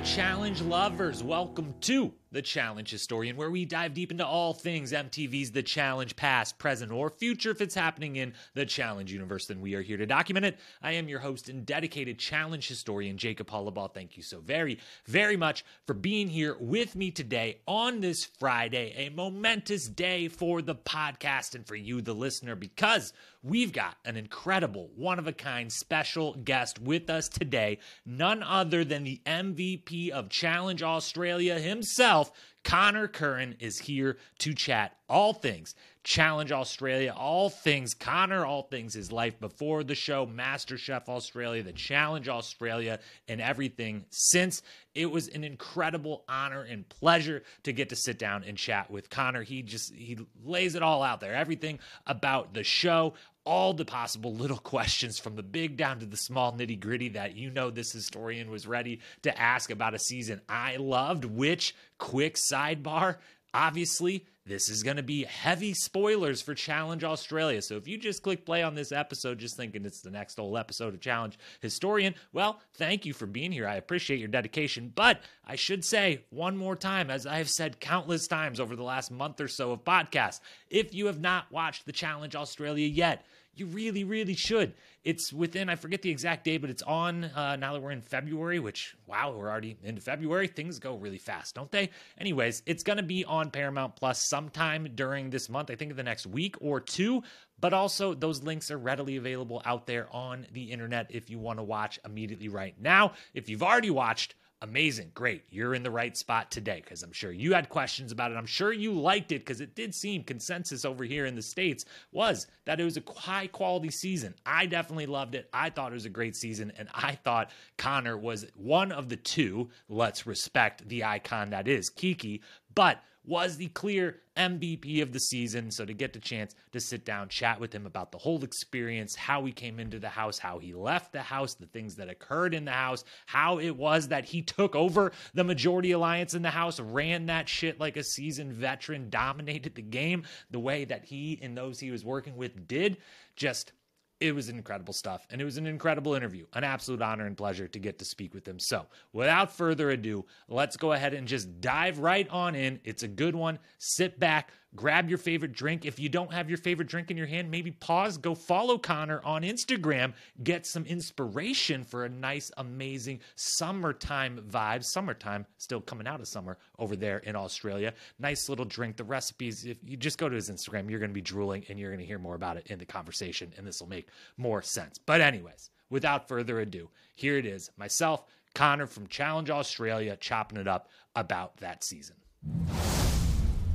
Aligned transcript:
challenge 0.00 0.60
lovers. 0.62 1.22
Welcome 1.22 1.74
to 1.82 2.12
the 2.30 2.42
Challenge 2.42 2.90
Historian, 2.90 3.36
where 3.36 3.50
we 3.50 3.64
dive 3.64 3.94
deep 3.94 4.10
into 4.10 4.26
all 4.26 4.52
things 4.52 4.92
MTV's 4.92 5.50
The 5.50 5.62
Challenge, 5.62 6.14
past, 6.16 6.58
present, 6.58 6.92
or 6.92 7.10
future. 7.10 7.50
If 7.50 7.60
it's 7.60 7.74
happening 7.74 8.16
in 8.16 8.34
the 8.54 8.66
Challenge 8.66 9.12
universe, 9.12 9.46
then 9.46 9.60
we 9.60 9.74
are 9.74 9.82
here 9.82 9.96
to 9.96 10.06
document 10.06 10.46
it. 10.46 10.58
I 10.82 10.92
am 10.92 11.08
your 11.08 11.20
host 11.20 11.48
and 11.48 11.64
dedicated 11.64 12.18
Challenge 12.18 12.66
historian, 12.66 13.16
Jacob 13.16 13.48
Hollabaugh. 13.48 13.94
Thank 13.94 14.16
you 14.16 14.22
so 14.22 14.40
very, 14.40 14.78
very 15.06 15.36
much 15.36 15.64
for 15.86 15.94
being 15.94 16.28
here 16.28 16.56
with 16.60 16.94
me 16.96 17.10
today 17.10 17.60
on 17.66 18.00
this 18.00 18.24
Friday, 18.24 18.94
a 18.96 19.10
momentous 19.10 19.88
day 19.88 20.28
for 20.28 20.60
the 20.60 20.74
podcast 20.74 21.54
and 21.54 21.66
for 21.66 21.76
you, 21.76 22.02
the 22.02 22.14
listener, 22.14 22.54
because 22.54 23.12
we've 23.42 23.72
got 23.72 23.96
an 24.04 24.16
incredible, 24.16 24.90
one 24.96 25.18
of 25.18 25.26
a 25.26 25.32
kind 25.32 25.72
special 25.72 26.34
guest 26.34 26.80
with 26.80 27.08
us 27.08 27.28
today, 27.28 27.78
none 28.04 28.42
other 28.42 28.84
than 28.84 29.04
the 29.04 29.20
MVP 29.24 30.10
of 30.10 30.28
Challenge 30.28 30.82
Australia 30.82 31.58
himself. 31.58 32.17
Conor 32.64 33.08
Curran 33.08 33.56
is 33.60 33.78
here 33.78 34.18
to 34.40 34.52
chat 34.54 34.96
all 35.08 35.32
things 35.32 35.74
Challenge 36.04 36.52
Australia, 36.52 37.14
all 37.14 37.50
things 37.50 37.92
Conor, 37.92 38.46
all 38.46 38.62
things 38.62 38.94
his 38.94 39.12
life 39.12 39.38
before 39.40 39.84
the 39.84 39.94
show, 39.94 40.26
MasterChef 40.26 41.06
Australia, 41.06 41.62
the 41.62 41.72
Challenge 41.74 42.30
Australia, 42.30 42.98
and 43.28 43.42
everything 43.42 44.06
since. 44.08 44.62
It 44.94 45.10
was 45.10 45.28
an 45.28 45.44
incredible 45.44 46.24
honor 46.26 46.62
and 46.62 46.88
pleasure 46.88 47.42
to 47.64 47.74
get 47.74 47.90
to 47.90 47.96
sit 47.96 48.18
down 48.18 48.42
and 48.44 48.56
chat 48.56 48.90
with 48.90 49.10
Conor. 49.10 49.42
He 49.42 49.62
just 49.62 49.94
he 49.94 50.18
lays 50.42 50.74
it 50.74 50.82
all 50.82 51.02
out 51.02 51.20
there, 51.20 51.34
everything 51.34 51.78
about 52.06 52.54
the 52.54 52.64
show, 52.64 53.12
all 53.48 53.72
the 53.72 53.84
possible 53.86 54.34
little 54.34 54.58
questions 54.58 55.18
from 55.18 55.34
the 55.34 55.42
big 55.42 55.78
down 55.78 55.98
to 55.98 56.04
the 56.04 56.18
small 56.18 56.52
nitty 56.52 56.78
gritty 56.78 57.08
that 57.08 57.34
you 57.34 57.48
know 57.48 57.70
this 57.70 57.90
historian 57.90 58.50
was 58.50 58.66
ready 58.66 59.00
to 59.22 59.40
ask 59.40 59.70
about 59.70 59.94
a 59.94 59.98
season 59.98 60.42
I 60.50 60.76
loved. 60.76 61.24
Which, 61.24 61.74
quick 61.96 62.36
sidebar, 62.36 63.16
obviously, 63.54 64.26
this 64.44 64.68
is 64.68 64.82
going 64.82 64.98
to 64.98 65.02
be 65.02 65.24
heavy 65.24 65.72
spoilers 65.72 66.42
for 66.42 66.54
Challenge 66.54 67.04
Australia. 67.04 67.62
So 67.62 67.76
if 67.76 67.88
you 67.88 67.96
just 67.96 68.22
click 68.22 68.44
play 68.44 68.62
on 68.62 68.74
this 68.74 68.92
episode, 68.92 69.38
just 69.38 69.56
thinking 69.56 69.86
it's 69.86 70.02
the 70.02 70.10
next 70.10 70.38
old 70.38 70.58
episode 70.58 70.92
of 70.92 71.00
Challenge 71.00 71.38
Historian, 71.60 72.14
well, 72.34 72.60
thank 72.74 73.06
you 73.06 73.14
for 73.14 73.24
being 73.24 73.50
here. 73.50 73.66
I 73.66 73.76
appreciate 73.76 74.18
your 74.18 74.28
dedication. 74.28 74.92
But 74.94 75.22
I 75.46 75.56
should 75.56 75.86
say 75.86 76.24
one 76.28 76.58
more 76.58 76.76
time, 76.76 77.08
as 77.08 77.26
I 77.26 77.36
have 77.36 77.48
said 77.48 77.80
countless 77.80 78.26
times 78.26 78.60
over 78.60 78.76
the 78.76 78.82
last 78.82 79.10
month 79.10 79.40
or 79.40 79.48
so 79.48 79.72
of 79.72 79.84
podcasts, 79.84 80.40
if 80.68 80.92
you 80.92 81.06
have 81.06 81.20
not 81.20 81.50
watched 81.50 81.86
the 81.86 81.92
Challenge 81.92 82.36
Australia 82.36 82.86
yet, 82.86 83.24
you 83.58 83.66
really, 83.66 84.04
really 84.04 84.34
should. 84.34 84.74
It's 85.04 85.32
within, 85.32 85.68
I 85.68 85.76
forget 85.76 86.02
the 86.02 86.10
exact 86.10 86.44
day, 86.44 86.58
but 86.58 86.70
it's 86.70 86.82
on 86.82 87.24
uh, 87.24 87.56
now 87.56 87.72
that 87.72 87.80
we're 87.80 87.92
in 87.92 88.02
February, 88.02 88.58
which, 88.58 88.94
wow, 89.06 89.34
we're 89.36 89.48
already 89.48 89.76
into 89.82 90.00
February. 90.00 90.48
Things 90.48 90.78
go 90.78 90.96
really 90.96 91.18
fast, 91.18 91.54
don't 91.54 91.70
they? 91.70 91.90
Anyways, 92.18 92.62
it's 92.66 92.82
going 92.82 92.98
to 92.98 93.02
be 93.02 93.24
on 93.24 93.50
Paramount 93.50 93.96
Plus 93.96 94.18
sometime 94.18 94.88
during 94.94 95.30
this 95.30 95.48
month, 95.48 95.70
I 95.70 95.76
think 95.76 95.96
the 95.96 96.02
next 96.02 96.26
week 96.26 96.56
or 96.60 96.80
two. 96.80 97.22
But 97.60 97.72
also, 97.72 98.14
those 98.14 98.42
links 98.42 98.70
are 98.70 98.78
readily 98.78 99.16
available 99.16 99.62
out 99.64 99.86
there 99.86 100.08
on 100.14 100.46
the 100.52 100.70
internet 100.70 101.06
if 101.10 101.30
you 101.30 101.38
want 101.38 101.58
to 101.58 101.64
watch 101.64 101.98
immediately 102.04 102.48
right 102.48 102.74
now. 102.80 103.12
If 103.34 103.48
you've 103.48 103.62
already 103.62 103.90
watched, 103.90 104.34
amazing, 104.62 105.10
great. 105.14 105.44
You're 105.50 105.74
in 105.74 105.82
the 105.82 105.90
right 105.90 106.16
spot 106.16 106.50
today 106.50 106.80
because 106.82 107.02
I'm 107.02 107.12
sure 107.12 107.32
you 107.32 107.54
had 107.54 107.68
questions 107.68 108.12
about 108.12 108.32
it. 108.32 108.36
I'm 108.36 108.46
sure 108.46 108.72
you 108.72 108.92
liked 108.92 109.32
it 109.32 109.40
because 109.40 109.60
it 109.60 109.74
did 109.74 109.94
seem 109.94 110.24
consensus 110.24 110.84
over 110.84 111.04
here 111.04 111.26
in 111.26 111.34
the 111.34 111.42
States 111.42 111.84
was 112.12 112.46
that 112.64 112.80
it 112.80 112.84
was 112.84 112.96
a 112.96 113.02
high 113.16 113.46
quality 113.46 113.90
season. 113.90 114.34
I 114.44 114.66
definitely 114.66 115.06
loved 115.06 115.34
it. 115.34 115.48
I 115.52 115.70
thought 115.70 115.92
it 115.92 115.94
was 115.94 116.06
a 116.06 116.10
great 116.10 116.36
season, 116.36 116.72
and 116.78 116.88
I 116.94 117.14
thought 117.14 117.50
Conor 117.76 118.16
was 118.18 118.46
one 118.54 118.92
of 118.92 119.08
the 119.08 119.16
two. 119.16 119.70
Let's 119.88 120.26
respect 120.26 120.88
the 120.88 121.04
icon 121.04 121.50
that 121.50 121.68
is 121.68 121.90
Kiki, 121.90 122.42
but 122.74 123.02
was 123.28 123.56
the 123.56 123.68
clear 123.68 124.16
MVP 124.36 125.02
of 125.02 125.12
the 125.12 125.20
season. 125.20 125.70
So 125.70 125.84
to 125.84 125.92
get 125.92 126.12
the 126.14 126.18
chance 126.18 126.54
to 126.72 126.80
sit 126.80 127.04
down, 127.04 127.28
chat 127.28 127.60
with 127.60 127.74
him 127.74 127.84
about 127.84 128.10
the 128.10 128.18
whole 128.18 128.42
experience, 128.42 129.14
how 129.14 129.44
he 129.44 129.52
came 129.52 129.78
into 129.78 129.98
the 129.98 130.08
house, 130.08 130.38
how 130.38 130.58
he 130.58 130.72
left 130.72 131.12
the 131.12 131.22
house, 131.22 131.54
the 131.54 131.66
things 131.66 131.96
that 131.96 132.08
occurred 132.08 132.54
in 132.54 132.64
the 132.64 132.72
house, 132.72 133.04
how 133.26 133.58
it 133.58 133.76
was 133.76 134.08
that 134.08 134.24
he 134.24 134.40
took 134.40 134.74
over 134.74 135.12
the 135.34 135.44
majority 135.44 135.92
alliance 135.92 136.34
in 136.34 136.42
the 136.42 136.50
house, 136.50 136.80
ran 136.80 137.26
that 137.26 137.48
shit 137.48 137.78
like 137.78 137.96
a 137.96 138.04
seasoned 138.04 138.54
veteran, 138.54 139.10
dominated 139.10 139.74
the 139.74 139.82
game 139.82 140.24
the 140.50 140.60
way 140.60 140.84
that 140.86 141.04
he 141.04 141.38
and 141.42 141.56
those 141.56 141.78
he 141.78 141.90
was 141.90 142.04
working 142.04 142.36
with 142.36 142.66
did. 142.66 142.96
Just 143.36 143.72
it 144.20 144.34
was 144.34 144.48
incredible 144.48 144.92
stuff 144.92 145.26
and 145.30 145.40
it 145.40 145.44
was 145.44 145.58
an 145.58 145.66
incredible 145.66 146.14
interview 146.14 146.46
an 146.54 146.64
absolute 146.64 147.00
honor 147.02 147.26
and 147.26 147.36
pleasure 147.36 147.68
to 147.68 147.78
get 147.78 147.98
to 147.98 148.04
speak 148.04 148.34
with 148.34 148.46
him. 148.46 148.58
So 148.58 148.86
without 149.12 149.52
further 149.52 149.90
ado 149.90 150.24
let's 150.48 150.76
go 150.76 150.92
ahead 150.92 151.14
and 151.14 151.26
just 151.28 151.60
dive 151.60 151.98
right 151.98 152.28
on 152.28 152.54
in. 152.54 152.80
It's 152.84 153.02
a 153.02 153.08
good 153.08 153.34
one. 153.34 153.58
Sit 153.78 154.18
back 154.18 154.52
grab 154.76 155.08
your 155.08 155.18
favorite 155.18 155.52
drink. 155.52 155.84
If 155.84 155.98
you 155.98 156.08
don't 156.08 156.32
have 156.32 156.48
your 156.48 156.58
favorite 156.58 156.88
drink 156.88 157.10
in 157.10 157.16
your 157.16 157.26
hand, 157.26 157.50
maybe 157.50 157.70
pause, 157.70 158.18
go 158.18 158.34
follow 158.34 158.78
Conor 158.78 159.20
on 159.24 159.42
Instagram, 159.42 160.12
get 160.42 160.66
some 160.66 160.84
inspiration 160.84 161.84
for 161.84 162.04
a 162.04 162.08
nice, 162.08 162.50
amazing 162.56 163.20
summertime 163.34 164.44
vibe. 164.50 164.84
Summertime, 164.84 165.46
still 165.56 165.80
coming 165.80 166.06
out 166.06 166.20
of 166.20 166.28
summer 166.28 166.58
over 166.78 166.96
there 166.96 167.18
in 167.18 167.36
Australia. 167.36 167.94
Nice 168.18 168.48
little 168.48 168.64
drink. 168.64 168.96
The 168.96 169.04
recipes, 169.04 169.64
if 169.64 169.78
you 169.84 169.96
just 169.96 170.18
go 170.18 170.28
to 170.28 170.36
his 170.36 170.50
Instagram, 170.50 170.90
you're 170.90 171.00
going 171.00 171.10
to 171.10 171.14
be 171.14 171.20
drooling 171.20 171.64
and 171.68 171.78
you're 171.78 171.90
going 171.90 172.00
to 172.00 172.06
hear 172.06 172.18
more 172.18 172.34
about 172.34 172.56
it 172.56 172.66
in 172.68 172.78
the 172.78 172.86
conversation, 172.86 173.52
and 173.56 173.66
this 173.66 173.80
will 173.80 173.88
make 173.88 174.08
more 174.36 174.62
sense. 174.62 174.98
But, 174.98 175.20
anyways, 175.20 175.70
without 175.90 176.28
further 176.28 176.60
ado, 176.60 176.90
here 177.14 177.36
it 177.36 177.46
is 177.46 177.70
myself, 177.76 178.24
Conor 178.54 178.86
from 178.86 179.06
Challenge 179.06 179.50
Australia, 179.50 180.16
chopping 180.16 180.58
it 180.58 180.68
up 180.68 180.88
about 181.16 181.56
that 181.58 181.84
season. 181.84 182.16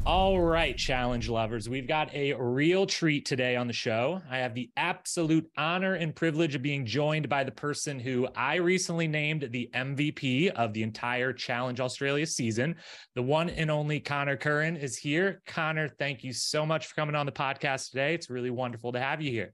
All 0.05 0.37
right, 0.37 0.75
challenge 0.75 1.29
lovers, 1.29 1.69
we've 1.69 1.87
got 1.87 2.13
a 2.13 2.33
real 2.33 2.85
treat 2.85 3.25
today 3.25 3.55
on 3.55 3.67
the 3.67 3.73
show. 3.73 4.21
I 4.29 4.39
have 4.39 4.53
the 4.53 4.69
absolute 4.75 5.49
honor 5.55 5.93
and 5.93 6.13
privilege 6.13 6.55
of 6.55 6.61
being 6.61 6.85
joined 6.85 7.29
by 7.29 7.45
the 7.45 7.53
person 7.53 8.01
who 8.01 8.27
I 8.35 8.55
recently 8.55 9.07
named 9.07 9.47
the 9.51 9.69
MVP 9.73 10.49
of 10.49 10.73
the 10.73 10.83
entire 10.83 11.31
Challenge 11.31 11.79
Australia 11.79 12.25
season. 12.25 12.75
The 13.15 13.21
one 13.21 13.49
and 13.49 13.71
only 13.71 14.01
Conor 14.01 14.35
Curran 14.35 14.75
is 14.75 14.97
here. 14.97 15.41
Conor, 15.47 15.87
thank 15.87 16.21
you 16.21 16.33
so 16.33 16.65
much 16.65 16.87
for 16.87 16.95
coming 16.95 17.15
on 17.15 17.25
the 17.25 17.31
podcast 17.31 17.91
today. 17.91 18.13
It's 18.13 18.29
really 18.29 18.49
wonderful 18.49 18.91
to 18.91 18.99
have 18.99 19.21
you 19.21 19.31
here. 19.31 19.53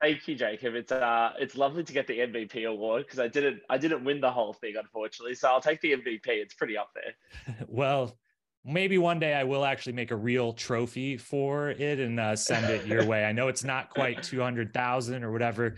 Thank 0.00 0.26
you, 0.26 0.34
Jacob. 0.34 0.74
It's 0.74 0.90
uh, 0.90 1.32
it's 1.38 1.56
lovely 1.56 1.84
to 1.84 1.92
get 1.92 2.08
the 2.08 2.18
MVP 2.18 2.68
award 2.68 3.04
because 3.04 3.20
I 3.20 3.28
didn't, 3.28 3.60
I 3.70 3.78
didn't 3.78 4.04
win 4.04 4.20
the 4.20 4.32
whole 4.32 4.52
thing, 4.52 4.74
unfortunately. 4.76 5.36
So 5.36 5.48
I'll 5.48 5.60
take 5.60 5.80
the 5.80 5.92
MVP. 5.92 6.26
It's 6.26 6.54
pretty 6.54 6.76
up 6.76 6.90
there. 6.92 7.56
well, 7.68 8.18
maybe 8.64 8.98
one 8.98 9.18
day 9.18 9.34
I 9.34 9.44
will 9.44 9.64
actually 9.64 9.92
make 9.92 10.10
a 10.10 10.16
real 10.16 10.52
trophy 10.52 11.16
for 11.16 11.70
it 11.70 12.00
and 12.00 12.18
uh, 12.18 12.34
send 12.34 12.66
it 12.66 12.86
your 12.86 13.04
way. 13.04 13.24
I 13.24 13.32
know 13.32 13.48
it's 13.48 13.64
not 13.64 13.90
quite 13.90 14.22
200,000 14.24 15.22
or 15.22 15.32
whatever 15.32 15.76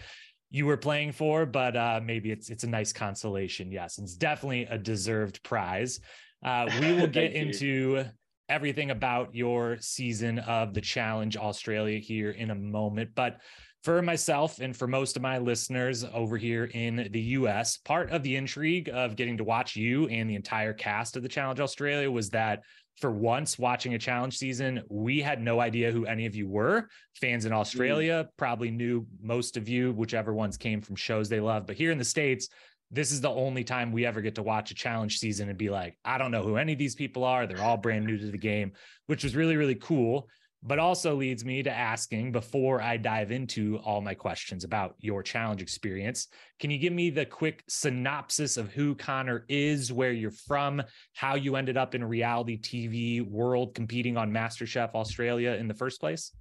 you 0.51 0.67
were 0.67 0.77
playing 0.77 1.13
for, 1.13 1.45
but 1.45 1.77
uh, 1.77 2.01
maybe 2.03 2.31
it's 2.31 2.51
it's 2.51 2.65
a 2.65 2.69
nice 2.69 2.93
consolation. 2.93 3.73
Yes, 3.73 3.99
it's 3.99 4.15
definitely 4.15 4.65
a 4.67 4.79
deserved 4.79 5.43
prize. 5.43 6.01
Uh, 6.45 6.71
we 6.81 6.93
will 6.97 7.09
get 7.09 7.33
into 7.33 8.05
everything 8.49 8.93
about 8.93 9.35
your 9.35 9.77
season 9.81 10.39
of 10.41 10.73
the 10.73 10.81
challenge 10.81 11.37
Australia 11.37 11.99
here 11.99 12.31
in 12.31 12.51
a 12.51 12.55
moment, 12.55 13.11
but 13.17 13.41
for 13.87 14.03
myself 14.03 14.59
and 14.59 14.77
for 14.77 14.89
most 14.89 15.15
of 15.15 15.23
my 15.23 15.39
listeners 15.39 16.05
over 16.13 16.37
here 16.37 16.65
in 16.75 17.09
the 17.13 17.21
US, 17.21 17.77
part 17.77 18.11
of 18.11 18.25
the 18.25 18.35
intrigue 18.35 18.91
of 18.93 19.15
getting 19.15 19.37
to 19.37 19.45
watch 19.45 19.77
you 19.77 20.09
and 20.09 20.29
the 20.29 20.35
entire 20.35 20.73
cast 20.73 21.17
of 21.17 21.23
the 21.23 21.29
Challenge 21.29 21.61
Australia 21.61 22.11
was 22.11 22.29
that 22.31 22.65
for 23.01 23.13
once 23.13 23.61
watching 23.61 23.95
a 23.95 23.99
challenge 23.99 24.39
season, 24.39 24.83
we 24.91 25.21
had 25.21 25.41
no 25.41 25.61
idea 25.61 25.93
who 25.93 26.05
any 26.05 26.27
of 26.27 26.35
you 26.35 26.49
were. 26.49 26.89
Fans 27.15 27.45
in 27.45 27.53
Australia 27.53 28.25
mm. 28.25 28.37
probably 28.37 28.73
knew 28.73 29.07
most 29.23 29.57
of 29.57 29.69
you, 29.69 29.93
whichever 29.93 30.35
ones 30.35 30.57
came 30.57 30.81
from 30.81 30.97
shows 30.97 31.29
they 31.29 31.39
love. 31.39 31.65
But 31.65 31.77
here 31.77 31.93
in 31.93 31.99
the 31.99 32.05
States, 32.05 32.49
this 32.91 33.13
is 33.13 33.21
the 33.21 33.31
only 33.31 33.63
time 33.63 33.93
we 33.93 34.05
ever 34.05 34.21
get 34.21 34.35
to 34.35 34.43
watch 34.43 34.73
a 34.73 34.75
challenge 34.75 35.21
season 35.21 35.49
and 35.49 35.57
be 35.57 35.71
like, 35.71 35.97
I 36.05 36.19
don't 36.19 36.33
know 36.33 36.43
who 36.43 36.57
any 36.57 36.73
of 36.73 36.79
these 36.81 36.97
people 36.97 37.23
are. 37.23 37.47
They're 37.47 37.63
all 37.63 37.77
brand 37.77 38.05
new 38.05 38.19
to 38.19 38.33
the 38.33 38.37
game, 38.37 38.73
which 39.07 39.23
was 39.23 39.37
really, 39.37 39.57
really 39.57 39.77
cool 39.77 40.29
but 40.67 40.79
also 40.79 41.15
leads 41.15 41.45
me 41.45 41.63
to 41.63 41.71
asking 41.71 42.33
before 42.33 42.83
I 42.83 42.97
dive 42.97 43.31
into 43.31 43.79
all 43.85 44.01
my 44.01 44.15
questions 44.15 44.65
about 44.65 44.95
your 44.99 45.23
challenge 45.23 45.63
experience. 45.63 46.29
Can 46.59 46.71
you 46.71 46.79
give 46.79 46.93
me 46.93 47.11
the 47.11 47.25
quick 47.25 47.63
synopsis 47.69 48.57
of 48.57 48.73
who 48.73 48.95
Conor 48.95 49.45
is, 49.49 49.93
where 49.93 50.13
you're 50.13 50.31
from, 50.31 50.83
how 51.15 51.37
you 51.37 51.57
ended 51.57 51.77
up 51.77 51.95
in 51.95 52.05
reality 52.05 52.59
TV 52.59 53.27
world 53.27 53.75
competing 53.75 54.17
on 54.17 54.33
MasterChef 54.33 54.95
Australia 54.95 55.53
in 55.53 55.69
the 55.69 55.75
first 55.75 56.01
place? 56.01 56.33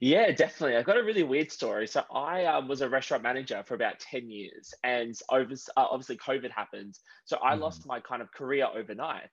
Yeah, 0.00 0.30
definitely. 0.32 0.76
I've 0.76 0.84
got 0.84 0.96
a 0.96 1.02
really 1.02 1.22
weird 1.22 1.50
story. 1.50 1.86
So 1.86 2.02
I 2.12 2.44
um, 2.46 2.68
was 2.68 2.80
a 2.80 2.88
restaurant 2.88 3.22
manager 3.22 3.62
for 3.66 3.74
about 3.74 4.00
10 4.00 4.28
years 4.30 4.72
and 4.82 5.14
over, 5.30 5.52
uh, 5.52 5.86
obviously 5.90 6.16
COVID 6.16 6.50
happened. 6.50 6.98
So 7.24 7.38
I 7.42 7.54
mm. 7.54 7.60
lost 7.60 7.86
my 7.86 8.00
kind 8.00 8.22
of 8.22 8.32
career 8.32 8.66
overnight. 8.74 9.30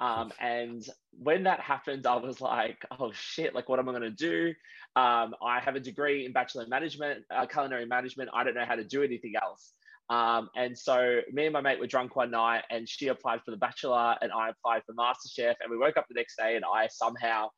Um, 0.00 0.32
and 0.40 0.84
when 1.12 1.44
that 1.44 1.60
happened, 1.60 2.06
I 2.06 2.16
was 2.16 2.40
like, 2.40 2.84
oh 2.98 3.12
shit, 3.12 3.54
like 3.54 3.68
what 3.68 3.78
am 3.78 3.88
I 3.88 3.92
going 3.92 4.02
to 4.02 4.10
do? 4.10 4.48
Um, 4.96 5.34
I 5.42 5.60
have 5.60 5.76
a 5.76 5.80
degree 5.80 6.26
in 6.26 6.32
bachelor 6.32 6.66
management, 6.66 7.24
uh, 7.34 7.46
culinary 7.46 7.86
management. 7.86 8.30
I 8.34 8.44
don't 8.44 8.54
know 8.54 8.64
how 8.66 8.74
to 8.74 8.84
do 8.84 9.02
anything 9.02 9.34
else. 9.40 9.74
Um, 10.10 10.50
and 10.56 10.76
so 10.76 11.20
me 11.32 11.46
and 11.46 11.52
my 11.52 11.60
mate 11.60 11.78
were 11.78 11.86
drunk 11.86 12.16
one 12.16 12.30
night, 12.30 12.64
and 12.70 12.88
she 12.88 13.08
applied 13.08 13.40
for 13.44 13.50
The 13.50 13.56
Bachelor, 13.56 14.16
and 14.20 14.30
I 14.32 14.50
applied 14.50 14.82
for 14.84 14.94
MasterChef. 14.94 15.54
And 15.60 15.70
we 15.70 15.78
woke 15.78 15.96
up 15.96 16.06
the 16.08 16.14
next 16.14 16.36
day, 16.36 16.56
and 16.56 16.64
I 16.64 16.88
somehow 16.88 17.48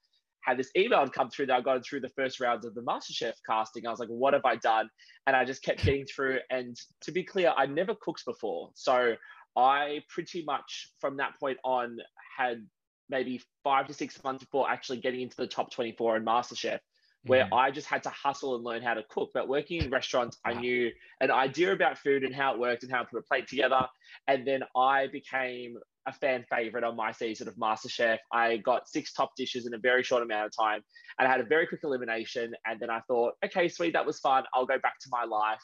had 0.43 0.59
this 0.59 0.71
email 0.77 1.09
come 1.09 1.31
through 1.31 1.47
that 1.47 1.57
I 1.57 1.61
got 1.63 1.85
through 1.85 2.01
the 2.01 2.11
first 2.11 2.39
rounds 2.39 2.67
of 2.67 2.75
the 2.75 2.83
MasterChef 2.83 3.33
casting. 3.49 3.87
I 3.87 3.91
was 3.91 3.99
like, 3.99 4.11
what 4.11 4.35
have 4.35 4.45
I 4.45 4.57
done? 4.57 4.89
And 5.27 5.35
I 5.35 5.45
just 5.45 5.63
kept 5.63 5.85
getting 5.85 6.05
through. 6.05 6.39
And 6.51 6.77
to 7.01 7.13
be 7.13 7.25
clear, 7.25 7.53
I 7.57 7.67
never 7.67 7.95
cooked 8.01 8.25
before. 8.27 8.71
So 8.75 9.15
I 9.56 10.03
pretty 10.09 10.45
much 10.45 10.91
from 11.01 11.17
that 11.19 11.39
point 11.39 11.59
on 11.65 11.99
had 12.37 12.67
maybe 13.09 13.41
five 13.62 13.87
to 13.87 13.95
six 13.95 14.23
months 14.25 14.45
before 14.45 14.69
actually 14.69 14.99
getting 14.99 15.21
into 15.21 15.37
the 15.37 15.47
top 15.47 15.71
24 15.71 16.17
in 16.17 16.25
MasterChef, 16.25 16.79
where 17.25 17.45
mm. 17.45 17.53
I 17.53 17.71
just 17.71 17.87
had 17.87 18.03
to 18.05 18.11
hustle 18.11 18.56
and 18.56 18.65
learn 18.65 18.83
how 18.83 18.95
to 18.95 19.03
cook. 19.09 19.31
But 19.35 19.49
working 19.49 19.83
in 19.83 19.91
restaurants. 19.91 20.39
I 20.45 20.55
knew 20.55 20.91
an 21.21 21.31
idea 21.31 21.73
about 21.73 21.99
food 21.99 22.25
and 22.25 22.35
how 22.35 22.55
it 22.55 22.59
worked 22.59 22.83
and 22.83 22.93
how 22.93 23.01
to 23.01 23.05
put 23.05 23.19
a 23.19 23.23
plate 23.23 23.49
together. 23.49 23.87
And 24.27 24.47
then 24.47 24.62
I 24.77 25.09
became 25.09 25.77
a 26.07 26.12
fan 26.12 26.45
favorite 26.50 26.85
on 26.85 26.97
my 26.97 27.12
season 27.12 27.49
of 27.49 27.57
MasterChef. 27.57 28.19
I 28.33 28.59
got 28.59 28.89
six 28.89 29.12
top 29.12 29.33
dishes 29.37 29.67
in 29.67 29.75
a 29.75 29.79
very 29.79 30.03
short 30.03 30.23
amount 30.23 30.47
of 30.47 30.53
time 30.57 30.83
and 31.19 31.27
I 31.27 31.31
had 31.31 31.41
a 31.41 31.45
very 31.45 31.67
quick 31.67 31.81
elimination. 31.83 32.53
And 32.67 32.79
then 32.79 32.91
I 32.91 33.00
thought, 33.09 33.35
okay, 33.45 33.69
sweet, 33.69 33.95
that 33.95 34.05
was 34.05 34.21
fun. 34.21 34.45
I'll 34.53 34.67
go 34.67 34.79
back 34.79 34.99
to 35.00 35.09
my 35.11 35.25
life. 35.25 35.62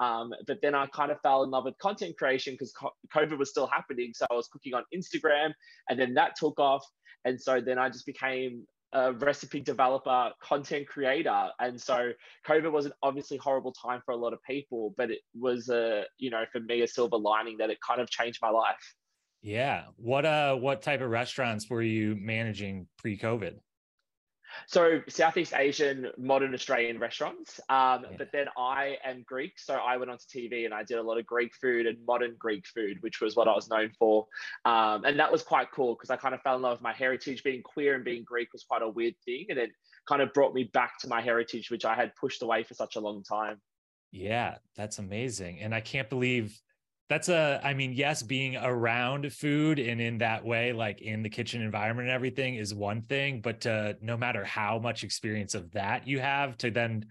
Um, 0.00 0.32
but 0.46 0.58
then 0.62 0.74
I 0.74 0.86
kind 0.86 1.12
of 1.12 1.20
fell 1.20 1.44
in 1.44 1.50
love 1.50 1.66
with 1.66 1.78
content 1.78 2.16
creation 2.16 2.54
because 2.54 2.72
COVID 3.14 3.38
was 3.38 3.50
still 3.50 3.66
happening. 3.66 4.12
So 4.14 4.26
I 4.30 4.34
was 4.34 4.48
cooking 4.48 4.74
on 4.74 4.82
Instagram 4.94 5.52
and 5.88 6.00
then 6.00 6.14
that 6.14 6.36
took 6.36 6.58
off. 6.58 6.84
And 7.24 7.40
so 7.40 7.60
then 7.60 7.78
I 7.78 7.90
just 7.90 8.06
became 8.06 8.66
a 8.92 9.12
recipe 9.12 9.60
developer, 9.60 10.30
content 10.42 10.88
creator. 10.88 11.48
And 11.60 11.80
so 11.80 12.12
COVID 12.46 12.72
was 12.72 12.86
an 12.86 12.92
obviously 13.02 13.36
horrible 13.36 13.72
time 13.72 14.00
for 14.04 14.12
a 14.12 14.16
lot 14.16 14.32
of 14.32 14.42
people, 14.42 14.94
but 14.96 15.10
it 15.10 15.20
was 15.38 15.68
a, 15.68 16.04
you 16.18 16.30
know, 16.30 16.44
for 16.50 16.60
me, 16.60 16.80
a 16.80 16.88
silver 16.88 17.18
lining 17.18 17.58
that 17.58 17.70
it 17.70 17.78
kind 17.86 18.00
of 18.00 18.08
changed 18.10 18.38
my 18.42 18.50
life. 18.50 18.94
Yeah. 19.42 19.84
What 19.96 20.26
uh 20.26 20.54
what 20.56 20.82
type 20.82 21.00
of 21.00 21.10
restaurants 21.10 21.68
were 21.70 21.82
you 21.82 22.16
managing 22.18 22.88
pre-COVID? 22.98 23.54
So 24.66 25.00
Southeast 25.08 25.52
Asian, 25.54 26.08
modern 26.16 26.54
Australian 26.54 26.98
restaurants. 26.98 27.60
Um, 27.68 28.04
yeah. 28.10 28.16
But 28.18 28.28
then 28.32 28.46
I 28.56 28.96
am 29.04 29.24
Greek, 29.26 29.58
so 29.58 29.74
I 29.74 29.96
went 29.96 30.10
onto 30.10 30.24
TV 30.24 30.64
and 30.64 30.74
I 30.74 30.82
did 30.82 30.98
a 30.98 31.02
lot 31.02 31.18
of 31.18 31.26
Greek 31.26 31.52
food 31.54 31.86
and 31.86 31.98
modern 32.06 32.34
Greek 32.38 32.66
food, 32.66 32.98
which 33.00 33.20
was 33.20 33.36
what 33.36 33.48
I 33.48 33.54
was 33.54 33.68
known 33.68 33.90
for. 33.98 34.26
Um, 34.64 35.04
and 35.04 35.18
that 35.18 35.30
was 35.30 35.42
quite 35.42 35.70
cool 35.72 35.94
because 35.94 36.10
I 36.10 36.16
kind 36.16 36.34
of 36.34 36.40
fell 36.42 36.56
in 36.56 36.62
love 36.62 36.78
with 36.78 36.82
my 36.82 36.92
heritage. 36.92 37.42
Being 37.42 37.62
queer 37.62 37.94
and 37.94 38.04
being 38.04 38.24
Greek 38.24 38.52
was 38.52 38.64
quite 38.64 38.82
a 38.82 38.88
weird 38.88 39.14
thing, 39.24 39.46
and 39.48 39.58
it 39.58 39.70
kind 40.08 40.22
of 40.22 40.32
brought 40.32 40.54
me 40.54 40.64
back 40.64 40.98
to 41.00 41.08
my 41.08 41.20
heritage, 41.20 41.70
which 41.70 41.84
I 41.84 41.94
had 41.94 42.14
pushed 42.16 42.42
away 42.42 42.62
for 42.62 42.74
such 42.74 42.96
a 42.96 43.00
long 43.00 43.22
time. 43.22 43.60
Yeah, 44.12 44.56
that's 44.76 44.98
amazing, 44.98 45.60
and 45.60 45.74
I 45.74 45.80
can't 45.80 46.10
believe 46.10 46.60
that's 47.10 47.28
a 47.28 47.60
i 47.64 47.74
mean 47.74 47.92
yes 47.92 48.22
being 48.22 48.56
around 48.56 49.30
food 49.32 49.78
and 49.80 50.00
in 50.00 50.16
that 50.18 50.42
way 50.42 50.72
like 50.72 51.02
in 51.02 51.22
the 51.22 51.28
kitchen 51.28 51.60
environment 51.60 52.06
and 52.06 52.14
everything 52.14 52.54
is 52.54 52.72
one 52.72 53.02
thing 53.02 53.40
but 53.42 53.66
uh, 53.66 53.92
no 54.00 54.16
matter 54.16 54.44
how 54.44 54.78
much 54.78 55.02
experience 55.02 55.54
of 55.54 55.70
that 55.72 56.06
you 56.06 56.20
have 56.20 56.56
to 56.56 56.70
then 56.70 57.04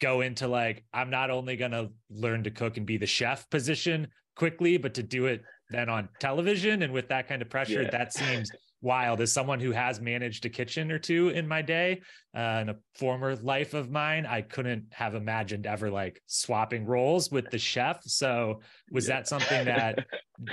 go 0.00 0.20
into 0.20 0.48
like 0.48 0.84
i'm 0.92 1.08
not 1.08 1.30
only 1.30 1.56
going 1.56 1.70
to 1.70 1.88
learn 2.10 2.42
to 2.42 2.50
cook 2.50 2.76
and 2.76 2.84
be 2.84 2.96
the 2.98 3.06
chef 3.06 3.48
position 3.48 4.06
quickly 4.34 4.76
but 4.76 4.92
to 4.92 5.02
do 5.04 5.26
it 5.26 5.40
then 5.70 5.88
on 5.88 6.08
television 6.18 6.82
and 6.82 6.92
with 6.92 7.08
that 7.08 7.28
kind 7.28 7.40
of 7.40 7.48
pressure 7.48 7.82
yeah. 7.82 7.90
that 7.90 8.12
seems 8.12 8.50
wild 8.84 9.20
as 9.22 9.32
someone 9.32 9.58
who 9.58 9.72
has 9.72 10.00
managed 10.00 10.44
a 10.44 10.48
kitchen 10.48 10.92
or 10.92 10.98
two 10.98 11.30
in 11.30 11.48
my 11.48 11.62
day 11.62 12.00
uh, 12.36 12.58
in 12.60 12.68
a 12.68 12.76
former 12.94 13.34
life 13.36 13.72
of 13.72 13.90
mine 13.90 14.26
i 14.26 14.42
couldn't 14.42 14.84
have 14.92 15.14
imagined 15.14 15.66
ever 15.66 15.90
like 15.90 16.20
swapping 16.26 16.84
roles 16.84 17.30
with 17.30 17.50
the 17.50 17.58
chef 17.58 18.02
so 18.04 18.60
was 18.90 19.08
yeah. 19.08 19.14
that 19.14 19.26
something 19.26 19.64
that 19.64 20.06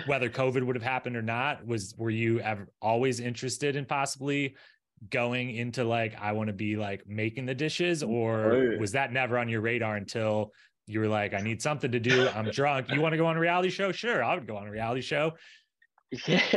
whether 0.05 0.29
covid 0.29 0.63
would 0.63 0.75
have 0.75 0.83
happened 0.83 1.17
or 1.17 1.21
not 1.21 1.65
was 1.67 1.93
were 1.97 2.09
you 2.09 2.39
ever 2.39 2.67
always 2.81 3.19
interested 3.19 3.75
in 3.75 3.85
possibly 3.85 4.55
going 5.09 5.53
into 5.55 5.83
like 5.83 6.15
i 6.21 6.31
want 6.31 6.47
to 6.47 6.53
be 6.53 6.77
like 6.77 7.03
making 7.05 7.45
the 7.45 7.55
dishes 7.55 8.01
or 8.01 8.53
oh, 8.53 8.77
was 8.79 8.93
that 8.93 9.11
never 9.11 9.37
on 9.37 9.49
your 9.49 9.61
radar 9.61 9.97
until 9.97 10.53
you 10.87 10.99
were 10.99 11.07
like, 11.07 11.33
I 11.33 11.39
need 11.39 11.61
something 11.61 11.91
to 11.91 11.99
do. 11.99 12.27
I'm 12.29 12.49
drunk. 12.51 12.91
You 12.91 13.01
want 13.01 13.13
to 13.13 13.17
go 13.17 13.25
on 13.27 13.37
a 13.37 13.39
reality 13.39 13.69
show? 13.69 13.91
Sure, 13.91 14.23
I 14.23 14.35
would 14.35 14.47
go 14.47 14.57
on 14.57 14.67
a 14.67 14.71
reality 14.71 15.01
show. 15.01 15.33
Yeah. 16.27 16.41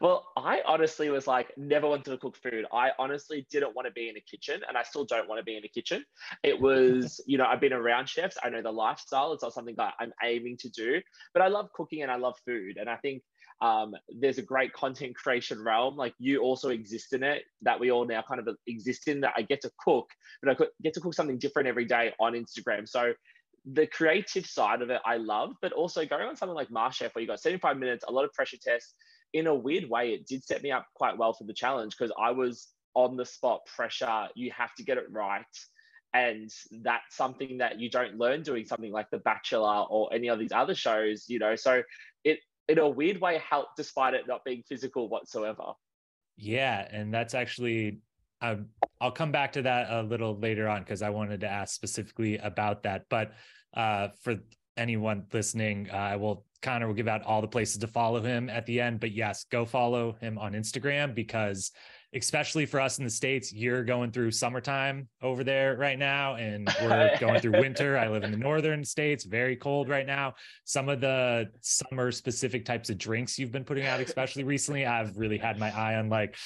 Well, 0.00 0.26
I 0.36 0.60
honestly 0.66 1.10
was 1.10 1.26
like, 1.26 1.52
never 1.56 1.86
wanted 1.86 2.10
to 2.10 2.18
cook 2.18 2.36
food. 2.36 2.64
I 2.72 2.90
honestly 2.98 3.46
didn't 3.50 3.74
want 3.74 3.86
to 3.86 3.92
be 3.92 4.08
in 4.08 4.16
a 4.16 4.20
kitchen 4.20 4.60
and 4.66 4.76
I 4.76 4.82
still 4.82 5.04
don't 5.04 5.28
want 5.28 5.38
to 5.38 5.44
be 5.44 5.56
in 5.56 5.64
a 5.64 5.68
kitchen. 5.68 6.04
It 6.42 6.58
was, 6.60 7.20
you 7.26 7.38
know, 7.38 7.44
I've 7.44 7.60
been 7.60 7.72
around 7.72 8.08
chefs. 8.08 8.36
I 8.42 8.48
know 8.48 8.62
the 8.62 8.72
lifestyle. 8.72 9.32
It's 9.32 9.42
not 9.42 9.52
something 9.52 9.74
that 9.76 9.94
I'm 10.00 10.12
aiming 10.22 10.58
to 10.58 10.70
do, 10.70 11.00
but 11.34 11.42
I 11.42 11.48
love 11.48 11.72
cooking 11.74 12.02
and 12.02 12.10
I 12.10 12.16
love 12.16 12.36
food. 12.46 12.76
And 12.78 12.88
I 12.88 12.96
think 12.96 13.22
um, 13.60 13.94
there's 14.08 14.38
a 14.38 14.42
great 14.42 14.72
content 14.72 15.16
creation 15.22 15.62
realm. 15.62 15.96
Like 15.96 16.14
you 16.18 16.40
also 16.40 16.70
exist 16.70 17.12
in 17.12 17.22
it 17.22 17.42
that 17.62 17.78
we 17.78 17.90
all 17.90 18.06
now 18.06 18.22
kind 18.26 18.40
of 18.40 18.56
exist 18.66 19.08
in 19.08 19.20
that 19.20 19.34
I 19.36 19.42
get 19.42 19.62
to 19.62 19.70
cook, 19.78 20.10
but 20.42 20.50
I 20.50 20.64
get 20.82 20.94
to 20.94 21.00
cook 21.00 21.14
something 21.14 21.38
different 21.38 21.68
every 21.68 21.84
day 21.84 22.12
on 22.18 22.32
Instagram. 22.32 22.88
So 22.88 23.12
the 23.64 23.86
creative 23.86 24.46
side 24.46 24.82
of 24.82 24.90
it 24.90 25.00
I 25.04 25.16
love, 25.16 25.52
but 25.60 25.72
also 25.72 26.04
going 26.06 26.26
on 26.26 26.36
something 26.36 26.54
like 26.54 26.68
MasterChef 26.68 27.14
where 27.14 27.22
you 27.22 27.28
got 27.28 27.40
75 27.40 27.76
minutes, 27.76 28.04
a 28.08 28.12
lot 28.12 28.24
of 28.24 28.32
pressure 28.32 28.56
tests. 28.62 28.94
In 29.32 29.46
a 29.46 29.54
weird 29.54 29.88
way, 29.88 30.10
it 30.10 30.26
did 30.26 30.44
set 30.44 30.62
me 30.62 30.72
up 30.72 30.86
quite 30.94 31.16
well 31.16 31.32
for 31.32 31.44
the 31.44 31.54
challenge 31.54 31.94
because 31.96 32.12
I 32.20 32.30
was 32.32 32.68
on 32.94 33.16
the 33.16 33.24
spot 33.24 33.60
pressure. 33.66 34.28
You 34.34 34.50
have 34.56 34.74
to 34.76 34.82
get 34.82 34.98
it 34.98 35.04
right. 35.10 35.44
And 36.12 36.50
that's 36.82 37.16
something 37.16 37.58
that 37.58 37.78
you 37.78 37.88
don't 37.88 38.16
learn 38.16 38.42
doing 38.42 38.64
something 38.64 38.90
like 38.90 39.08
The 39.10 39.18
Bachelor 39.18 39.84
or 39.88 40.12
any 40.12 40.28
of 40.28 40.40
these 40.40 40.50
other 40.52 40.74
shows, 40.74 41.26
you 41.28 41.38
know. 41.38 41.54
So 41.54 41.82
it 42.24 42.40
in 42.68 42.78
a 42.78 42.88
weird 42.88 43.20
way 43.20 43.40
helped 43.48 43.76
despite 43.76 44.14
it 44.14 44.26
not 44.26 44.44
being 44.44 44.64
physical 44.68 45.08
whatsoever. 45.08 45.72
Yeah. 46.36 46.88
And 46.90 47.14
that's 47.14 47.34
actually 47.34 48.00
um, 48.40 48.66
I'll 49.00 49.10
come 49.10 49.32
back 49.32 49.52
to 49.52 49.62
that 49.62 49.90
a 49.90 50.02
little 50.02 50.38
later 50.38 50.68
on 50.68 50.82
because 50.82 51.02
I 51.02 51.10
wanted 51.10 51.40
to 51.40 51.48
ask 51.48 51.74
specifically 51.74 52.36
about 52.38 52.82
that. 52.82 53.06
But 53.08 53.32
uh, 53.74 54.08
for 54.22 54.36
anyone 54.76 55.24
listening, 55.32 55.88
uh, 55.92 55.96
I 55.96 56.16
will 56.16 56.44
Conor 56.62 56.86
will 56.86 56.94
give 56.94 57.08
out 57.08 57.22
all 57.24 57.40
the 57.40 57.48
places 57.48 57.78
to 57.78 57.86
follow 57.86 58.20
him 58.20 58.50
at 58.50 58.66
the 58.66 58.80
end. 58.80 59.00
But 59.00 59.12
yes, 59.12 59.44
go 59.50 59.64
follow 59.64 60.12
him 60.20 60.38
on 60.38 60.52
Instagram 60.52 61.14
because, 61.14 61.70
especially 62.14 62.66
for 62.66 62.80
us 62.80 62.98
in 62.98 63.04
the 63.04 63.10
States, 63.10 63.52
you're 63.52 63.82
going 63.82 64.10
through 64.10 64.30
summertime 64.32 65.08
over 65.22 65.42
there 65.42 65.76
right 65.76 65.98
now, 65.98 66.34
and 66.34 66.68
we're 66.82 67.16
going 67.20 67.40
through 67.40 67.52
winter. 67.52 67.96
I 67.96 68.08
live 68.08 68.24
in 68.24 68.30
the 68.30 68.36
northern 68.36 68.84
states, 68.84 69.24
very 69.24 69.56
cold 69.56 69.88
right 69.88 70.06
now. 70.06 70.34
Some 70.64 70.88
of 70.88 71.00
the 71.00 71.50
summer 71.62 72.12
specific 72.12 72.64
types 72.64 72.90
of 72.90 72.98
drinks 72.98 73.38
you've 73.38 73.52
been 73.52 73.64
putting 73.64 73.86
out, 73.86 74.00
especially 74.00 74.44
recently, 74.44 74.84
I've 74.84 75.16
really 75.16 75.38
had 75.38 75.58
my 75.58 75.74
eye 75.74 75.94
on 75.96 76.10
like 76.10 76.36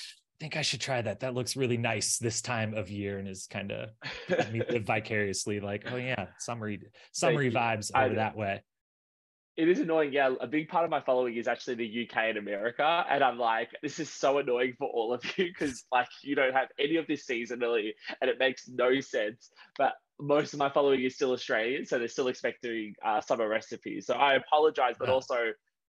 think 0.40 0.56
I 0.56 0.62
should 0.62 0.80
try 0.80 1.02
that. 1.02 1.20
That 1.20 1.34
looks 1.34 1.56
really 1.56 1.76
nice 1.76 2.18
this 2.18 2.42
time 2.42 2.74
of 2.74 2.90
year 2.90 3.18
and 3.18 3.28
is 3.28 3.46
kind 3.46 3.72
of 3.72 3.90
vicariously 4.84 5.60
like, 5.60 5.84
oh 5.90 5.96
yeah, 5.96 6.26
summery 6.38 6.80
summery 7.12 7.50
vibes 7.50 7.90
over 7.94 8.14
that 8.16 8.36
way. 8.36 8.62
It 9.56 9.68
is 9.68 9.78
annoying. 9.78 10.12
Yeah, 10.12 10.34
a 10.40 10.48
big 10.48 10.68
part 10.68 10.84
of 10.84 10.90
my 10.90 11.00
following 11.00 11.36
is 11.36 11.46
actually 11.46 11.76
the 11.76 12.08
UK 12.08 12.24
and 12.30 12.38
America, 12.38 13.04
and 13.08 13.22
I'm 13.22 13.38
like, 13.38 13.70
this 13.82 14.00
is 14.00 14.10
so 14.10 14.38
annoying 14.38 14.74
for 14.78 14.88
all 14.88 15.14
of 15.14 15.22
you 15.38 15.46
because 15.46 15.84
like 15.92 16.08
you 16.22 16.34
don't 16.34 16.52
have 16.52 16.68
any 16.78 16.96
of 16.96 17.06
this 17.06 17.24
seasonally, 17.24 17.90
and 18.20 18.28
it 18.28 18.38
makes 18.38 18.68
no 18.68 19.00
sense. 19.00 19.50
But 19.78 19.92
most 20.20 20.54
of 20.54 20.58
my 20.58 20.68
following 20.70 21.04
is 21.04 21.14
still 21.14 21.32
Australian, 21.32 21.86
so 21.86 21.98
they're 21.98 22.08
still 22.08 22.28
expecting 22.28 22.94
uh, 23.04 23.20
summer 23.20 23.48
recipes. 23.48 24.06
So 24.06 24.14
I 24.14 24.34
apologize, 24.34 24.96
but 24.98 25.08
also 25.08 25.52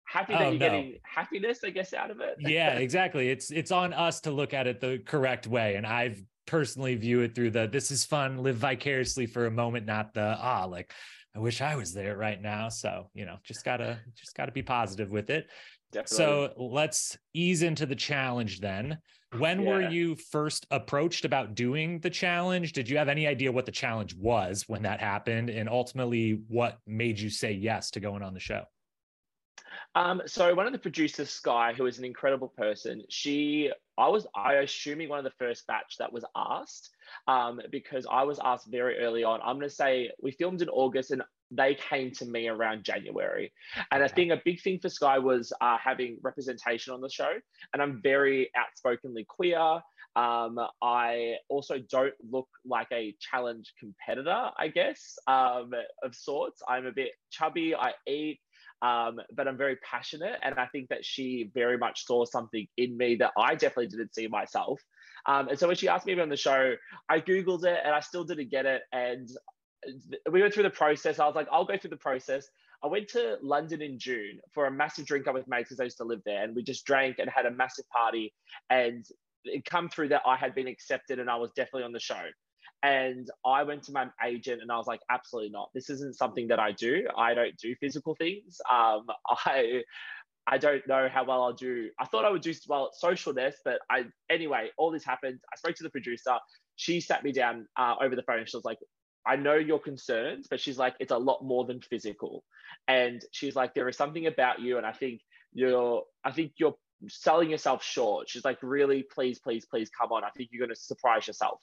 happy 0.08 0.34
that 0.34 0.42
oh, 0.42 0.50
you're 0.50 0.54
no. 0.54 0.58
getting 0.60 0.98
happiness, 1.04 1.60
I 1.64 1.70
guess, 1.70 1.94
out 1.94 2.12
of 2.12 2.20
it. 2.20 2.38
yeah, 2.40 2.74
exactly. 2.78 3.30
It's 3.30 3.52
it's 3.52 3.72
on 3.72 3.94
us 3.94 4.22
to 4.22 4.32
look 4.32 4.54
at 4.54 4.68
it 4.68 4.80
the 4.80 5.02
correct 5.06 5.48
way. 5.48 5.76
And 5.76 5.86
I've 5.86 6.22
personally 6.46 6.96
view 6.96 7.22
it 7.22 7.36
through 7.36 7.52
the 7.52 7.68
this 7.68 7.92
is 7.92 8.06
fun, 8.06 8.38
live 8.38 8.56
vicariously 8.56 9.26
for 9.26 9.46
a 9.46 9.52
moment, 9.52 9.86
not 9.86 10.14
the 10.14 10.38
ah, 10.40 10.66
like 10.66 10.92
I 11.36 11.40
wish 11.40 11.62
I 11.62 11.76
was 11.76 11.94
there 11.94 12.18
right 12.18 12.42
now. 12.42 12.70
So, 12.70 13.10
you 13.14 13.26
know, 13.26 13.38
just 13.44 13.64
gotta 13.64 14.00
just 14.16 14.36
gotta 14.36 14.52
be 14.52 14.64
positive 14.64 15.12
with 15.12 15.30
it. 15.30 15.48
Definitely. 15.92 16.18
So 16.18 16.54
let's 16.58 17.18
ease 17.34 17.62
into 17.62 17.86
the 17.86 17.96
challenge 17.96 18.60
then. 18.60 18.98
When 19.38 19.62
yeah. 19.62 19.70
were 19.70 19.82
you 19.82 20.16
first 20.16 20.66
approached 20.72 21.26
about 21.26 21.54
doing 21.54 22.00
the 22.00 22.10
challenge? 22.10 22.72
Did 22.72 22.90
you 22.90 22.98
have 22.98 23.10
any 23.10 23.28
idea 23.28 23.52
what 23.52 23.66
the 23.66 23.72
challenge 23.72 24.16
was 24.16 24.64
when 24.68 24.84
that 24.84 25.02
happened? 25.02 25.50
And 25.50 25.68
ultimately, 25.68 26.42
what 26.48 26.78
made 26.88 27.20
you 27.20 27.30
say 27.30 27.52
yes 27.52 27.92
to 27.92 28.00
going 28.00 28.24
on 28.24 28.34
the 28.34 28.40
show? 28.40 28.64
Um, 29.98 30.22
so 30.28 30.54
one 30.54 30.68
of 30.68 30.74
the 30.74 30.78
producers, 30.78 31.32
Sky, 31.32 31.74
who 31.76 31.88
is 31.88 31.98
an 31.98 32.06
incredible 32.06 32.54
person, 32.56 33.02
she, 33.10 33.72
I 33.98 34.08
was, 34.10 34.28
I 34.36 34.54
assuming 34.54 35.10
one 35.10 35.18
of 35.18 35.26
the 35.26 35.32
first 35.40 35.66
batch 35.66 35.96
that 35.98 36.14
was 36.14 36.24
asked, 36.36 36.92
um, 37.28 37.60
because 37.72 38.06
I 38.10 38.22
was 38.22 38.40
asked 38.44 38.68
very 38.70 39.00
early 39.00 39.24
on. 39.24 39.40
I'm 39.42 39.56
going 39.58 39.68
to 39.68 39.74
say 39.74 40.12
we 40.22 40.30
filmed 40.30 40.62
in 40.62 40.70
August 40.70 41.10
and 41.10 41.24
they 41.50 41.74
came 41.74 42.12
to 42.12 42.26
me 42.28 42.48
around 42.48 42.84
January. 42.84 43.52
And. 43.92 44.04
I 44.04 44.08
think 44.08 44.32
a 44.32 44.42
big 44.46 44.62
thing 44.62 44.78
for 44.80 44.90
Sky 44.90 45.18
was 45.18 45.52
uh, 45.62 45.78
having 45.84 46.20
representation 46.22 46.94
on 46.94 47.02
the 47.02 47.10
show. 47.10 47.32
And 47.74 47.82
I'm 47.82 48.00
very 48.04 48.52
outspokenly 48.56 49.26
queer. 49.28 49.82
Um, 50.16 50.60
I 50.82 51.38
also 51.50 51.80
don't 51.90 52.14
look 52.30 52.50
like 52.66 52.88
a 52.92 53.16
challenge 53.20 53.74
competitor, 53.80 54.52
I 54.60 54.68
guess, 54.68 55.18
um, 55.26 55.72
of 56.04 56.14
sorts. 56.14 56.62
I'm 56.68 56.86
a 56.86 56.92
bit 56.92 57.14
chubby. 57.32 57.74
I 57.74 57.94
eat 58.08 58.40
Um, 58.82 59.20
but 59.34 59.48
I'm 59.48 59.58
very 59.58 59.78
passionate, 59.78 60.40
and 60.44 60.56
I 60.56 60.68
think 60.68 60.90
that 60.90 61.04
she 61.04 61.50
very 61.54 61.78
much 61.78 62.06
saw 62.06 62.26
something 62.26 62.68
in 62.78 62.96
me 62.96 63.16
that 63.16 63.32
I 63.38 63.56
definitely 63.56 63.88
didn't 63.88 64.14
see 64.14 64.28
myself. 64.28 64.82
Um, 65.26 65.50
and 65.50 65.58
so 65.58 65.68
when 65.68 65.76
she 65.76 65.88
asked 65.88 66.06
me 66.06 66.20
on 66.20 66.30
the 66.30 66.38
show, 66.38 66.76
I 67.10 67.20
googled 67.20 67.66
it, 67.66 67.80
and 67.84 67.94
I 67.94 68.00
still 68.02 68.24
didn't 68.24 68.52
get 68.52 68.66
it. 68.66 68.84
And 68.92 69.30
we 70.32 70.42
went 70.42 70.54
through 70.54 70.64
the 70.64 70.70
process. 70.70 71.20
I 71.20 71.26
was 71.26 71.36
like, 71.36 71.48
I'll 71.52 71.66
go 71.66 71.78
through 71.78 71.90
the 71.92 71.98
process. 71.98 72.48
I 72.84 72.88
went 72.88 73.08
to 73.10 73.38
London 73.42 73.82
in 73.82 73.98
June 73.98 74.40
for 74.54 74.68
a 74.68 74.72
massive 74.72 75.06
drink 75.06 75.28
up 75.28 75.34
with 75.34 75.48
mates 75.48 75.70
because 75.70 75.80
I 75.80 75.86
used 75.86 75.98
to 75.98 76.04
live 76.04 76.22
there, 76.26 76.44
and 76.44 76.56
we 76.56 76.64
just 76.64 76.86
drank 76.86 77.18
and 77.20 77.30
had 77.30 77.46
a 77.46 77.52
massive 77.52 77.86
party. 77.90 78.34
And 78.70 79.06
it 79.48 79.66
come 79.66 79.90
through 79.90 80.10
that 80.10 80.22
I 80.26 80.36
had 80.36 80.54
been 80.54 80.68
accepted 80.68 81.20
and 81.20 81.30
I 81.30 81.36
was 81.38 81.52
definitely 81.56 81.84
on 81.84 81.94
the 81.94 82.00
show. 82.00 82.22
And 82.84 83.28
I 83.46 83.64
went 83.64 83.84
to 83.84 83.92
my 83.92 84.08
agent 84.24 84.62
and 84.62 84.72
I 84.72 84.78
was 84.78 84.88
like, 84.88 85.02
absolutely 85.10 85.50
not. 85.50 85.70
This 85.74 85.90
isn't 85.90 86.16
something 86.16 86.48
that 86.50 86.60
I 86.60 86.72
do. 86.72 87.08
I 87.18 87.34
don't 87.34 87.58
do 87.58 87.76
physical 87.76 88.16
things. 88.16 88.60
Um, 88.72 89.06
I 89.46 89.84
I 90.50 90.58
don't 90.58 90.88
know 90.88 91.10
how 91.12 91.26
well 91.26 91.44
I'll 91.44 91.54
do. 91.54 91.90
I 92.00 92.06
thought 92.06 92.24
I 92.24 92.30
would 92.30 92.42
do 92.42 92.54
well 92.70 92.90
at 92.90 93.10
socialness, 93.10 93.56
but 93.66 93.80
I 93.90 94.06
anyway, 94.30 94.70
all 94.78 94.92
this 94.92 95.04
happened. 95.04 95.40
I 95.54 95.58
spoke 95.58 95.76
to 95.76 95.84
the 95.84 95.90
producer. 95.90 96.38
She 96.78 97.02
sat 97.02 97.24
me 97.24 97.34
down 97.34 97.68
uh, 97.76 97.96
over 98.02 98.16
the 98.16 98.22
phone 98.22 98.46
she 98.46 98.56
was 98.56 98.64
like, 98.64 98.78
I 99.26 99.36
know 99.36 99.56
your 99.56 99.80
concerns, 99.80 100.48
but 100.50 100.62
she's 100.62 100.78
like, 100.78 100.96
it's 101.00 101.12
a 101.12 101.18
lot 101.18 101.44
more 101.44 101.66
than 101.66 101.82
physical. 101.82 102.46
And 102.88 103.22
she's 103.32 103.58
like, 103.58 103.74
there 103.74 103.90
is 103.90 103.98
something 103.98 104.26
about 104.26 104.62
you, 104.62 104.78
and 104.78 104.86
I 104.86 104.94
think 104.94 105.20
you're, 105.54 106.04
I 106.24 106.32
think 106.32 106.54
you're 106.58 106.76
selling 107.10 107.50
yourself 107.50 107.84
short. 107.84 108.30
She's 108.30 108.46
like, 108.46 108.58
really, 108.62 109.04
please, 109.04 109.40
please, 109.40 109.66
please 109.66 109.90
come 109.90 110.14
on. 110.14 110.24
I 110.24 110.30
think 110.30 110.50
you're 110.52 110.66
going 110.66 110.74
to 110.74 110.82
surprise 110.82 111.28
yourself. 111.28 111.62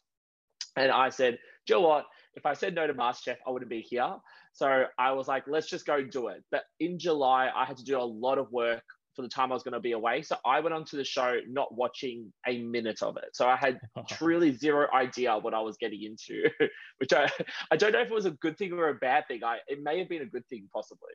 And 0.77 0.91
I 0.91 1.09
said, 1.09 1.39
Joe, 1.67 1.77
you 1.77 1.83
know 1.83 1.89
what? 1.89 2.07
If 2.35 2.47
I 2.47 2.53
said 2.53 2.75
no 2.75 2.87
to 2.87 2.95
MasterChef, 2.95 3.37
I 3.47 3.51
wouldn't 3.51 3.71
be 3.71 3.81
here. 3.81 4.17
So 4.53 4.85
I 4.99 5.13
was 5.13 5.29
like, 5.29 5.45
let's 5.47 5.69
just 5.69 5.87
go 5.87 6.03
do 6.03 6.29
it. 6.29 6.43
But 6.51 6.65
in 6.81 6.99
July, 6.99 7.51
I 7.55 7.65
had 7.65 7.77
to 7.77 7.85
do 7.85 7.99
a 7.99 8.03
lot 8.03 8.39
of 8.39 8.51
work 8.51 8.83
for 9.15 9.23
the 9.23 9.29
time 9.29 9.53
I 9.53 9.55
was 9.55 9.63
going 9.63 9.75
to 9.75 9.81
be 9.81 9.93
away. 9.93 10.23
So 10.23 10.37
I 10.45 10.61
went 10.61 10.75
onto 10.75 10.97
the 10.97 11.05
show 11.05 11.39
not 11.49 11.75
watching 11.75 12.33
a 12.47 12.59
minute 12.63 13.03
of 13.03 13.17
it. 13.17 13.31
So 13.35 13.49
I 13.49 13.57
had 13.57 13.79
truly 14.09 14.53
zero 14.57 14.89
idea 14.93 15.39
what 15.39 15.55
I 15.55 15.61
was 15.61 15.77
getting 15.77 16.03
into, 16.03 16.51
which 16.99 17.13
I, 17.13 17.31
I 17.71 17.77
don't 17.77 17.93
know 17.93 18.01
if 18.01 18.09
it 18.09 18.15
was 18.15 18.27
a 18.27 18.33
good 18.33 18.59
thing 18.59 18.73
or 18.73 18.89
a 18.89 18.95
bad 18.95 19.27
thing. 19.29 19.45
I 19.45 19.59
it 19.69 19.83
may 19.83 19.99
have 19.99 20.09
been 20.09 20.23
a 20.23 20.27
good 20.27 20.47
thing 20.49 20.69
possibly. 20.73 21.13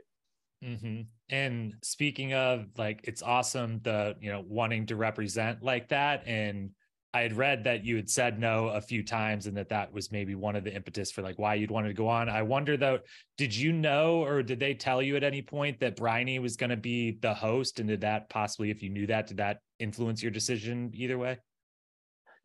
Mm-hmm. 0.64 1.02
And 1.30 1.74
speaking 1.84 2.34
of 2.34 2.68
like, 2.78 3.02
it's 3.04 3.22
awesome 3.22 3.80
the 3.84 4.16
you 4.20 4.32
know 4.32 4.44
wanting 4.48 4.88
to 4.88 4.96
represent 4.96 5.64
like 5.64 5.90
that, 5.90 6.28
and 6.28 6.72
I 7.14 7.22
had 7.22 7.36
read 7.36 7.64
that 7.64 7.84
you 7.84 7.96
had 7.96 8.10
said 8.10 8.40
no 8.40 8.68
a 8.68 8.82
few 8.82 9.04
times, 9.04 9.48
and 9.48 9.58
that 9.58 9.70
that 9.70 9.92
was 9.92 10.12
maybe 10.12 10.36
one 10.36 10.56
of 10.56 10.64
the 10.64 10.74
impetus 10.74 11.12
for 11.12 11.24
like 11.24 11.40
why 11.40 11.56
you'd 11.56 11.72
wanted 11.72 11.88
to 11.88 11.96
go 11.96 12.08
on. 12.08 12.30
I 12.30 12.44
wonder 12.44 12.78
though, 12.78 13.00
did 13.38 13.56
you 13.56 13.74
know 13.74 14.24
or 14.24 14.44
did 14.44 14.60
they 14.60 14.76
tell 14.76 15.02
you 15.02 15.16
at 15.16 15.24
any 15.24 15.42
point 15.42 15.80
that 15.80 15.96
Bryony 15.96 16.38
was 16.38 16.56
going 16.56 16.70
to 16.70 16.78
be 16.78 17.18
the 17.22 17.34
host, 17.34 17.80
and 17.80 17.90
did 17.90 18.02
that 18.02 18.30
possibly, 18.30 18.70
if 18.70 18.84
you 18.84 18.90
knew 18.90 19.08
that, 19.08 19.28
did 19.28 19.38
that 19.38 19.62
influence 19.80 20.22
your 20.22 20.32
decision 20.32 20.92
either 20.94 21.18
way? 21.18 21.40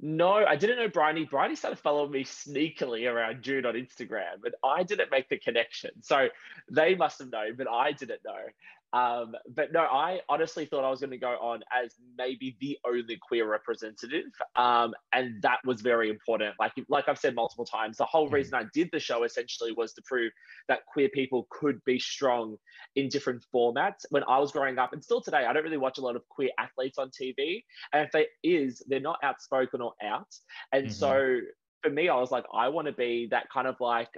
No, 0.00 0.32
I 0.32 0.56
didn't 0.56 0.78
know 0.78 0.88
Bryony. 0.88 1.24
Bryony 1.24 1.56
started 1.56 1.78
following 1.78 2.10
me 2.10 2.24
sneakily 2.24 3.10
around 3.10 3.42
June 3.42 3.64
on 3.64 3.74
Instagram, 3.74 4.40
but 4.42 4.54
I 4.64 4.82
didn't 4.82 5.10
make 5.10 5.28
the 5.28 5.38
connection. 5.38 5.90
So 6.02 6.28
they 6.70 6.94
must 6.94 7.20
have 7.20 7.30
known, 7.30 7.54
but 7.56 7.68
I 7.70 7.92
didn't 7.92 8.20
know. 8.24 8.44
Um, 8.94 9.34
but 9.48 9.72
no, 9.72 9.80
I 9.80 10.20
honestly 10.28 10.66
thought 10.66 10.84
I 10.84 10.90
was 10.90 11.00
going 11.00 11.10
to 11.10 11.18
go 11.18 11.36
on 11.40 11.64
as 11.72 11.96
maybe 12.16 12.56
the 12.60 12.78
only 12.86 13.18
queer 13.20 13.48
representative, 13.48 14.26
um, 14.54 14.94
and 15.12 15.42
that 15.42 15.58
was 15.64 15.80
very 15.80 16.10
important. 16.10 16.54
Like 16.60 16.72
like 16.88 17.08
I've 17.08 17.18
said 17.18 17.34
multiple 17.34 17.64
times, 17.64 17.96
the 17.96 18.04
whole 18.04 18.28
mm. 18.28 18.34
reason 18.34 18.54
I 18.54 18.66
did 18.72 18.90
the 18.92 19.00
show 19.00 19.24
essentially 19.24 19.72
was 19.72 19.92
to 19.94 20.02
prove 20.02 20.30
that 20.68 20.86
queer 20.86 21.08
people 21.08 21.48
could 21.50 21.84
be 21.84 21.98
strong 21.98 22.56
in 22.94 23.08
different 23.08 23.44
formats. 23.52 24.04
When 24.10 24.22
I 24.28 24.38
was 24.38 24.52
growing 24.52 24.78
up, 24.78 24.92
and 24.92 25.02
still 25.02 25.20
today, 25.20 25.44
I 25.44 25.52
don't 25.52 25.64
really 25.64 25.76
watch 25.76 25.98
a 25.98 26.02
lot 26.02 26.14
of 26.14 26.22
queer 26.28 26.50
athletes 26.60 26.96
on 26.96 27.10
TV, 27.10 27.64
and 27.92 28.06
if 28.06 28.12
there 28.12 28.26
is, 28.44 28.80
they're 28.86 29.00
not 29.00 29.18
outspoken 29.24 29.80
or 29.80 29.94
out. 30.04 30.28
And 30.72 30.86
mm-hmm. 30.86 30.92
so 30.92 31.40
for 31.82 31.90
me, 31.90 32.08
I 32.08 32.16
was 32.16 32.30
like, 32.30 32.44
I 32.54 32.68
want 32.68 32.86
to 32.86 32.92
be 32.92 33.26
that 33.32 33.46
kind 33.52 33.66
of 33.66 33.74
like 33.80 34.08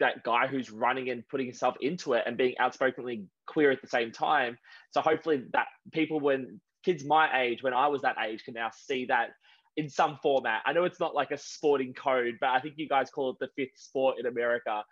that 0.00 0.22
guy 0.24 0.46
who's 0.46 0.70
running 0.70 1.10
and 1.10 1.26
putting 1.28 1.46
himself 1.46 1.76
into 1.80 2.14
it 2.14 2.24
and 2.26 2.36
being 2.36 2.54
outspokenly 2.58 3.26
queer 3.46 3.70
at 3.70 3.80
the 3.80 3.88
same 3.88 4.10
time. 4.10 4.58
So 4.90 5.00
hopefully 5.00 5.44
that 5.52 5.66
people 5.92 6.20
when 6.20 6.60
kids 6.84 7.04
my 7.04 7.42
age, 7.42 7.62
when 7.62 7.74
I 7.74 7.86
was 7.88 8.02
that 8.02 8.16
age, 8.24 8.42
can 8.44 8.54
now 8.54 8.70
see 8.74 9.06
that 9.06 9.30
in 9.76 9.88
some 9.88 10.18
format. 10.22 10.62
I 10.66 10.72
know 10.72 10.84
it's 10.84 11.00
not 11.00 11.14
like 11.14 11.30
a 11.30 11.38
sporting 11.38 11.94
code, 11.94 12.34
but 12.40 12.50
I 12.50 12.60
think 12.60 12.74
you 12.76 12.88
guys 12.88 13.10
call 13.10 13.30
it 13.30 13.36
the 13.38 13.48
fifth 13.56 13.78
sport 13.78 14.16
in 14.18 14.26
America. 14.26 14.82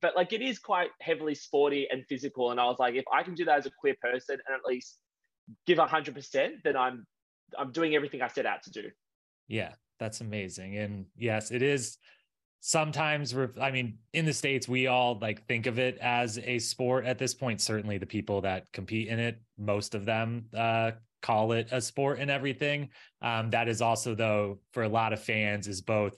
But 0.00 0.16
like 0.16 0.32
it 0.32 0.42
is 0.42 0.58
quite 0.58 0.90
heavily 1.00 1.34
sporty 1.34 1.86
and 1.90 2.04
physical. 2.08 2.50
And 2.50 2.60
I 2.60 2.64
was 2.64 2.76
like, 2.78 2.94
if 2.94 3.04
I 3.12 3.22
can 3.22 3.34
do 3.34 3.44
that 3.44 3.58
as 3.58 3.66
a 3.66 3.70
queer 3.70 3.94
person 4.02 4.38
and 4.46 4.54
at 4.54 4.64
least 4.66 4.98
give 5.66 5.78
hundred 5.78 6.14
percent, 6.14 6.54
then 6.64 6.76
I'm 6.76 7.06
I'm 7.56 7.72
doing 7.72 7.94
everything 7.94 8.22
I 8.22 8.28
set 8.28 8.46
out 8.46 8.62
to 8.64 8.70
do. 8.70 8.90
Yeah, 9.46 9.74
that's 9.98 10.20
amazing. 10.20 10.76
And 10.78 11.06
yes, 11.16 11.50
it 11.50 11.62
is 11.62 11.98
sometimes 12.66 13.36
i 13.60 13.70
mean 13.70 13.98
in 14.14 14.24
the 14.24 14.32
states 14.32 14.66
we 14.66 14.86
all 14.86 15.18
like 15.20 15.46
think 15.46 15.66
of 15.66 15.78
it 15.78 15.98
as 15.98 16.38
a 16.38 16.58
sport. 16.58 17.04
At 17.04 17.18
this 17.18 17.34
point 17.34 17.60
certainly 17.60 17.98
the 17.98 18.06
people 18.06 18.40
that 18.40 18.72
compete 18.72 19.08
in 19.08 19.18
it 19.18 19.38
most 19.58 19.94
of 19.94 20.06
them 20.06 20.46
uh, 20.56 20.92
call 21.20 21.52
it 21.52 21.68
a 21.72 21.80
sport 21.82 22.20
and 22.20 22.30
everything. 22.30 22.88
Um, 23.20 23.50
that 23.50 23.68
is 23.68 23.82
also 23.82 24.14
though 24.14 24.60
for 24.72 24.82
a 24.82 24.88
lot 24.88 25.12
of 25.12 25.20
fans 25.20 25.68
is 25.68 25.82
both 25.82 26.16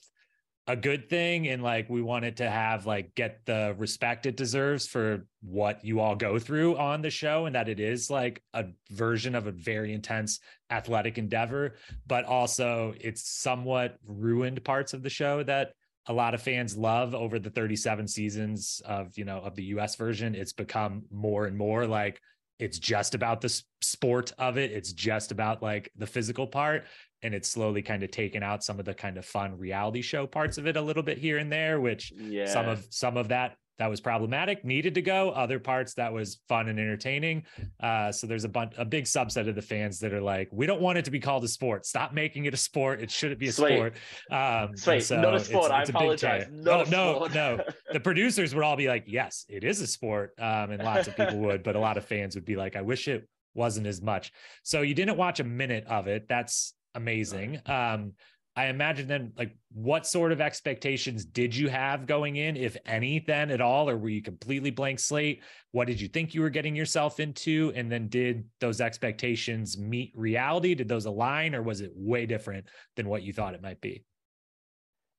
a 0.68 0.76
good 0.76 1.10
thing 1.10 1.48
and 1.48 1.64
like 1.64 1.90
we 1.90 2.00
want 2.00 2.24
it 2.24 2.36
to 2.36 2.48
have 2.48 2.86
like 2.86 3.12
get 3.16 3.40
the 3.44 3.74
respect 3.76 4.24
it 4.26 4.36
deserves 4.36 4.86
for 4.86 5.26
what 5.42 5.84
you 5.84 5.98
all 5.98 6.14
go 6.14 6.38
through 6.38 6.76
on 6.76 7.02
the 7.02 7.10
show 7.10 7.46
and 7.46 7.56
that 7.56 7.68
it 7.68 7.80
is 7.80 8.08
like 8.08 8.40
a 8.54 8.66
version 8.90 9.34
of 9.34 9.48
a 9.48 9.52
very 9.52 9.92
intense 9.92 10.40
athletic 10.70 11.18
endeavor 11.18 11.74
but 12.06 12.24
also 12.24 12.94
it's 13.00 13.28
somewhat 13.28 13.96
ruined 14.06 14.62
parts 14.64 14.92
of 14.92 15.04
the 15.04 15.10
show 15.10 15.42
that 15.44 15.72
a 16.08 16.12
lot 16.12 16.34
of 16.34 16.42
fans 16.42 16.76
love 16.76 17.14
over 17.14 17.38
the 17.38 17.50
37 17.50 18.06
seasons 18.08 18.80
of 18.84 19.16
you 19.18 19.24
know 19.24 19.38
of 19.38 19.54
the 19.54 19.64
US 19.64 19.96
version 19.96 20.34
it's 20.34 20.52
become 20.52 21.04
more 21.10 21.46
and 21.46 21.56
more 21.56 21.86
like 21.86 22.20
it's 22.58 22.78
just 22.78 23.14
about 23.14 23.40
the 23.40 23.62
sport 23.80 24.32
of 24.38 24.56
it 24.56 24.70
it's 24.72 24.92
just 24.92 25.32
about 25.32 25.62
like 25.62 25.90
the 25.96 26.06
physical 26.06 26.46
part 26.46 26.84
and 27.22 27.34
it's 27.34 27.48
slowly 27.48 27.82
kind 27.82 28.02
of 28.02 28.10
taken 28.10 28.42
out 28.42 28.62
some 28.62 28.78
of 28.78 28.84
the 28.84 28.94
kind 28.94 29.18
of 29.18 29.24
fun 29.24 29.58
reality 29.58 30.02
show 30.02 30.26
parts 30.26 30.58
of 30.58 30.66
it 30.66 30.76
a 30.76 30.82
little 30.82 31.02
bit 31.02 31.18
here 31.18 31.38
and 31.38 31.50
there 31.50 31.80
which 31.80 32.12
yeah. 32.16 32.46
some 32.46 32.68
of 32.68 32.86
some 32.90 33.16
of 33.16 33.28
that 33.28 33.56
that 33.78 33.88
was 33.88 34.00
problematic 34.00 34.64
needed 34.64 34.94
to 34.94 35.02
go. 35.02 35.30
Other 35.30 35.58
parts 35.58 35.94
that 35.94 36.12
was 36.12 36.40
fun 36.48 36.68
and 36.68 36.78
entertaining. 36.78 37.44
Uh, 37.80 38.10
so 38.10 38.26
there's 38.26 38.44
a 38.44 38.48
bunch 38.48 38.72
a 38.78 38.84
big 38.84 39.04
subset 39.04 39.48
of 39.48 39.54
the 39.54 39.62
fans 39.62 39.98
that 40.00 40.12
are 40.12 40.20
like 40.20 40.48
we 40.52 40.66
don't 40.66 40.80
want 40.80 40.98
it 40.98 41.04
to 41.04 41.10
be 41.10 41.20
called 41.20 41.44
a 41.44 41.48
sport. 41.48 41.84
Stop 41.86 42.12
making 42.12 42.46
it 42.46 42.54
a 42.54 42.56
sport. 42.56 43.00
It 43.02 43.10
shouldn't 43.10 43.40
be 43.40 43.48
a 43.48 43.52
Sweet. 43.52 43.76
sport. 43.76 43.94
Um 44.30 44.76
Sweet. 44.76 45.00
So 45.00 45.20
not 45.20 45.34
a 45.34 45.40
sport. 45.40 45.70
It's, 45.72 45.88
it's 45.88 45.96
i 45.96 45.98
apologize. 45.98 46.46
no 46.50 46.84
no 46.84 47.26
no. 47.34 47.60
The 47.92 48.00
producers 48.00 48.54
would 48.54 48.64
all 48.64 48.76
be 48.76 48.88
like 48.88 49.04
yes 49.06 49.44
it 49.48 49.64
is 49.64 49.80
a 49.80 49.86
sport 49.86 50.32
um, 50.38 50.70
and 50.70 50.82
lots 50.82 51.08
of 51.08 51.16
people 51.16 51.38
would 51.38 51.62
but 51.62 51.76
a 51.76 51.80
lot 51.80 51.96
of 51.96 52.04
fans 52.04 52.34
would 52.34 52.44
be 52.44 52.56
like 52.56 52.76
i 52.76 52.82
wish 52.82 53.08
it 53.08 53.28
wasn't 53.54 53.86
as 53.86 54.02
much. 54.02 54.32
So 54.62 54.82
you 54.82 54.94
didn't 54.94 55.16
watch 55.16 55.40
a 55.40 55.44
minute 55.44 55.86
of 55.86 56.08
it. 56.08 56.26
That's 56.28 56.74
amazing. 56.94 57.60
Um 57.66 58.12
I 58.58 58.68
imagine 58.68 59.06
then, 59.06 59.32
like, 59.36 59.54
what 59.70 60.06
sort 60.06 60.32
of 60.32 60.40
expectations 60.40 61.26
did 61.26 61.54
you 61.54 61.68
have 61.68 62.06
going 62.06 62.36
in, 62.36 62.56
if 62.56 62.74
any, 62.86 63.18
then 63.18 63.50
at 63.50 63.60
all, 63.60 63.90
or 63.90 63.98
were 63.98 64.08
you 64.08 64.22
completely 64.22 64.70
blank 64.70 64.98
slate? 64.98 65.42
What 65.72 65.86
did 65.86 66.00
you 66.00 66.08
think 66.08 66.32
you 66.32 66.40
were 66.40 66.48
getting 66.48 66.74
yourself 66.74 67.20
into? 67.20 67.70
And 67.76 67.92
then 67.92 68.08
did 68.08 68.46
those 68.60 68.80
expectations 68.80 69.76
meet 69.76 70.12
reality? 70.16 70.74
Did 70.74 70.88
those 70.88 71.04
align, 71.04 71.54
or 71.54 71.62
was 71.62 71.82
it 71.82 71.92
way 71.94 72.24
different 72.24 72.64
than 72.96 73.10
what 73.10 73.22
you 73.22 73.34
thought 73.34 73.52
it 73.52 73.62
might 73.62 73.82
be? 73.82 74.04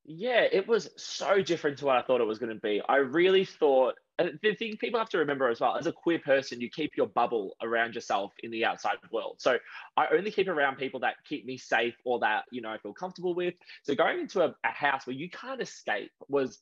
Yeah, 0.03 0.47
it 0.51 0.67
was 0.67 0.89
so 0.97 1.41
different 1.41 1.77
to 1.77 1.85
what 1.85 1.97
I 1.97 2.01
thought 2.01 2.21
it 2.21 2.27
was 2.27 2.39
going 2.39 2.55
to 2.55 2.59
be. 2.59 2.81
I 2.89 2.95
really 2.95 3.45
thought 3.45 3.93
the 4.17 4.55
thing 4.55 4.75
people 4.77 4.99
have 4.99 5.09
to 5.09 5.19
remember 5.19 5.49
as 5.49 5.59
well 5.59 5.75
as 5.75 5.85
a 5.85 5.91
queer 5.91 6.19
person 6.19 6.59
you 6.59 6.69
keep 6.69 6.97
your 6.97 7.07
bubble 7.07 7.55
around 7.61 7.93
yourself 7.93 8.33
in 8.41 8.51
the 8.51 8.65
outside 8.65 8.97
world. 9.11 9.35
So 9.39 9.57
i 9.95 10.07
only 10.11 10.31
keep 10.31 10.47
around 10.47 10.77
people 10.77 10.99
that 11.01 11.15
keep 11.27 11.45
me 11.45 11.57
safe 11.57 11.95
or 12.05 12.19
that 12.19 12.45
you 12.51 12.61
know 12.61 12.69
i 12.69 12.77
feel 12.77 12.93
comfortable 12.93 13.35
with. 13.35 13.53
So 13.83 13.95
going 13.95 14.19
into 14.19 14.43
a, 14.43 14.55
a 14.63 14.71
house 14.71 15.05
where 15.05 15.15
you 15.15 15.29
can't 15.29 15.61
escape 15.61 16.11
was 16.27 16.59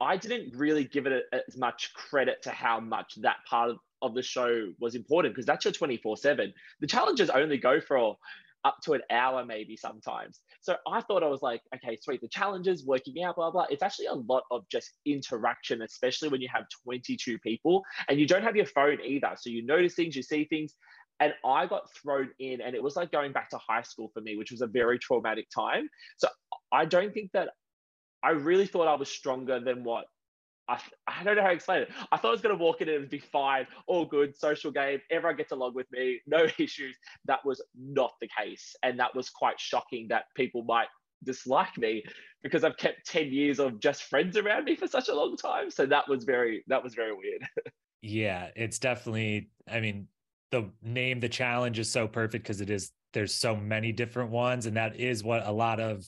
i 0.00 0.16
didn't 0.16 0.56
really 0.56 0.84
give 0.84 1.06
it 1.06 1.12
a, 1.32 1.36
as 1.48 1.56
much 1.56 1.92
credit 1.94 2.42
to 2.42 2.50
how 2.50 2.80
much 2.80 3.14
that 3.16 3.36
part 3.48 3.70
of, 3.70 3.78
of 4.02 4.14
the 4.14 4.22
show 4.22 4.72
was 4.78 4.94
important 4.94 5.34
because 5.34 5.46
that's 5.46 5.64
your 5.64 5.72
24 5.72 6.16
7 6.16 6.52
the 6.80 6.86
challenges 6.86 7.30
only 7.30 7.58
go 7.58 7.80
for 7.80 8.16
up 8.66 8.78
to 8.82 8.94
an 8.94 9.02
hour 9.12 9.44
maybe 9.44 9.76
sometimes. 9.76 10.40
So 10.60 10.74
I 10.90 11.00
thought 11.00 11.22
I 11.22 11.28
was 11.28 11.40
like, 11.40 11.62
okay, 11.76 11.96
sweet, 12.02 12.20
the 12.20 12.28
challenges, 12.28 12.84
working 12.84 13.22
out, 13.22 13.36
blah, 13.36 13.52
blah. 13.52 13.66
It's 13.70 13.82
actually 13.82 14.06
a 14.06 14.14
lot 14.14 14.42
of 14.50 14.68
just 14.68 14.90
interaction, 15.06 15.82
especially 15.82 16.28
when 16.28 16.40
you 16.40 16.48
have 16.52 16.64
22 16.84 17.38
people 17.38 17.84
and 18.08 18.18
you 18.18 18.26
don't 18.26 18.42
have 18.42 18.56
your 18.56 18.66
phone 18.66 18.98
either. 19.04 19.30
So 19.38 19.50
you 19.50 19.64
notice 19.64 19.94
things, 19.94 20.16
you 20.16 20.22
see 20.22 20.44
things. 20.46 20.74
And 21.20 21.32
I 21.46 21.66
got 21.66 21.90
thrown 21.94 22.30
in, 22.40 22.60
and 22.60 22.74
it 22.74 22.82
was 22.82 22.96
like 22.96 23.10
going 23.10 23.32
back 23.32 23.48
to 23.50 23.58
high 23.58 23.82
school 23.82 24.10
for 24.12 24.20
me, 24.20 24.36
which 24.36 24.50
was 24.50 24.60
a 24.60 24.66
very 24.66 24.98
traumatic 24.98 25.46
time. 25.48 25.88
So 26.18 26.28
I 26.72 26.84
don't 26.84 27.14
think 27.14 27.30
that 27.32 27.50
I 28.22 28.30
really 28.30 28.66
thought 28.66 28.88
I 28.88 28.96
was 28.96 29.08
stronger 29.08 29.60
than 29.60 29.84
what 29.84 30.06
I, 30.68 30.80
I 31.06 31.22
don't 31.22 31.36
know 31.36 31.42
how 31.42 31.48
to 31.48 31.54
explain 31.54 31.82
it. 31.82 31.90
I 32.10 32.16
thought 32.16 32.28
I 32.28 32.32
was 32.32 32.40
going 32.40 32.56
to 32.56 32.62
walk 32.62 32.80
in 32.80 32.88
and 32.88 32.96
it'd 32.96 33.10
be 33.10 33.18
fine, 33.18 33.66
all 33.86 34.04
good, 34.04 34.36
social 34.36 34.70
game, 34.70 35.00
everyone 35.10 35.36
gets 35.36 35.52
along 35.52 35.74
with 35.74 35.86
me, 35.92 36.20
no 36.26 36.46
issues. 36.58 36.96
That 37.26 37.44
was 37.44 37.62
not 37.78 38.12
the 38.20 38.28
case. 38.38 38.74
And 38.82 38.98
that 38.98 39.14
was 39.14 39.30
quite 39.30 39.60
shocking 39.60 40.08
that 40.08 40.24
people 40.34 40.64
might 40.64 40.88
dislike 41.24 41.76
me 41.78 42.04
because 42.42 42.64
I've 42.64 42.76
kept 42.76 43.06
10 43.06 43.32
years 43.32 43.58
of 43.58 43.80
just 43.80 44.04
friends 44.04 44.36
around 44.36 44.64
me 44.64 44.76
for 44.76 44.86
such 44.86 45.08
a 45.08 45.14
long 45.14 45.36
time. 45.36 45.70
So 45.70 45.86
that 45.86 46.08
was 46.08 46.24
very, 46.24 46.64
that 46.66 46.82
was 46.82 46.94
very 46.94 47.12
weird. 47.12 47.42
yeah, 48.02 48.48
it's 48.56 48.78
definitely, 48.78 49.50
I 49.70 49.80
mean, 49.80 50.08
the 50.50 50.70
name, 50.82 51.20
the 51.20 51.28
challenge 51.28 51.78
is 51.78 51.90
so 51.90 52.06
perfect 52.06 52.44
because 52.44 52.60
it 52.60 52.70
is, 52.70 52.90
there's 53.12 53.34
so 53.34 53.56
many 53.56 53.92
different 53.92 54.30
ones. 54.30 54.66
And 54.66 54.76
that 54.76 54.96
is 54.96 55.24
what 55.24 55.46
a 55.46 55.52
lot 55.52 55.80
of 55.80 56.06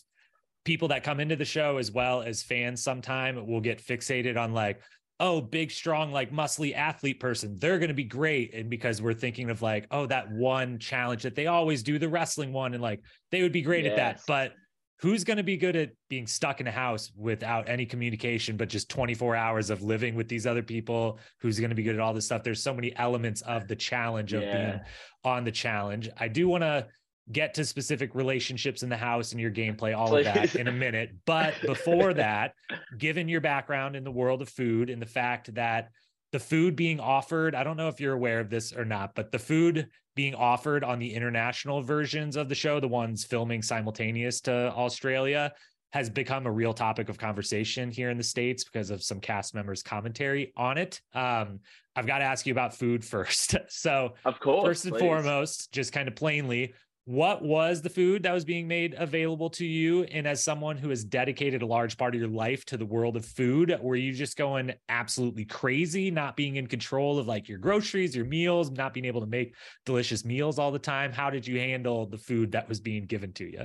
people 0.68 0.88
that 0.88 1.02
come 1.02 1.18
into 1.18 1.34
the 1.34 1.46
show 1.46 1.78
as 1.78 1.90
well 1.90 2.20
as 2.20 2.42
fans 2.42 2.82
sometime 2.82 3.46
will 3.46 3.60
get 3.62 3.82
fixated 3.82 4.36
on 4.36 4.52
like 4.52 4.82
oh 5.18 5.40
big 5.40 5.70
strong 5.70 6.12
like 6.12 6.30
muscly 6.30 6.76
athlete 6.76 7.18
person. 7.18 7.56
They're 7.58 7.78
going 7.78 7.88
to 7.88 7.94
be 7.94 8.04
great. 8.04 8.52
And 8.52 8.68
because 8.68 9.00
we're 9.00 9.14
thinking 9.14 9.48
of 9.48 9.62
like 9.62 9.86
oh 9.90 10.04
that 10.06 10.30
one 10.30 10.78
challenge 10.78 11.22
that 11.22 11.34
they 11.34 11.46
always 11.46 11.82
do 11.82 11.98
the 11.98 12.08
wrestling 12.08 12.52
one 12.52 12.74
and 12.74 12.82
like 12.82 13.00
they 13.32 13.42
would 13.42 13.50
be 13.50 13.62
great 13.62 13.84
yes. 13.84 13.92
at 13.92 13.96
that. 13.96 14.20
But 14.26 14.52
who's 15.00 15.24
going 15.24 15.38
to 15.38 15.42
be 15.42 15.56
good 15.56 15.74
at 15.74 15.92
being 16.10 16.26
stuck 16.26 16.60
in 16.60 16.66
a 16.66 16.70
house 16.70 17.12
without 17.16 17.66
any 17.66 17.86
communication 17.86 18.58
but 18.58 18.68
just 18.68 18.90
24 18.90 19.36
hours 19.36 19.70
of 19.70 19.80
living 19.80 20.14
with 20.16 20.28
these 20.28 20.46
other 20.46 20.62
people? 20.62 21.18
Who's 21.40 21.58
going 21.58 21.70
to 21.70 21.76
be 21.76 21.82
good 21.82 21.94
at 21.94 22.00
all 22.02 22.12
this 22.12 22.26
stuff? 22.26 22.42
There's 22.42 22.62
so 22.62 22.74
many 22.74 22.94
elements 22.96 23.40
of 23.40 23.68
the 23.68 23.76
challenge 23.76 24.34
of 24.34 24.42
yeah. 24.42 24.52
being 24.52 24.80
on 25.24 25.44
the 25.44 25.52
challenge. 25.52 26.10
I 26.18 26.28
do 26.28 26.46
want 26.46 26.62
to 26.62 26.88
get 27.32 27.54
to 27.54 27.64
specific 27.64 28.14
relationships 28.14 28.82
in 28.82 28.88
the 28.88 28.96
house 28.96 29.32
and 29.32 29.40
your 29.40 29.50
gameplay, 29.50 29.96
all 29.96 30.08
Please. 30.08 30.26
of 30.26 30.34
that 30.34 30.54
in 30.56 30.68
a 30.68 30.72
minute. 30.72 31.10
But 31.26 31.54
before 31.64 32.14
that, 32.14 32.54
given 32.96 33.28
your 33.28 33.40
background 33.40 33.96
in 33.96 34.04
the 34.04 34.10
world 34.10 34.42
of 34.42 34.48
food 34.48 34.90
and 34.90 35.00
the 35.00 35.06
fact 35.06 35.54
that 35.54 35.90
the 36.32 36.38
food 36.38 36.76
being 36.76 37.00
offered, 37.00 37.54
I 37.54 37.64
don't 37.64 37.76
know 37.76 37.88
if 37.88 38.00
you're 38.00 38.14
aware 38.14 38.40
of 38.40 38.50
this 38.50 38.72
or 38.72 38.84
not, 38.84 39.14
but 39.14 39.32
the 39.32 39.38
food 39.38 39.88
being 40.14 40.34
offered 40.34 40.84
on 40.84 40.98
the 40.98 41.14
international 41.14 41.82
versions 41.82 42.36
of 42.36 42.48
the 42.48 42.54
show, 42.54 42.80
the 42.80 42.88
ones 42.88 43.24
filming 43.24 43.62
simultaneous 43.62 44.40
to 44.42 44.52
Australia, 44.52 45.52
has 45.92 46.10
become 46.10 46.46
a 46.46 46.50
real 46.50 46.74
topic 46.74 47.08
of 47.08 47.16
conversation 47.16 47.90
here 47.90 48.10
in 48.10 48.18
the 48.18 48.22
States 48.22 48.64
because 48.64 48.90
of 48.90 49.02
some 49.02 49.20
cast 49.20 49.54
members' 49.54 49.82
commentary 49.82 50.52
on 50.56 50.76
it. 50.76 51.00
Um, 51.14 51.60
I've 51.96 52.06
got 52.06 52.18
to 52.18 52.24
ask 52.24 52.46
you 52.46 52.52
about 52.52 52.74
food 52.74 53.04
first. 53.04 53.56
so, 53.68 54.14
of 54.24 54.38
course, 54.38 54.66
first 54.66 54.84
and 54.84 54.94
please. 54.94 55.00
foremost, 55.00 55.72
just 55.72 55.92
kind 55.92 56.08
of 56.08 56.14
plainly, 56.14 56.74
what 57.08 57.42
was 57.42 57.80
the 57.80 57.88
food 57.88 58.22
that 58.22 58.34
was 58.34 58.44
being 58.44 58.68
made 58.68 58.94
available 58.98 59.48
to 59.48 59.64
you? 59.64 60.02
And 60.02 60.26
as 60.28 60.44
someone 60.44 60.76
who 60.76 60.90
has 60.90 61.02
dedicated 61.02 61.62
a 61.62 61.66
large 61.66 61.96
part 61.96 62.14
of 62.14 62.20
your 62.20 62.28
life 62.28 62.66
to 62.66 62.76
the 62.76 62.84
world 62.84 63.16
of 63.16 63.24
food 63.24 63.74
were 63.80 63.96
you 63.96 64.12
just 64.12 64.36
going 64.36 64.74
absolutely 64.90 65.46
crazy 65.46 66.10
not 66.10 66.36
being 66.36 66.56
in 66.56 66.66
control 66.66 67.18
of 67.18 67.26
like 67.26 67.48
your 67.48 67.56
groceries 67.56 68.14
your 68.14 68.26
meals 68.26 68.70
not 68.70 68.92
being 68.92 69.06
able 69.06 69.22
to 69.22 69.26
make 69.26 69.54
delicious 69.86 70.22
meals 70.22 70.58
all 70.58 70.70
the 70.70 70.78
time? 70.78 71.10
How 71.10 71.30
did 71.30 71.46
you 71.46 71.58
handle 71.58 72.04
the 72.04 72.18
food 72.18 72.52
that 72.52 72.68
was 72.68 72.78
being 72.78 73.06
given 73.06 73.32
to 73.32 73.44
you 73.44 73.64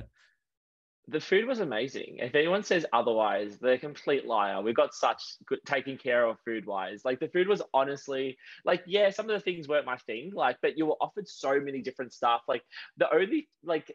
the 1.08 1.20
food 1.20 1.46
was 1.46 1.60
amazing. 1.60 2.16
If 2.18 2.34
anyone 2.34 2.62
says 2.62 2.86
otherwise, 2.92 3.58
they're 3.58 3.74
a 3.74 3.78
complete 3.78 4.26
liar. 4.26 4.62
We 4.62 4.72
got 4.72 4.94
such 4.94 5.22
good 5.46 5.58
taking 5.66 5.98
care 5.98 6.24
of 6.24 6.38
food 6.44 6.64
wise. 6.64 7.04
Like 7.04 7.20
the 7.20 7.28
food 7.28 7.46
was 7.46 7.60
honestly 7.74 8.38
like, 8.64 8.82
yeah, 8.86 9.10
some 9.10 9.28
of 9.28 9.34
the 9.34 9.40
things 9.40 9.68
weren't 9.68 9.84
my 9.84 9.98
thing. 9.98 10.32
Like, 10.34 10.56
but 10.62 10.78
you 10.78 10.86
were 10.86 10.96
offered 11.00 11.28
so 11.28 11.60
many 11.60 11.82
different 11.82 12.14
stuff. 12.14 12.40
Like 12.48 12.62
the 12.96 13.12
only 13.14 13.48
like 13.62 13.94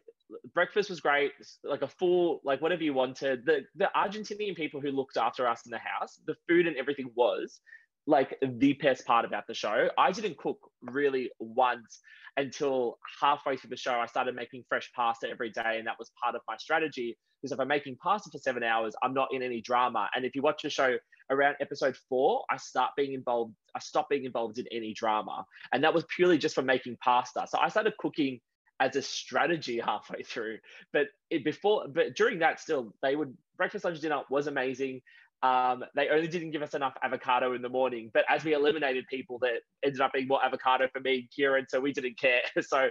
breakfast 0.54 0.88
was 0.88 1.00
great, 1.00 1.32
like 1.64 1.82
a 1.82 1.88
full 1.88 2.40
like 2.44 2.62
whatever 2.62 2.84
you 2.84 2.94
wanted. 2.94 3.44
The 3.44 3.62
the 3.74 3.90
Argentinian 3.96 4.54
people 4.54 4.80
who 4.80 4.92
looked 4.92 5.16
after 5.16 5.48
us 5.48 5.62
in 5.66 5.70
the 5.70 5.78
house, 5.78 6.20
the 6.26 6.36
food 6.48 6.68
and 6.68 6.76
everything 6.76 7.10
was 7.16 7.60
like 8.06 8.38
the 8.40 8.74
best 8.74 9.04
part 9.04 9.24
about 9.24 9.46
the 9.48 9.54
show. 9.54 9.88
I 9.98 10.12
didn't 10.12 10.38
cook 10.38 10.58
really 10.82 11.30
once 11.40 12.00
until 12.36 12.98
halfway 13.20 13.56
through 13.56 13.70
the 13.70 13.76
show. 13.76 13.94
I 13.94 14.06
started 14.06 14.34
making 14.34 14.64
fresh 14.68 14.90
pasta 14.94 15.28
every 15.28 15.50
day, 15.50 15.76
and 15.78 15.86
that 15.86 15.98
was 15.98 16.10
part 16.22 16.34
of 16.34 16.42
my 16.48 16.56
strategy. 16.56 17.16
Because 17.40 17.52
if 17.52 17.60
I'm 17.60 17.68
making 17.68 17.96
pasta 18.02 18.30
for 18.30 18.38
seven 18.38 18.62
hours, 18.62 18.94
I'm 19.02 19.14
not 19.14 19.28
in 19.32 19.42
any 19.42 19.60
drama. 19.60 20.10
And 20.14 20.24
if 20.24 20.34
you 20.34 20.42
watch 20.42 20.62
the 20.62 20.70
show 20.70 20.96
around 21.30 21.56
episode 21.60 21.96
four, 22.08 22.44
I 22.50 22.56
start 22.56 22.92
being 22.96 23.14
involved. 23.14 23.54
I 23.74 23.78
stop 23.78 24.08
being 24.08 24.24
involved 24.24 24.58
in 24.58 24.66
any 24.70 24.92
drama, 24.92 25.44
and 25.72 25.84
that 25.84 25.94
was 25.94 26.04
purely 26.14 26.38
just 26.38 26.54
for 26.54 26.62
making 26.62 26.98
pasta. 27.02 27.46
So 27.48 27.58
I 27.58 27.68
started 27.68 27.94
cooking 27.98 28.40
as 28.80 28.96
a 28.96 29.02
strategy 29.02 29.78
halfway 29.78 30.22
through. 30.22 30.58
But 30.92 31.08
it, 31.28 31.44
before, 31.44 31.86
but 31.88 32.16
during 32.16 32.38
that, 32.40 32.60
still 32.60 32.94
they 33.02 33.14
would 33.14 33.36
breakfast, 33.56 33.84
lunch, 33.84 34.00
dinner 34.00 34.22
was 34.30 34.46
amazing. 34.46 35.02
Um, 35.42 35.84
they 35.94 36.08
only 36.10 36.28
didn't 36.28 36.50
give 36.50 36.62
us 36.62 36.74
enough 36.74 36.94
avocado 37.02 37.54
in 37.54 37.62
the 37.62 37.68
morning, 37.68 38.10
but 38.12 38.24
as 38.28 38.44
we 38.44 38.52
eliminated 38.52 39.06
people, 39.08 39.38
that 39.40 39.60
ended 39.82 40.00
up 40.00 40.12
being 40.12 40.28
more 40.28 40.44
avocado 40.44 40.88
for 40.92 41.00
me 41.00 41.20
and 41.20 41.30
Kieran, 41.34 41.66
so 41.68 41.80
we 41.80 41.92
didn't 41.92 42.18
care. 42.18 42.40
So 42.62 42.90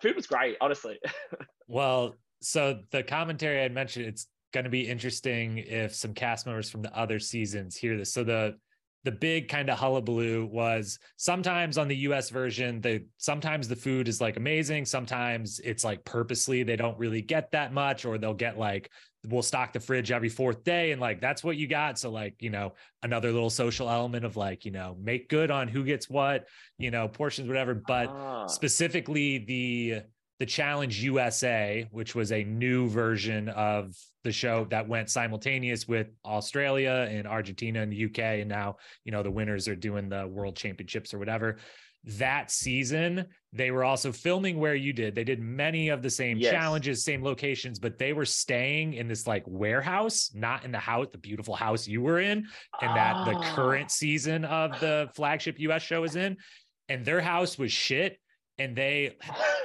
food 0.00 0.16
was 0.16 0.26
great, 0.26 0.56
honestly. 0.60 0.98
well, 1.68 2.14
so 2.40 2.80
the 2.90 3.02
commentary 3.02 3.62
I 3.62 3.68
mentioned, 3.68 4.06
it's 4.06 4.26
going 4.52 4.64
to 4.64 4.70
be 4.70 4.88
interesting 4.88 5.58
if 5.58 5.94
some 5.94 6.14
cast 6.14 6.46
members 6.46 6.70
from 6.70 6.82
the 6.82 6.96
other 6.96 7.18
seasons 7.18 7.76
hear 7.76 7.96
this. 7.96 8.12
So 8.12 8.24
the 8.24 8.56
the 9.04 9.12
big 9.12 9.48
kind 9.48 9.68
of 9.68 9.78
hullabaloo 9.78 10.46
was 10.46 11.00
sometimes 11.16 11.76
on 11.76 11.88
the 11.88 11.96
US 11.96 12.30
version, 12.30 12.80
the 12.80 13.04
sometimes 13.18 13.66
the 13.66 13.74
food 13.74 14.06
is 14.06 14.20
like 14.20 14.36
amazing. 14.36 14.84
Sometimes 14.84 15.58
it's 15.60 15.82
like 15.82 16.04
purposely 16.04 16.62
they 16.62 16.76
don't 16.76 16.98
really 16.98 17.20
get 17.20 17.50
that 17.50 17.72
much, 17.72 18.04
or 18.04 18.18
they'll 18.18 18.34
get 18.34 18.58
like 18.58 18.90
we'll 19.28 19.42
stock 19.42 19.72
the 19.72 19.80
fridge 19.80 20.10
every 20.10 20.28
fourth 20.28 20.64
day 20.64 20.92
and 20.92 21.00
like 21.00 21.20
that's 21.20 21.44
what 21.44 21.56
you 21.56 21.66
got. 21.66 21.98
So 21.98 22.10
like 22.10 22.34
you 22.40 22.50
know 22.50 22.74
another 23.02 23.32
little 23.32 23.50
social 23.50 23.88
element 23.88 24.24
of 24.24 24.36
like 24.36 24.64
you 24.64 24.70
know 24.70 24.96
make 25.00 25.28
good 25.28 25.50
on 25.50 25.68
who 25.68 25.84
gets 25.84 26.08
what 26.08 26.46
you 26.78 26.90
know 26.90 27.08
portions 27.08 27.48
whatever. 27.48 27.74
But 27.74 28.08
ah. 28.08 28.46
specifically 28.46 29.38
the 29.38 30.02
the 30.42 30.46
challenge 30.46 31.00
usa 31.04 31.86
which 31.92 32.16
was 32.16 32.32
a 32.32 32.42
new 32.42 32.88
version 32.88 33.48
of 33.50 33.94
the 34.24 34.32
show 34.32 34.64
that 34.70 34.88
went 34.88 35.08
simultaneous 35.08 35.86
with 35.86 36.08
australia 36.24 37.06
and 37.08 37.28
argentina 37.28 37.80
and 37.80 37.92
the 37.92 38.06
uk 38.06 38.18
and 38.18 38.48
now 38.48 38.74
you 39.04 39.12
know 39.12 39.22
the 39.22 39.30
winners 39.30 39.68
are 39.68 39.76
doing 39.76 40.08
the 40.08 40.26
world 40.26 40.56
championships 40.56 41.14
or 41.14 41.20
whatever 41.20 41.58
that 42.04 42.50
season 42.50 43.24
they 43.52 43.70
were 43.70 43.84
also 43.84 44.10
filming 44.10 44.58
where 44.58 44.74
you 44.74 44.92
did 44.92 45.14
they 45.14 45.22
did 45.22 45.40
many 45.40 45.88
of 45.88 46.02
the 46.02 46.10
same 46.10 46.36
yes. 46.36 46.50
challenges 46.50 47.04
same 47.04 47.22
locations 47.22 47.78
but 47.78 47.96
they 47.96 48.12
were 48.12 48.24
staying 48.24 48.94
in 48.94 49.06
this 49.06 49.26
like 49.26 49.44
warehouse 49.46 50.30
not 50.34 50.64
in 50.64 50.72
the 50.72 50.78
house 50.78 51.06
the 51.12 51.18
beautiful 51.18 51.54
house 51.54 51.86
you 51.86 52.00
were 52.00 52.18
in 52.18 52.38
and 52.80 52.96
that 52.96 53.24
the 53.24 53.36
ah. 53.36 53.54
current 53.54 53.90
season 53.90 54.44
of 54.46 54.78
the 54.80 55.08
flagship 55.14 55.56
us 55.60 55.82
show 55.82 56.02
is 56.02 56.16
in 56.16 56.36
and 56.88 57.04
their 57.04 57.20
house 57.20 57.56
was 57.56 57.70
shit 57.70 58.18
and 58.58 58.74
they 58.74 59.16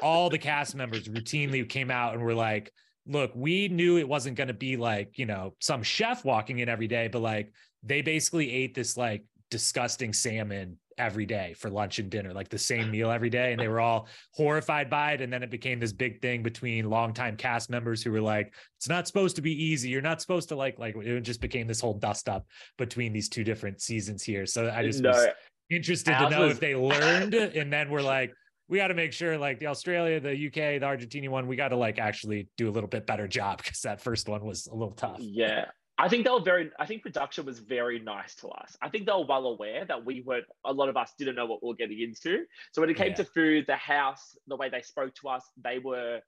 all 0.03 0.29
the 0.29 0.37
cast 0.37 0.75
members 0.75 1.07
routinely 1.07 1.67
came 1.67 1.89
out 1.89 2.13
and 2.13 2.21
were 2.21 2.35
like 2.35 2.71
look 3.07 3.31
we 3.35 3.67
knew 3.67 3.97
it 3.97 4.07
wasn't 4.07 4.35
going 4.35 4.47
to 4.47 4.53
be 4.53 4.77
like 4.77 5.17
you 5.17 5.25
know 5.25 5.55
some 5.59 5.81
chef 5.81 6.23
walking 6.23 6.59
in 6.59 6.69
every 6.69 6.87
day 6.87 7.07
but 7.07 7.21
like 7.21 7.51
they 7.81 8.01
basically 8.01 8.51
ate 8.51 8.75
this 8.75 8.95
like 8.95 9.23
disgusting 9.49 10.13
salmon 10.13 10.77
every 10.97 11.25
day 11.25 11.53
for 11.57 11.69
lunch 11.69 11.99
and 11.99 12.09
dinner, 12.09 12.33
like 12.33 12.49
the 12.49 12.57
same 12.57 12.91
meal 12.91 13.11
every 13.11 13.29
day. 13.29 13.51
And 13.51 13.59
they 13.59 13.67
were 13.67 13.79
all 13.79 14.07
horrified 14.33 14.89
by 14.89 15.13
it. 15.13 15.21
And 15.21 15.31
then 15.31 15.43
it 15.43 15.51
became 15.51 15.79
this 15.79 15.93
big 15.93 16.21
thing 16.21 16.43
between 16.43 16.89
longtime 16.89 17.37
cast 17.37 17.69
members 17.69 18.03
who 18.03 18.11
were 18.11 18.21
like, 18.21 18.53
it's 18.77 18.89
not 18.89 19.07
supposed 19.07 19.35
to 19.37 19.41
be 19.41 19.51
easy. 19.51 19.89
You're 19.89 20.01
not 20.01 20.21
supposed 20.21 20.49
to 20.49 20.55
like, 20.55 20.79
like 20.79 20.95
it 20.95 21.21
just 21.21 21.41
became 21.41 21.67
this 21.67 21.81
whole 21.81 21.93
dust 21.93 22.29
up 22.29 22.45
between 22.77 23.13
these 23.13 23.29
two 23.29 23.43
different 23.43 23.81
seasons 23.81 24.23
here. 24.23 24.45
So 24.45 24.69
I 24.69 24.83
just 24.83 25.01
no, 25.01 25.11
was 25.11 25.27
interested 25.69 26.17
to 26.17 26.29
know 26.29 26.43
was... 26.43 26.53
if 26.53 26.59
they 26.59 26.75
learned 26.75 27.33
and 27.33 27.71
then 27.71 27.89
we're 27.89 28.01
like, 28.01 28.33
we 28.69 28.77
got 28.77 28.87
to 28.87 28.93
make 28.93 29.13
sure 29.13 29.37
like 29.37 29.59
the 29.59 29.67
Australia, 29.67 30.19
the 30.19 30.47
UK, 30.47 30.79
the 30.79 30.83
Argentina 30.83 31.29
one, 31.31 31.47
we 31.47 31.55
got 31.55 31.69
to 31.69 31.77
like 31.77 31.99
actually 31.99 32.49
do 32.57 32.69
a 32.69 32.71
little 32.71 32.89
bit 32.89 33.05
better 33.05 33.27
job 33.27 33.57
because 33.63 33.81
that 33.81 34.01
first 34.01 34.27
one 34.27 34.45
was 34.45 34.67
a 34.67 34.75
little 34.75 34.93
tough. 34.93 35.19
Yeah. 35.19 35.65
I 35.99 36.09
think 36.09 36.25
they 36.25 36.31
were 36.31 36.41
very. 36.41 36.69
I 36.79 36.85
think 36.85 37.01
production 37.01 37.45
was 37.45 37.59
very 37.59 37.99
nice 37.99 38.35
to 38.35 38.49
us. 38.49 38.77
I 38.81 38.89
think 38.89 39.07
they 39.07 39.11
were 39.11 39.25
well 39.25 39.47
aware 39.47 39.83
that 39.85 40.05
we 40.05 40.21
weren't. 40.21 40.45
A 40.65 40.71
lot 40.71 40.89
of 40.89 40.97
us 40.97 41.13
didn't 41.17 41.35
know 41.35 41.45
what 41.45 41.63
we 41.63 41.69
were 41.69 41.75
getting 41.75 42.01
into. 42.01 42.45
So 42.71 42.81
when 42.81 42.89
it 42.89 42.97
came 42.97 43.09
yeah. 43.09 43.15
to 43.15 43.25
food, 43.25 43.65
the 43.67 43.75
house, 43.75 44.37
the 44.47 44.55
way 44.55 44.69
they 44.69 44.81
spoke 44.81 45.15
to 45.15 45.29
us, 45.29 45.43
they 45.61 45.79
were. 45.79 46.19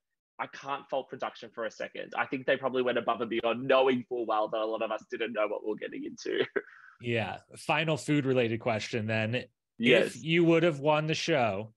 I 0.42 0.48
can't 0.48 0.90
fault 0.90 1.10
production 1.10 1.50
for 1.54 1.66
a 1.66 1.72
second. 1.72 2.14
I 2.18 2.26
think 2.26 2.46
they 2.46 2.56
probably 2.56 2.82
went 2.82 2.98
above 2.98 3.20
and 3.20 3.30
beyond, 3.30 3.68
knowing 3.68 4.06
full 4.08 4.26
well 4.26 4.48
that 4.48 4.62
a 4.62 4.66
lot 4.66 4.82
of 4.82 4.90
us 4.90 5.04
didn't 5.12 5.34
know 5.34 5.48
what 5.48 5.66
we 5.66 5.72
were 5.72 5.78
getting 5.78 6.06
into. 6.06 6.46
yeah. 7.02 7.40
Final 7.58 7.98
food 7.98 8.26
related 8.26 8.62
question 8.62 9.06
then. 9.06 9.44
Yes. 9.78 10.16
If 10.16 10.24
you 10.24 10.46
would 10.46 10.64
have 10.64 10.80
won 10.80 11.08
the 11.08 11.14
show, 11.14 11.74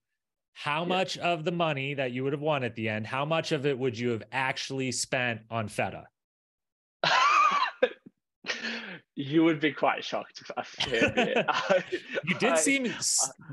how 0.53 0.85
much 0.85 1.17
of 1.17 1.43
the 1.43 1.51
money 1.51 1.95
that 1.95 2.13
you 2.13 2.23
would 2.23 2.31
have 2.31 2.41
won 2.41 2.63
at 2.63 2.75
the 2.75 2.87
end, 2.87 3.05
how 3.05 3.25
much 3.25 3.51
of 3.51 3.65
it 3.65 3.77
would 3.77 3.99
you 3.99 4.11
have 4.11 4.23
actually 4.31 4.93
spent 4.93 5.41
on 5.49 5.67
feta? 5.67 6.05
You 9.15 9.43
would 9.43 9.59
be 9.59 9.71
quite 9.71 10.03
shocked. 10.03 10.41
If 10.41 10.51
I, 10.57 11.83
you 12.23 12.35
did 12.39 12.57
seem 12.57 12.85
uh, 12.87 13.01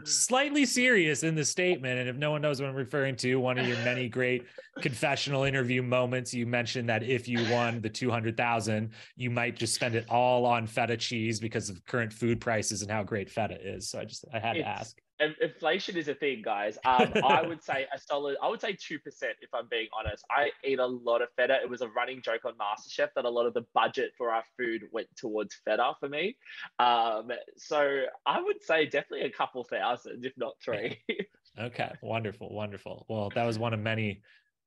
slightly 0.05 0.65
serious 0.65 1.23
in 1.23 1.35
the 1.35 1.45
statement. 1.45 1.99
And 1.99 2.09
if 2.09 2.17
no 2.17 2.31
one 2.31 2.41
knows 2.41 2.61
what 2.61 2.71
I'm 2.71 2.75
referring 2.75 3.17
to, 3.17 3.37
one 3.37 3.59
of 3.59 3.69
your 3.69 3.77
many 3.79 4.09
great 4.09 4.47
confessional 4.81 5.45
interview 5.45 5.83
moments, 5.83 6.33
you 6.33 6.47
mentioned 6.47 6.89
that 6.89 7.03
if 7.03 7.29
you 7.29 7.45
won 7.51 7.83
the 7.83 7.91
200,000, 7.91 8.91
you 9.17 9.31
might 9.31 9.57
just 9.57 9.75
spend 9.75 9.95
it 9.95 10.07
all 10.09 10.47
on 10.47 10.67
feta 10.67 10.97
cheese 10.97 11.39
because 11.39 11.69
of 11.69 11.85
current 11.85 12.13
food 12.13 12.41
prices 12.41 12.81
and 12.81 12.91
how 12.91 13.03
great 13.03 13.29
feta 13.29 13.59
is. 13.61 13.91
So 13.91 14.01
I 14.01 14.05
just, 14.07 14.25
I 14.33 14.39
had 14.39 14.55
to 14.55 14.67
ask 14.67 14.97
inflation 15.41 15.97
is 15.97 16.09
a 16.09 16.15
thing, 16.15 16.43
guys. 16.43 16.79
Um, 16.85 17.13
I 17.25 17.43
would 17.47 17.63
say 17.63 17.87
a 17.95 17.99
solid. 17.99 18.37
I 18.43 18.49
would 18.49 18.61
say 18.61 18.77
two 18.81 18.99
percent 18.99 19.35
if 19.41 19.51
I'm 19.55 19.69
being 19.71 19.89
honest. 19.99 20.25
I 20.31 20.51
eat 20.65 20.79
a 20.79 20.87
lot 20.87 21.23
of 21.23 21.29
feta. 21.37 21.59
It 21.63 21.69
was 21.69 21.83
a 21.83 21.89
running 21.89 22.23
joke 22.23 22.45
on 22.45 22.53
MasterChef 22.55 23.09
that 23.15 23.25
a 23.25 23.31
lot 23.31 23.47
of 23.47 23.55
the 23.55 23.65
budget 23.75 24.13
for 24.17 24.31
our 24.31 24.45
food 24.59 24.83
went 24.93 25.09
towards 25.17 25.55
feta 25.65 25.93
for 26.01 26.09
me. 26.09 26.37
Um, 26.79 27.31
so 27.57 28.03
I 28.27 28.41
would 28.41 28.63
say 28.63 28.87
definitely 28.87 29.27
a 29.27 29.31
couple 29.31 29.65
thousand, 29.65 30.25
if 30.25 30.33
not 30.37 30.55
three. 30.65 30.99
okay, 31.59 31.93
wonderful, 32.03 32.53
wonderful. 32.53 33.07
Well, 33.09 33.31
that 33.35 33.45
was 33.45 33.59
one 33.59 33.75
of 33.75 33.81
many, 33.81 34.23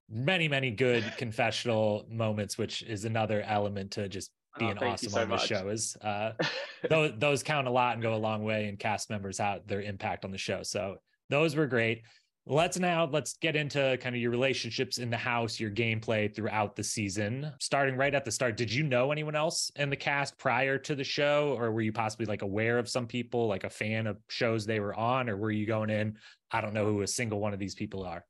many, 0.10 0.48
many 0.48 0.72
good 0.72 1.04
confessional 1.18 2.06
moments, 2.10 2.58
which 2.58 2.84
is 2.84 3.06
another 3.06 3.42
element 3.42 3.92
to 3.92 4.08
just 4.08 4.32
being 4.58 4.78
oh, 4.82 4.88
awesome 4.88 5.10
so 5.10 5.22
on 5.22 5.30
the 5.30 5.38
show 5.38 5.70
is 5.70 5.96
uh, 6.02 6.32
those 6.90 7.12
those 7.18 7.44
count 7.44 7.68
a 7.68 7.72
lot 7.72 7.94
and 7.94 8.02
go 8.02 8.14
a 8.14 8.18
long 8.18 8.44
way 8.44 8.68
and 8.68 8.80
cast 8.80 9.10
members 9.10 9.40
out 9.40 9.68
their 9.68 9.82
impact 9.82 10.26
on 10.26 10.32
the 10.32 10.38
show. 10.38 10.64
So 10.64 10.98
those 11.30 11.56
were 11.56 11.68
great. 11.68 12.04
Let's 12.46 12.78
now 12.78 13.06
let's 13.06 13.38
get 13.38 13.56
into 13.56 13.98
kind 14.02 14.16
of 14.16 14.22
your 14.22 14.32
relationships 14.32 14.98
in 14.98 15.10
the 15.10 15.18
house, 15.18 15.62
your 15.62 15.72
gameplay 15.72 16.34
throughout 16.34 16.76
the 16.76 16.84
season. 16.84 17.50
Starting 17.62 17.96
right 17.96 18.14
at 18.14 18.26
the 18.26 18.32
start, 18.32 18.58
did 18.58 18.72
you 18.72 18.84
know 18.84 19.14
anyone 19.14 19.36
else 19.36 19.72
in 19.78 19.90
the 19.90 19.96
cast 19.96 20.38
prior 20.38 20.78
to 20.80 20.94
the 20.94 21.06
show, 21.06 21.56
or 21.58 21.72
were 21.72 21.82
you 21.82 21.94
possibly 21.94 22.26
like 22.26 22.42
aware 22.42 22.78
of 22.78 22.90
some 22.90 23.08
people, 23.08 23.48
like 23.48 23.64
a 23.64 23.70
fan 23.70 24.08
of 24.08 24.18
shows 24.28 24.66
they 24.66 24.82
were 24.82 24.94
on, 24.94 25.30
or 25.30 25.38
were 25.38 25.52
you 25.52 25.66
going 25.66 25.90
in? 25.90 26.18
I 26.52 26.60
don't 26.60 26.74
know 26.74 26.86
who 26.86 27.02
a 27.02 27.08
single 27.08 27.40
one 27.40 27.54
of 27.54 27.60
these 27.60 27.76
people 27.76 28.04
are. 28.04 28.26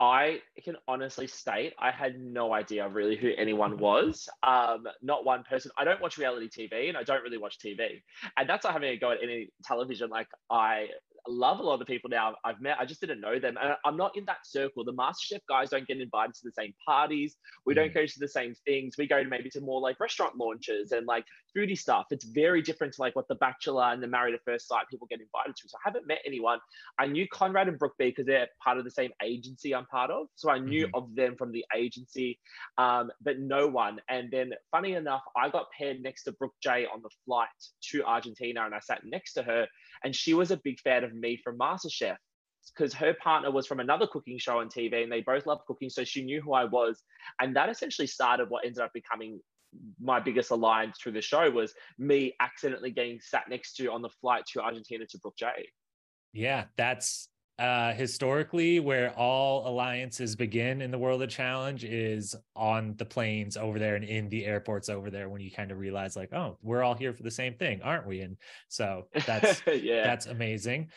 I 0.00 0.40
can 0.64 0.76
honestly 0.88 1.26
state 1.26 1.72
I 1.78 1.90
had 1.90 2.18
no 2.18 2.52
idea 2.52 2.88
really 2.88 3.16
who 3.16 3.30
anyone 3.38 3.78
was. 3.78 4.28
Um, 4.42 4.86
not 5.02 5.24
one 5.24 5.44
person. 5.44 5.70
I 5.78 5.84
don't 5.84 6.00
watch 6.00 6.18
reality 6.18 6.48
TV 6.48 6.88
and 6.88 6.96
I 6.96 7.04
don't 7.04 7.22
really 7.22 7.38
watch 7.38 7.58
TV. 7.58 8.02
And 8.36 8.48
that's 8.48 8.64
not 8.64 8.72
having 8.72 8.90
a 8.90 8.96
go 8.96 9.12
at 9.12 9.18
any 9.22 9.50
television. 9.64 10.10
Like 10.10 10.28
I 10.50 10.88
love 11.28 11.60
a 11.60 11.62
lot 11.62 11.74
of 11.74 11.80
the 11.80 11.86
people 11.86 12.10
now 12.10 12.34
I've 12.44 12.60
met. 12.60 12.76
I 12.78 12.84
just 12.84 13.00
didn't 13.00 13.20
know 13.20 13.38
them. 13.38 13.56
And 13.60 13.76
I'm 13.84 13.96
not 13.96 14.16
in 14.16 14.24
that 14.26 14.46
circle. 14.46 14.84
The 14.84 14.92
MasterChef 14.92 15.40
guys 15.48 15.70
don't 15.70 15.86
get 15.86 16.00
invited 16.00 16.34
to 16.34 16.40
the 16.44 16.52
same 16.52 16.74
parties. 16.86 17.36
We 17.64 17.72
mm. 17.72 17.76
don't 17.76 17.94
go 17.94 18.06
to 18.06 18.18
the 18.18 18.28
same 18.28 18.54
things. 18.66 18.96
We 18.98 19.06
go 19.06 19.22
to 19.22 19.28
maybe 19.28 19.50
to 19.50 19.60
more 19.60 19.80
like 19.80 20.00
restaurant 20.00 20.36
launches 20.36 20.92
and 20.92 21.06
like 21.06 21.24
foodie 21.56 21.78
stuff. 21.78 22.06
It's 22.10 22.24
very 22.24 22.62
different 22.62 22.92
to 22.94 23.02
like 23.02 23.16
what 23.16 23.28
The 23.28 23.36
Bachelor 23.36 23.84
and 23.84 24.02
the 24.02 24.06
Married 24.06 24.34
at 24.34 24.40
First 24.44 24.68
Sight 24.68 24.84
people 24.90 25.06
get 25.08 25.20
invited 25.20 25.56
to. 25.56 25.68
So 25.68 25.76
I 25.78 25.88
haven't 25.88 26.06
met 26.06 26.18
anyone. 26.26 26.58
I 26.98 27.06
knew 27.06 27.26
Conrad 27.28 27.68
and 27.68 27.78
Brooke 27.78 27.94
B 27.98 28.06
because 28.10 28.26
they're 28.26 28.48
part 28.62 28.78
of 28.78 28.84
the 28.84 28.90
same 28.90 29.10
agency 29.22 29.74
I'm 29.74 29.86
part 29.86 30.10
of. 30.10 30.26
So 30.34 30.50
I 30.50 30.58
knew 30.58 30.86
mm-hmm. 30.86 30.96
of 30.96 31.14
them 31.14 31.36
from 31.36 31.52
the 31.52 31.64
agency, 31.74 32.38
um, 32.78 33.10
but 33.22 33.38
no 33.38 33.66
one. 33.66 34.00
And 34.08 34.30
then 34.30 34.52
funny 34.70 34.94
enough, 34.94 35.22
I 35.36 35.48
got 35.48 35.66
paired 35.76 36.02
next 36.02 36.24
to 36.24 36.32
Brooke 36.32 36.54
J 36.62 36.86
on 36.92 37.02
the 37.02 37.10
flight 37.24 37.48
to 37.90 38.04
Argentina 38.04 38.64
and 38.64 38.74
I 38.74 38.80
sat 38.80 39.02
next 39.04 39.34
to 39.34 39.42
her 39.42 39.66
and 40.02 40.14
she 40.14 40.34
was 40.34 40.50
a 40.50 40.56
big 40.58 40.80
fan 40.80 41.04
of 41.04 41.13
me 41.20 41.36
from 41.42 41.58
MasterChef 41.58 42.16
because 42.76 42.94
her 42.94 43.14
partner 43.22 43.50
was 43.50 43.66
from 43.66 43.80
another 43.80 44.06
cooking 44.06 44.38
show 44.38 44.58
on 44.58 44.68
TV 44.68 45.02
and 45.02 45.12
they 45.12 45.20
both 45.20 45.46
loved 45.46 45.62
cooking. 45.66 45.90
So 45.90 46.02
she 46.04 46.24
knew 46.24 46.40
who 46.40 46.54
I 46.54 46.64
was. 46.64 47.02
And 47.40 47.54
that 47.56 47.68
essentially 47.68 48.06
started 48.06 48.48
what 48.48 48.64
ended 48.64 48.82
up 48.82 48.92
becoming 48.94 49.40
my 50.00 50.20
biggest 50.20 50.50
alliance 50.50 50.98
through 50.98 51.12
the 51.12 51.20
show 51.20 51.50
was 51.50 51.74
me 51.98 52.34
accidentally 52.40 52.90
getting 52.90 53.20
sat 53.20 53.44
next 53.50 53.74
to 53.74 53.90
on 53.90 54.02
the 54.02 54.08
flight 54.08 54.44
to 54.52 54.62
Argentina 54.62 55.04
to 55.06 55.18
Brooke 55.18 55.36
J. 55.36 55.46
Yeah, 56.32 56.64
that's 56.76 57.28
uh 57.58 57.92
historically 57.92 58.80
where 58.80 59.12
all 59.16 59.68
alliances 59.68 60.34
begin 60.34 60.82
in 60.82 60.90
the 60.90 60.98
world 60.98 61.22
of 61.22 61.28
challenge 61.28 61.84
is 61.84 62.34
on 62.56 62.94
the 62.96 63.04
planes 63.04 63.56
over 63.56 63.78
there 63.78 63.94
and 63.94 64.04
in 64.04 64.28
the 64.28 64.44
airports 64.44 64.88
over 64.88 65.08
there 65.08 65.28
when 65.28 65.40
you 65.40 65.50
kind 65.50 65.70
of 65.70 65.78
realize 65.78 66.16
like 66.16 66.32
oh 66.32 66.58
we're 66.62 66.82
all 66.82 66.94
here 66.94 67.12
for 67.12 67.22
the 67.22 67.30
same 67.30 67.54
thing 67.54 67.80
aren't 67.82 68.06
we? 68.06 68.20
And 68.22 68.36
so 68.68 69.06
that's 69.26 69.62
yeah. 69.66 70.04
that's 70.04 70.26
amazing. 70.26 70.90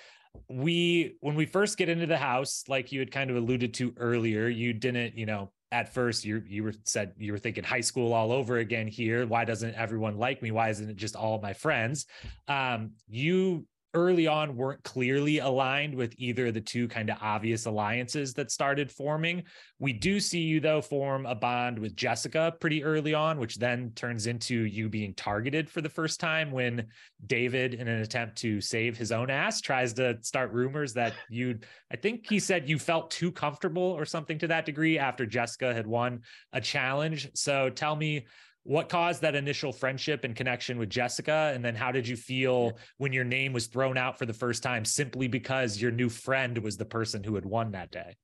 We 0.50 1.18
when 1.20 1.36
we 1.36 1.46
first 1.46 1.78
get 1.78 1.90
into 1.90 2.08
the 2.08 2.18
house 2.18 2.64
like 2.68 2.92
you 2.92 3.00
had 3.00 3.12
kind 3.12 3.30
of 3.30 3.36
alluded 3.36 3.74
to 3.76 3.94
earlier 3.98 4.48
you 4.48 4.74
didn't 4.74 5.16
you 5.16 5.26
know 5.26 5.52
at 5.72 5.94
first 5.94 6.26
you 6.26 6.42
you 6.48 6.64
were 6.64 6.74
said 6.86 7.14
you 7.18 7.32
were 7.32 7.38
thinking 7.38 7.64
high 7.64 7.82
school 7.82 8.14
all 8.14 8.32
over 8.32 8.58
again 8.58 8.88
here. 8.88 9.28
Why 9.28 9.46
doesn't 9.46 9.76
everyone 9.76 10.18
like 10.18 10.42
me? 10.42 10.52
Why 10.52 10.70
isn't 10.70 10.90
it 10.90 10.96
just 10.96 11.16
all 11.16 11.40
my 11.40 11.54
friends? 11.54 12.06
Um 12.48 12.92
you 13.08 13.68
early 13.98 14.28
on 14.28 14.56
weren't 14.56 14.84
clearly 14.84 15.40
aligned 15.40 15.96
with 15.96 16.14
either 16.18 16.48
of 16.48 16.54
the 16.54 16.62
two 16.62 16.88
kind 16.88 17.10
of 17.10 17.18
obvious 17.20 17.66
alliances 17.66 18.34
that 18.36 18.52
started 18.52 18.92
forming. 18.92 19.44
We 19.80 19.92
do 19.92 20.20
see 20.20 20.42
you, 20.42 20.60
though, 20.60 20.82
form 20.82 21.26
a 21.26 21.34
bond 21.34 21.80
with 21.80 21.96
Jessica 21.96 22.54
pretty 22.60 22.84
early 22.84 23.14
on, 23.14 23.40
which 23.40 23.58
then 23.58 23.92
turns 23.96 24.28
into 24.28 24.56
you 24.56 24.88
being 24.88 25.16
targeted 25.16 25.70
for 25.70 25.82
the 25.82 25.90
first 25.90 26.20
time 26.20 26.52
when 26.52 26.86
David, 27.26 27.74
in 27.74 27.88
an 27.88 28.02
attempt 28.02 28.38
to 28.38 28.62
save 28.62 28.96
his 28.96 29.12
own 29.12 29.32
ass, 29.32 29.60
tries 29.60 29.94
to 29.94 30.18
start 30.22 30.52
rumors 30.52 30.94
that 30.94 31.14
you, 31.30 31.58
I 31.92 31.96
think 31.96 32.28
he 32.30 32.40
said 32.40 32.70
you 32.70 32.78
felt 32.78 33.10
too 33.10 33.32
comfortable 33.32 33.82
or 33.82 34.06
something 34.06 34.38
to 34.40 34.48
that 34.48 34.66
degree 34.66 35.00
after 35.00 35.26
Jessica 35.26 35.74
had 35.74 35.88
won 35.88 36.22
a 36.54 36.62
challenge. 36.62 37.30
So 37.34 37.72
tell 37.72 37.96
me 37.96 38.28
what 38.68 38.90
caused 38.90 39.22
that 39.22 39.34
initial 39.34 39.72
friendship 39.72 40.26
and 40.26 40.36
connection 40.36 40.78
with 40.78 40.90
Jessica? 40.90 41.52
And 41.56 41.64
then 41.64 41.74
how 41.74 41.90
did 41.90 42.06
you 42.06 42.18
feel 42.18 42.78
when 42.98 43.14
your 43.14 43.24
name 43.24 43.54
was 43.54 43.68
thrown 43.68 43.98
out 43.98 44.20
for 44.20 44.26
the 44.26 44.34
first 44.34 44.62
time 44.62 44.84
simply 44.84 45.30
because 45.30 45.82
your 45.82 45.90
new 45.90 46.10
friend 46.10 46.58
was 46.58 46.76
the 46.76 46.84
person 46.84 47.24
who 47.24 47.36
had 47.36 47.46
won 47.46 47.72
that 47.72 47.92
day? 47.92 48.18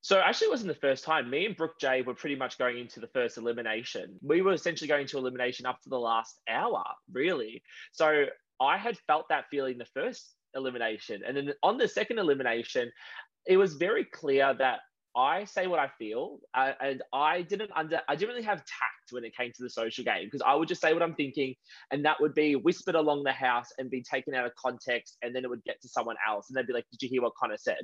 So 0.00 0.20
actually, 0.20 0.46
it 0.46 0.50
wasn't 0.50 0.68
the 0.68 0.80
first 0.80 1.02
time. 1.02 1.28
Me 1.28 1.44
and 1.44 1.56
Brooke 1.56 1.80
J 1.80 2.02
were 2.02 2.14
pretty 2.14 2.36
much 2.36 2.56
going 2.56 2.78
into 2.78 3.00
the 3.00 3.08
first 3.08 3.36
elimination. 3.36 4.16
We 4.22 4.42
were 4.42 4.52
essentially 4.52 4.86
going 4.86 5.08
to 5.08 5.18
elimination 5.18 5.66
up 5.66 5.82
to 5.82 5.88
the 5.88 5.98
last 5.98 6.38
hour, 6.48 6.84
really. 7.12 7.60
So 7.90 8.26
I 8.60 8.78
had 8.78 8.96
felt 9.08 9.28
that 9.30 9.46
feeling 9.50 9.76
the 9.76 9.86
first 9.86 10.36
elimination. 10.54 11.22
And 11.26 11.36
then 11.36 11.52
on 11.64 11.78
the 11.78 11.88
second 11.88 12.20
elimination, 12.20 12.92
it 13.44 13.56
was 13.56 13.74
very 13.74 14.04
clear 14.04 14.54
that 14.54 14.80
I 15.18 15.44
say 15.44 15.66
what 15.66 15.80
I 15.80 15.88
feel, 15.98 16.38
uh, 16.54 16.72
and 16.80 17.02
I 17.12 17.42
didn't 17.42 17.72
under 17.74 18.00
I 18.08 18.14
didn't 18.14 18.28
really 18.28 18.46
have 18.46 18.58
tact 18.58 19.10
when 19.10 19.24
it 19.24 19.36
came 19.36 19.50
to 19.52 19.62
the 19.64 19.68
social 19.68 20.04
game 20.04 20.26
because 20.26 20.42
I 20.46 20.54
would 20.54 20.68
just 20.68 20.80
say 20.80 20.92
what 20.94 21.02
I'm 21.02 21.16
thinking, 21.16 21.56
and 21.90 22.04
that 22.04 22.20
would 22.20 22.34
be 22.34 22.54
whispered 22.54 22.94
along 22.94 23.24
the 23.24 23.32
house 23.32 23.66
and 23.78 23.90
be 23.90 24.00
taken 24.00 24.32
out 24.34 24.46
of 24.46 24.52
context, 24.54 25.16
and 25.22 25.34
then 25.34 25.44
it 25.44 25.50
would 25.50 25.64
get 25.64 25.82
to 25.82 25.88
someone 25.88 26.14
else, 26.26 26.48
and 26.48 26.56
they'd 26.56 26.68
be 26.68 26.72
like, 26.72 26.86
"Did 26.92 27.02
you 27.02 27.08
hear 27.08 27.22
what 27.22 27.32
Conor 27.34 27.56
said?" 27.58 27.80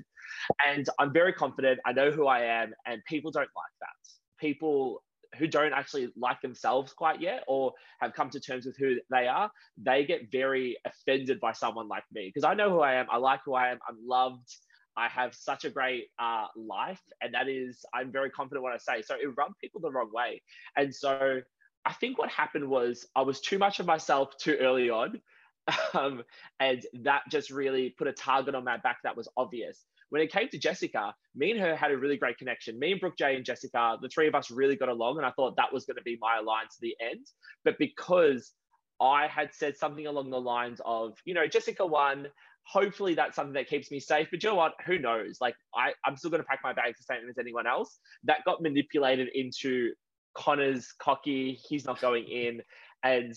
And 0.65 0.87
I'm 1.01 1.13
very 1.13 1.33
confident. 1.33 1.81
I 1.85 1.93
know 1.93 2.13
who 2.13 2.29
I 2.29 2.43
am, 2.63 2.73
and 2.87 3.03
people 3.09 3.33
don't 3.33 3.43
like 3.43 3.75
that. 3.81 4.11
People 4.39 5.03
who 5.39 5.49
don't 5.49 5.73
actually 5.73 6.13
like 6.17 6.41
themselves 6.41 6.93
quite 6.93 7.21
yet 7.21 7.43
or 7.49 7.73
have 8.01 8.13
come 8.15 8.31
to 8.31 8.39
terms 8.39 8.67
with 8.67 8.77
who 8.79 8.97
they 9.11 9.27
are, 9.27 9.51
they 9.77 10.05
get 10.05 10.31
very 10.31 10.77
offended 10.85 11.41
by 11.41 11.53
someone 11.53 11.89
like 11.89 12.05
me 12.13 12.31
because 12.33 12.45
I 12.45 12.55
know 12.55 12.71
who 12.71 12.81
I 12.81 12.95
am. 12.95 13.07
I 13.11 13.17
like 13.17 13.41
who 13.45 13.55
I 13.55 13.71
am. 13.73 13.79
I'm 13.89 13.99
loved. 14.07 14.49
I 14.97 15.09
have 15.09 15.35
such 15.35 15.65
a 15.65 15.71
great 15.71 16.09
uh, 16.19 16.47
life, 16.57 17.01
and 17.21 17.35
that 17.35 17.49
is, 17.49 17.85
I'm 17.93 18.13
very 18.13 18.31
confident 18.31 18.63
what 18.63 18.73
I 18.73 18.79
say. 18.79 19.03
So 19.03 19.15
it 19.15 19.27
rubbed 19.37 19.59
people 19.61 19.81
the 19.81 19.91
wrong 19.91 20.11
way. 20.13 20.43
And 20.77 20.95
so 20.95 21.41
I 21.85 21.93
think 21.95 22.19
what 22.19 22.31
happened 22.31 22.69
was 22.69 23.07
I 23.15 23.23
was 23.23 23.41
too 23.41 23.59
much 23.59 23.81
of 23.81 23.87
myself 23.87 24.37
too 24.39 24.57
early 24.61 24.91
on. 24.91 25.21
Um, 25.95 26.23
and 26.61 26.85
that 27.05 27.23
just 27.31 27.49
really 27.49 27.95
put 27.97 28.07
a 28.07 28.13
target 28.13 28.55
on 28.55 28.65
my 28.65 28.77
back 28.77 28.99
that 29.03 29.17
was 29.17 29.29
obvious. 29.35 29.87
When 30.11 30.21
it 30.21 30.31
came 30.31 30.49
to 30.51 30.59
Jessica, 30.59 31.15
me 31.35 31.53
and 31.53 31.61
her 31.61 31.75
had 31.75 31.91
a 31.91 31.97
really 31.97 32.19
great 32.19 32.37
connection. 32.37 32.79
Me 32.79 32.93
and 32.93 33.01
Brooke 33.01 33.17
J 33.17 33.37
and 33.37 33.45
Jessica, 33.47 33.97
the 34.03 34.11
three 34.11 34.29
of 34.29 34.35
us 34.35 34.51
really 34.51 34.77
got 34.77 34.91
along, 34.91 35.17
and 35.17 35.25
I 35.25 35.31
thought 35.31 35.57
that 35.57 35.73
was 35.73 35.87
going 35.87 35.97
to 35.97 36.03
be 36.03 36.19
my 36.21 36.39
alliance 36.39 36.75
to 36.75 36.81
the 36.83 36.95
end. 37.01 37.27
But 37.65 37.79
because 37.79 38.53
I 39.01 39.27
had 39.27 39.55
said 39.55 39.77
something 39.77 40.07
along 40.07 40.31
the 40.31 40.41
lines 40.41 40.81
of, 40.85 41.17
you 41.25 41.33
know, 41.33 41.47
Jessica 41.47 41.87
won, 41.87 42.27
hopefully 42.67 43.15
that's 43.15 43.37
something 43.37 43.55
that 43.55 43.69
keeps 43.69 43.91
me 43.91 44.01
safe. 44.01 44.29
But 44.31 44.43
you 44.43 44.51
know 44.51 44.55
what? 44.57 44.75
Who 44.87 44.99
knows? 44.99 45.39
Like 45.41 45.55
I, 45.75 45.93
I'm 46.05 46.17
still 46.17 46.31
going 46.31 46.43
to 46.43 46.47
pack 46.47 46.61
my 46.63 46.73
bags 46.73 46.99
the 46.99 47.05
same 47.05 47.29
as 47.29 47.39
anyone 47.39 47.67
else. 47.67 47.99
That 48.25 48.39
got 48.45 48.63
manipulated 48.63 49.29
into 49.35 49.93
Conor's 50.35 50.93
cocky. 50.99 51.59
He's 51.69 51.85
not 51.85 52.01
going 52.01 52.25
in, 52.25 52.63
and 53.03 53.35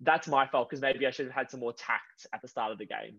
that's 0.00 0.28
my 0.28 0.46
fault 0.46 0.68
because 0.68 0.82
maybe 0.82 1.06
I 1.06 1.10
should 1.10 1.26
have 1.26 1.34
had 1.34 1.50
some 1.50 1.60
more 1.60 1.72
tact 1.72 2.26
at 2.32 2.42
the 2.42 2.48
start 2.48 2.72
of 2.72 2.78
the 2.78 2.86
game. 2.86 3.18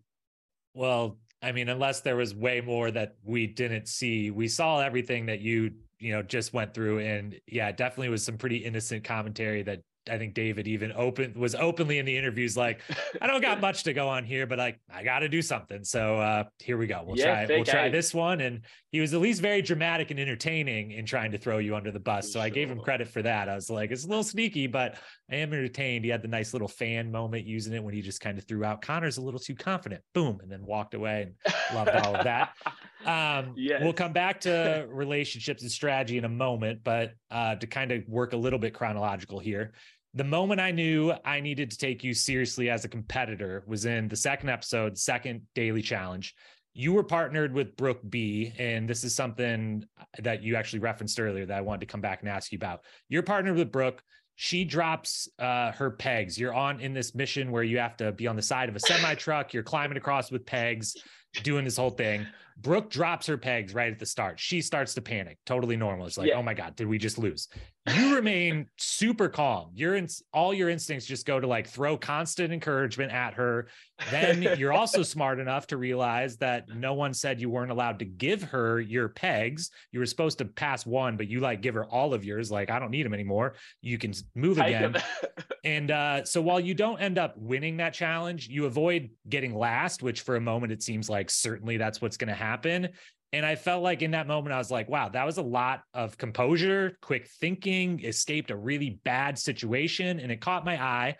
Well, 0.73 1.17
I 1.41 1.51
mean, 1.51 1.69
unless 1.69 2.01
there 2.01 2.17
was 2.17 2.35
way 2.35 2.61
more 2.61 2.91
that 2.91 3.15
we 3.23 3.47
didn't 3.47 3.87
see, 3.87 4.31
we 4.31 4.47
saw 4.47 4.81
everything 4.81 5.25
that 5.27 5.39
you 5.39 5.71
you 5.99 6.11
know 6.11 6.21
just 6.21 6.53
went 6.53 6.73
through, 6.73 6.99
and 6.99 7.39
yeah, 7.47 7.71
definitely 7.71 8.09
was 8.09 8.23
some 8.23 8.37
pretty 8.37 8.57
innocent 8.57 9.03
commentary 9.03 9.63
that 9.63 9.81
I 10.09 10.17
think 10.17 10.33
David 10.33 10.67
even 10.67 10.91
open 10.93 11.33
was 11.35 11.55
openly 11.55 11.99
in 11.99 12.05
the 12.05 12.15
interviews 12.15 12.55
like, 12.55 12.81
I 13.21 13.27
don't 13.27 13.41
got 13.41 13.61
much 13.67 13.83
to 13.83 13.93
go 13.93 14.07
on 14.07 14.23
here, 14.23 14.45
but 14.45 14.57
like 14.57 14.79
I 14.93 15.03
got 15.03 15.19
to 15.19 15.29
do 15.29 15.41
something. 15.41 15.83
So 15.83 16.17
uh, 16.19 16.43
here 16.59 16.77
we 16.77 16.87
go. 16.87 17.03
We'll 17.05 17.17
yeah, 17.17 17.45
try. 17.45 17.55
We'll 17.55 17.65
try 17.65 17.89
this 17.89 18.13
one. 18.13 18.41
And 18.41 18.61
he 18.91 18.99
was 18.99 19.13
at 19.13 19.21
least 19.21 19.41
very 19.41 19.61
dramatic 19.61 20.11
and 20.11 20.19
entertaining 20.19 20.91
in 20.91 21.05
trying 21.05 21.31
to 21.31 21.37
throw 21.37 21.57
you 21.57 21.75
under 21.75 21.91
the 21.91 21.99
bus. 21.99 22.27
So 22.27 22.39
sure. 22.39 22.43
I 22.43 22.49
gave 22.49 22.69
him 22.69 22.79
credit 22.79 23.07
for 23.07 23.21
that. 23.21 23.49
I 23.49 23.55
was 23.55 23.69
like, 23.69 23.91
it's 23.91 24.05
a 24.05 24.07
little 24.07 24.23
sneaky, 24.23 24.67
but 24.67 24.97
I 25.29 25.35
am 25.35 25.53
entertained. 25.53 26.05
He 26.05 26.11
had 26.11 26.21
the 26.21 26.27
nice 26.27 26.53
little 26.53 26.67
fan 26.67 27.11
moment 27.11 27.45
using 27.45 27.73
it 27.73 27.83
when 27.83 27.93
he 27.93 28.01
just 28.01 28.21
kind 28.21 28.37
of 28.37 28.45
threw 28.45 28.63
out 28.63 28.81
Conor's 28.81 29.17
a 29.17 29.21
little 29.21 29.39
too 29.39 29.55
confident, 29.55 30.01
boom, 30.13 30.39
and 30.41 30.51
then 30.51 30.65
walked 30.65 30.93
away 30.93 31.23
and 31.23 31.55
loved 31.75 31.89
all 31.89 32.15
of 32.15 32.23
that. 32.23 32.53
Um, 33.05 33.53
yes. 33.55 33.81
We'll 33.83 33.93
come 33.93 34.13
back 34.13 34.41
to 34.41 34.87
relationships 34.89 35.61
and 35.61 35.71
strategy 35.71 36.17
in 36.17 36.25
a 36.25 36.29
moment, 36.29 36.79
but 36.83 37.13
uh, 37.29 37.55
to 37.55 37.67
kind 37.67 37.91
of 37.91 38.03
work 38.07 38.33
a 38.33 38.37
little 38.37 38.59
bit 38.59 38.73
chronological 38.73 39.39
here. 39.39 39.73
The 40.15 40.23
moment 40.23 40.61
I 40.61 40.71
knew 40.71 41.13
I 41.23 41.41
needed 41.41 41.69
to 41.71 41.77
take 41.77 42.03
you 42.03 42.13
seriously 42.13 42.69
as 42.69 42.85
a 42.85 42.89
competitor 42.89 43.63
was 43.67 43.85
in 43.85 44.07
the 44.07 44.15
second 44.15 44.49
episode, 44.49 44.97
second 44.97 45.41
daily 45.53 45.81
challenge. 45.81 46.33
You 46.73 46.93
were 46.93 47.03
partnered 47.03 47.53
with 47.53 47.77
Brooke 47.77 48.01
B, 48.09 48.53
and 48.57 48.89
this 48.89 49.03
is 49.03 49.15
something 49.15 49.85
that 50.19 50.41
you 50.41 50.55
actually 50.55 50.79
referenced 50.79 51.19
earlier 51.19 51.45
that 51.45 51.57
I 51.57 51.61
wanted 51.61 51.81
to 51.81 51.85
come 51.85 52.01
back 52.01 52.21
and 52.21 52.29
ask 52.29 52.51
you 52.51 52.57
about. 52.57 52.81
You're 53.07 53.23
partnered 53.23 53.55
with 53.55 53.71
Brooke 53.71 54.01
she 54.35 54.65
drops 54.65 55.29
uh, 55.39 55.71
her 55.71 55.91
pegs. 55.91 56.37
You're 56.37 56.53
on 56.53 56.81
in 56.81 56.93
this 56.93 57.15
mission 57.15 57.51
where 57.51 57.63
you 57.63 57.77
have 57.79 57.95
to 57.97 58.11
be 58.11 58.27
on 58.27 58.35
the 58.35 58.41
side 58.41 58.69
of 58.69 58.75
a 58.75 58.79
semi 58.79 59.15
truck. 59.15 59.53
You're 59.53 59.63
climbing 59.63 59.97
across 59.97 60.29
with 60.29 60.45
pegs, 60.45 60.95
doing 61.43 61.63
this 61.63 61.77
whole 61.77 61.89
thing. 61.89 62.27
Brooke 62.57 62.89
drops 62.89 63.27
her 63.27 63.37
pegs 63.37 63.73
right 63.73 63.91
at 63.91 63.99
the 63.99 64.05
start. 64.05 64.39
She 64.39 64.61
starts 64.61 64.93
to 64.95 65.01
panic. 65.01 65.37
Totally 65.45 65.77
normal. 65.77 66.05
It's 66.05 66.17
like, 66.17 66.29
yeah. 66.29 66.35
oh 66.35 66.43
my 66.43 66.53
god, 66.53 66.75
did 66.75 66.87
we 66.87 66.97
just 66.97 67.17
lose? 67.17 67.47
You 67.93 68.15
remain 68.15 68.65
super 68.77 69.29
calm. 69.29 69.69
You're 69.75 69.95
in 69.95 70.07
all 70.33 70.55
your 70.55 70.69
instincts 70.69 71.05
just 71.05 71.27
go 71.27 71.39
to 71.39 71.45
like 71.45 71.67
throw 71.67 71.97
constant 71.97 72.51
encouragement 72.51 73.11
at 73.11 73.35
her. 73.35 73.67
Then 74.09 74.41
you're 74.57 74.73
also 74.73 75.03
smart 75.03 75.39
enough 75.39 75.67
to 75.67 75.77
realize 75.77 76.37
that 76.37 76.67
no 76.69 76.95
one 76.95 77.13
said 77.13 77.39
you 77.39 77.49
weren't 77.49 77.69
allowed 77.69 77.99
to 77.99 78.05
give 78.05 78.41
her 78.43 78.79
your 78.79 79.09
pegs. 79.09 79.69
You 79.91 79.99
were 79.99 80.07
supposed 80.07 80.39
to 80.39 80.45
pass 80.45 80.83
one, 80.83 81.15
but 81.15 81.27
you 81.27 81.41
like 81.41 81.61
give 81.61 81.75
her 81.75 81.85
all 81.85 82.15
of 82.15 82.25
yours. 82.25 82.49
Like, 82.49 82.71
I 82.71 82.79
don't 82.79 82.89
need 82.89 83.05
them 83.05 83.13
anymore. 83.13 83.53
You 83.81 83.99
can 83.99 84.13
move 84.33 84.57
again. 84.57 84.95
and 85.63 85.91
uh, 85.91 86.25
so 86.25 86.41
while 86.41 86.59
you 86.59 86.73
don't 86.73 86.99
end 86.99 87.19
up 87.19 87.37
winning 87.37 87.77
that 87.77 87.93
challenge, 87.93 88.47
you 88.47 88.65
avoid 88.65 89.11
getting 89.29 89.55
last, 89.55 90.01
which 90.01 90.21
for 90.21 90.37
a 90.37 90.41
moment 90.41 90.71
it 90.71 90.81
seems 90.81 91.07
like 91.07 91.29
certainly 91.29 91.77
that's 91.77 92.01
what's 92.01 92.17
going 92.17 92.29
to 92.29 92.33
happen. 92.33 92.89
And 93.35 93.45
I 93.45 93.55
felt 93.55 93.83
like 93.83 94.01
in 94.01 94.11
that 94.11 94.27
moment, 94.27 94.53
I 94.53 94.57
was 94.57 94.71
like, 94.71 94.87
wow, 94.87 95.09
that 95.09 95.25
was 95.25 95.37
a 95.37 95.41
lot 95.41 95.81
of 95.93 96.17
composure, 96.17 96.97
quick 97.01 97.27
thinking, 97.27 98.01
escaped 98.01 98.49
a 98.49 98.55
really 98.55 99.01
bad 99.03 99.37
situation. 99.37 100.21
And 100.21 100.31
it 100.31 100.39
caught 100.39 100.63
my 100.63 100.81
eye. 100.81 101.17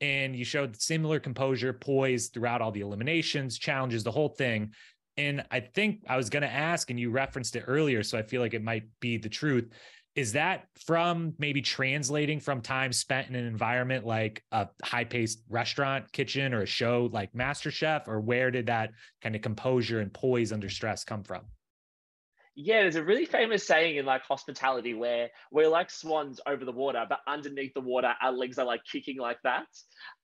And 0.00 0.34
you 0.34 0.46
showed 0.46 0.80
similar 0.80 1.20
composure, 1.20 1.74
poise 1.74 2.28
throughout 2.28 2.62
all 2.62 2.72
the 2.72 2.80
eliminations, 2.80 3.58
challenges, 3.58 4.02
the 4.02 4.10
whole 4.10 4.30
thing. 4.30 4.72
And 5.18 5.44
I 5.50 5.60
think 5.60 6.04
I 6.08 6.16
was 6.16 6.30
going 6.30 6.40
to 6.40 6.50
ask, 6.50 6.88
and 6.88 6.98
you 6.98 7.10
referenced 7.10 7.54
it 7.54 7.64
earlier. 7.66 8.02
So 8.02 8.16
I 8.16 8.22
feel 8.22 8.40
like 8.40 8.54
it 8.54 8.64
might 8.64 8.84
be 9.00 9.18
the 9.18 9.28
truth 9.28 9.68
is 10.14 10.32
that 10.32 10.64
from 10.86 11.34
maybe 11.38 11.60
translating 11.60 12.40
from 12.40 12.62
time 12.62 12.92
spent 12.92 13.28
in 13.28 13.36
an 13.36 13.46
environment 13.46 14.06
like 14.06 14.42
a 14.52 14.68
high-paced 14.82 15.42
restaurant 15.50 16.10
kitchen 16.12 16.54
or 16.54 16.62
a 16.62 16.66
show 16.66 17.10
like 17.12 17.30
masterchef 17.34 18.08
or 18.08 18.20
where 18.20 18.50
did 18.50 18.66
that 18.66 18.90
kind 19.22 19.36
of 19.36 19.42
composure 19.42 20.00
and 20.00 20.12
poise 20.14 20.50
under 20.50 20.70
stress 20.70 21.04
come 21.04 21.22
from 21.22 21.42
yeah 22.60 22.82
there's 22.82 22.96
a 22.96 23.04
really 23.04 23.24
famous 23.24 23.64
saying 23.64 23.96
in 23.96 24.04
like 24.04 24.22
hospitality 24.22 24.92
where 24.92 25.28
we're 25.52 25.68
like 25.68 25.90
swans 25.90 26.40
over 26.44 26.64
the 26.64 26.72
water 26.72 27.04
but 27.08 27.20
underneath 27.28 27.72
the 27.72 27.80
water 27.80 28.12
our 28.20 28.32
legs 28.32 28.58
are 28.58 28.66
like 28.66 28.80
kicking 28.84 29.16
like 29.16 29.38
that 29.44 29.66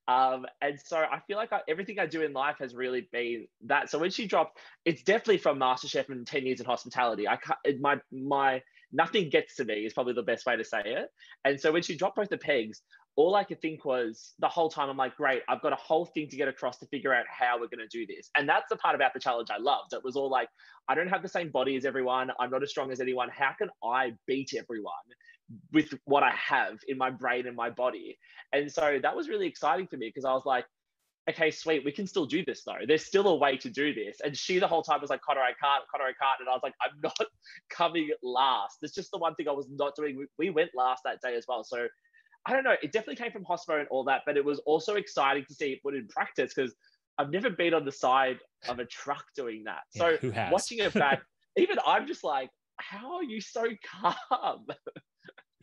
um, 0.07 0.45
and 0.61 0.79
so 0.85 0.99
I 0.99 1.21
feel 1.27 1.39
like 1.39 1.53
I, 1.53 1.61
everything 1.67 1.99
I 1.99 2.07
do 2.07 2.23
in 2.23 2.33
life 2.33 2.57
has 2.59 2.75
really 2.75 3.09
been 3.11 3.47
that. 3.67 3.91
So 3.91 3.99
when 3.99 4.11
she 4.11 4.27
dropped, 4.27 4.59
it's 4.85 5.03
definitely 5.03 5.39
from 5.39 5.59
MasterChef 5.59 6.11
and 6.11 6.27
10 6.27 6.45
years 6.45 6.61
in 6.61 6.67
hospitality. 6.67 7.27
I 7.27 7.37
can't, 7.37 7.81
my, 7.81 7.97
my 8.13 8.63
nothing 8.93 9.31
gets 9.31 9.57
to 9.57 9.65
me 9.65 9.87
is 9.87 9.95
probably 9.95 10.13
the 10.13 10.23
best 10.23 10.45
way 10.45 10.57
to 10.57 10.65
say 10.65 10.83
it. 10.85 11.09
And 11.45 11.59
so 11.59 11.73
when 11.73 11.83
she 11.83 11.97
dropped 11.97 12.17
both 12.17 12.29
the 12.29 12.37
pegs, 12.37 12.83
all 13.17 13.37
I 13.37 13.45
could 13.45 13.61
think 13.61 13.85
was 13.85 14.35
the 14.41 14.49
whole 14.49 14.69
time, 14.69 14.91
I'm 14.91 14.97
like, 14.97 15.17
great, 15.17 15.43
I've 15.49 15.63
got 15.63 15.73
a 15.73 15.77
whole 15.77 16.05
thing 16.05 16.29
to 16.29 16.37
get 16.37 16.49
across 16.49 16.79
to 16.79 16.87
figure 16.87 17.15
out 17.15 17.25
how 17.29 17.55
we're 17.55 17.69
going 17.69 17.87
to 17.87 17.89
do 17.89 18.07
this. 18.07 18.31
And 18.37 18.49
that's 18.49 18.69
the 18.69 18.77
part 18.77 18.97
about 18.97 19.15
the 19.15 19.21
challenge 19.21 19.49
I 19.51 19.59
loved. 19.59 19.93
It 19.93 20.03
was 20.03 20.17
all 20.17 20.29
like, 20.29 20.49
I 20.89 20.95
don't 20.95 21.09
have 21.09 21.23
the 21.23 21.29
same 21.29 21.51
body 21.51 21.77
as 21.77 21.85
everyone. 21.85 22.31
I'm 22.41 22.51
not 22.51 22.63
as 22.63 22.71
strong 22.71 22.91
as 22.91 23.01
anyone. 23.01 23.29
How 23.29 23.53
can 23.57 23.69
I 23.85 24.15
beat 24.27 24.53
everyone 24.59 24.93
with 25.73 25.95
what 26.07 26.23
I 26.25 26.33
have 26.33 26.79
in 26.89 26.99
my 26.99 27.11
brain 27.11 27.47
and 27.47 27.55
my 27.55 27.71
body? 27.71 28.19
And 28.53 28.71
so 28.71 28.99
that 29.01 29.15
was 29.15 29.29
really 29.29 29.47
exciting 29.47 29.87
for 29.87 29.97
me 29.97 30.09
because 30.09 30.25
I 30.25 30.33
was 30.33 30.45
like, 30.45 30.65
okay, 31.31 31.51
sweet, 31.51 31.85
we 31.85 31.93
can 31.93 32.07
still 32.07 32.27
do 32.27 32.45
this 32.45 32.65
though. 32.65 32.85
There's 32.87 33.05
still 33.05 33.29
a 33.29 33.37
way 33.37 33.57
to 33.59 33.71
do 33.71 33.95
this. 33.95 34.19
And 34.25 34.37
she 34.37 34.59
the 34.59 34.67
whole 34.67 34.83
time 34.83 35.01
was 35.01 35.11
like, 35.11 35.23
Conor, 35.23 35.41
I 35.41 35.53
can't, 35.63 35.85
Conor, 35.91 36.05
I 36.05 36.13
can't. 36.21 36.41
And 36.41 36.49
I 36.49 36.53
was 36.53 36.61
like, 36.63 36.75
I'm 36.83 37.01
not 37.01 37.17
coming 37.71 38.11
last. 38.23 38.79
It's 38.83 38.95
just 38.95 39.11
the 39.13 39.19
one 39.19 39.35
thing 39.37 39.49
I 39.49 39.53
was 39.53 39.69
not 39.71 39.95
doing. 39.97 40.27
We 40.37 40.51
went 40.51 40.71
last 40.77 41.03
that 41.05 41.21
day 41.23 41.37
as 41.37 41.45
well. 41.49 41.65
So 41.65 41.87
I 42.47 42.53
don't 42.53 42.65
know. 42.65 42.75
It 42.83 42.93
definitely 42.93 43.17
came 43.17 43.33
from 43.33 43.45
Hospo 43.45 43.79
and 43.79 43.89
all 43.89 44.05
that, 44.05 44.23
but 44.27 44.37
it 44.37 44.45
was 44.45 44.59
also 44.61 44.95
exciting 44.97 45.45
to 45.49 45.55
see 45.55 45.73
it 45.73 45.83
put 45.83 45.95
in 45.95 46.07
practice 46.09 46.53
because 46.55 46.75
I've 47.19 47.31
never 47.31 47.51
been 47.51 47.75
on 47.75 47.85
the 47.85 47.93
side 47.93 48.39
of 48.69 48.79
a 48.79 48.85
truck 48.85 49.25
doing 49.37 49.65
that. 49.65 49.83
So 49.97 50.19
yeah, 50.23 50.51
watching 50.51 50.79
it 50.79 50.93
back, 50.95 51.23
even 51.57 51.79
I'm 51.87 52.07
just 52.07 52.25
like, 52.25 52.51
how 52.77 53.17
are 53.17 53.25
you 53.25 53.41
so 53.41 53.67
calm? 54.03 54.67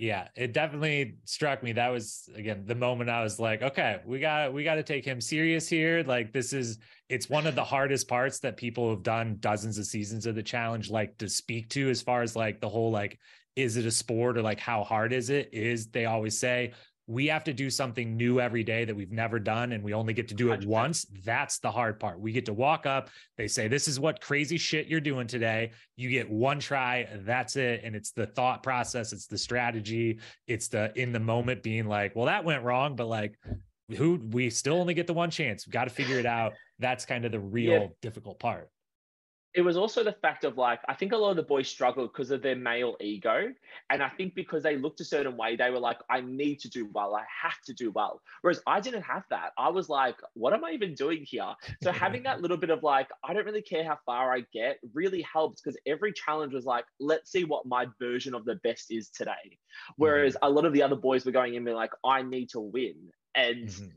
yeah 0.02 0.30
it 0.36 0.52
definitely 0.52 1.18
struck 1.26 1.62
me 1.62 1.74
that 1.74 1.90
was 1.90 2.28
again 2.36 2.64
the 2.66 2.74
moment 2.74 3.08
i 3.08 3.22
was 3.22 3.40
like 3.40 3.62
okay 3.62 4.00
we 4.06 4.20
got 4.20 4.52
we 4.52 4.64
got 4.64 4.76
to 4.76 4.84
take 4.84 5.06
him 5.06 5.22
serious 5.22 5.68
here 5.68 6.04
like 6.08 6.34
this 6.34 6.54
is 6.54 6.80
it's 7.10 7.30
one 7.30 7.46
of 7.46 7.54
the 7.54 7.64
hardest 7.64 8.08
parts 8.08 8.40
that 8.40 8.58
people 8.58 8.90
have 8.90 9.04
done 9.04 9.38
dozens 9.42 9.78
of 9.78 9.86
seasons 9.86 10.26
of 10.26 10.34
the 10.34 10.42
challenge 10.42 10.90
like 10.90 11.16
to 11.18 11.30
speak 11.30 11.70
to 11.70 11.88
as 11.90 12.02
far 12.02 12.24
as 12.24 12.36
like 12.36 12.60
the 12.62 12.68
whole 12.68 12.90
like 12.90 13.20
is 13.56 13.78
it 13.78 13.86
a 13.86 13.92
sport 13.92 14.38
or 14.38 14.42
like 14.42 14.60
how 14.60 14.84
hard 14.84 15.14
is 15.14 15.30
it 15.30 15.50
is 15.54 15.88
they 15.88 16.06
always 16.06 16.38
say 16.38 16.72
we 17.08 17.28
have 17.28 17.44
to 17.44 17.54
do 17.54 17.70
something 17.70 18.16
new 18.16 18.40
every 18.40 18.64
day 18.64 18.86
that 18.86 18.96
we've 18.96 19.12
never 19.12 19.38
done 19.38 19.74
and 19.74 19.84
we 19.84 19.94
only 19.94 20.14
get 20.14 20.30
to 20.30 20.34
do 20.34 20.54
it 20.54 20.62
100%. 20.62 20.66
once. 20.66 21.06
That's 21.26 21.60
the 21.60 21.70
hard 21.70 22.00
part. 22.00 22.22
We 22.22 22.32
get 22.32 22.46
to 22.46 22.54
walk 22.54 22.86
up 22.86 23.10
they 23.38 23.48
say 23.48 23.68
this 23.68 23.88
is 23.88 24.00
what 24.00 24.22
crazy 24.22 24.58
shit 24.58 24.88
you're 24.88 25.02
doing 25.02 25.28
today. 25.28 25.72
You 25.98 26.10
get 26.10 26.30
one 26.30 26.60
try 26.60 27.08
that's 27.26 27.56
it 27.56 27.82
and 27.84 27.96
it's 27.96 28.12
the 28.12 28.28
thought 28.28 28.64
process 28.64 29.14
it's 29.14 29.28
the 29.28 29.38
strategy 29.38 30.20
it's 30.48 30.68
the 30.70 30.92
in 30.96 31.12
the 31.12 31.20
moment 31.20 31.64
being 31.64 31.88
like 31.88 32.16
well 32.16 32.28
that 32.28 32.46
went 32.46 32.64
wrong 32.64 32.96
but 32.96 33.08
like 33.08 33.38
who 33.98 34.22
we 34.32 34.50
still 34.50 34.76
only 34.76 34.94
get 34.94 35.08
the 35.08 35.14
one 35.14 35.30
chance 35.30 35.68
we've 35.68 35.74
got 35.74 35.86
to 35.86 35.90
figure 35.90 36.20
it 36.20 36.26
out. 36.26 36.54
That's 36.80 37.06
kind 37.06 37.26
of 37.26 37.32
the 37.32 37.40
real 37.40 37.82
yeah. 37.82 37.88
difficult 38.02 38.40
part 38.40 38.70
it 39.54 39.62
was 39.62 39.76
also 39.76 40.04
the 40.04 40.14
fact 40.14 40.46
of 40.46 40.58
like 40.58 40.80
I 40.88 40.94
think 40.94 41.12
a 41.12 41.18
lot 41.18 41.32
of 41.32 41.36
the 41.36 41.44
boys 41.44 41.68
struggled 41.68 42.14
because 42.14 42.32
of 42.32 42.42
their 42.42 42.56
male 42.56 42.96
ego, 43.02 43.54
and 43.90 44.02
I 44.02 44.08
think 44.08 44.34
because 44.34 44.64
they 44.64 44.78
looked 44.78 45.02
a 45.02 45.06
certain 45.06 45.36
way, 45.36 45.58
they 45.58 45.70
were 45.70 45.80
like, 45.80 46.00
"I 46.10 46.22
need 46.22 46.60
to 46.62 46.70
do 46.70 46.90
well. 46.94 47.16
I 47.16 47.24
have 47.42 47.60
to 47.66 47.74
do 47.74 47.92
well." 47.92 48.22
Whereas 48.42 48.62
I 48.66 48.80
didn't 48.80 49.02
have 49.02 49.24
that. 49.30 49.52
I 49.58 49.70
was 49.70 49.90
like, 49.90 50.16
"What 50.36 50.54
am 50.54 50.64
I 50.64 50.72
even 50.72 50.94
doing 50.94 51.26
here?" 51.26 51.54
So 51.84 51.92
having 51.92 52.24
that 52.24 52.42
little 52.42 52.56
bit 52.56 52.70
of 52.70 52.82
like, 52.82 53.10
I 53.26 53.34
don't 53.34 53.46
really 53.46 53.62
care 53.62 53.84
how 53.84 54.00
far 54.06 54.34
I 54.34 54.46
get, 54.54 54.78
really 54.94 55.22
helps 55.22 55.62
because 55.62 55.78
every 55.86 56.14
challenge 56.14 56.54
was 56.54 56.66
like, 56.66 56.86
"Let's 57.00 57.32
see 57.32 57.44
what 57.44 57.66
my 57.66 57.88
version 58.00 58.34
of 58.34 58.46
the 58.46 58.56
best 58.64 58.90
is 58.90 59.10
today." 59.10 59.58
Whereas 59.98 60.36
mm-hmm. 60.36 60.46
a 60.46 60.50
lot 60.50 60.66
of 60.66 60.72
the 60.72 60.84
other 60.84 60.96
boys 60.96 61.26
were 61.26 61.34
going 61.34 61.56
in 61.56 61.66
being 61.66 61.76
like, 61.76 61.94
"I 62.06 62.22
need 62.22 62.50
to 62.50 62.62
win," 62.62 63.12
and. 63.36 63.68
Mm-hmm 63.68 63.88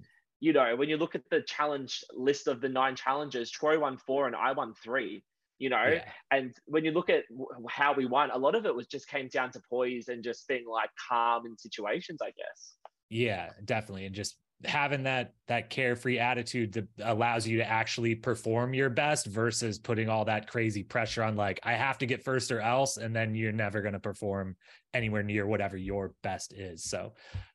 you 0.40 0.52
know, 0.52 0.76
when 0.76 0.90
you 0.90 0.98
look 0.98 1.14
at 1.14 1.22
the 1.30 1.40
challenge 1.40 2.04
list 2.12 2.48
of 2.48 2.60
the 2.60 2.68
nine 2.68 2.96
challenges, 2.96 3.50
Troy 3.50 3.78
won 3.78 3.96
four 3.96 4.26
and 4.26 4.36
I 4.36 4.52
won 4.52 4.74
three 4.74 5.22
you 5.58 5.70
know? 5.70 5.84
Yeah. 5.84 6.04
and 6.30 6.54
when 6.66 6.84
you 6.84 6.90
look 6.90 7.10
at 7.10 7.24
how 7.68 7.94
we 7.94 8.06
won 8.06 8.30
a 8.30 8.38
lot 8.38 8.54
of 8.54 8.66
it 8.66 8.74
was 8.74 8.86
just 8.86 9.08
came 9.08 9.28
down 9.28 9.50
to 9.52 9.60
poise 9.68 10.08
and 10.08 10.22
just 10.22 10.46
being 10.48 10.64
like 10.70 10.90
calm 11.08 11.46
in 11.46 11.56
situations 11.56 12.20
i 12.22 12.26
guess. 12.26 12.74
Yeah 13.10 13.50
definitely. 13.64 14.06
And 14.06 14.14
just 14.14 14.36
having 14.64 15.02
that 15.02 15.34
that 15.48 15.68
carefree 15.68 16.18
attitude 16.18 16.72
that 16.72 16.88
allows 17.02 17.46
you 17.46 17.58
to 17.58 17.68
actually 17.68 18.14
perform 18.14 18.72
your 18.72 18.88
best 18.88 19.26
versus 19.26 19.78
putting 19.78 20.08
all 20.08 20.24
that 20.24 20.48
crazy 20.48 20.82
pressure 20.82 21.22
on 21.22 21.36
like 21.36 21.60
i 21.64 21.74
have 21.74 21.98
to 21.98 22.06
get 22.06 22.22
first 22.22 22.50
or 22.50 22.60
else 22.60 22.96
and 22.96 23.14
then 23.14 23.34
you're 23.34 23.52
never 23.52 23.82
going 23.82 23.92
to 23.92 24.00
perform 24.00 24.56
anywhere 24.94 25.22
near 25.22 25.46
whatever 25.46 25.76
your 25.76 26.14
best 26.22 26.54
is. 26.54 26.84
So 26.84 27.12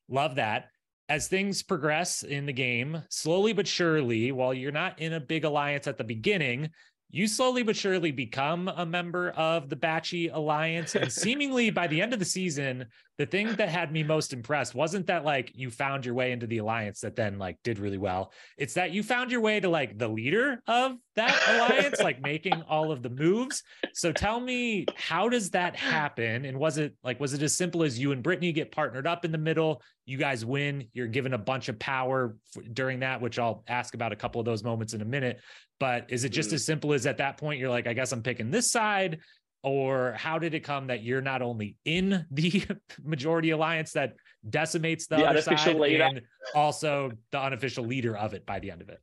love 0.07 0.35
that. 0.35 0.67
As 1.07 1.27
things 1.27 1.63
progress 1.63 2.21
in 2.21 2.45
the 2.45 2.53
game 2.53 3.01
slowly 3.09 3.53
but 3.53 3.67
surely 3.67 4.31
while 4.31 4.53
you're 4.53 4.71
not 4.71 4.99
in 4.99 5.13
a 5.13 5.19
big 5.19 5.43
alliance 5.43 5.88
at 5.88 5.97
the 5.97 6.03
beginning 6.03 6.69
you 7.12 7.28
slowly 7.28 7.63
but 7.63 7.76
surely 7.76 8.12
become 8.12 8.67
a 8.67 8.86
member 8.86 9.32
of 9.32 9.69
the 9.69 9.76
Batchy 9.76 10.34
Alliance. 10.34 10.95
And 10.95 11.12
seemingly 11.12 11.72
by 11.72 11.88
the 11.88 12.02
end 12.02 12.13
of 12.13 12.19
the 12.19 12.26
season, 12.26 12.86
the 13.17 13.26
thing 13.26 13.54
that 13.56 13.67
had 13.67 13.91
me 13.91 14.02
most 14.02 14.32
impressed 14.32 14.76
wasn't 14.76 15.08
that 15.08 15.26
like 15.26 15.52
you 15.54 15.69
found 15.69 16.06
your 16.06 16.13
way 16.13 16.32
into 16.32 16.48
the 16.48 16.60
alliance 16.60 17.02
that 17.02 17.17
then 17.17 17.38
like 17.38 17.58
did 17.63 17.78
really 17.78 17.98
well. 17.98 18.32
It's 18.58 18.76
that 18.76 18.91
you 18.91 19.04
found 19.04 19.32
your 19.32 19.41
way 19.41 19.60
to 19.60 19.67
like 19.67 19.98
the 19.98 20.08
leader 20.08 20.62
of 20.67 20.95
that 21.15 21.38
alliance, 21.50 22.00
like 22.00 22.22
making 22.22 22.62
all 22.69 22.91
of 22.91 23.02
the 23.04 23.10
moves. 23.10 23.62
So 23.93 24.13
tell 24.13 24.39
me, 24.39 24.86
how 24.95 25.28
does 25.28 25.50
that 25.50 25.76
happen? 25.76 26.45
And 26.45 26.58
was 26.58 26.78
it 26.78 26.95
like, 27.04 27.19
was 27.19 27.34
it 27.34 27.41
as 27.41 27.58
simple 27.58 27.84
as 27.84 28.00
you 28.00 28.13
and 28.13 28.24
Brittany 28.24 28.54
get 28.54 28.72
partnered 28.72 29.06
up 29.06 29.26
in 29.26 29.34
the 29.34 29.38
middle? 29.38 29.82
You 30.06 30.17
guys 30.17 30.45
win. 30.45 30.88
You're 30.93 31.08
given 31.08 31.34
a 31.34 31.38
bunch 31.38 31.67
of 31.67 31.78
power 31.78 32.38
f- 32.56 32.63
during 32.72 33.02
that, 33.02 33.19
which 33.19 33.38
I'll 33.38 33.63
ask 33.67 33.95
about 33.95 34.13
a 34.13 34.15
couple 34.15 34.39
of 34.39 34.45
those 34.45 34.63
moments 34.63 34.93
in 34.93 35.02
a 35.02 35.06
minute. 35.06 35.41
But 35.79 36.07
is 36.09 36.25
it 36.25 36.29
just 36.29 36.51
mm. 36.51 36.53
as 36.53 36.65
simple 36.65 36.93
as 36.93 37.05
at 37.05 37.17
that 37.17 37.37
point, 37.37 37.59
you're 37.59 37.69
like, 37.69 37.87
I 37.87 37.93
guess 37.93 38.11
I'm 38.11 38.21
picking 38.21 38.51
this 38.51 38.71
side? 38.71 39.19
Or 39.61 40.13
how 40.13 40.39
did 40.39 40.53
it 40.53 40.61
come 40.61 40.87
that 40.87 41.03
you're 41.03 41.21
not 41.21 41.41
only 41.41 41.75
in 41.85 42.25
the 42.31 42.63
majority 43.03 43.51
alliance 43.51 43.93
that 43.93 44.15
decimates 44.49 45.07
the, 45.07 45.17
the 45.17 45.25
other 45.25 45.41
side 45.41 45.75
leader. 45.75 46.03
and 46.03 46.21
also 46.55 47.11
the 47.31 47.39
unofficial 47.39 47.85
leader 47.85 48.15
of 48.15 48.33
it 48.33 48.45
by 48.45 48.59
the 48.59 48.71
end 48.71 48.81
of 48.81 48.89
it? 48.89 48.99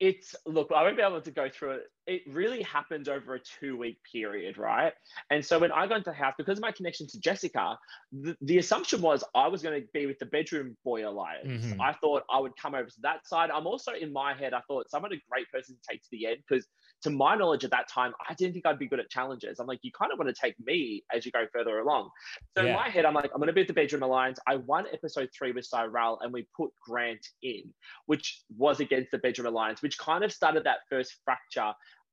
It's 0.00 0.34
look, 0.46 0.72
I 0.74 0.82
won't 0.82 0.96
be 0.96 1.02
able 1.02 1.20
to 1.20 1.30
go 1.30 1.48
through 1.48 1.72
it 1.72 1.82
it 2.06 2.22
really 2.28 2.62
happened 2.62 3.08
over 3.08 3.34
a 3.34 3.40
two 3.60 3.76
week 3.76 3.98
period, 4.10 4.58
right? 4.58 4.92
And 5.30 5.44
so 5.44 5.58
when 5.58 5.70
I 5.70 5.86
got 5.86 5.98
into 5.98 6.10
the 6.10 6.16
house, 6.16 6.34
because 6.36 6.58
of 6.58 6.62
my 6.62 6.72
connection 6.72 7.06
to 7.08 7.20
Jessica, 7.20 7.78
the, 8.12 8.36
the 8.40 8.58
assumption 8.58 9.00
was 9.00 9.22
I 9.34 9.48
was 9.48 9.62
going 9.62 9.80
to 9.80 9.86
be 9.92 10.06
with 10.06 10.18
the 10.18 10.26
bedroom 10.26 10.76
boy 10.84 11.08
alliance. 11.08 11.64
Mm-hmm. 11.64 11.80
I 11.80 11.92
thought 11.94 12.24
I 12.30 12.40
would 12.40 12.52
come 12.60 12.74
over 12.74 12.88
to 12.88 13.00
that 13.02 13.26
side. 13.26 13.50
I'm 13.50 13.66
also 13.66 13.92
in 13.92 14.12
my 14.12 14.34
head, 14.34 14.52
I 14.52 14.60
thought 14.68 14.90
someone 14.90 15.12
a 15.12 15.16
great 15.30 15.50
person 15.52 15.76
to 15.76 15.80
take 15.88 16.02
to 16.02 16.08
the 16.10 16.26
end 16.26 16.38
because 16.48 16.66
to 17.02 17.10
my 17.10 17.34
knowledge 17.34 17.64
at 17.64 17.70
that 17.70 17.88
time, 17.88 18.12
I 18.28 18.34
didn't 18.34 18.54
think 18.54 18.66
I'd 18.66 18.78
be 18.78 18.86
good 18.86 19.00
at 19.00 19.10
challenges. 19.10 19.58
I'm 19.58 19.66
like, 19.66 19.80
you 19.82 19.90
kind 19.92 20.12
of 20.12 20.18
want 20.18 20.34
to 20.34 20.40
take 20.40 20.54
me 20.64 21.04
as 21.14 21.26
you 21.26 21.32
go 21.32 21.44
further 21.52 21.78
along. 21.80 22.10
So 22.56 22.62
yeah. 22.62 22.70
in 22.70 22.76
my 22.76 22.88
head, 22.88 23.04
I'm 23.04 23.14
like, 23.14 23.30
I'm 23.34 23.38
going 23.38 23.48
to 23.48 23.52
be 23.52 23.62
with 23.62 23.68
the 23.68 23.74
bedroom 23.74 24.02
alliance. 24.02 24.38
I 24.46 24.56
won 24.56 24.86
episode 24.92 25.28
three 25.36 25.52
with 25.52 25.66
Cyrell 25.66 26.18
and 26.22 26.32
we 26.32 26.46
put 26.56 26.70
Grant 26.86 27.26
in, 27.42 27.62
which 28.06 28.42
was 28.56 28.80
against 28.80 29.10
the 29.10 29.18
bedroom 29.18 29.48
alliance, 29.48 29.82
which 29.82 29.98
kind 29.98 30.22
of 30.22 30.32
started 30.32 30.64
that 30.64 30.78
first 30.88 31.16
fracture 31.24 31.72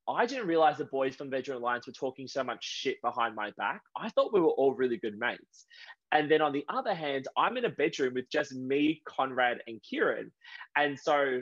I 0.10 0.26
didn't 0.26 0.48
realize 0.48 0.78
the 0.78 0.86
boys 0.86 1.16
from 1.16 1.30
Bedroom 1.30 1.62
Alliance 1.62 1.88
were 1.88 1.94
talking 1.94 2.28
so 2.28 2.44
much 2.44 2.64
shit 2.64 3.02
behind 3.02 3.36
my 3.36 3.52
back. 3.58 3.82
I 3.96 4.10
thought 4.10 4.34
we 4.34 4.42
were 4.42 4.50
all 4.50 4.74
really 4.74 4.98
good 4.98 5.18
mates. 5.18 5.66
And 6.12 6.30
then 6.30 6.42
on 6.42 6.54
the 6.54 6.66
other 6.70 6.94
hand, 6.94 7.28
I'm 7.38 7.58
in 7.58 7.66
a 7.66 7.70
bedroom 7.70 8.16
with 8.16 8.30
just 8.32 8.54
me, 8.54 9.02
Conrad, 9.06 9.60
and 9.68 9.82
Kieran. 9.84 10.32
And 10.76 11.00
so 11.00 11.42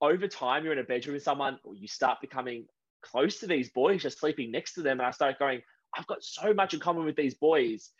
over 0.00 0.28
time, 0.28 0.64
you're 0.64 0.72
in 0.72 0.78
a 0.78 0.84
bedroom 0.84 1.14
with 1.14 1.22
someone, 1.22 1.58
you 1.74 1.88
start 1.88 2.20
becoming 2.20 2.66
close 3.02 3.40
to 3.40 3.46
these 3.46 3.70
boys, 3.70 4.02
just 4.02 4.20
sleeping 4.20 4.50
next 4.50 4.74
to 4.74 4.82
them. 4.82 5.00
And 5.00 5.06
I 5.06 5.10
start 5.10 5.38
going, 5.38 5.62
I've 5.96 6.06
got 6.06 6.22
so 6.22 6.54
much 6.54 6.74
in 6.74 6.80
common 6.80 7.04
with 7.04 7.16
these 7.16 7.34
boys. 7.34 7.90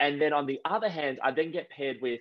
And 0.00 0.20
then 0.20 0.32
on 0.32 0.46
the 0.46 0.60
other 0.64 0.88
hand, 0.88 1.18
I 1.22 1.32
then 1.32 1.50
get 1.50 1.70
paired 1.70 1.98
with 2.00 2.20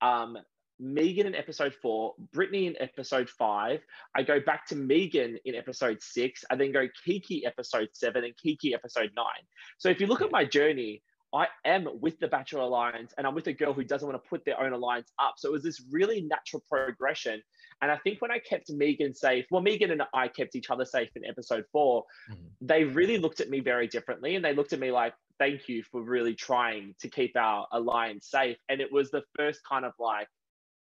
um, 0.00 0.36
Megan 0.82 1.28
in 1.28 1.34
episode 1.34 1.74
four, 1.80 2.14
Brittany 2.32 2.66
in 2.66 2.74
episode 2.80 3.30
five. 3.30 3.80
I 4.16 4.24
go 4.24 4.40
back 4.40 4.66
to 4.66 4.76
Megan 4.76 5.38
in 5.44 5.54
episode 5.54 6.02
six. 6.02 6.44
I 6.50 6.56
then 6.56 6.72
go 6.72 6.88
Kiki 7.04 7.46
episode 7.46 7.88
seven 7.92 8.24
and 8.24 8.36
Kiki 8.36 8.74
episode 8.74 9.10
nine. 9.16 9.46
So 9.78 9.88
if 9.88 10.00
you 10.00 10.08
look 10.08 10.22
at 10.22 10.32
my 10.32 10.44
journey, 10.44 11.02
I 11.34 11.46
am 11.64 11.88
with 12.00 12.18
the 12.18 12.28
Bachelor 12.28 12.62
Alliance 12.62 13.14
and 13.16 13.26
I'm 13.26 13.34
with 13.34 13.46
a 13.46 13.52
girl 13.52 13.72
who 13.72 13.84
doesn't 13.84 14.06
want 14.06 14.22
to 14.22 14.28
put 14.28 14.44
their 14.44 14.60
own 14.60 14.72
alliance 14.72 15.12
up. 15.18 15.34
So 15.38 15.48
it 15.48 15.52
was 15.52 15.62
this 15.62 15.82
really 15.90 16.22
natural 16.22 16.62
progression. 16.68 17.40
And 17.80 17.90
I 17.90 17.96
think 17.98 18.20
when 18.20 18.30
I 18.30 18.38
kept 18.38 18.70
Megan 18.70 19.14
safe, 19.14 19.46
well, 19.50 19.62
Megan 19.62 19.92
and 19.92 20.02
I 20.12 20.28
kept 20.28 20.56
each 20.56 20.68
other 20.68 20.84
safe 20.84 21.08
in 21.16 21.24
episode 21.24 21.64
4 21.72 22.02
mm-hmm. 22.32 22.42
they 22.60 22.84
really 22.84 23.18
looked 23.18 23.40
at 23.40 23.48
me 23.48 23.60
very 23.60 23.86
differently. 23.86 24.36
And 24.36 24.44
they 24.44 24.52
looked 24.52 24.72
at 24.72 24.80
me 24.80 24.90
like, 24.90 25.14
thank 25.38 25.68
you 25.68 25.82
for 25.84 26.02
really 26.02 26.34
trying 26.34 26.94
to 27.00 27.08
keep 27.08 27.34
our 27.36 27.66
alliance 27.72 28.28
safe. 28.30 28.58
And 28.68 28.80
it 28.80 28.92
was 28.92 29.10
the 29.10 29.22
first 29.36 29.60
kind 29.66 29.86
of 29.86 29.92
like, 29.98 30.28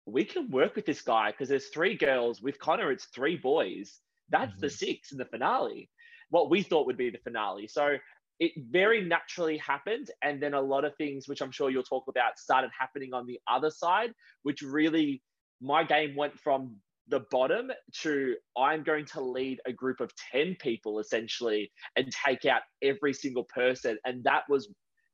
we 0.05 0.23
can 0.23 0.49
work 0.49 0.75
with 0.75 0.85
this 0.85 1.01
guy 1.01 1.31
because 1.31 1.49
there's 1.49 1.67
three 1.67 1.95
girls. 1.95 2.41
With 2.41 2.59
Conor, 2.59 2.91
it's 2.91 3.05
three 3.05 3.37
boys. 3.37 3.99
That's 4.29 4.51
mm-hmm. 4.51 4.61
the 4.61 4.69
six 4.69 5.11
in 5.11 5.17
the 5.17 5.25
finale. 5.25 5.89
What 6.29 6.49
we 6.49 6.61
thought 6.61 6.85
would 6.85 6.97
be 6.97 7.09
the 7.09 7.19
finale. 7.19 7.67
So 7.67 7.97
it 8.39 8.51
very 8.69 9.03
naturally 9.03 9.57
happened. 9.57 10.11
And 10.23 10.41
then 10.41 10.53
a 10.53 10.61
lot 10.61 10.85
of 10.85 10.95
things, 10.97 11.27
which 11.27 11.41
I'm 11.41 11.51
sure 11.51 11.69
you'll 11.69 11.83
talk 11.83 12.05
about, 12.07 12.37
started 12.37 12.71
happening 12.77 13.13
on 13.13 13.25
the 13.25 13.39
other 13.47 13.69
side, 13.69 14.11
which 14.43 14.61
really 14.61 15.21
my 15.61 15.83
game 15.83 16.15
went 16.15 16.37
from 16.39 16.75
the 17.07 17.21
bottom 17.31 17.71
to 18.01 18.35
I'm 18.57 18.83
going 18.83 19.05
to 19.05 19.21
lead 19.21 19.59
a 19.65 19.71
group 19.71 19.99
of 19.99 20.11
10 20.31 20.57
people 20.59 20.99
essentially 20.99 21.71
and 21.95 22.11
take 22.11 22.45
out 22.45 22.61
every 22.81 23.13
single 23.13 23.45
person. 23.45 23.97
And 24.05 24.23
that 24.23 24.43
was 24.49 24.69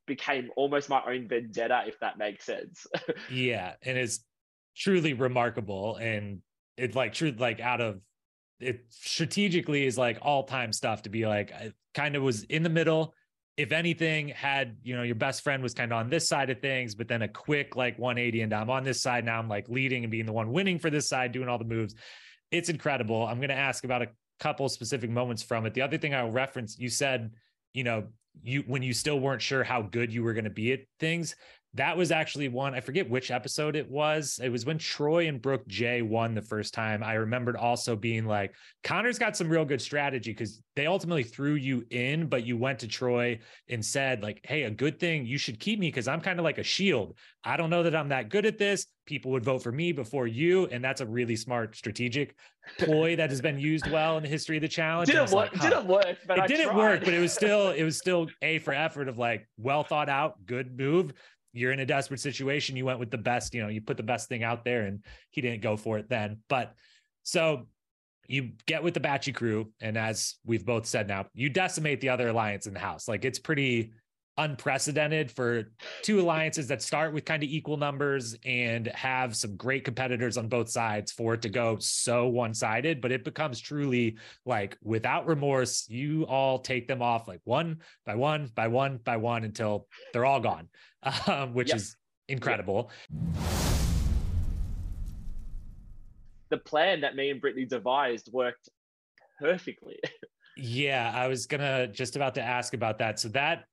became 0.07 0.49
almost 0.57 0.89
my 0.89 1.01
own 1.07 1.27
vendetta, 1.27 1.83
if 1.85 1.99
that 1.99 2.17
makes 2.17 2.45
sense. 2.45 2.87
yeah. 3.31 3.73
And 3.83 3.97
it's 3.97 4.21
truly 4.81 5.13
remarkable 5.13 5.97
and 5.97 6.39
it's 6.75 6.95
like 6.95 7.13
true 7.13 7.33
like 7.37 7.59
out 7.59 7.81
of 7.81 8.01
it 8.59 8.83
strategically 8.89 9.85
is 9.85 9.97
like 9.97 10.17
all 10.21 10.43
time 10.43 10.73
stuff 10.73 11.03
to 11.03 11.09
be 11.09 11.27
like 11.27 11.51
I 11.51 11.71
kind 11.93 12.15
of 12.15 12.23
was 12.23 12.43
in 12.43 12.63
the 12.63 12.69
middle. 12.69 13.13
If 13.57 13.71
anything 13.71 14.29
had 14.29 14.77
you 14.81 14.95
know 14.95 15.03
your 15.03 15.15
best 15.15 15.43
friend 15.43 15.61
was 15.61 15.75
kind 15.75 15.91
of 15.91 15.97
on 15.99 16.09
this 16.09 16.27
side 16.27 16.49
of 16.49 16.61
things 16.61 16.95
but 16.95 17.07
then 17.07 17.21
a 17.21 17.27
quick 17.27 17.75
like 17.75 17.99
180 17.99 18.41
and 18.41 18.53
I'm 18.53 18.71
on 18.71 18.83
this 18.83 19.01
side 19.01 19.23
now 19.23 19.37
I'm 19.37 19.49
like 19.49 19.69
leading 19.69 20.03
and 20.03 20.09
being 20.09 20.25
the 20.25 20.33
one 20.33 20.51
winning 20.51 20.79
for 20.79 20.89
this 20.89 21.07
side 21.07 21.31
doing 21.31 21.47
all 21.47 21.59
the 21.59 21.65
moves. 21.65 21.93
It's 22.49 22.69
incredible. 22.69 23.25
I'm 23.25 23.37
going 23.37 23.49
to 23.49 23.55
ask 23.55 23.83
about 23.83 24.01
a 24.01 24.07
couple 24.39 24.67
specific 24.67 25.09
moments 25.09 25.43
from 25.43 25.65
it. 25.65 25.73
The 25.73 25.81
other 25.83 25.97
thing 25.97 26.15
I'll 26.15 26.31
reference 26.31 26.79
you 26.79 26.89
said 26.89 27.31
you 27.73 27.83
know 27.83 28.07
you 28.41 28.63
when 28.65 28.81
you 28.81 28.93
still 28.93 29.19
weren't 29.19 29.41
sure 29.41 29.63
how 29.63 29.83
good 29.83 30.11
you 30.11 30.23
were 30.23 30.33
going 30.33 30.45
to 30.45 30.49
be 30.49 30.71
at 30.71 30.79
things 30.99 31.35
that 31.73 31.95
was 31.95 32.11
actually 32.11 32.49
one 32.49 32.75
i 32.75 32.79
forget 32.81 33.09
which 33.09 33.31
episode 33.31 33.75
it 33.75 33.89
was. 33.89 34.39
It 34.43 34.49
was 34.49 34.65
when 34.65 34.77
troy 34.77 35.27
and 35.27 35.41
brooke 35.41 35.65
j 35.67 36.01
won 36.01 36.35
the 36.35 36.41
first 36.41 36.73
time. 36.73 37.03
I 37.03 37.13
remembered 37.13 37.55
also 37.55 37.95
being 37.95 38.25
like 38.25 38.53
conor's 38.83 39.19
got 39.19 39.37
some 39.37 39.49
real 39.49 39.65
good 39.65 39.81
strategy 39.81 40.31
because 40.31 40.61
they 40.75 40.85
ultimately 40.85 41.23
threw 41.23 41.53
you 41.53 41.85
in 41.89 42.27
but 42.27 42.45
you 42.45 42.57
went 42.57 42.79
to 42.79 42.87
troy 42.87 43.39
and 43.69 43.83
said 43.83 44.21
like 44.21 44.41
hey 44.43 44.63
a 44.63 44.71
good 44.71 44.99
thing 44.99 45.25
you 45.25 45.37
should 45.37 45.59
keep 45.59 45.79
me 45.79 45.87
because 45.87 46.07
i'm 46.07 46.21
kind 46.21 46.39
of 46.39 46.43
like 46.43 46.57
a 46.57 46.63
shield. 46.63 47.15
I 47.43 47.57
don't 47.57 47.69
know 47.69 47.83
that 47.83 47.95
i'm 47.95 48.09
that 48.09 48.29
good 48.29 48.45
at 48.45 48.57
this. 48.57 48.85
People 49.05 49.31
would 49.31 49.43
vote 49.43 49.63
for 49.63 49.71
me 49.71 49.91
before 49.91 50.27
you 50.27 50.67
and 50.67 50.83
that's 50.83 51.01
a 51.01 51.05
really 51.05 51.35
smart 51.35 51.75
strategic 51.75 52.35
ploy 52.77 53.15
that 53.15 53.29
has 53.29 53.41
been 53.41 53.59
used 53.59 53.89
well 53.89 54.17
in 54.17 54.23
the 54.23 54.29
history 54.29 54.57
of 54.57 54.61
the 54.61 54.67
challenge. 54.67 55.07
Didn't, 55.07 55.23
work, 55.23 55.51
like, 55.51 55.55
huh. 55.55 55.69
didn't 55.69 55.87
work 55.87 56.17
but 56.27 56.37
it 56.37 56.43
I 56.43 56.47
didn't 56.47 56.67
tried. 56.67 56.77
work 56.77 56.99
but 57.03 57.13
it 57.13 57.19
was 57.19 57.33
still 57.41 57.71
it 57.71 57.83
was 57.83 57.97
still 57.97 58.27
a 58.41 58.59
for 58.59 58.73
effort 58.73 59.07
of 59.07 59.17
like 59.17 59.47
well 59.57 59.83
thought 59.83 60.09
out 60.09 60.45
good 60.45 60.77
move 60.77 61.13
you're 61.53 61.71
in 61.71 61.79
a 61.79 61.85
desperate 61.85 62.19
situation. 62.19 62.75
You 62.75 62.85
went 62.85 62.99
with 62.99 63.11
the 63.11 63.17
best, 63.17 63.53
you 63.53 63.61
know, 63.61 63.67
you 63.67 63.81
put 63.81 63.97
the 63.97 64.03
best 64.03 64.29
thing 64.29 64.43
out 64.43 64.63
there 64.63 64.83
and 64.83 65.03
he 65.31 65.41
didn't 65.41 65.61
go 65.61 65.77
for 65.77 65.97
it 65.97 66.09
then. 66.09 66.39
But 66.47 66.73
so 67.23 67.67
you 68.27 68.51
get 68.65 68.83
with 68.83 68.93
the 68.93 68.99
Batchy 68.99 69.33
crew. 69.33 69.71
And 69.81 69.97
as 69.97 70.35
we've 70.45 70.65
both 70.65 70.85
said 70.85 71.07
now, 71.07 71.25
you 71.33 71.49
decimate 71.49 72.01
the 72.01 72.09
other 72.09 72.29
alliance 72.29 72.67
in 72.67 72.73
the 72.73 72.79
house. 72.79 73.07
Like 73.07 73.25
it's 73.25 73.39
pretty 73.39 73.91
unprecedented 74.41 75.29
for 75.29 75.71
two 76.01 76.19
alliances 76.19 76.67
that 76.67 76.81
start 76.81 77.13
with 77.13 77.25
kind 77.25 77.43
of 77.43 77.49
equal 77.49 77.77
numbers 77.77 78.35
and 78.43 78.87
have 78.87 79.35
some 79.35 79.55
great 79.55 79.85
competitors 79.85 80.35
on 80.35 80.47
both 80.47 80.67
sides 80.67 81.11
for 81.11 81.35
it 81.35 81.43
to 81.43 81.49
go 81.49 81.77
so 81.79 82.27
one-sided 82.27 83.01
but 83.01 83.11
it 83.11 83.23
becomes 83.23 83.59
truly 83.59 84.17
like 84.45 84.77
without 84.83 85.27
remorse 85.27 85.87
you 85.89 86.23
all 86.23 86.57
take 86.57 86.87
them 86.87 87.03
off 87.03 87.27
like 87.27 87.39
one 87.43 87.79
by 88.03 88.15
one 88.15 88.49
by 88.55 88.67
one 88.67 88.97
by 89.03 89.15
one 89.15 89.43
until 89.43 89.87
they're 90.11 90.25
all 90.25 90.39
gone 90.39 90.67
um, 91.27 91.53
which 91.53 91.69
yep. 91.69 91.77
is 91.77 91.95
incredible 92.27 92.89
yep. 93.11 93.45
the 96.49 96.57
plan 96.57 97.01
that 97.01 97.15
me 97.15 97.29
and 97.29 97.39
brittany 97.39 97.65
devised 97.65 98.29
worked 98.33 98.69
perfectly 99.39 99.99
yeah 100.57 101.11
i 101.15 101.27
was 101.27 101.45
gonna 101.45 101.87
just 101.87 102.15
about 102.15 102.33
to 102.33 102.41
ask 102.41 102.73
about 102.73 102.97
that 102.97 103.19
so 103.19 103.29
that 103.29 103.65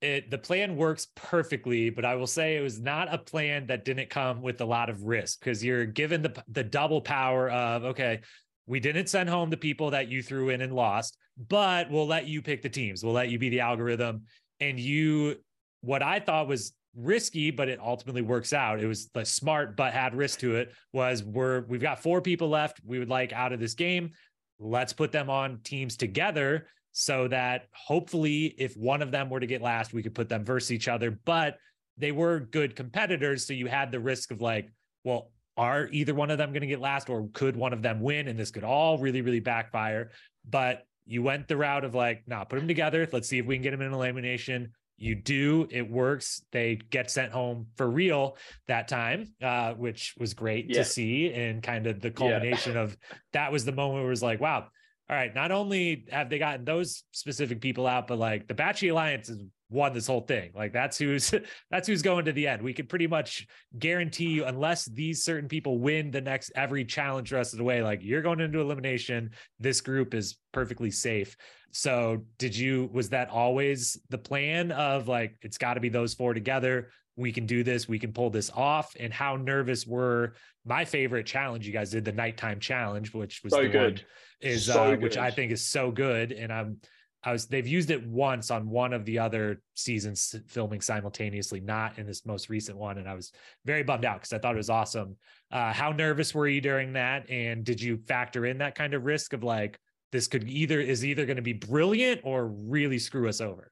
it 0.00 0.30
the 0.30 0.38
plan 0.38 0.76
works 0.76 1.08
perfectly, 1.14 1.90
but 1.90 2.04
I 2.04 2.14
will 2.14 2.26
say 2.26 2.56
it 2.56 2.62
was 2.62 2.80
not 2.80 3.12
a 3.12 3.18
plan 3.18 3.66
that 3.66 3.84
didn't 3.84 4.10
come 4.10 4.40
with 4.40 4.60
a 4.60 4.64
lot 4.64 4.88
of 4.88 5.02
risk 5.02 5.40
because 5.40 5.62
you're 5.64 5.84
given 5.84 6.22
the 6.22 6.42
the 6.48 6.64
double 6.64 7.00
power 7.00 7.50
of 7.50 7.84
okay, 7.84 8.20
we 8.66 8.80
didn't 8.80 9.08
send 9.08 9.28
home 9.28 9.50
the 9.50 9.56
people 9.56 9.90
that 9.90 10.08
you 10.08 10.22
threw 10.22 10.50
in 10.50 10.60
and 10.60 10.72
lost, 10.72 11.16
but 11.48 11.90
we'll 11.90 12.06
let 12.06 12.26
you 12.26 12.40
pick 12.40 12.62
the 12.62 12.68
teams. 12.68 13.02
We'll 13.02 13.12
let 13.12 13.28
you 13.28 13.38
be 13.38 13.48
the 13.48 13.60
algorithm. 13.60 14.22
And 14.60 14.78
you, 14.78 15.36
what 15.80 16.02
I 16.02 16.20
thought 16.20 16.46
was 16.46 16.72
risky, 16.94 17.50
but 17.50 17.68
it 17.68 17.80
ultimately 17.80 18.22
works 18.22 18.52
out. 18.52 18.80
It 18.80 18.86
was 18.86 19.08
the 19.08 19.24
smart 19.24 19.76
but 19.76 19.92
had 19.92 20.14
risk 20.14 20.40
to 20.40 20.56
it. 20.56 20.72
Was 20.92 21.24
we're 21.24 21.62
we've 21.62 21.80
got 21.80 22.02
four 22.02 22.20
people 22.20 22.48
left. 22.48 22.80
We 22.84 22.98
would 22.98 23.08
like 23.08 23.32
out 23.32 23.52
of 23.52 23.60
this 23.60 23.74
game. 23.74 24.10
Let's 24.58 24.92
put 24.92 25.10
them 25.10 25.30
on 25.30 25.60
teams 25.64 25.96
together 25.96 26.66
so 26.92 27.28
that 27.28 27.66
hopefully 27.72 28.54
if 28.58 28.76
one 28.76 29.02
of 29.02 29.10
them 29.10 29.30
were 29.30 29.40
to 29.40 29.46
get 29.46 29.62
last, 29.62 29.92
we 29.92 30.02
could 30.02 30.14
put 30.14 30.28
them 30.28 30.44
versus 30.44 30.72
each 30.72 30.88
other. 30.88 31.18
But 31.24 31.58
they 31.96 32.12
were 32.12 32.40
good 32.40 32.74
competitors. 32.76 33.46
So 33.46 33.52
you 33.52 33.66
had 33.66 33.92
the 33.92 34.00
risk 34.00 34.30
of 34.30 34.40
like, 34.40 34.70
well, 35.04 35.30
are 35.56 35.88
either 35.92 36.14
one 36.14 36.30
of 36.30 36.38
them 36.38 36.50
going 36.50 36.62
to 36.62 36.66
get 36.66 36.80
last 36.80 37.10
or 37.10 37.28
could 37.32 37.56
one 37.56 37.72
of 37.72 37.82
them 37.82 38.00
win? 38.00 38.28
And 38.28 38.38
this 38.38 38.50
could 38.50 38.64
all 38.64 38.98
really, 38.98 39.20
really 39.20 39.40
backfire. 39.40 40.10
But 40.48 40.84
you 41.06 41.22
went 41.22 41.48
the 41.48 41.56
route 41.56 41.84
of 41.84 41.94
like, 41.94 42.22
nah, 42.26 42.44
put 42.44 42.56
them 42.56 42.68
together. 42.68 43.06
Let's 43.12 43.28
see 43.28 43.38
if 43.38 43.46
we 43.46 43.56
can 43.56 43.62
get 43.62 43.72
them 43.72 43.82
in 43.82 43.92
elimination. 43.92 44.72
You 44.96 45.14
do, 45.14 45.66
it 45.70 45.90
works. 45.90 46.42
They 46.52 46.76
get 46.90 47.10
sent 47.10 47.32
home 47.32 47.66
for 47.76 47.90
real 47.90 48.36
that 48.68 48.86
time, 48.86 49.32
uh, 49.42 49.72
which 49.74 50.14
was 50.18 50.34
great 50.34 50.68
yeah. 50.68 50.76
to 50.76 50.84
see. 50.84 51.32
And 51.32 51.62
kind 51.62 51.86
of 51.86 52.00
the 52.00 52.10
culmination 52.10 52.74
yeah. 52.74 52.82
of 52.82 52.96
that 53.32 53.50
was 53.50 53.64
the 53.64 53.72
moment 53.72 53.94
where 53.94 54.06
it 54.06 54.10
was 54.10 54.22
like, 54.22 54.40
wow, 54.40 54.66
all 55.10 55.16
right, 55.16 55.34
not 55.34 55.50
only 55.50 56.04
have 56.12 56.30
they 56.30 56.38
gotten 56.38 56.64
those 56.64 57.02
specific 57.10 57.60
people 57.60 57.84
out, 57.84 58.06
but 58.06 58.16
like 58.16 58.46
the 58.46 58.54
Batchy 58.54 58.92
Alliance 58.92 59.26
has 59.26 59.42
won 59.68 59.92
this 59.92 60.06
whole 60.06 60.20
thing. 60.20 60.52
Like 60.54 60.72
that's 60.72 60.96
who's 60.96 61.34
that's 61.70 61.88
who's 61.88 62.00
going 62.00 62.26
to 62.26 62.32
the 62.32 62.46
end. 62.46 62.62
We 62.62 62.72
can 62.72 62.86
pretty 62.86 63.08
much 63.08 63.48
guarantee 63.76 64.28
you, 64.28 64.44
unless 64.44 64.84
these 64.84 65.24
certain 65.24 65.48
people 65.48 65.78
win 65.78 66.12
the 66.12 66.20
next 66.20 66.52
every 66.54 66.84
challenge 66.84 67.30
the 67.30 67.36
rest 67.36 67.52
of 67.52 67.58
the 67.58 67.64
way, 67.64 67.82
like 67.82 68.04
you're 68.04 68.22
going 68.22 68.38
into 68.38 68.60
elimination. 68.60 69.30
This 69.58 69.80
group 69.80 70.14
is 70.14 70.36
perfectly 70.52 70.92
safe. 70.92 71.36
So 71.72 72.24
did 72.38 72.56
you 72.56 72.88
was 72.92 73.08
that 73.08 73.30
always 73.30 73.98
the 74.10 74.18
plan 74.18 74.70
of 74.70 75.08
like 75.08 75.36
it's 75.42 75.58
got 75.58 75.74
to 75.74 75.80
be 75.80 75.88
those 75.88 76.14
four 76.14 76.34
together? 76.34 76.90
We 77.16 77.32
can 77.32 77.46
do 77.46 77.64
this, 77.64 77.88
we 77.88 77.98
can 77.98 78.12
pull 78.12 78.30
this 78.30 78.48
off. 78.54 78.94
And 78.98 79.12
how 79.12 79.34
nervous 79.34 79.84
were 79.88 80.34
my 80.64 80.84
favorite 80.84 81.26
challenge 81.26 81.66
you 81.66 81.72
guys 81.72 81.90
did, 81.90 82.04
the 82.04 82.12
nighttime 82.12 82.60
challenge, 82.60 83.12
which 83.12 83.40
was 83.42 83.52
so 83.52 83.62
the 83.62 83.68
good. 83.68 83.94
one 83.94 84.04
is 84.40 84.66
So 84.66 84.92
uh, 84.92 84.96
which 84.96 85.16
I 85.16 85.30
think 85.30 85.52
is 85.52 85.66
so 85.66 85.90
good. 85.90 86.32
And 86.32 86.52
I'm 86.52 86.80
I 87.22 87.32
was 87.32 87.46
they've 87.46 87.66
used 87.66 87.90
it 87.90 88.06
once 88.06 88.50
on 88.50 88.68
one 88.68 88.92
of 88.92 89.04
the 89.04 89.18
other 89.18 89.60
seasons 89.74 90.34
filming 90.48 90.80
simultaneously, 90.80 91.60
not 91.60 91.98
in 91.98 92.06
this 92.06 92.24
most 92.24 92.48
recent 92.48 92.78
one. 92.78 92.98
And 92.98 93.08
I 93.08 93.14
was 93.14 93.32
very 93.64 93.82
bummed 93.82 94.04
out 94.04 94.20
because 94.20 94.32
I 94.32 94.38
thought 94.38 94.54
it 94.54 94.58
was 94.58 94.70
awesome. 94.70 95.16
Uh, 95.52 95.72
how 95.72 95.92
nervous 95.92 96.34
were 96.34 96.48
you 96.48 96.60
during 96.60 96.94
that? 96.94 97.28
And 97.28 97.64
did 97.64 97.80
you 97.80 97.98
factor 98.08 98.46
in 98.46 98.58
that 98.58 98.74
kind 98.74 98.94
of 98.94 99.04
risk 99.04 99.34
of 99.34 99.42
like 99.42 99.78
this 100.12 100.28
could 100.28 100.48
either 100.48 100.80
is 100.80 101.04
either 101.04 101.26
going 101.26 101.36
to 101.36 101.42
be 101.42 101.52
brilliant 101.52 102.22
or 102.24 102.46
really 102.46 102.98
screw 102.98 103.28
us 103.28 103.40
over? 103.40 103.70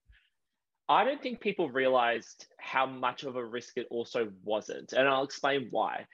I 0.90 1.04
don't 1.04 1.22
think 1.22 1.40
people 1.40 1.68
realized 1.68 2.46
how 2.58 2.86
much 2.86 3.22
of 3.22 3.36
a 3.36 3.44
risk 3.44 3.76
it 3.76 3.86
also 3.90 4.28
wasn't. 4.42 4.94
And 4.94 5.06
I'll 5.06 5.24
explain 5.24 5.68
why. 5.70 6.06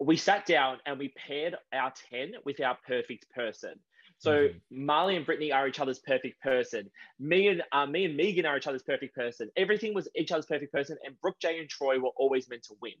We 0.00 0.16
sat 0.16 0.46
down 0.46 0.78
and 0.84 0.98
we 0.98 1.12
paired 1.16 1.56
our 1.72 1.92
10 2.10 2.32
with 2.44 2.60
our 2.60 2.76
perfect 2.86 3.30
person. 3.30 3.74
So 4.18 4.48
Mhm. 4.48 4.60
Marley 4.70 5.16
and 5.16 5.26
Brittany 5.26 5.52
are 5.52 5.68
each 5.68 5.78
other's 5.78 5.98
perfect 5.98 6.40
person. 6.40 6.90
Me 7.18 7.48
and 7.48 7.62
uh, 7.72 7.86
me 7.86 8.06
and 8.06 8.16
Megan 8.16 8.46
are 8.46 8.56
each 8.56 8.66
other's 8.66 8.82
perfect 8.82 9.14
person. 9.14 9.50
Everything 9.56 9.94
was 9.94 10.08
each 10.16 10.32
other's 10.32 10.46
perfect 10.46 10.72
person, 10.72 10.96
and 11.04 11.20
Brooke, 11.20 11.38
Jay, 11.40 11.60
and 11.60 11.68
Troy 11.68 11.98
were 11.98 12.10
always 12.16 12.48
meant 12.48 12.62
to 12.64 12.74
win. 12.80 12.94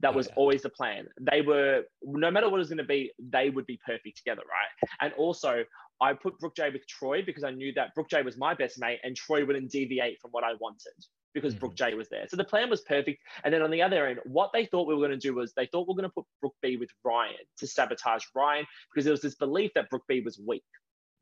That 0.00 0.12
Oh, 0.12 0.16
was 0.16 0.28
yeah. 0.28 0.34
always 0.36 0.62
the 0.62 0.70
plan. 0.70 1.06
They 1.20 1.42
were 1.42 1.84
no 2.02 2.30
matter 2.30 2.48
what 2.48 2.56
it 2.56 2.60
was 2.60 2.68
going 2.68 2.78
to 2.78 2.84
be, 2.84 3.12
they 3.18 3.50
would 3.50 3.66
be 3.66 3.78
perfect 3.84 4.16
together, 4.16 4.42
right? 4.42 4.88
And 5.00 5.12
also, 5.14 5.64
I 6.00 6.14
put 6.14 6.38
Brooke 6.38 6.56
Jay 6.56 6.70
with 6.70 6.86
Troy 6.88 7.22
because 7.22 7.44
I 7.44 7.50
knew 7.50 7.72
that 7.74 7.94
Brooke 7.94 8.08
Jay 8.08 8.22
was 8.22 8.36
my 8.36 8.54
best 8.54 8.78
mate, 8.80 9.00
and 9.02 9.14
Troy 9.14 9.44
wouldn't 9.44 9.70
deviate 9.70 10.20
from 10.20 10.30
what 10.30 10.44
I 10.44 10.54
wanted 10.54 10.94
because 11.34 11.54
Brooke 11.54 11.74
Jay 11.74 11.94
was 11.94 12.08
there. 12.08 12.26
So 12.28 12.36
the 12.36 12.44
plan 12.44 12.70
was 12.70 12.82
perfect. 12.82 13.22
And 13.44 13.52
then 13.52 13.62
on 13.62 13.70
the 13.70 13.82
other 13.82 14.06
end, 14.06 14.20
what 14.24 14.50
they 14.52 14.66
thought 14.66 14.86
we 14.86 14.94
were 14.94 15.06
going 15.06 15.18
to 15.18 15.28
do 15.28 15.34
was 15.34 15.52
they 15.54 15.66
thought 15.66 15.88
we 15.88 15.92
were 15.94 16.00
going 16.00 16.10
to 16.10 16.14
put 16.14 16.26
Brooke 16.40 16.56
B 16.62 16.76
with 16.76 16.90
Ryan 17.04 17.34
to 17.58 17.66
sabotage 17.66 18.24
Ryan 18.34 18.66
because 18.92 19.04
there 19.04 19.12
was 19.12 19.22
this 19.22 19.34
belief 19.36 19.72
that 19.74 19.90
Brooke 19.90 20.06
B 20.08 20.20
was 20.20 20.38
weak. 20.38 20.64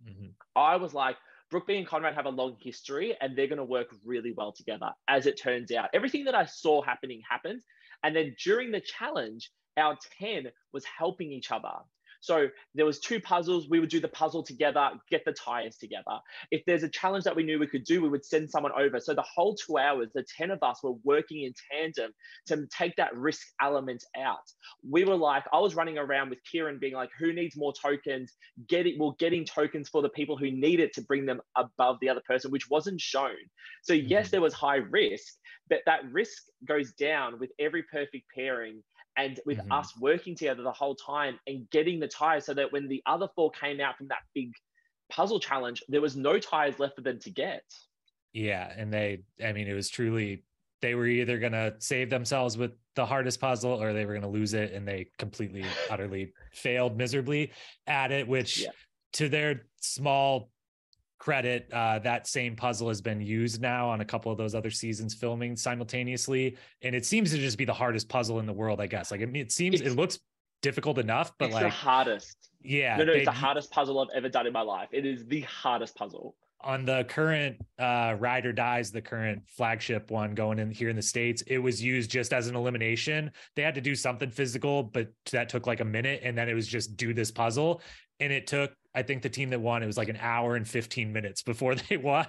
Mhm. 0.06 0.34
I 0.56 0.76
was 0.76 0.94
like, 0.94 1.16
Brooke 1.50 1.66
B 1.66 1.76
and 1.76 1.86
Conrad 1.86 2.14
have 2.14 2.26
a 2.26 2.30
long 2.30 2.56
history 2.60 3.16
and 3.20 3.36
they're 3.36 3.48
going 3.48 3.58
to 3.58 3.64
work 3.64 3.88
really 4.04 4.32
well 4.32 4.52
together. 4.52 4.92
As 5.08 5.26
it 5.26 5.40
turns 5.40 5.72
out, 5.72 5.90
everything 5.92 6.24
that 6.24 6.34
I 6.34 6.46
saw 6.46 6.80
happening 6.80 7.22
happened. 7.28 7.62
And 8.02 8.14
then 8.14 8.36
during 8.42 8.70
the 8.70 8.80
challenge, 8.80 9.50
our 9.76 9.96
10 10.18 10.50
was 10.72 10.84
helping 10.84 11.32
each 11.32 11.50
other. 11.50 11.72
So 12.20 12.48
there 12.74 12.86
was 12.86 13.00
two 13.00 13.20
puzzles. 13.20 13.68
We 13.68 13.80
would 13.80 13.88
do 13.88 14.00
the 14.00 14.08
puzzle 14.08 14.42
together, 14.42 14.90
get 15.10 15.24
the 15.24 15.32
tires 15.32 15.76
together. 15.76 16.20
If 16.50 16.62
there's 16.66 16.82
a 16.82 16.88
challenge 16.88 17.24
that 17.24 17.34
we 17.34 17.42
knew 17.42 17.58
we 17.58 17.66
could 17.66 17.84
do, 17.84 18.02
we 18.02 18.08
would 18.08 18.24
send 18.24 18.50
someone 18.50 18.72
over. 18.78 19.00
So 19.00 19.14
the 19.14 19.22
whole 19.22 19.54
two 19.54 19.78
hours, 19.78 20.10
the 20.14 20.24
10 20.36 20.50
of 20.50 20.62
us 20.62 20.82
were 20.82 20.92
working 21.04 21.42
in 21.44 21.54
tandem 21.70 22.12
to 22.46 22.66
take 22.66 22.96
that 22.96 23.16
risk 23.16 23.46
element 23.60 24.04
out. 24.16 24.52
We 24.88 25.04
were 25.04 25.16
like, 25.16 25.44
I 25.52 25.58
was 25.58 25.74
running 25.74 25.98
around 25.98 26.30
with 26.30 26.38
Kieran 26.44 26.78
being 26.78 26.94
like, 26.94 27.10
who 27.18 27.32
needs 27.32 27.56
more 27.56 27.72
tokens? 27.72 28.36
Getting 28.68 28.98
well, 28.98 29.16
getting 29.18 29.44
tokens 29.44 29.88
for 29.88 30.02
the 30.02 30.08
people 30.10 30.36
who 30.36 30.50
need 30.50 30.80
it 30.80 30.92
to 30.94 31.02
bring 31.02 31.26
them 31.26 31.40
above 31.56 31.98
the 32.00 32.08
other 32.08 32.22
person, 32.26 32.50
which 32.50 32.68
wasn't 32.68 33.00
shown. 33.00 33.36
So 33.82 33.94
yes, 33.94 34.28
Mhm. 34.28 34.30
there 34.32 34.40
was 34.40 34.54
high 34.54 34.76
risk, 34.76 35.38
but 35.68 35.80
that 35.86 36.10
risk 36.12 36.44
goes 36.64 36.92
down 36.92 37.38
with 37.38 37.50
every 37.58 37.82
perfect 37.84 38.26
pairing 38.34 38.82
and 39.16 39.40
with 39.44 39.58
Mhm. 39.58 39.72
us 39.72 39.98
working 39.98 40.34
together 40.34 40.62
the 40.62 40.72
whole 40.72 40.94
time 40.94 41.38
and 41.46 41.68
getting 41.70 42.00
the 42.00 42.08
tires 42.08 42.46
so 42.46 42.54
that 42.54 42.72
when 42.72 42.88
the 42.88 43.02
other 43.06 43.28
four 43.34 43.50
came 43.50 43.80
out 43.80 43.96
from 43.96 44.08
that 44.08 44.22
big 44.34 44.52
puzzle 45.10 45.40
challenge, 45.40 45.82
there 45.88 46.00
was 46.00 46.16
no 46.16 46.38
tires 46.38 46.78
left 46.78 46.96
for 46.96 47.02
them 47.02 47.18
to 47.20 47.30
get. 47.30 47.64
Yeah, 48.32 48.72
and 48.76 48.92
they, 48.92 49.22
I 49.44 49.52
mean, 49.52 49.66
it 49.66 49.74
was 49.74 49.88
truly 49.90 50.44
they 50.80 50.94
were 50.94 51.06
either 51.06 51.38
going 51.38 51.52
to 51.52 51.74
save 51.78 52.08
themselves 52.08 52.56
with 52.56 52.72
the 52.94 53.04
hardest 53.04 53.38
puzzle 53.38 53.82
or 53.82 53.92
they 53.92 54.06
were 54.06 54.14
going 54.14 54.22
to 54.22 54.28
lose 54.28 54.54
it, 54.54 54.72
and 54.72 54.86
they 54.88 55.10
completely, 55.18 55.64
utterly 55.90 56.32
failed 56.52 56.96
miserably 56.96 57.52
at 57.86 58.12
it. 58.12 58.26
Which, 58.26 58.62
Yeah. 58.62 58.70
to 59.14 59.28
their 59.28 59.66
small 59.80 60.52
credit, 61.20 61.68
uh, 61.72 62.00
that 62.00 62.26
same 62.26 62.56
puzzle 62.56 62.88
has 62.88 63.00
been 63.00 63.20
used 63.20 63.60
now 63.60 63.88
on 63.88 64.00
a 64.00 64.04
couple 64.04 64.32
of 64.32 64.38
those 64.38 64.54
other 64.56 64.70
seasons 64.70 65.14
filming 65.14 65.54
simultaneously, 65.54 66.56
and 66.82 66.94
it 66.96 67.06
seems 67.06 67.30
to 67.30 67.38
just 67.38 67.58
be 67.58 67.64
the 67.64 67.72
hardest 67.72 68.08
puzzle 68.08 68.40
in 68.40 68.46
the 68.46 68.52
world. 68.52 68.80
I 68.80 68.86
guess, 68.88 69.12
like, 69.12 69.20
I 69.22 69.26
mean, 69.26 69.42
it 69.42 69.52
seems 69.52 69.76
It's- 69.76 69.92
it 69.92 69.96
looks 69.96 70.18
difficult 70.62 70.98
enough, 70.98 71.32
but 71.38 71.52
like. 71.52 71.62
the 71.62 71.68
hardest. 71.70 72.50
yeah, 72.62 72.96
no, 72.96 73.04
no, 73.04 73.12
they- 73.12 73.18
it's 73.20 73.26
the 73.26 73.32
hardest 73.32 73.70
puzzle 73.70 74.00
I've 74.00 74.08
ever 74.14 74.28
done 74.28 74.46
in 74.46 74.52
my 74.52 74.62
life. 74.62 74.88
It 74.92 75.06
is 75.06 75.24
the 75.26 75.42
hardest 75.42 75.94
puzzle. 75.94 76.34
on 76.62 76.84
the 76.84 77.04
current 77.08 77.56
uh 77.78 78.14
ride 78.18 78.44
or 78.44 78.52
dies 78.52 78.92
the 78.92 79.00
current 79.00 79.42
flagship 79.48 80.10
one 80.10 80.34
going 80.34 80.58
in 80.58 80.70
here 80.70 80.90
in 80.90 80.96
the 80.96 81.00
states 81.00 81.40
it 81.46 81.56
was 81.56 81.82
used 81.82 82.10
just 82.10 82.34
as 82.34 82.48
an 82.48 82.54
elimination 82.54 83.32
they 83.56 83.62
had 83.62 83.74
to 83.74 83.80
do 83.80 83.94
something 83.94 84.28
physical 84.28 84.82
but 84.82 85.08
that 85.32 85.48
took 85.48 85.66
like 85.66 85.80
a 85.80 85.84
minute 85.86 86.20
and 86.22 86.36
then 86.36 86.50
it 86.50 86.52
was 86.54 86.68
just 86.68 86.98
do 86.98 87.14
this 87.14 87.30
puzzle 87.30 87.80
and 88.18 88.30
it 88.30 88.46
took 88.46 88.74
i 88.94 89.02
think 89.02 89.22
the 89.22 89.28
team 89.28 89.50
that 89.50 89.60
won 89.60 89.82
it 89.82 89.86
was 89.86 89.96
like 89.96 90.08
an 90.08 90.18
hour 90.20 90.56
and 90.56 90.66
15 90.66 91.12
minutes 91.12 91.42
before 91.42 91.74
they 91.88 91.96
won. 91.96 92.26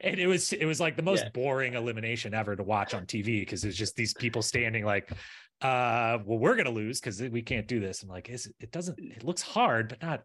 And 0.00 0.18
it 0.20 0.26
was 0.26 0.52
it 0.52 0.64
was 0.66 0.80
like 0.80 0.96
the 0.96 1.02
most 1.02 1.24
Yeah. 1.24 1.30
boring 1.30 1.74
elimination 1.74 2.34
ever 2.34 2.56
to 2.56 2.62
watch 2.62 2.94
on 2.94 3.06
tv 3.06 3.40
because 3.42 3.64
it's 3.64 3.76
just 3.76 3.96
these 3.96 4.14
people 4.14 4.42
standing 4.42 4.84
like 4.84 5.10
uh 5.62 6.18
well 6.24 6.38
we're 6.38 6.56
gonna 6.56 6.70
lose 6.70 7.00
because 7.00 7.20
we 7.20 7.42
can't 7.42 7.68
do 7.68 7.80
this. 7.80 8.02
I'm 8.02 8.08
like 8.08 8.30
is 8.30 8.50
it 8.60 8.72
doesn't 8.72 8.98
it 8.98 9.24
looks 9.24 9.42
hard 9.42 9.88
but 9.90 10.00
not 10.02 10.22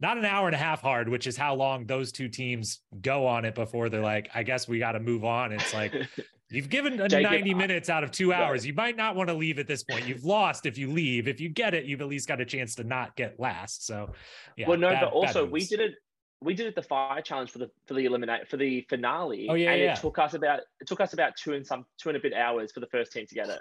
not 0.00 0.16
an 0.16 0.24
hour 0.24 0.46
and 0.46 0.54
a 0.54 0.58
half 0.58 0.80
hard 0.80 1.08
which 1.08 1.26
is 1.26 1.36
how 1.36 1.54
long 1.54 1.84
those 1.84 2.10
two 2.12 2.28
teams 2.28 2.80
go 3.00 3.26
on 3.26 3.44
it 3.44 3.54
before 3.54 3.88
they're 3.88 4.00
like 4.00 4.30
i 4.34 4.42
guess 4.44 4.66
we 4.68 4.78
got 4.78 4.92
to 4.92 5.00
move 5.00 5.24
on. 5.24 5.52
It's 5.52 5.74
like 5.74 5.92
you've 6.50 6.68
given 6.68 6.96
Jacob, 7.08 7.30
90 7.30 7.50
I- 7.50 7.54
minutes 7.54 7.88
out 7.90 8.02
of 8.04 8.10
two 8.10 8.32
hours 8.32 8.64
you 8.66 8.72
might 8.72 8.96
not 8.96 9.14
want 9.16 9.28
to 9.28 9.34
leave 9.34 9.58
at 9.58 9.66
this 9.66 9.82
point 9.84 10.06
you've 10.06 10.24
lost 10.24 10.66
if 10.66 10.78
you 10.78 10.90
leave 10.90 11.28
if 11.28 11.40
you 11.40 11.48
get 11.48 11.74
it 11.74 11.84
you've 11.84 12.00
at 12.00 12.08
least 12.08 12.26
got 12.28 12.40
a 12.40 12.44
chance 12.44 12.74
to 12.76 12.84
not 12.84 13.14
get 13.16 13.38
last 13.38 13.86
so 13.86 14.10
yeah 14.56 14.68
well, 14.68 14.78
no, 14.78 14.88
bad- 14.90 15.00
but 15.02 15.12
also 15.12 15.44
we 15.44 15.64
did 15.64 15.80
it. 15.80 15.92
We 16.40 16.54
did 16.54 16.66
it 16.68 16.76
the 16.76 16.82
fire 16.82 17.20
challenge 17.20 17.50
for 17.50 17.58
the 17.58 17.68
for 17.88 17.94
the 17.94 18.04
eliminate 18.04 18.48
for 18.48 18.56
the 18.58 18.86
finale. 18.88 19.48
Oh, 19.50 19.54
yeah, 19.54 19.72
and 19.72 19.80
yeah. 19.82 19.92
it 19.94 20.00
took 20.00 20.20
us 20.20 20.34
about 20.34 20.60
it 20.80 20.86
took 20.86 21.00
us 21.00 21.12
about 21.12 21.32
two 21.36 21.54
and 21.54 21.66
some 21.66 21.84
two 22.00 22.10
and 22.10 22.16
a 22.16 22.20
bit 22.20 22.32
hours 22.32 22.70
for 22.70 22.78
the 22.78 22.86
first 22.86 23.10
team 23.10 23.26
to 23.26 23.34
get 23.34 23.48
it. 23.48 23.58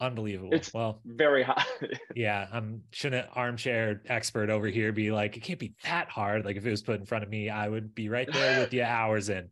unbelievable 0.00 0.48
It's- 0.54 0.72
well 0.72 1.02
Very 1.04 1.42
hard. 1.42 1.62
yeah 2.16 2.46
i'm 2.52 2.82
shouldn't 2.90 3.26
armchair 3.34 4.00
expert 4.06 4.48
over 4.48 4.66
here 4.68 4.92
be 4.92 5.10
like 5.12 5.36
it 5.36 5.40
can't 5.40 5.58
be 5.58 5.74
that 5.84 6.08
hard 6.08 6.46
like 6.46 6.56
if 6.56 6.64
it 6.64 6.70
was 6.70 6.80
put 6.80 6.98
in 6.98 7.04
front 7.04 7.22
of 7.22 7.28
me 7.28 7.50
i 7.50 7.68
would 7.68 7.94
be 7.94 8.08
right 8.08 8.32
there 8.32 8.60
with 8.60 8.72
you 8.72 8.82
hours 8.82 9.28
in 9.28 9.50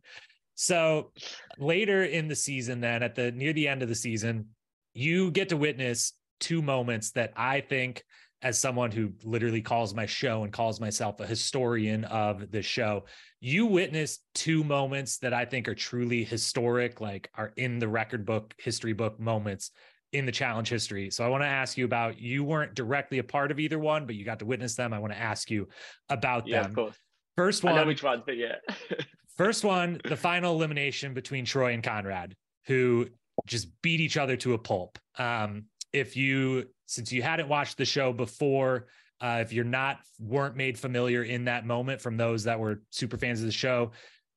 so 0.61 1.09
later 1.57 2.03
in 2.03 2.27
the 2.27 2.35
season 2.35 2.81
then 2.81 3.01
at 3.01 3.15
the 3.15 3.31
near 3.31 3.53
the 3.53 3.65
end 3.65 3.81
of 3.81 3.87
the 3.87 3.95
season 3.95 4.45
you 4.93 5.31
get 5.31 5.47
to 5.47 5.55
witness 5.55 6.11
two 6.41 6.61
moments 6.61 7.11
that 7.11 7.31
i 7.37 7.61
think 7.61 8.03
as 8.41 8.59
someone 8.59 8.91
who 8.91 9.11
literally 9.23 9.61
calls 9.61 9.93
my 9.93 10.05
show 10.05 10.43
and 10.43 10.51
calls 10.51 10.81
myself 10.81 11.17
a 11.21 11.25
historian 11.25 12.03
of 12.03 12.51
the 12.51 12.61
show 12.61 13.05
you 13.39 13.65
witness 13.65 14.19
two 14.33 14.61
moments 14.65 15.17
that 15.19 15.33
i 15.33 15.45
think 15.45 15.65
are 15.69 15.75
truly 15.75 16.25
historic 16.25 16.99
like 16.99 17.29
are 17.35 17.53
in 17.55 17.79
the 17.79 17.87
record 17.87 18.25
book 18.25 18.53
history 18.57 18.91
book 18.93 19.17
moments 19.17 19.71
in 20.11 20.25
the 20.25 20.31
challenge 20.31 20.69
history. 20.69 21.11
So 21.11 21.23
I 21.23 21.27
want 21.27 21.43
to 21.43 21.47
ask 21.47 21.77
you 21.77 21.85
about 21.85 22.19
you 22.19 22.43
weren't 22.43 22.73
directly 22.73 23.19
a 23.19 23.23
part 23.23 23.51
of 23.51 23.59
either 23.59 23.77
one, 23.77 24.07
but 24.07 24.15
you 24.15 24.25
got 24.25 24.39
to 24.39 24.45
witness 24.45 24.73
them. 24.73 24.91
I 24.91 24.97
want 24.97 25.13
to 25.13 25.19
ask 25.19 25.51
you 25.51 25.67
about 26.09 26.47
yeah, 26.47 26.63
them. 26.63 26.71
of 26.71 26.75
course. 26.75 26.95
First 27.37 27.63
I 27.63 27.69
know 27.69 27.77
one, 27.77 27.87
which 27.87 28.01
ones, 28.01 28.23
but 28.25 28.35
yeah. 28.35 28.55
first 29.39 29.63
one, 29.63 30.01
the 30.03 30.17
final 30.17 30.53
elimination 30.53 31.13
between 31.13 31.45
Troy 31.45 31.71
and 31.73 31.81
Conrad, 31.81 32.35
who 32.67 33.07
just 33.47 33.69
beat 33.81 34.01
each 34.01 34.17
other 34.17 34.35
to 34.35 34.53
a 34.53 34.57
pulp. 34.57 34.99
Um, 35.17 35.63
if 35.93 36.17
you, 36.17 36.65
since 36.87 37.13
you 37.13 37.21
hadn't 37.21 37.47
watched 37.47 37.77
the 37.77 37.85
show 37.85 38.11
before, 38.11 38.87
uh, 39.21 39.37
if 39.39 39.53
you're 39.53 39.63
not 39.63 39.99
weren't 40.19 40.57
made 40.57 40.77
familiar 40.77 41.23
in 41.23 41.45
that 41.45 41.65
moment 41.65 42.01
from 42.01 42.17
those 42.17 42.43
that 42.43 42.59
were 42.59 42.81
super 42.89 43.17
fans 43.17 43.39
of 43.39 43.45
the 43.45 43.51
show, 43.53 43.91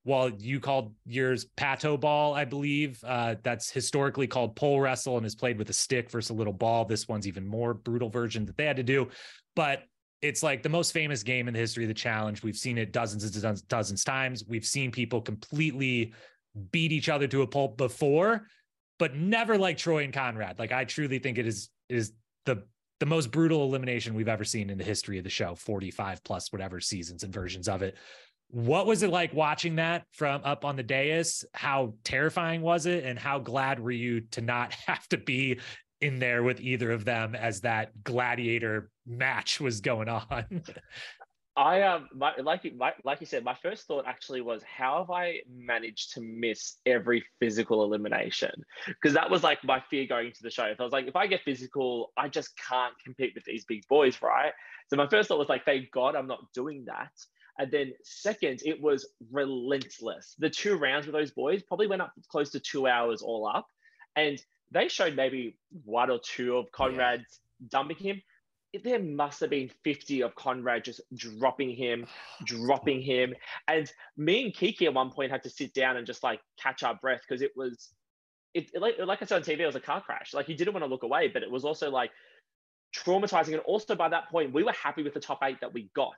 while 0.05 0.29
you 0.29 0.61
called 0.61 0.95
yours 1.05 1.47
pato 1.57 1.99
ball, 1.99 2.33
I 2.35 2.45
believe 2.45 3.03
uh, 3.05 3.35
that's 3.43 3.73
historically 3.73 4.29
called 4.29 4.55
pole 4.55 4.81
wrestle 4.81 5.17
and 5.17 5.27
is 5.27 5.35
played 5.35 5.59
with 5.59 5.69
a 5.69 5.73
stick 5.73 6.13
versus 6.13 6.31
a 6.31 6.35
little 6.35 6.53
ball. 6.53 6.85
This 6.85 7.09
one's 7.09 7.27
even 7.27 7.45
more 7.45 7.75
brutal 7.75 8.09
version 8.09 8.47
that 8.47 8.57
they 8.57 8.67
had 8.67 8.77
to 8.77 8.85
do, 8.85 9.09
but 9.57 9.83
it's 10.23 10.43
like 10.43 10.63
the 10.63 10.69
most 10.69 10.93
famous 10.93 11.25
game 11.25 11.49
in 11.49 11.55
the 11.55 11.61
history 11.61 11.85
of 11.85 11.89
the 11.89 11.95
challenge. 11.95 12.43
We've 12.45 12.57
seen 12.57 12.79
it 12.79 12.93
dozens 12.93 13.25
and 13.25 13.33
dozens, 13.33 13.63
dozens 13.63 14.05
times. 14.05 14.45
We've 14.49 14.65
seen 14.65 14.93
people 14.93 15.21
completely 15.21 16.15
beat 16.71 16.93
each 16.93 17.09
other 17.09 17.27
to 17.27 17.43
a 17.43 17.47
pulp 17.47 17.77
before, 17.77 18.47
but 18.99 19.17
never 19.17 19.59
like 19.59 19.77
Troy 19.79 20.05
and 20.05 20.13
Conrad. 20.13 20.59
Like 20.59 20.71
I 20.71 20.85
truly 20.85 21.19
think 21.19 21.39
it 21.39 21.47
is 21.47 21.71
is 21.89 22.13
the 22.47 22.65
the 23.01 23.07
most 23.07 23.33
brutal 23.33 23.65
elimination 23.65 24.15
we've 24.15 24.29
ever 24.29 24.45
seen 24.45 24.71
in 24.71 24.79
the 24.79 24.85
history 24.85 25.19
of 25.19 25.25
the 25.25 25.31
show, 25.31 25.57
45 25.57 26.23
plus 26.23 26.53
whatever 26.53 26.79
seasons 26.79 27.25
and 27.25 27.35
versions 27.35 27.69
of 27.69 27.83
it. 27.83 27.97
what 28.53 28.87
was 28.87 29.03
it 29.03 29.11
like 29.11 29.33
watching 29.33 29.77
that 29.77 30.05
from 30.13 30.43
up 30.45 30.65
on 30.65 30.77
the 30.77 30.83
dais? 30.83 31.45
How 31.55 31.95
terrifying 32.05 32.61
was 32.61 32.85
it? 32.87 33.05
And 33.05 33.19
how 33.19 33.39
glad 33.39 33.81
were 33.81 33.91
you 33.91 34.21
to 34.33 34.43
not 34.43 34.73
have 34.87 35.09
to 35.09 35.17
be 35.17 35.59
in 36.03 36.19
there 36.19 36.43
with 36.43 36.61
either 36.61 36.91
of 36.91 37.05
them 37.05 37.35
as 37.35 37.61
that 37.63 38.05
gladiator 38.05 38.91
match 39.07 39.61
was 39.61 39.81
going 39.81 40.09
on? 40.09 40.63
I 41.55 41.83
um 41.83 42.09
my, 42.15 42.35
like 42.37 42.65
you 42.65 42.73
my, 42.75 42.95
like 43.05 43.21
you 43.21 43.27
said, 43.27 43.45
my 43.45 43.55
first 43.63 43.87
thought 43.87 44.07
actually 44.07 44.41
was 44.41 44.63
how 44.63 45.01
have 45.01 45.11
I 45.11 45.41
managed 45.55 46.15
to 46.15 46.23
miss 46.23 46.79
every 46.87 47.23
physical 47.41 47.85
elimination? 47.85 48.53
Because 48.87 49.13
that 49.13 49.31
was 49.31 49.43
like 49.43 49.63
my 49.63 49.83
fear 49.91 50.07
going 50.07 50.29
into 50.29 50.43
the 50.43 50.51
show. 50.51 50.65
If 50.65 50.81
I 50.81 50.85
was 50.85 50.95
like, 50.95 51.09
if 51.09 51.17
I 51.17 51.27
get 51.27 51.43
physical, 51.45 52.13
I 52.17 52.29
just 52.29 52.57
can't 52.57 52.95
compete 53.05 53.33
with 53.35 53.45
these 53.45 53.67
big 53.67 53.87
boys, 53.89 54.23
right? 54.23 54.53
So 54.89 54.97
my 54.97 55.07
first 55.09 55.29
thought 55.29 55.39
was 55.39 55.51
like, 55.51 55.67
thank 55.67 55.91
God 55.91 56.17
I'm 56.17 56.27
not 56.27 56.41
doing 56.55 56.87
that. 56.87 57.13
And 57.59 57.71
then 57.71 57.93
second, 58.03 58.63
it 58.65 58.81
was 58.81 59.07
relentless. 59.31 60.35
The 60.39 60.49
two 60.49 60.77
rounds 60.77 61.07
with 61.07 61.15
those 61.15 61.33
boys 61.33 61.63
probably 61.63 61.87
went 61.87 62.01
up 62.01 62.13
close 62.29 62.51
to 62.53 62.61
two 62.61 62.87
hours 62.87 63.21
all 63.21 63.47
up. 63.47 63.67
And 64.17 64.43
they 64.73 64.89
showed 64.89 65.15
maybe 65.15 65.57
one 65.85 66.11
or 66.11 66.19
two 66.19 66.57
of 66.57 66.71
Conrad's 66.73 67.41
yeah. 67.61 67.69
dumping 67.71 67.97
him 67.97 68.23
there 68.85 69.03
must 69.03 69.41
have 69.41 69.51
been 69.51 69.71
50 69.85 70.23
of 70.23 70.35
Conrad 70.35 70.85
just 70.85 71.01
dropping 71.15 71.71
him, 71.71 72.07
dropping 72.45 73.03
him. 73.03 73.35
And 73.69 73.91
me 74.17 74.45
and 74.45 74.55
Kiki 74.55 74.87
at 74.87 74.95
one 74.95 75.11
point 75.11 75.31
had 75.31 75.43
to 75.43 75.51
sit 75.51 75.75
down 75.75 75.97
and 75.97 76.07
just 76.07 76.23
like 76.23 76.41
catch 76.59 76.83
our 76.83 76.95
breath 76.95 77.21
because 77.27 77.43
it 77.43 77.53
was, 77.57 77.91
it, 78.55 78.71
like, 78.79 78.97
like 78.99 79.23
I 79.23 79.27
said 79.27 79.37
on 79.37 79.43
TV, 79.43 79.61
it 79.61 79.67
was 79.67 79.77
a 79.77 79.81
car 79.81 80.01
crash. 80.01 80.35
Like 80.35 80.47
he 80.47 80.55
didn't 80.55 80.75
want 80.75 80.85
to 80.85 80.91
look 80.91 81.03
away, 81.03 81.29
but 81.29 81.43
it 81.43 81.51
was 81.51 81.65
also 81.65 81.91
like 81.91 82.11
traumatizing. 82.95 83.53
And 83.53 83.61
also 83.61 83.95
by 83.95 84.09
that 84.09 84.31
point, 84.31 84.53
we 84.53 84.65
were 84.65 84.73
happy 84.73 85.03
with 85.03 85.15
the 85.15 85.21
top 85.21 85.41
eight 85.43 85.61
that 85.61 85.73
we 85.73 85.91
got. 85.95 86.15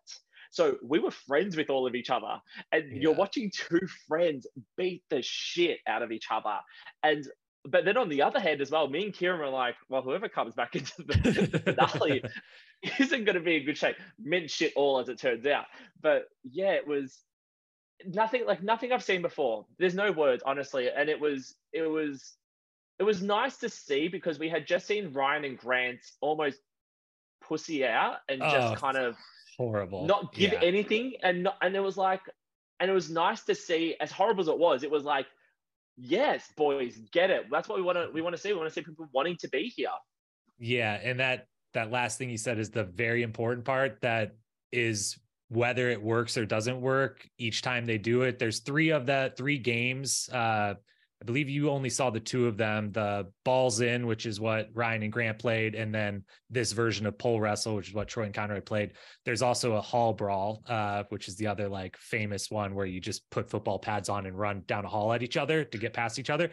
So 0.50 0.76
we 0.84 1.00
were 1.00 1.10
friends 1.10 1.56
with 1.56 1.70
all 1.70 1.86
of 1.86 1.96
each 1.96 2.10
other. 2.10 2.40
And 2.70 2.84
yeah. 2.88 3.02
you're 3.02 3.14
watching 3.14 3.50
two 3.52 3.80
friends 4.06 4.46
beat 4.76 5.02
the 5.10 5.20
shit 5.22 5.78
out 5.88 6.02
of 6.02 6.12
each 6.12 6.26
other. 6.30 6.58
And 7.02 7.26
but 7.66 7.84
then 7.84 7.96
on 7.96 8.08
the 8.08 8.22
other 8.22 8.40
hand 8.40 8.60
as 8.60 8.70
well, 8.70 8.88
me 8.88 9.04
and 9.04 9.14
Kieran 9.14 9.40
were 9.40 9.48
like, 9.48 9.76
well, 9.88 10.02
whoever 10.02 10.28
comes 10.28 10.54
back 10.54 10.76
into 10.76 11.02
the 11.02 11.76
finale 11.90 12.22
isn't 12.98 13.24
going 13.24 13.36
to 13.36 13.40
be 13.40 13.56
in 13.56 13.64
good 13.64 13.78
shape. 13.78 13.96
Meant 14.22 14.50
shit 14.50 14.72
all 14.76 14.98
as 14.98 15.08
it 15.08 15.18
turns 15.18 15.46
out. 15.46 15.64
But 16.00 16.24
yeah, 16.44 16.72
it 16.72 16.86
was 16.86 17.20
nothing 18.06 18.46
like 18.46 18.62
nothing 18.62 18.92
I've 18.92 19.02
seen 19.02 19.22
before. 19.22 19.64
There's 19.78 19.94
no 19.94 20.12
words, 20.12 20.42
honestly. 20.44 20.90
And 20.94 21.08
it 21.08 21.18
was 21.18 21.54
it 21.72 21.82
was 21.82 22.34
it 22.98 23.02
was 23.04 23.22
nice 23.22 23.56
to 23.58 23.68
see 23.68 24.08
because 24.08 24.38
we 24.38 24.48
had 24.48 24.66
just 24.66 24.86
seen 24.86 25.12
Ryan 25.12 25.44
and 25.44 25.58
Grant 25.58 26.00
almost 26.20 26.60
pussy 27.42 27.84
out 27.86 28.16
and 28.28 28.42
oh, 28.42 28.50
just 28.50 28.76
kind 28.76 28.96
of 28.96 29.16
horrible, 29.56 30.06
not 30.06 30.34
give 30.34 30.52
yeah. 30.52 30.60
anything. 30.62 31.14
And 31.22 31.44
not, 31.44 31.56
and 31.62 31.74
it 31.74 31.80
was 31.80 31.96
like, 31.96 32.20
and 32.78 32.90
it 32.90 32.94
was 32.94 33.10
nice 33.10 33.42
to 33.44 33.54
see. 33.54 33.96
As 34.00 34.12
horrible 34.12 34.42
as 34.42 34.48
it 34.48 34.58
was, 34.58 34.82
it 34.82 34.90
was 34.90 35.04
like 35.04 35.26
yes, 35.96 36.52
boys, 36.56 36.98
get 37.12 37.30
it. 37.30 37.46
That's 37.50 37.68
what 37.68 37.78
we 37.78 37.82
want 37.82 37.98
to 37.98 38.10
we 38.12 38.22
want 38.22 38.34
to 38.34 38.40
see. 38.40 38.52
We 38.52 38.58
want 38.58 38.68
to 38.68 38.74
see 38.74 38.82
people 38.82 39.08
wanting 39.12 39.36
to 39.40 39.48
be 39.48 39.72
here. 39.74 39.88
Yeah, 40.58 40.98
and 41.02 41.20
that 41.20 41.46
that 41.74 41.90
last 41.90 42.18
thing 42.18 42.30
you 42.30 42.38
said 42.38 42.58
is 42.58 42.70
the 42.70 42.84
very 42.84 43.22
important 43.22 43.64
part 43.64 44.00
that 44.02 44.36
is 44.72 45.18
whether 45.48 45.90
it 45.90 46.02
works 46.02 46.36
or 46.36 46.46
doesn't 46.46 46.80
work 46.80 47.28
each 47.38 47.62
time 47.62 47.84
they 47.84 47.98
do 47.98 48.22
it. 48.22 48.38
There's 48.38 48.60
three 48.60 48.90
of 48.90 49.06
that 49.06 49.36
three 49.36 49.58
games 49.58 50.28
uh 50.32 50.74
I 51.24 51.26
believe 51.26 51.48
you 51.48 51.70
only 51.70 51.88
saw 51.88 52.10
the 52.10 52.20
two 52.20 52.46
of 52.46 52.58
them 52.58 52.92
the 52.92 53.28
balls 53.46 53.80
in, 53.80 54.06
which 54.06 54.26
is 54.26 54.40
what 54.40 54.68
Ryan 54.74 55.04
and 55.04 55.12
Grant 55.12 55.38
played, 55.38 55.74
and 55.74 55.94
then 55.94 56.22
this 56.50 56.72
version 56.72 57.06
of 57.06 57.16
pole 57.16 57.40
wrestle, 57.40 57.76
which 57.76 57.88
is 57.88 57.94
what 57.94 58.08
Troy 58.08 58.24
and 58.24 58.34
Conroy 58.34 58.60
played. 58.60 58.92
There's 59.24 59.40
also 59.40 59.72
a 59.72 59.80
hall 59.80 60.12
brawl, 60.12 60.62
uh, 60.68 61.04
which 61.08 61.28
is 61.28 61.36
the 61.36 61.46
other 61.46 61.66
like 61.66 61.96
famous 61.96 62.50
one 62.50 62.74
where 62.74 62.84
you 62.84 63.00
just 63.00 63.22
put 63.30 63.48
football 63.48 63.78
pads 63.78 64.10
on 64.10 64.26
and 64.26 64.38
run 64.38 64.64
down 64.66 64.84
a 64.84 64.88
hall 64.88 65.14
at 65.14 65.22
each 65.22 65.38
other 65.38 65.64
to 65.64 65.78
get 65.78 65.94
past 65.94 66.18
each 66.18 66.28
other. 66.28 66.50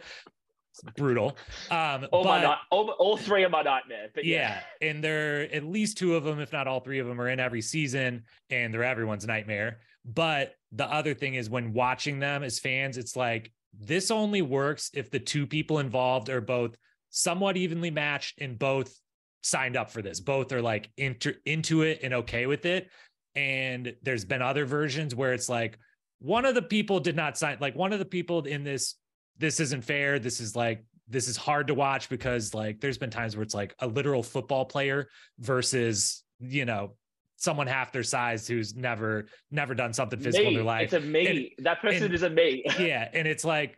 It's 0.74 0.94
brutal. 0.96 1.36
Um, 1.70 2.08
all, 2.14 2.24
but, 2.24 2.44
my 2.44 2.56
all, 2.70 2.92
all 2.92 3.18
three 3.18 3.44
of 3.44 3.52
my 3.52 3.64
nightmare. 3.64 4.08
But 4.16 4.24
yeah. 4.24 4.62
yeah, 4.82 4.90
and 4.90 5.04
they're 5.04 5.54
at 5.54 5.66
least 5.66 5.98
two 5.98 6.16
of 6.16 6.24
them, 6.24 6.40
if 6.40 6.54
not 6.54 6.70
all 6.70 6.80
three 6.80 7.00
of 7.00 7.08
them, 7.08 7.20
are 7.20 7.28
in 7.28 7.42
every 7.42 7.62
season, 7.62 8.24
and 8.50 8.74
they're 8.74 8.86
everyone's 8.86 9.28
nightmare. 9.28 9.80
But 10.06 10.56
the 10.72 10.86
other 10.86 11.14
thing 11.14 11.36
is 11.36 11.50
when 11.50 11.74
watching 11.74 12.20
them 12.20 12.42
as 12.42 12.58
fans, 12.58 12.98
it's 12.98 13.18
like 13.18 13.52
this 13.78 14.12
only 14.12 14.42
works 14.42 14.92
if 14.94 15.10
the 15.10 15.20
two 15.20 15.48
people 15.48 15.80
involved 15.80 16.30
are 16.30 16.42
both 16.42 16.76
somewhat 17.10 17.58
evenly 17.58 17.92
matched 17.92 18.40
and 18.42 18.58
both 18.58 18.94
signed 19.42 19.76
up 19.76 19.92
for 19.92 20.02
this. 20.02 20.20
Both 20.20 20.52
are 20.52 20.62
like 20.62 20.90
into 20.98 21.34
into 21.46 21.82
it 21.82 22.00
and 22.04 22.14
okay 22.14 22.46
with 22.46 22.66
it. 22.66 22.90
And 23.36 23.96
there's 24.02 24.26
been 24.26 24.42
other 24.42 24.66
versions 24.66 25.16
where 25.16 25.34
it's 25.34 25.50
like 25.50 25.78
one 26.20 26.46
of 26.46 26.56
the 26.56 26.62
people 26.62 27.00
did 27.00 27.16
not 27.16 27.38
sign 27.38 27.58
like 27.60 27.76
one 27.76 27.94
of 27.94 28.00
the 28.00 28.06
people 28.06 28.44
in 28.44 28.64
this 28.64 28.96
this 29.38 29.60
isn't 29.60 29.84
fair. 29.84 30.20
This 30.20 30.40
is 30.40 30.56
like 30.56 30.84
this 31.08 31.28
is 31.28 31.38
hard 31.38 31.68
to 31.68 31.74
watch 31.74 32.10
because 32.10 32.54
like 32.54 32.80
there's 32.80 32.98
been 32.98 33.10
times 33.10 33.36
where 33.36 33.44
it's 33.44 33.56
like 33.56 33.76
a 33.80 33.88
literal 33.88 34.24
football 34.24 34.66
player 34.66 35.10
versus 35.40 36.24
you 36.40 36.66
know 36.66 36.96
someone 37.42 37.68
half 37.68 37.92
their 37.92 38.04
size 38.04 38.48
who's 38.48 38.76
never 38.76 39.26
never 39.50 39.74
done 39.74 39.94
something 39.94 40.20
physical 40.20 40.46
me. 40.46 40.52
in 40.52 40.56
their 40.56 40.64
life. 40.64 40.94
It's 40.94 41.06
a 41.06 41.08
me. 41.08 41.54
And, 41.58 41.66
that 41.66 41.82
person 41.82 42.06
and, 42.06 42.14
is 42.14 42.24
a 42.24 42.30
me. 42.30 42.64
yeah, 42.80 43.10
and 43.14 43.28
it's 43.28 43.44
like 43.44 43.78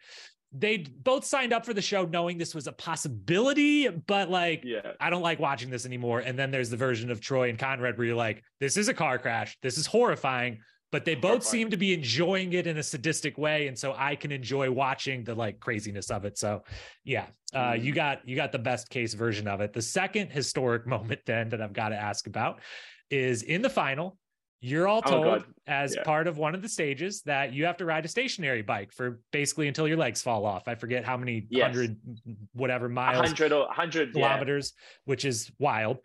they 0.55 0.77
both 0.77 1.25
signed 1.25 1.51
up 1.51 1.65
for 1.65 1.73
the 1.73 1.81
show 1.81 2.05
knowing 2.05 2.37
this 2.37 2.53
was 2.53 2.67
a 2.67 2.71
possibility, 2.71 3.87
but 3.89 4.29
like, 4.29 4.61
yeah. 4.63 4.91
I 4.99 5.09
don't 5.09 5.23
like 5.23 5.39
watching 5.39 5.71
this 5.71 5.85
anymore. 5.85 6.19
And 6.19 6.37
then 6.37 6.51
there's 6.51 6.69
the 6.69 6.77
version 6.77 7.09
of 7.09 7.19
Troy 7.19 7.49
and 7.49 7.57
Conrad 7.57 7.97
where 7.97 8.05
you're 8.05 8.15
like, 8.15 8.43
this 8.59 8.77
is 8.77 8.87
a 8.87 8.93
car 8.93 9.17
crash. 9.17 9.57
This 9.63 9.79
is 9.79 9.87
horrifying, 9.87 10.59
but 10.91 11.05
they 11.05 11.15
both 11.15 11.43
seem 11.43 11.71
to 11.71 11.77
be 11.77 11.91
enjoying 11.91 12.53
it 12.53 12.67
in 12.67 12.77
a 12.77 12.83
sadistic 12.83 13.35
way. 13.35 13.67
And 13.67 13.77
so 13.77 13.95
I 13.97 14.15
can 14.15 14.31
enjoy 14.31 14.69
watching 14.69 15.23
the 15.23 15.33
like 15.33 15.59
craziness 15.59 16.11
of 16.11 16.23
it. 16.23 16.37
So 16.37 16.61
yeah, 17.03 17.25
uh, 17.51 17.71
mm. 17.71 17.83
you 17.83 17.91
got, 17.91 18.27
you 18.29 18.35
got 18.35 18.51
the 18.51 18.59
best 18.59 18.89
case 18.89 19.15
version 19.15 19.47
of 19.47 19.59
it. 19.59 19.73
The 19.73 19.81
second 19.81 20.29
historic 20.31 20.85
moment 20.87 21.21
then 21.25 21.49
that 21.49 21.61
I've 21.61 21.73
got 21.73 21.89
to 21.89 21.95
ask 21.95 22.27
about 22.27 22.61
is 23.09 23.43
in 23.43 23.61
the 23.61 23.69
final. 23.69 24.17
You're 24.61 24.87
all 24.87 25.01
oh, 25.05 25.09
told 25.09 25.25
oh, 25.25 25.43
as 25.67 25.95
yeah. 25.95 26.03
part 26.03 26.25
of 26.25 26.37
one 26.37 26.55
of 26.55 26.61
the 26.61 26.69
stages 26.69 27.21
that 27.23 27.51
you 27.51 27.65
have 27.65 27.75
to 27.77 27.85
ride 27.85 28.05
a 28.05 28.07
stationary 28.07 28.61
bike 28.61 28.93
for 28.93 29.19
basically 29.31 29.67
until 29.67 29.89
your 29.89 29.97
legs 29.97 30.21
fall 30.21 30.45
off. 30.45 30.69
I 30.69 30.75
forget 30.75 31.03
how 31.03 31.17
many 31.17 31.47
yes. 31.49 31.65
hundred 31.65 31.97
whatever 32.53 32.87
miles, 32.87 33.27
hundred 33.27 33.51
or 33.51 33.67
hundred 33.69 34.13
kilometers, 34.13 34.73
yeah. 34.73 35.01
which 35.05 35.25
is 35.25 35.51
wild. 35.59 35.97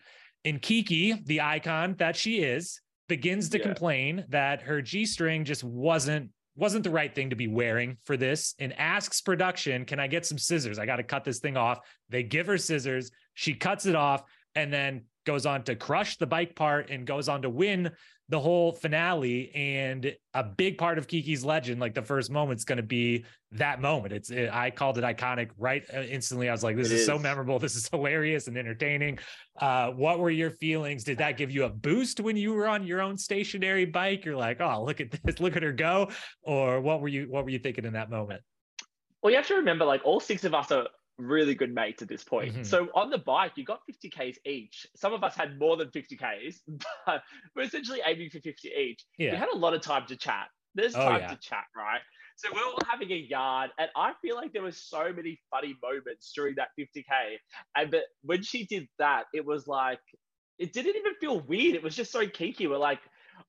And 0.44 0.60
Kiki, 0.60 1.12
the 1.12 1.40
icon 1.40 1.94
that 1.98 2.16
she 2.16 2.38
is, 2.38 2.80
begins 3.08 3.48
to 3.50 3.58
yeah. 3.58 3.64
complain 3.64 4.24
that 4.28 4.62
her 4.62 4.82
G 4.82 5.06
string 5.06 5.44
just 5.44 5.62
wasn't 5.62 6.30
wasn't 6.56 6.82
the 6.82 6.90
right 6.90 7.14
thing 7.14 7.30
to 7.30 7.36
be 7.36 7.46
wearing 7.46 7.96
for 8.04 8.16
this 8.16 8.54
and 8.58 8.76
asks 8.78 9.20
production, 9.20 9.84
Can 9.84 10.00
I 10.00 10.08
get 10.08 10.26
some 10.26 10.38
scissors? 10.38 10.78
I 10.78 10.86
got 10.86 10.96
to 10.96 11.04
cut 11.04 11.24
this 11.24 11.38
thing 11.38 11.56
off. 11.56 11.78
They 12.08 12.24
give 12.24 12.48
her 12.48 12.58
scissors. 12.58 13.12
She 13.34 13.54
cuts 13.54 13.86
it 13.86 13.94
off 13.94 14.24
and 14.56 14.72
then 14.72 15.04
goes 15.28 15.44
on 15.44 15.62
to 15.62 15.76
crush 15.76 16.16
the 16.16 16.26
bike 16.26 16.56
part 16.56 16.88
and 16.88 17.06
goes 17.06 17.28
on 17.28 17.42
to 17.42 17.50
win 17.50 17.90
the 18.30 18.40
whole 18.40 18.72
finale. 18.72 19.52
And 19.54 20.16
a 20.32 20.42
big 20.42 20.78
part 20.78 20.96
of 20.96 21.06
Kiki's 21.06 21.44
legend, 21.44 21.82
like 21.82 21.92
the 21.92 22.02
first 22.02 22.30
moment, 22.30 22.58
is 22.58 22.64
going 22.64 22.78
to 22.78 22.82
be 22.82 23.26
that 23.52 23.82
moment. 23.82 24.14
It's 24.14 24.30
it, 24.30 24.48
I 24.50 24.70
called 24.70 24.96
it 24.96 25.04
iconic 25.04 25.50
right 25.58 25.82
uh, 25.94 26.00
instantly. 26.00 26.48
I 26.48 26.52
was 26.52 26.64
like, 26.64 26.76
this 26.76 26.86
is, 26.86 27.00
is, 27.00 27.06
so 27.06 27.18
memorable. 27.18 27.58
This 27.58 27.76
is 27.76 27.86
hilarious 27.88 28.48
and 28.48 28.56
entertaining. 28.56 29.18
Uh, 29.60 29.90
what 29.90 30.18
were 30.18 30.30
your 30.30 30.52
feelings? 30.52 31.04
Did 31.04 31.18
that 31.18 31.36
give 31.36 31.50
you 31.50 31.64
a 31.64 31.68
boost 31.68 32.20
when 32.20 32.38
you 32.38 32.54
were 32.54 32.66
on 32.66 32.86
your 32.86 33.02
own 33.02 33.18
stationary 33.18 33.84
bike? 33.84 34.24
You're 34.24 34.34
like, 34.34 34.62
oh, 34.62 34.82
look 34.82 35.02
at 35.02 35.10
this, 35.10 35.40
look 35.40 35.56
at 35.56 35.62
her 35.62 35.72
go. 35.72 36.08
Or 36.42 36.80
what 36.80 37.02
were 37.02 37.08
you 37.08 37.26
what 37.28 37.44
were 37.44 37.50
you 37.50 37.58
thinking 37.58 37.84
in 37.84 37.92
that 37.92 38.08
moment? 38.08 38.40
Well, 39.22 39.30
you 39.30 39.36
have 39.36 39.48
to 39.48 39.56
remember, 39.56 39.84
like 39.84 40.00
all 40.04 40.20
six 40.20 40.44
of 40.44 40.54
us 40.54 40.72
are 40.72 40.86
really 41.18 41.54
good 41.54 41.74
mates 41.74 42.02
at 42.02 42.08
this 42.08 42.24
point. 42.24 42.52
Mm-hmm. 42.52 42.62
So 42.62 42.88
on 42.94 43.10
the 43.10 43.18
bike, 43.18 43.52
you 43.56 43.64
got 43.64 43.80
50 43.86 44.10
Ks 44.10 44.38
each. 44.46 44.86
Some 44.96 45.12
of 45.12 45.22
us 45.24 45.34
had 45.34 45.58
more 45.58 45.76
than 45.76 45.90
50 45.90 46.16
Ks, 46.16 46.60
but 47.06 47.22
we're 47.54 47.62
essentially 47.62 48.00
aiming 48.06 48.30
for 48.30 48.40
50 48.40 48.68
each. 48.68 49.04
Yeah. 49.18 49.32
We 49.32 49.36
had 49.36 49.48
a 49.52 49.56
lot 49.56 49.74
of 49.74 49.80
time 49.80 50.06
to 50.08 50.16
chat. 50.16 50.48
There's 50.74 50.94
oh, 50.94 51.00
time 51.00 51.20
yeah. 51.20 51.28
to 51.28 51.36
chat, 51.36 51.64
right? 51.76 52.00
So 52.36 52.50
we're 52.54 52.62
all 52.62 52.78
having 52.88 53.10
a 53.10 53.16
yard, 53.16 53.70
and 53.80 53.90
I 53.96 54.12
feel 54.22 54.36
like 54.36 54.52
there 54.52 54.62
were 54.62 54.70
so 54.70 55.12
many 55.12 55.40
funny 55.50 55.74
moments 55.82 56.30
during 56.32 56.54
that 56.54 56.68
50k. 56.78 57.02
And 57.76 57.90
but 57.90 58.04
when 58.22 58.42
she 58.44 58.64
did 58.64 58.86
that, 59.00 59.24
it 59.34 59.44
was 59.44 59.66
like 59.66 59.98
it 60.58 60.72
didn't 60.72 60.96
even 60.96 61.14
feel 61.20 61.40
weird. 61.40 61.74
It 61.74 61.82
was 61.82 61.96
just 61.96 62.12
so 62.12 62.28
kinky. 62.28 62.68
We're 62.68 62.78
like, 62.78 63.00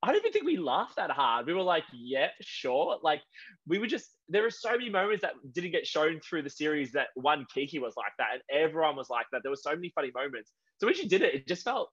I 0.01 0.07
don't 0.07 0.17
even 0.17 0.31
think 0.31 0.45
we 0.45 0.57
laughed 0.57 0.95
that 0.95 1.11
hard. 1.11 1.45
We 1.45 1.53
were 1.53 1.61
like, 1.61 1.83
yeah, 1.93 2.27
sure. 2.41 2.99
Like 3.03 3.21
we 3.67 3.79
were 3.79 3.87
just 3.87 4.07
there 4.29 4.43
were 4.43 4.49
so 4.49 4.71
many 4.71 4.89
moments 4.89 5.21
that 5.23 5.33
didn't 5.53 5.71
get 5.71 5.85
shown 5.85 6.19
through 6.21 6.43
the 6.43 6.49
series 6.49 6.91
that 6.93 7.07
one 7.15 7.45
Kiki 7.53 7.79
was 7.79 7.95
like 7.97 8.13
that, 8.17 8.29
and 8.33 8.41
everyone 8.51 8.95
was 8.95 9.09
like 9.09 9.25
that. 9.31 9.41
There 9.43 9.51
were 9.51 9.57
so 9.57 9.71
many 9.71 9.91
funny 9.93 10.11
moments. 10.15 10.51
So 10.79 10.87
when 10.87 10.95
she 10.95 11.07
did 11.07 11.21
it, 11.21 11.33
it 11.33 11.47
just 11.47 11.63
felt 11.63 11.89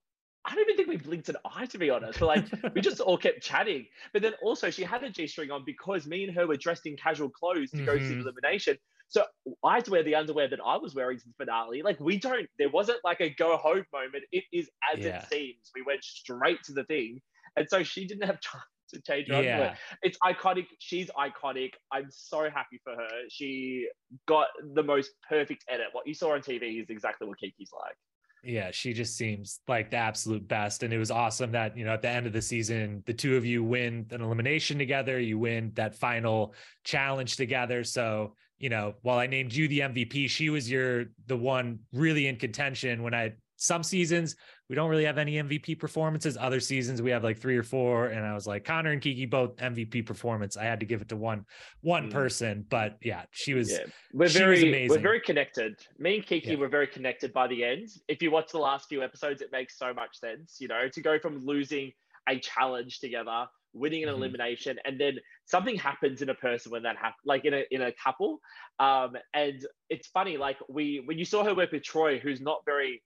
I 0.47 0.55
don't 0.55 0.63
even 0.71 0.77
think 0.77 0.89
we 0.89 0.97
blinked 0.97 1.29
an 1.29 1.37
eye 1.45 1.67
to 1.67 1.79
be 1.79 1.91
honest. 1.91 2.21
But 2.21 2.27
like 2.27 2.75
we 2.75 2.81
just 2.81 3.01
all 3.01 3.19
kept 3.19 3.43
chatting. 3.43 3.87
But 4.13 4.23
then 4.23 4.35
also 4.43 4.71
she 4.71 4.85
had 4.85 5.03
a 5.03 5.11
G-string 5.11 5.51
on 5.51 5.65
because 5.67 6.07
me 6.07 6.25
and 6.25 6.35
her 6.37 6.47
were 6.47 6.57
dressed 6.57 6.87
in 6.87 6.97
casual 6.97 7.31
clothes 7.31 7.71
to 7.73 7.79
mm-hmm. 7.79 7.87
go 7.87 7.99
see 7.99 8.05
mm-hmm. 8.05 8.21
elimination. 8.21 8.77
So 9.09 9.25
I 9.65 9.77
had 9.77 9.85
to 9.87 9.91
wear 9.91 10.03
the 10.03 10.15
underwear 10.15 10.49
that 10.49 10.61
I 10.65 10.77
was 10.77 10.95
wearing 10.95 11.19
to 11.19 11.25
the 11.25 11.45
finale. 11.45 11.83
Like 11.83 11.99
we 12.01 12.19
don't, 12.19 12.49
there 12.59 12.71
wasn't 12.71 12.99
like 13.05 13.21
a 13.21 13.31
go 13.31 13.57
home 13.57 13.85
moment. 13.93 14.25
It 14.33 14.45
is 14.53 14.69
as 14.93 15.01
yeah. 15.01 15.19
it 15.19 15.29
seems. 15.31 15.71
We 15.75 15.83
went 15.83 16.03
straight 16.05 16.63
to 16.65 16.73
the 16.73 16.85
thing. 16.85 17.21
And 17.57 17.67
so 17.69 17.83
she 17.83 18.07
didn't 18.07 18.27
have 18.27 18.41
time 18.41 18.61
to 18.95 19.01
change 19.03 19.29
her. 19.29 19.43
Yeah. 19.43 19.75
It's 20.03 20.19
iconic. 20.25 20.67
She's 20.79 21.11
iconic. 21.11 21.71
I'm 21.93 22.07
so 22.11 22.49
happy 22.51 22.81
for 22.85 22.95
her. 22.95 23.09
She 23.29 23.89
got 24.27 24.49
the 24.75 24.83
most 24.83 25.11
perfect 25.29 25.65
edit. 25.69 25.87
What 25.93 26.07
you 26.07 26.15
saw 26.15 26.35
on 26.35 26.41
TV 26.41 26.81
is 26.81 26.91
exactly 26.91 27.27
what 27.27 27.39
Kiki's 27.39 27.71
like. 27.73 27.97
Yeah, 28.45 28.71
she 28.71 28.93
just 28.93 29.17
seems 29.17 29.61
like 29.67 29.91
the 29.91 29.97
absolute 29.97 30.47
best. 30.47 30.85
And 30.85 30.93
it 30.93 30.99
was 30.99 31.11
awesome 31.11 31.51
that, 31.53 31.77
you 31.77 31.85
know, 31.85 31.95
at 31.95 32.03
the 32.03 32.09
end 32.09 32.27
of 32.27 32.33
the 32.33 32.43
season, 32.43 33.03
the 33.05 33.13
two 33.13 33.37
of 33.37 33.45
you 33.45 33.65
win 33.65 34.07
an 34.11 34.21
elimination 34.21 34.79
together. 34.79 35.19
You 35.19 35.39
win 35.39 35.73
that 35.75 35.97
final 35.97 36.55
challenge 36.85 37.37
together. 37.37 37.83
So, 37.83 38.35
you 38.59 38.69
know, 38.69 38.95
while 39.03 39.19
I 39.19 39.27
named 39.27 39.53
you 39.53 39.67
the 39.67 39.81
MVP, 39.81 40.31
she 40.31 40.49
was 40.51 40.71
your 40.71 41.07
the 41.27 41.37
one 41.37 41.81
really 41.93 42.29
in 42.29 42.37
contention 42.37 43.03
when 43.03 43.15
I 43.15 43.33
some 43.57 43.83
seasons 43.83 44.37
we 44.69 44.75
don't 44.75 44.91
really 44.91 45.05
have 45.05 45.19
any 45.19 45.35
MVP 45.35 45.79
performances. 45.79 46.37
Other 46.37 46.59
seasons 46.59 47.01
we 47.01 47.11
have 47.11 47.23
like 47.23 47.39
three 47.39 47.57
or 47.57 47.63
four. 47.63 48.07
And 48.07 48.27
I 48.27 48.35
was 48.35 48.47
like, 48.47 48.65
Conor 48.65 48.91
and 48.91 49.01
Kiki 49.01 49.27
both 49.27 49.57
MVP 49.57 50.05
performance. 50.05 50.57
I 50.57 50.65
had 50.65 50.81
to 50.81 50.87
give 50.87 51.01
it 51.01 51.09
to 51.11 51.17
one 51.17 51.45
one 51.83 52.09
mm. 52.09 52.13
person. 52.13 52.67
But 52.69 52.97
yeah, 53.03 53.23
she 53.31 53.55
was 53.55 53.71
yeah. 53.71 53.85
we're 54.13 54.29
very 54.29 54.89
we're 54.89 54.99
very 54.99 55.21
connected. 55.21 55.79
Me 55.99 56.17
and 56.17 56.27
Kiki 56.27 56.51
yeah. 56.51 56.57
were 56.57 56.69
very 56.69 56.87
connected 56.87 57.33
by 57.33 57.47
the 57.47 57.65
end. 57.65 57.89
If 58.09 58.23
you 58.23 58.31
watch 58.31 58.51
the 58.53 58.59
last 58.59 58.89
few 58.89 59.03
episodes, 59.03 59.41
it 59.41 59.51
makes 59.53 59.79
so 59.79 59.95
much 59.95 60.19
sense, 60.19 60.57
you 60.59 60.69
know, 60.69 60.89
to 60.93 61.01
go 61.01 61.19
from 61.19 61.45
losing 61.45 61.93
a 62.29 62.39
challenge 62.39 62.99
together 62.99 63.47
winning 63.73 64.03
an 64.03 64.09
mm-hmm. 64.09 64.23
elimination 64.23 64.79
and 64.87 64.99
then 64.99 65.19
something 65.45 65.77
happens 65.77 66.23
in 66.23 66.31
a 66.31 66.35
person 66.35 66.73
when 66.73 66.83
that 66.83 66.97
happens 66.97 67.21
like 67.27 67.45
in 67.45 67.53
a 67.53 67.63
in 67.71 67.83
a 67.83 67.93
couple 68.03 68.41
um 68.79 69.13
and 69.35 69.67
it's 69.91 70.09
funny 70.09 70.39
like 70.39 70.57
we 70.69 71.03
when 71.05 71.19
you 71.19 71.27
saw 71.27 71.45
her 71.45 71.55
work 71.55 71.71
with 71.73 71.83
troy 71.83 72.19
who's 72.19 72.41
not 72.41 72.63
very 72.65 73.03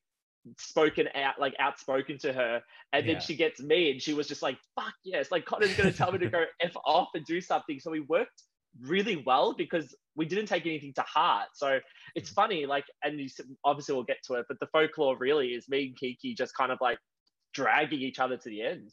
spoken 0.59 1.09
out 1.15 1.39
like 1.39 1.55
outspoken 1.59 2.19
to 2.19 2.33
her 2.33 2.61
and 2.93 3.07
then 3.07 3.17
yeah. 3.17 3.21
she 3.21 3.37
gets 3.37 3.61
me 3.61 3.91
and 3.91 4.01
she 4.01 4.15
was 4.15 4.27
just 4.27 4.43
like 4.43 4.57
fuck 4.75 4.95
yes 5.05 5.31
like 5.31 5.45
conor's 5.45 5.75
going 5.77 5.91
to 5.91 5.97
tell 5.97 6.11
me 6.11 6.19
to 6.19 6.29
go 6.31 6.45
f 6.63 6.73
off 6.87 7.09
and 7.15 7.25
do 7.27 7.41
something 7.41 7.79
so 7.79 7.91
we 7.91 8.01
worked 8.01 8.43
really 8.83 9.23
well 9.27 9.53
because 9.53 9.95
we 10.17 10.25
didn't 10.25 10.47
take 10.47 10.65
anything 10.65 10.93
to 10.95 11.03
heart 11.03 11.49
so 11.55 11.79
it's 12.15 12.31
mm. 12.31 12.35
funny 12.35 12.67
like 12.67 12.85
and 13.05 13.21
you 13.21 13.29
obviously 13.65 13.95
we'll 13.95 14.05
get 14.05 14.19
to 14.25 14.35
it 14.35 14.47
but 14.49 14.59
the 14.61 14.67
folklore 14.69 15.17
really 15.19 15.49
is 15.49 15.69
me 15.69 15.87
and 15.87 15.97
kiki 15.99 16.35
just 16.35 16.55
kind 16.55 16.73
of 16.73 16.79
like 16.81 16.99
dragging 17.53 18.01
each 18.01 18.19
other 18.19 18.37
to 18.37 18.49
the 18.49 18.63
end 18.63 18.91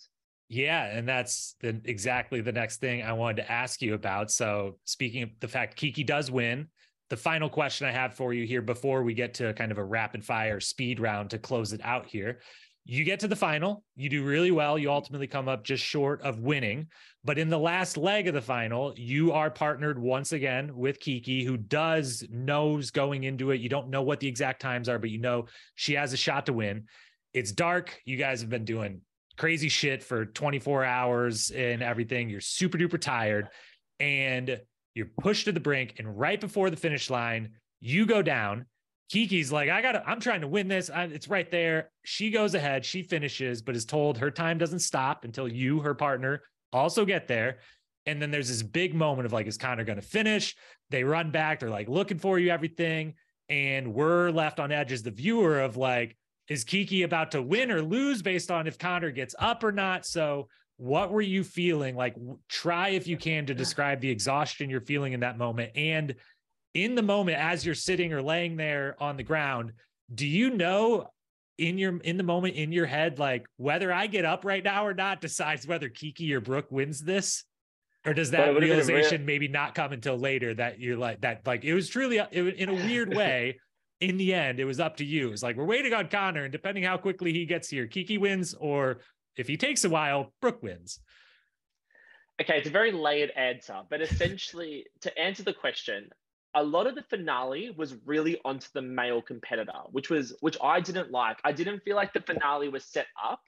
yeah, 0.50 0.86
and 0.86 1.08
that's 1.08 1.56
the, 1.60 1.82
exactly 1.84 2.40
the 2.42 2.54
next 2.54 2.78
thing 2.78 3.04
I 3.04 3.12
wanted 3.12 3.44
to 3.44 3.52
ask 3.52 3.82
you 3.82 3.94
about. 3.96 4.32
So, 4.32 4.78
speaking 4.86 5.24
of 5.24 5.30
the 5.42 5.48
fact 5.48 5.76
Kiki 5.76 6.04
does 6.04 6.32
win, 6.32 6.68
the 7.10 7.18
final 7.18 7.50
question 7.50 7.88
I 7.88 7.92
have 7.92 8.14
for 8.14 8.34
you 8.34 8.46
here 8.46 8.62
before 8.62 9.04
we 9.04 9.14
get 9.14 9.34
to 9.36 9.54
kind 9.54 9.72
of 9.72 9.78
a 9.78 9.84
rapid 9.84 10.26
fire 10.26 10.60
speed 10.60 11.00
round 11.00 11.30
to 11.32 11.40
close 11.40 11.74
it 11.74 11.82
out 11.84 12.06
here. 12.06 12.40
You 12.90 13.04
get 13.04 13.20
to 13.20 13.28
the 13.28 13.36
final, 13.36 13.84
you 13.98 14.10
do 14.10 14.24
really 14.24 14.52
well. 14.52 14.78
You 14.78 14.92
ultimately 14.92 15.28
come 15.28 15.50
up 15.50 15.66
just 15.66 15.84
short 15.84 16.22
of 16.22 16.40
winning. 16.40 16.88
But 17.24 17.38
in 17.38 17.50
the 17.50 17.60
last 17.60 17.98
leg 17.98 18.28
of 18.28 18.34
the 18.34 18.42
final, 18.42 18.94
you 18.96 19.34
are 19.34 19.52
partnered 19.52 20.00
once 20.00 20.32
again 20.32 20.74
with 20.74 21.00
Kiki, 21.02 21.44
who 21.44 21.58
does 21.58 22.26
knows 22.30 22.92
going 22.92 23.26
into 23.26 23.52
it. 23.52 23.60
You 23.60 23.68
don't 23.68 23.90
know 23.90 24.04
what 24.04 24.22
the 24.22 24.28
exact 24.28 24.62
times 24.62 24.88
are, 24.88 25.00
but 25.00 25.10
you 25.10 25.20
know 25.20 25.48
she 25.76 25.96
has 25.96 26.14
a 26.14 26.18
shot 26.18 26.46
to 26.46 26.54
win. 26.54 26.86
It's 27.34 27.52
dark. 27.52 28.00
You 28.06 28.16
guys 28.16 28.40
have 28.40 28.50
been 28.50 28.64
doing 28.64 29.02
crazy 29.38 29.70
shit 29.70 30.02
for 30.02 30.26
24 30.26 30.86
hours 30.86 31.52
and 31.52 31.84
everything. 31.84 32.30
You're 32.30 32.42
super 32.42 32.78
duper 32.78 33.00
tired. 33.00 33.50
And 34.00 34.62
you're 34.98 35.12
pushed 35.22 35.46
to 35.46 35.52
the 35.52 35.60
brink, 35.60 35.96
and 35.98 36.20
right 36.20 36.42
before 36.42 36.70
the 36.70 36.76
finish 36.76 37.10
line, 37.10 37.52
you 37.80 38.06
go 38.06 38.22
down. 38.22 38.66
Kiki's 39.10 39.52
like, 39.52 39.70
I 39.70 39.82
gotta, 39.82 40.04
I'm 40.06 40.20
trying 40.20 40.42
to 40.42 40.48
win 40.48 40.68
this. 40.68 40.90
I, 40.90 41.04
it's 41.04 41.30
right 41.30 41.50
there. 41.50 41.92
She 42.04 42.30
goes 42.30 42.56
ahead, 42.56 42.84
she 42.84 43.04
finishes, 43.04 43.62
but 43.62 43.76
is 43.76 43.86
told 43.86 44.18
her 44.18 44.30
time 44.30 44.58
doesn't 44.58 44.80
stop 44.80 45.24
until 45.24 45.48
you, 45.48 45.80
her 45.80 45.94
partner, 45.94 46.42
also 46.74 47.06
get 47.06 47.28
there. 47.28 47.60
And 48.06 48.22
then 48.22 48.32
there's 48.32 48.50
this 48.50 48.64
big 48.64 48.94
moment 48.94 49.26
of 49.26 49.32
like, 49.32 49.48
is 49.48 49.58
Conor 49.58 49.86
gonna 49.86 50.02
finish? 50.02 50.56
They 50.90 51.06
run 51.06 51.32
back, 51.32 51.60
they're 51.60 51.70
like 51.70 51.88
looking 51.88 52.18
for 52.18 52.38
you, 52.40 52.50
everything. 52.50 53.14
And 53.48 53.94
we're 53.94 54.30
left 54.30 54.60
on 54.60 54.74
edge 54.74 54.92
as 54.92 55.04
the 55.04 55.12
viewer 55.12 55.62
of 55.62 55.78
like, 55.78 56.18
is 56.50 56.64
Kiki 56.64 57.04
about 57.04 57.32
to 57.32 57.42
win 57.42 57.72
or 57.72 57.82
lose 57.82 58.22
based 58.22 58.52
on 58.52 58.68
if 58.68 58.78
Conor 58.78 59.12
gets 59.12 59.36
up 59.40 59.64
or 59.64 59.72
not? 59.72 60.06
So 60.06 60.48
what 60.78 61.12
were 61.12 61.22
you 61.22 61.44
feeling? 61.44 61.96
Like 61.96 62.16
try 62.48 62.90
if 62.90 63.08
you 63.08 63.18
can 63.18 63.46
to 63.48 63.54
describe 63.54 64.00
the 64.00 64.10
exhaustion 64.10 64.70
you're 64.70 64.82
feeling 64.82 65.14
in 65.14 65.20
that 65.22 65.38
moment. 65.38 65.72
And 65.76 66.16
in 66.74 66.96
the 66.96 67.02
moment 67.02 67.38
as 67.40 67.66
you're 67.66 67.76
sitting 67.76 68.14
or 68.14 68.22
laying 68.22 68.56
there 68.56 68.96
on 69.00 69.18
the 69.18 69.24
ground 69.24 69.74
do 70.14 70.28
you 70.28 70.52
know 70.52 71.10
in 71.58 71.78
your 71.78 71.98
in 72.02 72.18
the 72.18 72.24
moment 72.24 72.56
in 72.56 72.72
your 72.72 72.86
head 72.86 73.18
like 73.18 73.46
whether 73.58 73.92
i 73.92 74.06
get 74.06 74.26
up 74.26 74.46
right 74.46 74.64
now 74.64 74.86
or 74.86 74.94
not 74.94 75.20
decides 75.20 75.66
whether 75.66 75.90
kiki 75.90 76.34
or 76.34 76.40
brooke 76.40 76.72
wins 76.72 77.02
this? 77.02 77.44
Or 78.06 78.14
does 78.14 78.32
that 78.32 78.56
realization 78.56 79.22
real- 79.22 79.26
maybe 79.26 79.48
not 79.50 79.76
come 79.76 79.92
until 79.92 80.18
later 80.18 80.54
that 80.54 80.80
you're 80.80 80.96
like 80.96 81.20
that 81.22 81.46
like 81.46 81.66
it 81.66 81.74
was 81.74 81.90
truly 81.90 82.20
it, 82.20 82.56
in 82.56 82.70
a 82.70 82.74
weird 82.74 83.14
way 83.16 83.60
in 84.00 84.16
the 84.16 84.34
end 84.34 84.60
it 84.60 84.66
was 84.66 84.80
up 84.80 84.98
to 84.98 85.06
you. 85.06 85.32
It's 85.32 85.44
like 85.44 85.58
we're 85.58 85.66
waiting 85.66 85.94
on 85.94 86.08
conor 86.08 86.44
and 86.44 86.52
depending 86.52 86.84
how 86.84 86.96
quickly 86.96 87.34
he 87.34 87.46
gets 87.46 87.70
here 87.70 87.86
kiki 87.86 88.18
wins 88.18 88.54
or 88.54 89.00
if 89.38 89.48
he 89.48 89.58
takes 89.58 89.84
a 89.84 89.90
while, 89.90 90.34
Brooke 90.42 90.64
wins. 90.64 91.00
Okay, 92.42 92.58
it's 92.58 92.68
a 92.68 92.72
very 92.72 92.92
layered 92.92 93.32
answer, 93.32 93.82
but 93.90 94.02
essentially, 94.02 94.86
to 95.02 95.20
answer 95.20 95.44
the 95.44 95.54
question, 95.54 96.10
a 96.56 96.64
lot 96.64 96.88
of 96.88 96.96
the 96.96 97.04
finale 97.04 97.74
was 97.76 97.96
really 98.06 98.40
onto 98.46 98.68
the 98.74 98.82
male 98.82 99.22
competitor, 99.22 99.80
which 99.92 100.10
was 100.10 100.36
which 100.42 100.58
I 100.62 100.80
didn't 100.80 101.12
like. 101.12 101.38
I 101.44 101.52
didn't 101.52 101.82
feel 101.84 101.96
like 101.96 102.14
the 102.14 102.22
finale 102.22 102.70
was 102.70 102.84
set 102.84 103.08
up 103.24 103.42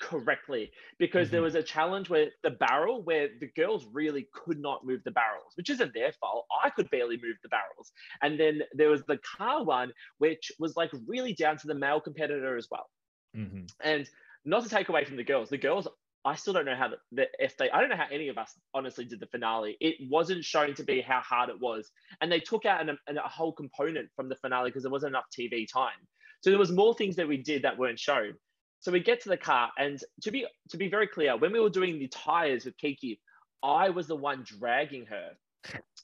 correctly 0.00 0.70
because 0.98 1.28
mm-hmm. 1.28 1.36
there 1.36 1.42
was 1.42 1.54
a 1.54 1.62
challenge 1.62 2.10
where 2.10 2.28
the 2.42 2.50
barrel 2.50 3.02
where 3.02 3.28
the 3.40 3.46
girls 3.54 3.86
really 3.92 4.28
could 4.32 4.58
not 4.58 4.84
move 4.84 5.00
the 5.04 5.10
barrels 5.10 5.52
which 5.54 5.70
isn't 5.70 5.94
their 5.94 6.12
fault 6.20 6.46
i 6.64 6.68
could 6.68 6.90
barely 6.90 7.16
move 7.16 7.36
the 7.44 7.48
barrels 7.48 7.92
and 8.20 8.38
then 8.38 8.60
there 8.72 8.90
was 8.90 9.04
the 9.04 9.18
car 9.36 9.62
one 9.62 9.92
which 10.18 10.50
was 10.58 10.76
like 10.76 10.90
really 11.06 11.32
down 11.32 11.56
to 11.56 11.68
the 11.68 11.74
male 11.74 12.00
competitor 12.00 12.56
as 12.56 12.66
well 12.70 12.90
mm-hmm. 13.36 13.64
and 13.84 14.08
not 14.44 14.62
to 14.64 14.68
take 14.68 14.88
away 14.88 15.04
from 15.04 15.16
the 15.16 15.24
girls. 15.24 15.48
The 15.48 15.58
girls, 15.58 15.88
I 16.24 16.34
still 16.34 16.52
don't 16.52 16.64
know 16.64 16.76
how 16.76 16.88
the, 16.88 16.96
the 17.12 17.26
if 17.38 17.56
they. 17.56 17.70
I 17.70 17.80
don't 17.80 17.90
know 17.90 17.96
how 17.96 18.06
any 18.10 18.28
of 18.28 18.38
us 18.38 18.54
honestly 18.72 19.04
did 19.04 19.20
the 19.20 19.26
finale. 19.26 19.76
It 19.80 19.96
wasn't 20.10 20.44
shown 20.44 20.74
to 20.74 20.82
be 20.82 21.00
how 21.00 21.20
hard 21.20 21.50
it 21.50 21.60
was, 21.60 21.90
and 22.20 22.30
they 22.30 22.40
took 22.40 22.64
out 22.64 22.80
an, 22.80 22.96
an, 23.06 23.18
a 23.18 23.28
whole 23.28 23.52
component 23.52 24.08
from 24.16 24.28
the 24.28 24.36
finale 24.36 24.70
because 24.70 24.82
there 24.82 24.92
wasn't 24.92 25.10
enough 25.10 25.26
TV 25.38 25.66
time. 25.70 25.92
So 26.40 26.50
there 26.50 26.58
was 26.58 26.72
more 26.72 26.94
things 26.94 27.16
that 27.16 27.28
we 27.28 27.38
did 27.38 27.62
that 27.62 27.78
weren't 27.78 27.98
shown. 27.98 28.34
So 28.80 28.92
we 28.92 29.00
get 29.00 29.22
to 29.22 29.30
the 29.30 29.36
car, 29.36 29.70
and 29.78 29.98
to 30.22 30.30
be 30.30 30.46
to 30.70 30.76
be 30.76 30.88
very 30.88 31.06
clear, 31.06 31.36
when 31.36 31.52
we 31.52 31.60
were 31.60 31.70
doing 31.70 31.98
the 31.98 32.08
tires 32.08 32.64
with 32.64 32.76
Kiki, 32.78 33.20
I 33.62 33.90
was 33.90 34.06
the 34.06 34.16
one 34.16 34.44
dragging 34.44 35.06
her. 35.06 35.30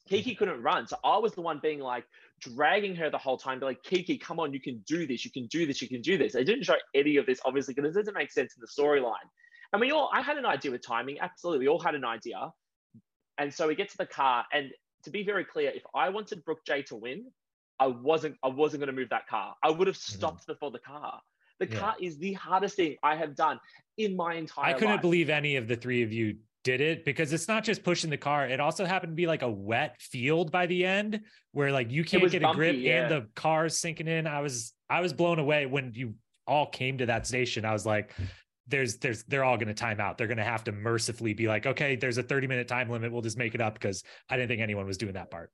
Kiki 0.08 0.34
couldn't 0.34 0.62
run, 0.62 0.86
so 0.86 0.96
I 1.04 1.18
was 1.18 1.32
the 1.32 1.42
one 1.42 1.60
being 1.62 1.80
like, 1.80 2.04
dragging 2.40 2.94
her 2.96 3.10
the 3.10 3.18
whole 3.18 3.36
time, 3.36 3.60
be 3.60 3.66
like, 3.66 3.82
Kiki, 3.82 4.18
come 4.18 4.40
on, 4.40 4.52
you 4.52 4.60
can 4.60 4.82
do 4.86 5.06
this, 5.06 5.24
you 5.24 5.30
can 5.30 5.46
do 5.46 5.66
this, 5.66 5.80
you 5.82 5.88
can 5.88 6.00
do 6.00 6.18
this. 6.18 6.32
They 6.32 6.44
didn't 6.44 6.64
show 6.64 6.76
any 6.94 7.16
of 7.16 7.26
this, 7.26 7.40
obviously, 7.44 7.74
because 7.74 7.94
it 7.94 7.98
doesn't 7.98 8.14
make 8.14 8.30
sense 8.30 8.54
in 8.56 8.60
the 8.60 8.66
storyline. 8.66 9.28
And 9.72 9.80
we 9.80 9.92
all, 9.92 10.10
I 10.12 10.20
had 10.22 10.36
an 10.36 10.46
idea 10.46 10.70
with 10.72 10.84
timing, 10.84 11.18
absolutely. 11.20 11.66
We 11.66 11.68
all 11.68 11.78
had 11.78 11.94
an 11.94 12.04
idea. 12.04 12.52
And 13.38 13.52
so 13.52 13.68
we 13.68 13.74
get 13.74 13.90
to 13.90 13.96
the 13.96 14.06
car, 14.06 14.44
and 14.52 14.70
to 15.04 15.10
be 15.10 15.22
very 15.22 15.44
clear, 15.44 15.70
if 15.74 15.82
I 15.94 16.08
wanted 16.08 16.44
Brooke 16.44 16.64
J 16.66 16.82
to 16.84 16.96
win, 16.96 17.26
I 17.78 17.86
wasn't, 17.86 18.36
I 18.42 18.48
wasn't 18.48 18.80
going 18.80 18.94
to 18.94 19.00
move 19.00 19.08
that 19.10 19.26
car. 19.26 19.54
I 19.62 19.70
would 19.70 19.86
have 19.86 19.96
mm-hmm. 19.96 20.18
stopped 20.18 20.42
mm-hmm. 20.42 20.52
before 20.52 20.70
the 20.70 20.80
car. 20.80 21.20
The 21.58 21.68
yeah. 21.68 21.78
car 21.78 21.94
is 22.00 22.18
the 22.18 22.32
hardest 22.34 22.76
thing 22.76 22.96
I 23.02 23.16
have 23.16 23.36
done 23.36 23.60
in 23.98 24.16
my 24.16 24.34
entire 24.34 24.66
I 24.66 24.72
couldn't 24.72 24.96
life. 24.96 25.02
believe 25.02 25.30
any 25.30 25.56
of 25.56 25.68
the 25.68 25.76
three 25.76 26.02
of 26.02 26.12
you 26.12 26.36
did 26.62 26.80
it 26.80 27.04
because 27.04 27.32
it's 27.32 27.48
not 27.48 27.64
just 27.64 27.82
pushing 27.82 28.10
the 28.10 28.16
car. 28.16 28.46
It 28.46 28.60
also 28.60 28.84
happened 28.84 29.12
to 29.12 29.16
be 29.16 29.26
like 29.26 29.42
a 29.42 29.50
wet 29.50 29.96
field 30.00 30.50
by 30.50 30.66
the 30.66 30.84
end 30.84 31.20
where 31.52 31.72
like 31.72 31.90
you 31.90 32.04
can't 32.04 32.30
get 32.30 32.42
bumpy, 32.42 32.52
a 32.52 32.56
grip 32.56 32.76
yeah. 32.78 33.02
and 33.02 33.10
the 33.10 33.28
car's 33.34 33.78
sinking 33.78 34.08
in. 34.08 34.26
I 34.26 34.40
was 34.40 34.72
I 34.88 35.00
was 35.00 35.12
blown 35.12 35.38
away 35.38 35.66
when 35.66 35.92
you 35.94 36.14
all 36.46 36.66
came 36.66 36.98
to 36.98 37.06
that 37.06 37.26
station. 37.26 37.64
I 37.64 37.72
was 37.72 37.86
like, 37.86 38.14
there's 38.66 38.98
there's 38.98 39.24
they're 39.24 39.44
all 39.44 39.56
going 39.56 39.68
to 39.68 39.74
time 39.74 40.00
out. 40.00 40.18
They're 40.18 40.26
going 40.26 40.38
to 40.38 40.44
have 40.44 40.64
to 40.64 40.72
mercifully 40.72 41.34
be 41.34 41.48
like, 41.48 41.66
okay, 41.66 41.96
there's 41.96 42.18
a 42.18 42.22
30 42.22 42.46
minute 42.46 42.68
time 42.68 42.90
limit. 42.90 43.12
We'll 43.12 43.22
just 43.22 43.38
make 43.38 43.54
it 43.54 43.60
up 43.60 43.74
because 43.74 44.02
I 44.28 44.36
didn't 44.36 44.48
think 44.48 44.60
anyone 44.60 44.86
was 44.86 44.98
doing 44.98 45.14
that 45.14 45.30
part. 45.30 45.50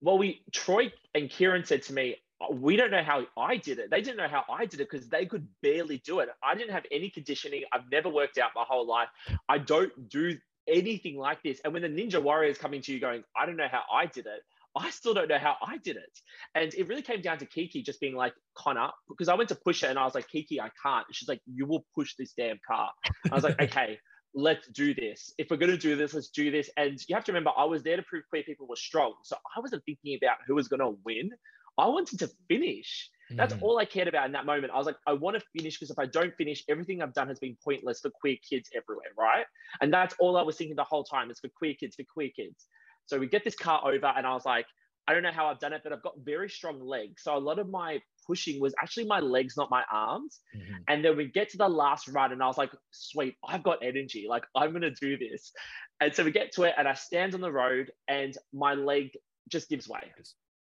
Well, 0.00 0.18
we 0.18 0.42
Troy 0.52 0.92
and 1.14 1.28
Kieran 1.28 1.64
said 1.64 1.82
to 1.84 1.92
me, 1.92 2.16
Uh, 2.40 2.52
we 2.52 2.76
don't 2.76 2.90
know 2.90 3.02
how 3.02 3.26
I 3.36 3.56
did 3.56 3.78
it. 3.78 3.90
They 3.90 4.00
didn't 4.00 4.16
know 4.16 4.28
how 4.28 4.44
I 4.52 4.66
did 4.66 4.80
it 4.80 4.90
because 4.90 5.08
they 5.08 5.26
could 5.26 5.46
barely 5.62 5.98
do 5.98 6.20
it. 6.20 6.28
I 6.42 6.54
didn't 6.54 6.72
have 6.72 6.84
any 6.90 7.10
conditioning. 7.10 7.62
I've 7.72 7.90
never 7.90 8.08
worked 8.08 8.38
out 8.38 8.50
my 8.54 8.64
whole 8.66 8.86
life. 8.86 9.08
I 9.48 9.58
don't 9.58 10.08
do 10.08 10.36
anything 10.68 11.16
like 11.16 11.42
this. 11.42 11.60
And 11.64 11.72
when 11.72 11.82
the 11.82 11.88
Ninja 11.88 12.22
Warrior 12.22 12.50
is 12.50 12.58
coming 12.58 12.80
to 12.82 12.92
you 12.92 13.00
going, 13.00 13.22
I 13.36 13.46
don't 13.46 13.56
know 13.56 13.68
how 13.70 13.82
I 13.92 14.06
did 14.06 14.26
it, 14.26 14.42
I 14.76 14.90
still 14.90 15.14
don't 15.14 15.28
know 15.28 15.38
how 15.38 15.56
I 15.64 15.78
did 15.78 15.96
it. 15.96 16.18
And 16.54 16.74
it 16.74 16.88
really 16.88 17.02
came 17.02 17.20
down 17.20 17.38
to 17.38 17.46
Kiki 17.46 17.82
just 17.82 18.00
being 18.00 18.16
like, 18.16 18.34
Conor, 18.56 18.90
because 19.08 19.28
I 19.28 19.34
went 19.34 19.48
to 19.50 19.54
push 19.54 19.82
her 19.82 19.88
and 19.88 19.98
I 19.98 20.04
was 20.04 20.14
like, 20.14 20.28
Kiki, 20.28 20.60
I 20.60 20.70
can't. 20.82 21.06
And 21.06 21.14
she's 21.14 21.28
like, 21.28 21.40
you 21.46 21.66
will 21.66 21.84
push 21.94 22.14
this 22.18 22.32
damn 22.36 22.58
car. 22.66 22.90
I 23.30 23.34
was 23.34 23.44
like, 23.44 23.60
okay, 23.60 23.98
let's 24.34 24.66
do 24.68 24.94
this. 24.94 25.32
If 25.38 25.48
we're 25.50 25.58
going 25.58 25.70
to 25.70 25.78
do 25.78 25.94
this, 25.94 26.12
let's 26.12 26.28
do 26.30 26.50
this. 26.50 26.70
And 26.76 26.98
you 27.08 27.14
have 27.14 27.24
to 27.24 27.32
remember, 27.32 27.52
I 27.56 27.64
was 27.64 27.84
there 27.84 27.96
to 27.96 28.02
prove 28.02 28.24
queer 28.28 28.42
people 28.42 28.66
were 28.66 28.76
strong. 28.76 29.14
So 29.22 29.36
I 29.56 29.60
wasn't 29.60 29.84
thinking 29.84 30.18
about 30.20 30.38
who 30.46 30.56
was 30.56 30.66
going 30.66 30.80
to 30.80 30.98
win. 31.04 31.30
I 31.78 31.86
wanted 31.86 32.18
to 32.20 32.30
finish. 32.48 33.10
That's 33.30 33.54
mm-hmm. 33.54 33.64
all 33.64 33.78
I 33.78 33.86
cared 33.86 34.06
about 34.06 34.26
in 34.26 34.32
that 34.32 34.44
moment. 34.44 34.72
I 34.72 34.76
was 34.76 34.86
like, 34.86 34.98
I 35.06 35.14
want 35.14 35.38
to 35.38 35.44
finish 35.56 35.78
because 35.78 35.90
if 35.90 35.98
I 35.98 36.06
don't 36.06 36.34
finish, 36.36 36.62
everything 36.68 37.02
I've 37.02 37.14
done 37.14 37.28
has 37.28 37.38
been 37.38 37.56
pointless 37.64 38.00
for 38.00 38.10
queer 38.10 38.36
kids 38.48 38.68
everywhere, 38.76 39.12
right? 39.18 39.46
And 39.80 39.92
that's 39.92 40.14
all 40.18 40.36
I 40.36 40.42
was 40.42 40.56
thinking 40.56 40.76
the 40.76 40.84
whole 40.84 41.04
time. 41.04 41.30
It's 41.30 41.40
for 41.40 41.48
queer 41.48 41.74
kids, 41.74 41.96
for 41.96 42.04
queer 42.04 42.28
kids. 42.36 42.66
So 43.06 43.18
we 43.18 43.26
get 43.26 43.42
this 43.42 43.54
car 43.54 43.80
over, 43.84 44.06
and 44.06 44.26
I 44.26 44.34
was 44.34 44.44
like, 44.44 44.66
I 45.06 45.12
don't 45.12 45.22
know 45.22 45.32
how 45.32 45.46
I've 45.46 45.58
done 45.58 45.72
it, 45.72 45.82
but 45.82 45.92
I've 45.92 46.02
got 46.02 46.14
very 46.24 46.48
strong 46.48 46.80
legs. 46.80 47.22
So 47.22 47.36
a 47.36 47.38
lot 47.38 47.58
of 47.58 47.68
my 47.68 48.00
pushing 48.26 48.60
was 48.60 48.74
actually 48.80 49.06
my 49.06 49.20
legs, 49.20 49.54
not 49.56 49.70
my 49.70 49.84
arms. 49.92 50.40
Mm-hmm. 50.56 50.74
And 50.88 51.04
then 51.04 51.16
we 51.16 51.26
get 51.26 51.50
to 51.50 51.58
the 51.58 51.68
last 51.68 52.08
run, 52.08 52.32
and 52.32 52.42
I 52.42 52.46
was 52.46 52.58
like, 52.58 52.70
sweet, 52.90 53.36
I've 53.46 53.62
got 53.62 53.78
energy. 53.82 54.26
Like, 54.28 54.44
I'm 54.54 54.70
going 54.70 54.82
to 54.82 54.90
do 54.90 55.18
this. 55.18 55.52
And 56.00 56.14
so 56.14 56.24
we 56.24 56.30
get 56.30 56.52
to 56.52 56.62
it, 56.64 56.74
and 56.78 56.88
I 56.88 56.94
stand 56.94 57.34
on 57.34 57.40
the 57.40 57.52
road, 57.52 57.90
and 58.08 58.36
my 58.52 58.74
leg 58.74 59.10
just 59.48 59.68
gives 59.68 59.88
way. 59.88 60.12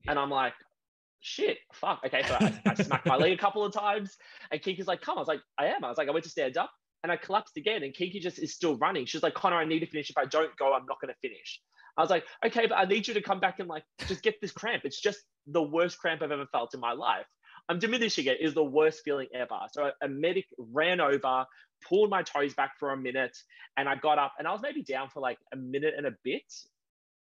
Yeah. 0.03 0.11
And 0.11 0.19
I'm 0.19 0.29
like, 0.29 0.53
shit, 1.23 1.57
fuck. 1.73 2.01
Okay. 2.05 2.21
So 2.27 2.35
I, 2.39 2.61
I 2.65 2.73
smacked 2.75 3.07
my 3.07 3.15
leg 3.15 3.31
a 3.31 3.37
couple 3.37 3.65
of 3.65 3.73
times, 3.73 4.15
and 4.51 4.61
Kiki's 4.61 4.87
like, 4.87 5.01
come. 5.01 5.17
I 5.17 5.21
was 5.21 5.27
like, 5.27 5.41
I 5.57 5.67
am. 5.67 5.83
I 5.83 5.89
was 5.89 5.97
like, 5.97 6.07
I 6.07 6.11
went 6.11 6.25
to 6.25 6.29
stand 6.29 6.57
up, 6.57 6.69
and 7.01 7.11
I 7.11 7.15
collapsed 7.15 7.57
again, 7.57 7.83
and 7.83 7.93
Kiki 7.93 8.19
just 8.19 8.37
is 8.37 8.53
still 8.53 8.77
running. 8.77 9.05
She's 9.05 9.23
like, 9.23 9.33
Conor, 9.33 9.57
I 9.57 9.65
need 9.65 9.79
to 9.79 9.87
finish. 9.87 10.09
If 10.09 10.17
I 10.17 10.25
don't 10.25 10.55
go, 10.57 10.73
I'm 10.73 10.85
not 10.85 11.01
going 11.01 11.13
to 11.13 11.27
finish. 11.27 11.59
I 11.97 12.01
was 12.01 12.09
like, 12.09 12.25
okay, 12.45 12.65
but 12.67 12.75
I 12.75 12.85
need 12.85 13.07
you 13.07 13.13
to 13.13 13.21
come 13.21 13.39
back 13.39 13.59
and 13.59 13.69
like 13.69 13.83
just 14.07 14.23
get 14.23 14.41
this 14.41 14.51
cramp. 14.51 14.83
It's 14.83 14.99
just 14.99 15.19
the 15.47 15.61
worst 15.61 15.99
cramp 15.99 16.21
I've 16.21 16.31
ever 16.31 16.47
felt 16.51 16.73
in 16.73 16.79
my 16.79 16.93
life. 16.93 17.25
I'm 17.69 17.79
diminishing 17.79 18.25
it 18.25 18.37
is 18.41 18.53
the 18.53 18.63
worst 18.63 19.01
feeling 19.05 19.27
ever. 19.33 19.59
So 19.71 19.91
a 20.01 20.07
medic 20.07 20.45
ran 20.57 20.99
over, 20.99 21.45
pulled 21.87 22.09
my 22.09 22.23
toes 22.23 22.53
back 22.55 22.71
for 22.79 22.91
a 22.91 22.97
minute, 22.97 23.37
and 23.77 23.87
I 23.87 23.95
got 23.95 24.17
up 24.17 24.33
and 24.39 24.47
I 24.47 24.51
was 24.51 24.61
maybe 24.61 24.81
down 24.81 25.09
for 25.09 25.19
like 25.19 25.37
a 25.53 25.55
minute 25.55 25.93
and 25.95 26.07
a 26.07 26.11
bit. 26.23 26.51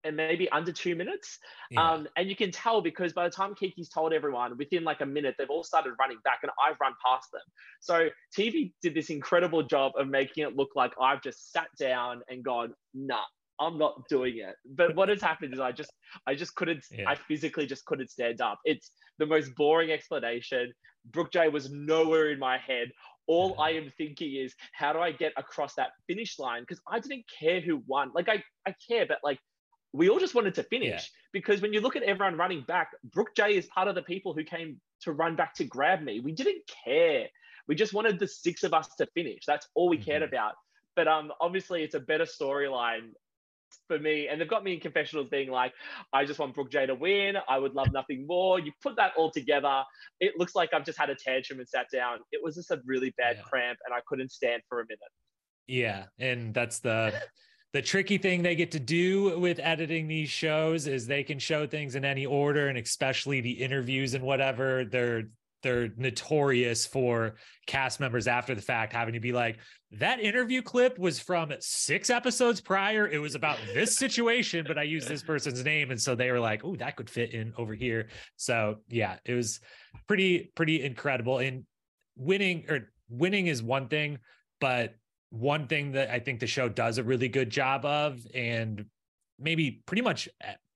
And 0.05 0.17
maybe 0.17 0.51
under 0.51 0.73
two 0.73 0.97
minutes. 0.97 1.39
Yeah. 1.71 1.93
Um, 1.93 2.09
and 2.17 2.29
you 2.29 2.35
can 2.35 2.51
tell 2.51 2.81
because 2.81 3.13
by 3.13 3.25
the 3.25 3.31
time 3.31 3.55
Kiki's 3.55 3.89
told 3.89 4.13
everyone, 4.13 4.57
within 4.59 4.83
like 4.83 5.01
a 5.01 5.07
minute, 5.07 5.37
they've 5.39 5.51
all 5.51 5.63
started 5.63 5.93
running 6.01 6.19
back 6.25 6.41
and 6.43 6.51
I've 6.61 6.77
run 6.81 6.93
past 7.05 7.29
them. 7.33 7.43
So 7.81 8.09
TV 8.37 8.73
did 8.83 8.95
this 8.95 9.11
incredible 9.11 9.63
job 9.63 9.93
of 9.97 10.09
making 10.09 10.45
it 10.45 10.57
look 10.57 10.71
like 10.75 10.93
I've 11.01 11.23
just 11.23 11.53
sat 11.53 11.69
down 11.79 12.23
and 12.29 12.43
gone, 12.43 12.75
nah, 12.95 13.23
I'm 13.61 13.79
not 13.79 14.09
doing 14.09 14.39
it. 14.39 14.57
But 14.67 14.97
what 14.97 15.09
has 15.09 15.23
happened 15.23 15.55
is 15.55 15.61
I 15.61 15.73
just 15.73 15.93
I 16.27 16.35
just 16.35 16.55
couldn't 16.55 16.85
yeah. 16.91 17.09
I 17.09 17.15
physically 17.15 17.67
just 17.67 17.85
couldn't 17.85 18.11
stand 18.11 18.41
up. 18.41 18.59
It's 18.65 18.91
the 19.19 19.27
most 19.27 19.55
boring 19.55 19.91
explanation. 19.91 20.73
Brooke 21.13 21.33
J 21.33 21.49
was 21.49 21.71
nowhere 21.71 22.31
in 22.31 22.39
my 22.39 22.59
head. 22.59 22.91
All 23.29 23.61
I 23.61 23.71
am 23.71 23.93
thinking 23.97 24.35
is 24.35 24.55
how 24.73 24.93
do 24.93 24.99
I 24.99 25.13
get 25.13 25.33
across 25.37 25.75
that 25.77 25.91
finish 26.09 26.39
line? 26.39 26.63
Because 26.63 26.81
I 26.91 26.99
didn't 26.99 27.25
care 27.39 27.61
who 27.61 27.83
won. 27.87 28.11
Like 28.15 28.29
I, 28.29 28.43
I 28.67 28.75
care, 28.89 29.07
but 29.07 29.19
like 29.23 29.39
we 29.93 30.09
all 30.09 30.19
just 30.19 30.35
wanted 30.35 30.55
to 30.55 30.63
finish 30.65 30.91
yeah. 30.91 31.01
because 31.33 31.61
when 31.61 31.73
you 31.73 31.81
look 31.81 31.97
at 31.97 32.03
everyone 32.03 32.37
running 32.37 32.63
back, 32.63 32.93
Brooke 33.05 33.35
J 33.37 33.57
is 33.57 33.67
part 33.67 33.89
of 33.89 33.95
the 33.95 34.03
people 34.03 34.33
who 34.33 34.45
came 34.45 34.81
to 35.03 35.13
run 35.13 35.37
back 35.37 35.55
to 35.57 35.65
grab 35.65 36.03
me. 36.03 36.21
We 36.21 36.33
didn't 36.33 36.63
care. 36.85 37.27
We 37.69 37.75
just 37.75 37.93
wanted 37.93 38.19
the 38.19 38.27
six 38.27 38.65
of 38.65 38.73
us 38.75 38.89
to 38.99 39.07
finish. 39.15 39.45
That's 39.47 39.69
all 39.75 39.89
we 39.89 39.97
mm-hmm. 39.97 40.05
cared 40.05 40.23
about. 40.23 40.55
But 40.97 41.09
um, 41.09 41.33
obviously, 41.41 41.83
it's 41.83 41.95
a 41.95 42.01
better 42.01 42.25
storyline 42.25 43.11
for 43.89 43.99
me. 43.99 44.29
And 44.29 44.41
they've 44.41 44.49
got 44.49 44.65
me 44.65 44.75
in 44.75 44.81
confessionals 44.81 45.29
being 45.29 45.51
like, 45.51 45.73
I 46.13 46.25
just 46.25 46.39
want 46.39 46.55
Brooke 46.55 46.71
J 46.71 46.87
to 46.87 46.95
win. 46.95 47.37
I 47.49 47.59
would 47.59 47.75
love 47.75 47.93
nothing 47.93 48.27
more. 48.27 48.59
You 48.59 48.73
put 48.83 48.97
that 48.97 49.13
all 49.17 49.31
together. 49.31 49.83
It 50.21 50.39
looks 50.39 50.55
like 50.55 50.75
I've 50.75 50.85
just 50.85 50.99
had 50.99 51.11
a 51.11 51.15
tantrum 51.15 51.61
and 51.61 51.69
sat 51.69 51.87
down. 51.93 52.19
It 52.31 52.41
was 52.43 52.57
just 52.57 52.71
a 52.71 52.81
really 52.85 53.15
bad 53.17 53.37
yeah. 53.37 53.43
cramp 53.43 53.79
and 53.87 53.95
I 53.95 54.01
couldn't 54.07 54.33
stand 54.33 54.63
for 54.69 54.81
a 54.81 54.85
minute. 54.85 54.99
Yeah. 55.67 56.07
And 56.19 56.53
that's 56.55 56.81
the. 56.81 57.15
The 57.73 57.83
tricky 57.83 58.19
thing 58.19 58.43
they 58.43 58.55
get 58.55 58.71
to 58.73 58.81
do 58.81 59.39
with 59.39 59.59
editing 59.63 60.07
these 60.07 60.29
shows 60.29 60.87
is 60.87 61.07
they 61.07 61.23
can 61.23 61.39
show 61.39 61.67
things 61.67 61.95
in 61.95 62.05
any 62.05 62.27
order 62.27 62.69
and 62.69 62.77
especially 62.79 63.41
the 63.41 63.51
interviews 63.51 64.15
and 64.15 64.23
whatever 64.23 64.85
they're 64.85 65.25
they're 65.63 65.91
notorious 65.97 66.85
for 66.85 67.37
cast 67.67 68.01
members 68.01 68.27
after 68.27 68.55
the 68.55 68.61
fact 68.61 68.93
having 68.93 69.15
to 69.15 69.21
be 69.21 69.33
like 69.33 69.59
that 69.93 70.19
interview 70.19 70.61
clip 70.61 70.99
was 70.99 71.21
from 71.21 71.53
six 71.61 72.11
episodes 72.11 72.61
prior. 72.61 73.07
It 73.07 73.19
was 73.19 73.35
about 73.35 73.59
this 73.73 73.97
situation 74.05 74.65
but 74.67 74.77
i 74.77 74.83
used 74.83 75.09
this 75.09 75.23
person's 75.23 75.65
name. 75.65 75.91
And 75.91 76.01
so 76.01 76.15
they 76.15 76.31
were 76.31 76.41
like 76.41 76.65
oh 76.65 76.77
that 76.77 76.97
could 76.97 77.09
fit 77.09 77.33
in 77.33 77.55
over 77.57 77.75
here. 77.75 78.09
So 78.37 78.77
yeah 78.89 79.17
it 79.25 79.35
was 79.35 79.61
pretty 80.07 80.53
pretty 80.55 80.83
incredible. 80.83 81.39
And 81.39 81.65
winning 82.17 82.65
or 82.69 82.91
winning 83.09 83.47
is 83.47 83.63
one 83.63 83.89
thing 83.89 84.19
but 84.61 84.95
one 85.33 85.67
thing 85.67 85.93
that 85.93 86.11
i 86.11 86.19
think 86.19 86.39
the 86.41 86.47
show 86.47 86.69
does 86.69 86.99
a 86.99 87.03
really 87.03 87.29
good 87.29 87.49
job 87.49 87.85
of 87.85 88.21
and 88.35 88.85
maybe 89.39 89.83
pretty 89.87 90.03
much 90.03 90.29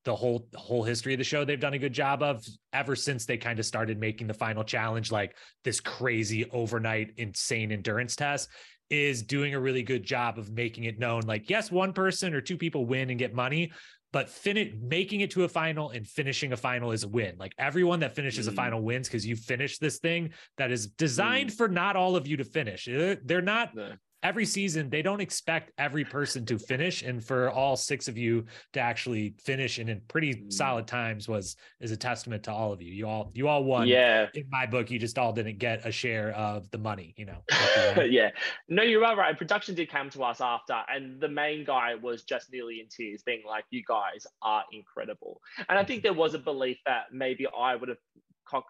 the 0.05 0.17
whole 0.17 0.49
the 0.51 0.59
whole 0.59 0.83
history 0.83 1.13
of 1.13 1.19
the 1.19 1.25
show 1.25 1.45
they've 1.45 1.61
done 1.61 1.75
a 1.75 1.79
good 1.79 1.93
job 1.93 2.23
of 2.23 2.43
ever 2.73 2.97
since 2.97 3.27
they 3.27 3.37
kind 3.37 3.59
of 3.59 3.67
started 3.67 4.01
making 4.01 4.27
the 4.27 4.35
final 4.35 4.65
challenge 4.65 5.13
like 5.13 5.37
this 5.63 5.79
crazy 5.79 6.49
overnight 6.53 7.13
insane 7.19 7.71
endurance 7.71 8.17
test 8.17 8.49
is 8.89 9.23
doing 9.23 9.55
a 9.55 9.61
really 9.61 9.83
good 9.83 10.05
job 10.05 10.39
of 10.39 10.51
making 10.53 10.85
it 10.85 10.99
known 10.99 11.21
like 11.23 11.51
yes 11.51 11.71
one 11.71 11.93
person 11.93 12.33
or 12.33 12.41
two 12.41 12.57
people 12.57 12.87
win 12.87 13.11
and 13.11 13.19
get 13.19 13.35
money 13.35 13.71
but 14.13 14.31
fin- 14.31 14.81
making 14.83 15.21
it 15.21 15.33
to 15.33 15.45
a 15.45 15.49
final 15.49 15.91
and 15.91 16.07
finishing 16.07 16.53
a 16.53 16.57
final 16.57 16.93
is 16.93 17.03
a 17.03 17.09
win. 17.09 17.35
Like 17.39 17.53
everyone 17.59 18.01
that 18.01 18.15
finishes 18.15 18.47
mm. 18.47 18.53
a 18.53 18.55
final 18.55 18.81
wins 18.81 19.09
because 19.09 19.27
you 19.27 19.37
finished 19.37 19.79
this 19.79 19.99
thing 19.99 20.31
that 20.57 20.71
is 20.71 20.87
designed 20.87 21.51
mm. 21.51 21.55
for 21.55 21.69
not 21.69 21.97
all 21.97 22.17
of 22.17 22.27
you 22.27 22.39
to 22.39 22.45
finish. 22.45 22.87
They're 22.87 23.43
not 23.43 23.75
no 23.75 23.93
every 24.27 24.45
season 24.45 24.91
they 24.91 25.03
don't 25.03 25.21
expect 25.21 25.71
every 25.79 26.05
person 26.05 26.45
to 26.45 26.59
finish. 26.59 27.03
And 27.03 27.25
for 27.25 27.49
all 27.49 27.77
six 27.77 28.09
of 28.09 28.19
you 28.19 28.45
to 28.73 28.81
actually 28.81 29.35
finish 29.39 29.79
and 29.79 29.89
in 29.89 30.01
pretty 30.09 30.35
mm. 30.35 30.53
solid 30.53 30.89
times 30.89 31.29
was 31.29 31.57
is 31.81 31.93
a 31.93 31.97
testament 31.97 32.43
to 32.45 32.53
all 32.53 32.73
of 32.73 32.83
you. 32.83 32.93
You 32.93 33.07
all 33.07 33.31
you 33.35 33.47
all 33.47 33.63
won. 33.63 33.87
Yeah. 33.87 34.27
In 34.35 34.47
my 34.51 34.67
book 34.67 34.91
you 34.91 34.99
just 34.99 35.17
all 35.17 35.33
didn't 35.33 35.59
get 35.59 35.87
a 35.87 35.93
share 35.93 36.33
of 36.33 36.69
the 36.73 36.79
money 36.79 37.15
you 37.17 37.27
know 37.27 37.39
yeah. 38.05 38.31
No 38.69 38.83
you're 38.83 39.01
right. 39.01 39.17
Right 39.17 39.39
production 39.39 39.77
did 39.77 39.89
come 39.91 40.11
to 40.11 40.25
us 40.25 40.41
after 40.41 40.83
and 40.89 41.21
the 41.21 41.29
main 41.29 41.65
guy 41.65 41.95
was 41.95 42.25
just 42.25 42.53
nearly 42.53 42.81
in 42.81 42.89
tears 42.89 43.23
being 43.23 43.43
like 43.47 43.65
you 43.71 43.83
guys 43.87 44.27
are 44.43 44.65
incredible. 44.73 45.41
And 45.69 45.79
i 45.79 45.85
think 45.85 46.03
there 46.03 46.13
was 46.13 46.35
a 46.35 46.39
belief 46.39 46.79
that 46.87 47.05
maybe 47.13 47.47
i 47.59 47.77
would 47.77 47.89
have 47.89 47.99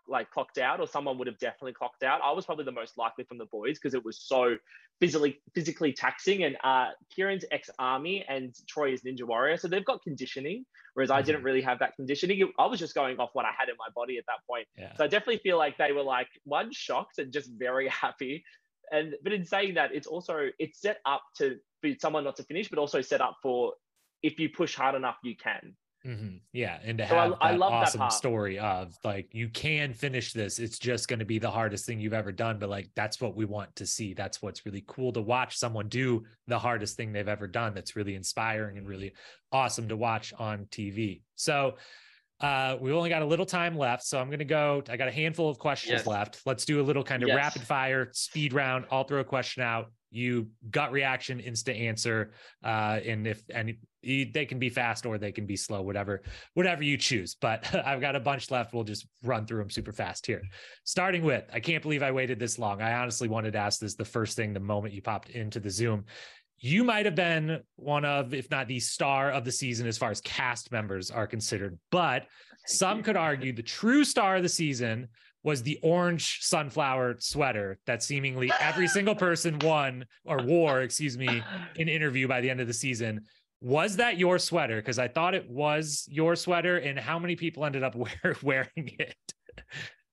like 0.09 0.31
clocked 0.31 0.59
out 0.59 0.81
or 0.81 0.87
someone 0.87 1.19
would 1.19 1.27
have 1.27 1.39
definitely 1.39 1.73
clocked 1.73 2.03
out. 2.03 2.21
I 2.23 2.33
was 2.33 2.47
probably 2.47 2.65
the 2.65 2.73
most 2.73 2.97
likely 2.99 3.25
from 3.25 3.39
the 3.39 3.47
boys 3.47 3.79
because 3.79 3.95
it 3.95 4.05
was 4.05 4.21
so 4.21 4.57
physically 5.01 5.41
physically 5.55 5.93
taxing. 5.93 6.45
And 6.45 6.57
uh, 6.65 6.89
Kieran's 7.15 7.45
ex 7.51 7.71
army 7.79 8.25
and 8.29 8.55
Troy 8.69 8.93
is 8.93 9.03
ninja 9.03 9.25
warrior, 9.25 9.57
so 9.57 9.69
they've 9.69 9.85
got 9.85 10.03
conditioning, 10.03 10.65
whereas 10.95 11.11
mm-hmm. 11.11 11.19
I 11.19 11.23
didn't 11.23 11.39
mm-hmm. 11.39 11.47
really 11.47 11.63
have 11.63 11.79
that 11.81 11.95
conditioning. 11.97 12.51
I 12.59 12.67
was 12.67 12.79
just 12.79 12.95
going 12.95 13.19
off 13.19 13.31
what 13.33 13.45
I 13.45 13.51
had 13.57 13.69
in 13.69 13.77
my 13.79 13.89
body 13.95 14.19
at 14.19 14.25
that 14.27 14.47
point. 14.49 14.67
Yeah. 14.77 14.95
So 14.97 15.05
I 15.05 15.09
definitely 15.09 15.39
feel 15.39 15.59
like 15.59 15.77
they 15.79 15.93
were 15.93 16.03
like 16.03 16.29
one 16.45 16.71
shocked 16.73 17.19
and 17.19 17.33
just 17.33 17.51
very 17.59 17.89
happy. 18.03 18.45
And 18.93 19.15
but 19.23 19.33
in 19.33 19.45
saying 19.45 19.75
that, 19.75 19.95
it's 19.95 20.07
also 20.07 20.49
it's 20.59 20.81
set 20.81 20.99
up 21.05 21.23
to 21.39 21.57
be 21.83 21.99
someone 22.01 22.25
not 22.25 22.37
to 22.37 22.45
finish, 22.45 22.69
but 22.69 22.79
also 22.79 23.01
set 23.01 23.21
up 23.21 23.37
for 23.43 23.75
if 24.23 24.39
you 24.39 24.49
push 24.49 24.75
hard 24.75 24.95
enough, 24.95 25.17
you 25.23 25.37
can. 25.37 25.77
Mm-hmm. 26.07 26.37
Yeah, 26.53 26.79
and 26.85 26.99
to 26.99 27.05
have 27.05 27.33
so 27.33 27.39
I, 27.41 27.53
that 27.53 27.63
I 27.63 27.67
awesome 27.67 27.99
that 27.99 28.13
story 28.13 28.59
of 28.61 28.95
like 29.03 29.29
you 29.33 29.49
can 29.49 29.93
finish 29.93 30.33
this. 30.33 30.61
It's 30.61 30.79
just 30.79 31.09
going 31.09 31.19
to 31.19 31.25
be 31.25 31.41
the 31.41 31.51
hardest 31.51 31.85
thing 31.85 31.99
you've 31.99 32.13
ever 32.13 32.31
done, 32.31 32.59
but 32.59 32.69
like 32.69 32.91
that's 32.95 33.21
what 33.21 33.35
we 33.35 33.45
want 33.45 33.75
to 33.77 33.87
see. 33.87 34.15
That's 34.15 34.41
what's 34.41 34.65
really 34.65 34.85
cool 34.87 35.13
to 35.15 35.21
watch 35.21 35.57
someone 35.57 35.89
do 35.89 36.25
the 36.47 36.59
hardest 36.59 36.97
thing 36.97 37.13
they've 37.13 37.27
ever 37.27 37.49
done. 37.49 37.75
That's 37.75 37.97
really 37.97 38.15
inspiring 38.15 38.79
and 38.79 38.87
really 38.87 39.15
awesome 39.51 39.89
to 39.89 39.97
watch 39.97 40.33
on 40.39 40.67
TV. 40.67 41.23
So 41.35 41.75
uh, 42.41 42.77
we 42.81 42.93
only 42.93 43.09
got 43.09 43.23
a 43.23 43.27
little 43.27 43.47
time 43.47 43.77
left, 43.77 44.05
so 44.05 44.21
I'm 44.21 44.29
going 44.29 44.41
to 44.41 44.45
go. 44.45 44.83
I 44.89 44.97
got 44.97 45.09
a 45.09 45.13
handful 45.13 45.49
of 45.49 45.59
questions 45.59 45.93
yes. 45.93 46.07
left. 46.07 46.41
Let's 46.45 46.65
do 46.65 46.81
a 46.81 46.85
little 46.85 47.03
kind 47.03 47.23
of 47.23 47.29
yes. 47.29 47.37
rapid 47.37 47.63
fire 47.63 48.11
speed 48.13 48.53
round. 48.53 48.85
I'll 48.91 49.05
throw 49.05 49.21
a 49.21 49.25
question 49.25 49.63
out. 49.63 49.91
You 50.11 50.49
gut 50.71 50.93
reaction, 50.93 51.41
instant 51.41 51.77
answer, 51.77 52.33
uh, 52.65 53.01
and 53.05 53.27
if 53.27 53.43
any 53.51 53.79
they 54.03 54.47
can 54.47 54.59
be 54.59 54.69
fast 54.69 55.05
or 55.05 55.19
they 55.19 55.33
can 55.33 55.47
be 55.47 55.57
slow, 55.57 55.83
whatever, 55.83 56.23
whatever 56.55 56.85
you 56.85 56.97
choose. 56.97 57.37
But 57.41 57.75
I've 57.87 58.01
got 58.01 58.17
a 58.17 58.21
bunch 58.21 58.51
left. 58.51 58.73
We'll 58.73 58.85
just 58.85 59.07
run 59.23 59.47
through 59.47 59.59
them 59.59 59.71
super 59.71 59.93
fast 59.93 60.27
here. 60.27 60.43
Starting 60.85 61.25
with, 61.25 61.45
I 61.53 61.61
can't 61.61 61.83
believe 61.83 62.03
I 62.03 62.13
waited 62.13 62.39
this 62.39 62.59
long. 62.59 62.81
I 62.81 62.95
honestly 62.95 63.29
wanted 63.29 63.53
to 63.53 63.59
ask 63.59 63.81
this 63.81 63.95
the 63.95 64.05
first 64.05 64.37
thing 64.37 64.53
the 64.53 64.61
moment 64.61 64.95
you 64.95 65.03
popped 65.03 65.31
into 65.31 65.59
the 65.59 65.71
Zoom. 65.71 66.05
You 66.59 66.85
might 66.85 67.05
have 67.05 67.15
been 67.15 67.61
one 67.77 68.05
of, 68.05 68.33
if 68.33 68.51
not 68.51 68.69
the 68.69 68.81
star 68.81 69.31
of 69.31 69.45
the 69.45 69.53
season 69.53 69.87
as 69.87 69.99
far 69.99 70.11
as 70.11 70.21
cast 70.23 70.73
members 70.73 71.11
are 71.11 71.27
considered, 71.27 71.79
but 71.91 72.27
some 72.67 73.03
could 73.03 73.17
argue 73.17 73.53
the 73.53 73.63
true 73.63 74.05
star 74.05 74.37
of 74.37 74.43
the 74.43 74.49
season 74.49 75.09
was 75.47 75.63
the 75.63 75.79
orange 75.81 76.41
sunflower 76.43 77.15
sweater 77.21 77.79
that 77.87 78.03
seemingly 78.03 78.51
every 78.61 78.89
single 78.89 79.15
person 79.15 79.57
won 79.61 80.05
or 80.25 80.43
wore, 80.43 80.83
excuse 80.83 81.17
me, 81.17 81.41
in 81.77 81.89
interview 81.89 82.27
by 82.27 82.41
the 82.41 82.51
end 82.51 82.61
of 82.61 82.67
the 82.67 82.75
season. 82.75 83.21
Was 83.61 83.95
that 83.97 84.19
your 84.19 84.41
sweater? 84.41 84.77
Because 84.77 84.99
I 84.99 85.07
thought 85.07 85.37
it 85.37 85.49
was 85.49 86.05
your 86.11 86.35
sweater, 86.35 86.79
and 86.79 86.99
how 86.99 87.21
many 87.21 87.37
people 87.37 87.65
ended 87.65 87.85
up 87.85 87.95
wear, 87.95 88.37
wearing 88.43 88.91
it? 88.99 89.15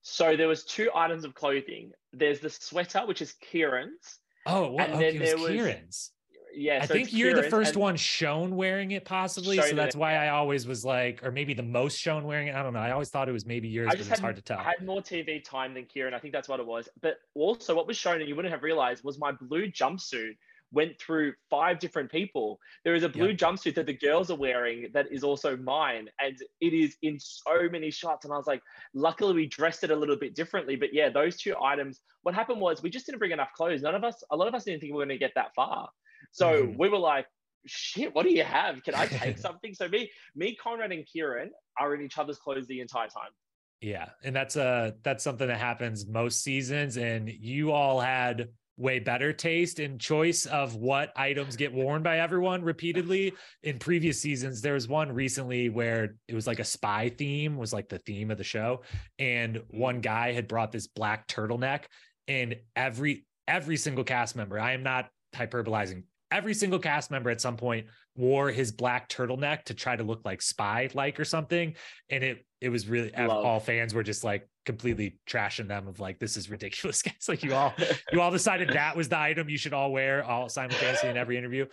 So 0.03 0.37
there 0.37 0.47
was 0.47 0.65
two 0.65 0.91
items 0.93 1.25
of 1.25 1.33
clothing. 1.33 1.91
There's 2.13 2.39
the 2.39 2.51
sweater, 2.51 3.07
which 3.07 3.23
is 3.23 3.33
Kieran's. 3.41 4.19
Oh, 4.45 4.73
well, 4.73 4.85
and 4.85 4.93
okay, 4.93 5.17
then 5.17 5.19
there 5.19 5.37
was 5.39 5.49
Kieran's. 5.49 6.11
Yeah, 6.55 6.79
I 6.81 6.85
so 6.85 6.93
think 6.93 7.13
you're 7.13 7.33
the 7.33 7.49
first 7.49 7.75
one 7.75 7.95
shown 7.95 8.55
wearing 8.55 8.91
it, 8.91 9.05
possibly. 9.05 9.59
So 9.61 9.75
that's 9.75 9.95
why 9.95 10.15
I 10.15 10.29
always 10.29 10.67
was 10.67 10.85
like, 10.85 11.23
or 11.23 11.31
maybe 11.31 11.53
the 11.53 11.63
most 11.63 11.97
shown 11.97 12.23
wearing 12.23 12.47
it. 12.47 12.55
I 12.55 12.63
don't 12.63 12.73
know. 12.73 12.79
I 12.79 12.91
always 12.91 13.09
thought 13.09 13.29
it 13.29 13.33
was 13.33 13.45
maybe 13.45 13.67
yours, 13.67 13.89
I 13.91 13.95
but 13.95 14.07
it's 14.07 14.19
hard 14.19 14.35
to 14.35 14.41
tell. 14.41 14.59
I 14.59 14.63
had 14.63 14.85
more 14.85 15.01
TV 15.01 15.43
time 15.43 15.73
than 15.73 15.85
Kieran. 15.85 16.13
I 16.13 16.19
think 16.19 16.33
that's 16.33 16.47
what 16.47 16.59
it 16.59 16.65
was. 16.65 16.89
But 17.01 17.17
also, 17.35 17.75
what 17.75 17.87
was 17.87 17.97
shown, 17.97 18.19
and 18.19 18.27
you 18.27 18.35
wouldn't 18.35 18.53
have 18.53 18.63
realized, 18.63 19.03
was 19.03 19.19
my 19.19 19.31
blue 19.31 19.67
jumpsuit 19.67 20.35
went 20.71 20.99
through 20.99 21.33
five 21.49 21.79
different 21.79 22.11
people. 22.11 22.59
There 22.83 22.95
is 22.95 23.03
a 23.03 23.09
blue 23.09 23.35
jumpsuit 23.35 23.75
that 23.75 23.85
the 23.85 23.93
girls 23.93 24.31
are 24.31 24.35
wearing 24.35 24.87
that 24.93 25.05
is 25.11 25.23
also 25.23 25.55
mine, 25.55 26.09
and 26.19 26.35
it 26.61 26.73
is 26.73 26.97
in 27.03 27.19
so 27.19 27.69
many 27.71 27.91
shots. 27.91 28.25
And 28.25 28.33
I 28.33 28.37
was 28.37 28.47
like, 28.47 28.61
luckily 28.93 29.33
we 29.33 29.45
dressed 29.45 29.83
it 29.83 29.91
a 29.91 29.95
little 29.95 30.17
bit 30.17 30.35
differently. 30.35 30.75
But 30.75 30.93
yeah, 30.93 31.09
those 31.09 31.37
two 31.37 31.53
items. 31.61 32.01
What 32.23 32.33
happened 32.33 32.59
was 32.59 32.81
we 32.81 32.89
just 32.89 33.05
didn't 33.05 33.19
bring 33.19 33.31
enough 33.31 33.53
clothes. 33.55 33.81
None 33.83 33.95
of 33.95 34.03
us, 34.03 34.23
a 34.31 34.35
lot 34.35 34.47
of 34.47 34.55
us 34.55 34.63
didn't 34.63 34.79
think 34.79 34.93
we 34.93 34.97
were 34.97 35.05
going 35.05 35.19
to 35.19 35.23
get 35.23 35.33
that 35.35 35.53
far. 35.55 35.89
So 36.33 36.65
Mhm. 36.65 36.77
we 36.77 36.89
were 36.89 36.97
like, 36.97 37.27
shit, 37.65 38.13
what 38.13 38.23
do 38.25 38.31
you 38.31 38.43
have? 38.43 38.83
Can 38.83 38.95
I 38.95 39.05
take 39.05 39.37
something? 39.37 39.73
So 39.73 39.87
me, 39.87 40.11
me, 40.35 40.55
Conrad, 40.55 40.91
and 40.91 41.05
Kieran 41.05 41.51
are 41.79 41.95
in 41.95 42.01
each 42.01 42.17
other's 42.17 42.37
clothes 42.37 42.67
the 42.67 42.81
entire 42.81 43.07
time. 43.07 43.31
Yeah, 43.79 44.09
and 44.23 44.35
that's 44.35 44.57
uh 44.57 44.91
that's 45.03 45.23
something 45.23 45.47
that 45.47 45.59
happens 45.59 46.07
most 46.07 46.41
seasons, 46.43 46.97
and 46.97 47.29
you 47.29 47.71
all 47.71 47.99
had 47.99 48.49
way 48.75 48.97
better 48.97 49.31
taste 49.31 49.79
and 49.79 49.99
choice 49.99 50.45
of 50.47 50.75
what 50.75 51.11
items 51.15 51.55
get 51.55 51.71
worn 51.71 52.01
by 52.01 52.17
everyone 52.19 52.63
repeatedly 52.63 53.31
in 53.61 53.77
previous 53.77 54.19
seasons 54.19 54.61
there 54.61 54.73
was 54.73 54.87
one 54.87 55.11
recently 55.11 55.69
where 55.69 56.15
it 56.27 56.33
was 56.33 56.47
like 56.47 56.59
a 56.59 56.63
spy 56.63 57.07
theme 57.07 57.55
was 57.55 57.71
like 57.71 57.87
the 57.87 57.99
theme 57.99 58.31
of 58.31 58.37
the 58.39 58.43
show 58.43 58.81
and 59.19 59.61
one 59.69 60.01
guy 60.01 60.31
had 60.31 60.47
brought 60.47 60.71
this 60.71 60.87
black 60.87 61.27
turtleneck 61.27 61.83
and 62.27 62.55
every 62.75 63.27
every 63.47 63.77
single 63.77 64.03
cast 64.03 64.35
member 64.35 64.59
i 64.59 64.71
am 64.71 64.81
not 64.81 65.07
hyperbolizing 65.35 66.03
every 66.33 66.53
single 66.53 66.79
cast 66.79 67.11
member 67.11 67.29
at 67.29 67.39
some 67.39 67.57
point 67.57 67.87
wore 68.15 68.51
his 68.51 68.71
black 68.71 69.09
turtleneck 69.09 69.63
to 69.65 69.73
try 69.73 69.95
to 69.95 70.03
look 70.03 70.21
like 70.25 70.41
spy 70.41 70.89
like 70.93 71.19
or 71.19 71.25
something. 71.25 71.75
And 72.09 72.23
it 72.23 72.45
it 72.59 72.69
was 72.69 72.87
really 72.87 73.11
Love. 73.17 73.29
all 73.29 73.59
fans 73.59 73.93
were 73.93 74.03
just 74.03 74.23
like 74.23 74.47
completely 74.65 75.19
trashing 75.27 75.67
them 75.67 75.87
of 75.87 75.99
like 75.99 76.19
this 76.19 76.37
is 76.37 76.49
ridiculous 76.49 77.01
guys. 77.03 77.27
Like 77.27 77.43
you 77.43 77.53
all 77.53 77.73
you 78.11 78.21
all 78.21 78.31
decided 78.31 78.69
that 78.69 78.95
was 78.95 79.09
the 79.09 79.19
item 79.19 79.49
you 79.49 79.57
should 79.57 79.73
all 79.73 79.91
wear 79.91 80.23
all 80.23 80.49
simultaneously 80.49 81.09
in 81.09 81.17
every 81.17 81.37
interview. 81.37 81.65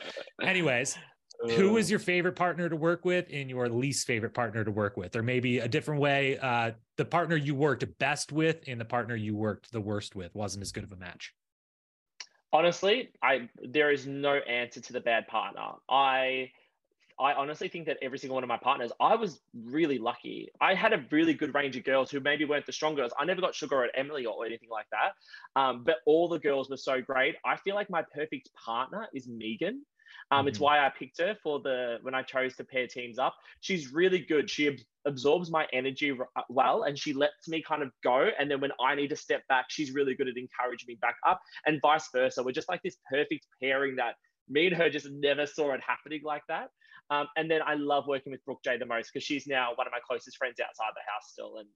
Anyways 0.43 0.97
who 1.57 1.79
is 1.79 1.89
your 1.89 1.99
favorite 1.99 2.37
partner 2.37 2.69
to 2.69 2.77
work 2.77 3.07
with 3.07 3.27
and 3.33 3.49
your 3.49 3.67
least 3.67 4.07
favorite 4.07 4.35
partner 4.35 4.63
to 4.63 4.71
work 4.71 4.99
with? 4.99 5.17
Or 5.17 5.23
maybe 5.23 5.61
a 5.61 5.69
different 5.69 6.01
way 6.01 6.39
uh 6.39 6.73
the 6.97 7.05
partner 7.05 7.37
you 7.37 7.55
worked 7.55 7.85
best 7.99 8.31
with 8.31 8.59
and 8.67 8.81
the 8.81 8.85
partner 8.85 9.17
you 9.17 9.35
worked 9.35 9.73
the 9.73 9.81
worst 9.81 10.15
with 10.15 10.35
wasn't 10.35 10.61
as 10.63 10.73
good 10.73 10.85
of 10.85 10.93
a 10.93 10.97
match 10.97 11.33
honestly 12.53 13.11
i 13.23 13.49
there 13.63 13.91
is 13.91 14.07
no 14.07 14.35
answer 14.37 14.81
to 14.81 14.93
the 14.93 15.01
bad 15.01 15.27
partner 15.29 15.73
i 15.89 16.51
i 17.19 17.33
honestly 17.35 17.69
think 17.69 17.87
that 17.87 17.97
every 18.03 18.19
single 18.19 18.35
one 18.35 18.43
of 18.45 18.49
my 18.49 18.57
partners 18.59 18.93
i 19.01 19.15
was 19.15 19.41
really 19.55 19.99
lucky 19.99 20.49
i 20.61 20.75
had 20.75 20.93
a 20.93 21.05
really 21.11 21.35
good 21.35 21.55
range 21.55 21.77
of 21.77 21.85
girls 21.85 22.11
who 22.11 22.21
maybe 22.21 22.45
weren't 22.45 22.67
the 22.67 22.73
strong 22.73 22.95
girls 22.95 23.13
i 23.19 23.25
never 23.25 23.41
got 23.41 23.55
sugar 23.55 23.85
at 23.85 23.91
emily 23.95 24.27
or 24.27 24.45
anything 24.47 24.69
like 24.71 24.87
that 24.91 25.13
um, 25.61 25.85
but 25.85 25.97
all 26.07 26.29
the 26.29 26.39
girls 26.39 26.69
were 26.71 26.77
so 26.77 27.01
great 27.01 27.37
i 27.45 27.57
feel 27.57 27.75
like 27.75 27.91
my 27.91 28.03
perfect 28.15 28.51
partner 28.55 29.07
is 29.15 29.29
megan 29.29 29.85
um, 30.33 30.49
It's 30.49 30.59
Mhm. 30.59 30.61
why 30.61 30.85
I 30.85 30.91
picked 30.91 31.19
her 31.21 31.37
for 31.43 31.61
the 31.61 31.99
when 32.03 32.15
I 32.15 32.23
chose 32.23 32.57
to 32.57 32.65
pair 32.65 32.87
teams 32.87 33.19
up. 33.19 33.35
She's 33.61 33.93
really 33.93 34.21
good. 34.21 34.51
She 34.51 34.65
absorbs 35.07 35.51
my 35.51 35.67
energy 35.73 36.11
r- 36.13 36.29
uh, 36.37 36.43
well, 36.49 36.83
and 36.85 36.99
she 36.99 37.13
lets 37.13 37.49
me 37.49 37.63
kind 37.63 37.83
of 37.83 37.91
go. 38.03 38.29
And 38.39 38.51
then 38.51 38.61
when 38.61 38.73
I 38.81 38.95
need 38.95 39.09
to 39.09 39.17
step 39.17 39.43
back, 39.49 39.67
she's 39.69 39.93
really 39.93 40.15
good 40.15 40.29
at 40.29 40.37
encouraging 40.37 40.87
me 40.89 40.99
back 41.01 41.17
up, 41.27 41.41
and 41.67 41.81
vice 41.81 42.09
versa. 42.13 42.43
We're 42.43 42.53
just 42.53 42.69
like 42.69 42.83
this 42.83 42.97
perfect 43.11 43.47
pairing 43.63 43.97
that 43.97 44.15
me 44.49 44.67
and 44.67 44.77
her 44.77 44.91
just 44.91 45.09
never 45.11 45.47
saw 45.47 45.73
it 45.73 45.81
happening 45.87 46.21
like 46.25 46.43
that. 46.49 46.71
Um, 47.11 47.27
and 47.37 47.51
then 47.51 47.61
I 47.65 47.75
love 47.75 48.07
working 48.07 48.33
with 48.33 48.45
Brooke 48.45 48.63
J 48.65 48.79
the 48.79 48.87
most 48.87 49.11
because 49.13 49.25
she's 49.25 49.47
now 49.47 49.71
one 49.75 49.87
of 49.87 49.93
my 49.93 50.01
closest 50.07 50.37
friends 50.37 50.61
outside 50.61 50.93
the 50.95 51.01
house 51.13 51.33
still, 51.33 51.59
and 51.59 51.69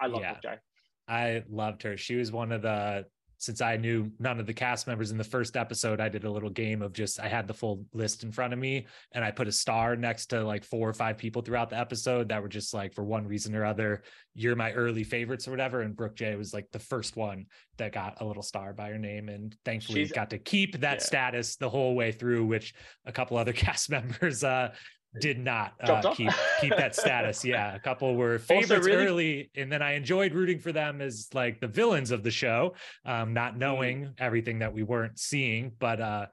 I 0.00 0.06
love 0.06 0.22
Yeah. 0.22 0.32
Brooke 0.32 0.42
J. 0.42 0.60
I 1.08 1.44
loved 1.48 1.82
her. 1.82 1.96
She 1.96 2.16
was 2.16 2.32
one 2.32 2.52
of 2.52 2.62
the 2.62 3.06
since 3.38 3.60
I 3.60 3.76
knew 3.76 4.10
none 4.18 4.40
of 4.40 4.46
the 4.46 4.52
cast 4.52 4.88
members 4.88 5.12
in 5.12 5.16
the 5.16 5.24
first 5.24 5.56
episode, 5.56 6.00
I 6.00 6.08
did 6.08 6.24
a 6.24 6.30
little 6.30 6.50
game 6.50 6.82
of 6.82 6.92
just 6.92 7.20
I 7.20 7.28
had 7.28 7.46
the 7.46 7.54
full 7.54 7.84
list 7.94 8.24
in 8.24 8.32
front 8.32 8.52
of 8.52 8.58
me 8.58 8.86
and 9.12 9.24
I 9.24 9.30
put 9.30 9.46
a 9.46 9.52
star 9.52 9.94
next 9.94 10.26
to 10.26 10.42
like 10.42 10.64
four 10.64 10.88
or 10.88 10.92
five 10.92 11.16
people 11.16 11.40
throughout 11.40 11.70
the 11.70 11.78
episode 11.78 12.28
that 12.30 12.42
were 12.42 12.48
just 12.48 12.74
like 12.74 12.92
for 12.94 13.04
one 13.04 13.26
reason 13.28 13.54
or 13.54 13.64
other, 13.64 14.02
you're 14.34 14.56
my 14.56 14.72
early 14.72 15.04
favorites 15.04 15.46
or 15.46 15.52
whatever. 15.52 15.82
And 15.82 15.94
Brooke 15.94 16.16
J 16.16 16.34
was 16.34 16.52
like 16.52 16.66
the 16.72 16.80
first 16.80 17.16
one 17.16 17.46
that 17.76 17.92
got 17.92 18.20
a 18.20 18.24
little 18.24 18.42
star 18.42 18.72
by 18.72 18.88
her 18.88 18.98
name 18.98 19.28
and 19.28 19.56
thankfully 19.64 20.00
She's- 20.00 20.12
got 20.12 20.30
to 20.30 20.38
keep 20.38 20.80
that 20.80 20.98
yeah. 20.98 21.04
status 21.04 21.54
the 21.56 21.70
whole 21.70 21.94
way 21.94 22.10
through, 22.10 22.44
which 22.44 22.74
a 23.06 23.12
couple 23.12 23.36
other 23.36 23.52
cast 23.64 23.88
members 23.88 24.42
uh 24.42 24.74
did 25.20 25.38
not 25.38 25.72
uh, 25.82 26.12
keep 26.14 26.30
keep 26.60 26.76
that 26.76 26.94
status. 26.94 27.44
Yeah, 27.44 27.74
a 27.74 27.78
couple 27.80 28.14
were 28.14 28.38
favorites 28.52 28.86
really- 28.86 29.06
early, 29.06 29.50
and 29.56 29.70
then 29.72 29.82
I 29.82 29.92
enjoyed 29.92 30.32
rooting 30.34 30.58
for 30.58 30.72
them 30.72 31.00
as 31.00 31.28
like 31.34 31.60
the 31.60 31.68
villains 31.68 32.10
of 32.10 32.22
the 32.22 32.30
show, 32.30 32.74
um, 33.04 33.32
not 33.32 33.54
Mm. 33.54 33.58
knowing 33.58 34.14
everything 34.18 34.58
that 34.60 34.72
we 34.72 34.82
weren't 34.82 35.18
seeing. 35.18 35.72
But 35.78 36.00
uh, 36.00 36.26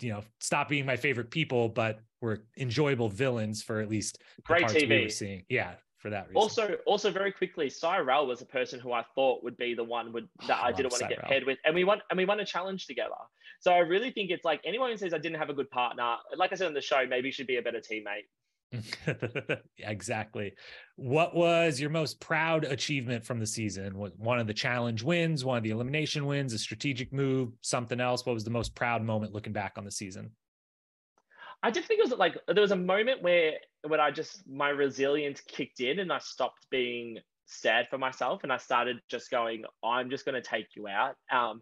you 0.00 0.10
know, 0.12 0.22
stop 0.40 0.68
being 0.68 0.84
my 0.86 0.96
favorite 0.96 1.30
people, 1.30 1.68
but 1.68 2.00
were 2.20 2.44
enjoyable 2.58 3.08
villains 3.08 3.62
for 3.62 3.80
at 3.80 3.88
least 3.88 4.18
Great 4.44 4.60
parts 4.62 4.74
we 4.74 4.80
were 4.86 4.94
TV. 4.94 5.12
seeing. 5.12 5.44
Yeah, 5.48 5.72
for 5.98 6.10
that 6.10 6.28
reason. 6.28 6.36
Also, 6.36 6.76
also 6.86 7.10
very 7.10 7.32
quickly, 7.32 7.70
Cyrell 7.70 8.26
was 8.26 8.42
a 8.42 8.46
person 8.46 8.78
who 8.78 8.92
I 8.92 9.04
thought 9.14 9.42
would 9.42 9.56
be 9.56 9.72
the 9.74 9.84
one 9.84 10.12
would 10.12 10.28
that 10.46 10.58
Oh, 10.60 10.64
I 10.64 10.68
I 10.68 10.72
didn't 10.72 10.92
want 10.92 11.02
to 11.04 11.08
get 11.08 11.22
paired 11.22 11.44
with, 11.46 11.58
and 11.64 11.74
we 11.74 11.84
won 11.84 12.00
and 12.10 12.18
we 12.18 12.26
won 12.26 12.40
a 12.40 12.44
challenge 12.44 12.86
together. 12.86 13.14
So 13.60 13.72
I 13.72 13.78
really 13.78 14.10
think 14.10 14.30
it's 14.30 14.44
like 14.44 14.60
anyone 14.64 14.90
who 14.90 14.96
says 14.96 15.12
I 15.14 15.18
didn't 15.18 15.38
have 15.38 15.50
a 15.50 15.54
good 15.54 15.70
partner, 15.70 16.16
like 16.36 16.52
I 16.52 16.56
said 16.56 16.66
on 16.66 16.74
the 16.74 16.80
show, 16.80 17.06
maybe 17.06 17.28
you 17.28 17.32
should 17.32 17.46
be 17.46 17.56
a 17.56 17.62
better 17.62 17.80
teammate. 17.80 18.24
exactly. 19.78 20.54
What 20.96 21.34
was 21.34 21.78
your 21.78 21.90
most 21.90 22.20
proud 22.20 22.64
achievement 22.64 23.24
from 23.24 23.38
the 23.38 23.46
season? 23.46 23.98
Was 23.98 24.12
one 24.16 24.38
of 24.38 24.46
the 24.46 24.54
challenge 24.54 25.02
wins, 25.02 25.44
one 25.44 25.58
of 25.58 25.62
the 25.62 25.70
elimination 25.70 26.24
wins, 26.26 26.54
a 26.54 26.58
strategic 26.58 27.12
move, 27.12 27.52
something 27.60 28.00
else? 28.00 28.24
What 28.24 28.34
was 28.34 28.44
the 28.44 28.50
most 28.50 28.74
proud 28.74 29.02
moment 29.02 29.34
looking 29.34 29.52
back 29.52 29.74
on 29.76 29.84
the 29.84 29.90
season? 29.90 30.30
I 31.62 31.70
just 31.70 31.86
think 31.86 31.98
it 31.98 32.08
was 32.08 32.18
like 32.18 32.38
there 32.46 32.62
was 32.62 32.70
a 32.70 32.76
moment 32.76 33.22
where 33.22 33.54
when 33.86 34.00
I 34.00 34.10
just 34.10 34.48
my 34.48 34.70
resilience 34.70 35.42
kicked 35.42 35.80
in 35.80 35.98
and 35.98 36.10
I 36.10 36.18
stopped 36.18 36.66
being 36.70 37.18
sad 37.50 37.88
for 37.88 37.98
myself 37.98 38.44
and 38.44 38.52
I 38.52 38.56
started 38.56 39.00
just 39.10 39.30
going, 39.30 39.64
I'm 39.84 40.08
just 40.08 40.24
going 40.24 40.40
to 40.40 40.48
take 40.48 40.68
you 40.76 40.88
out. 40.88 41.16
Um, 41.30 41.60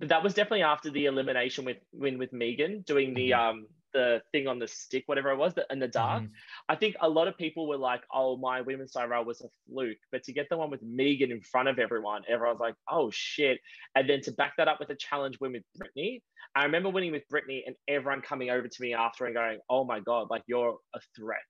that 0.00 0.22
was 0.22 0.34
definitely 0.34 0.62
after 0.62 0.90
the 0.90 1.06
elimination 1.06 1.64
with 1.64 1.78
win 1.92 2.18
with 2.18 2.32
Megan 2.32 2.82
doing 2.82 3.14
the 3.14 3.30
Mhm. 3.30 3.38
um 3.38 3.66
the 3.92 4.20
thing 4.30 4.46
on 4.46 4.58
the 4.58 4.68
stick, 4.68 5.04
whatever 5.06 5.30
it 5.30 5.36
was, 5.36 5.54
the, 5.54 5.64
in 5.70 5.78
the 5.78 5.88
dark. 5.88 6.22
Mhm. 6.24 6.30
I 6.68 6.76
think 6.76 6.96
a 7.00 7.08
lot 7.08 7.28
of 7.28 7.38
people 7.38 7.66
were 7.66 7.78
like, 7.78 8.02
"Oh, 8.12 8.36
my 8.36 8.60
women's 8.60 8.92
Cyrell 8.92 9.24
was 9.24 9.40
a 9.40 9.48
fluke," 9.66 9.96
but 10.12 10.22
to 10.24 10.34
get 10.34 10.48
the 10.50 10.56
one 10.58 10.68
with 10.68 10.82
Megan 10.82 11.30
in 11.30 11.40
front 11.40 11.68
of 11.68 11.78
everyone, 11.78 12.22
everyone's 12.28 12.60
like, 12.60 12.74
"Oh 12.90 13.10
shit!" 13.10 13.58
And 13.94 14.06
then 14.08 14.20
to 14.22 14.32
back 14.32 14.54
that 14.58 14.68
up 14.68 14.80
with 14.80 14.90
a 14.90 14.96
challenge 14.96 15.40
win 15.40 15.52
with 15.52 15.64
Brittany, 15.76 16.22
I 16.54 16.64
remember 16.64 16.90
winning 16.90 17.12
with 17.12 17.26
Brittany 17.28 17.64
and 17.66 17.74
everyone 17.88 18.20
coming 18.20 18.50
over 18.50 18.68
to 18.68 18.82
me 18.82 18.92
after 18.92 19.24
and 19.24 19.34
going, 19.34 19.60
"Oh 19.70 19.84
my 19.84 20.00
god, 20.00 20.28
like 20.28 20.42
you're 20.46 20.78
a 20.94 21.00
threat," 21.16 21.40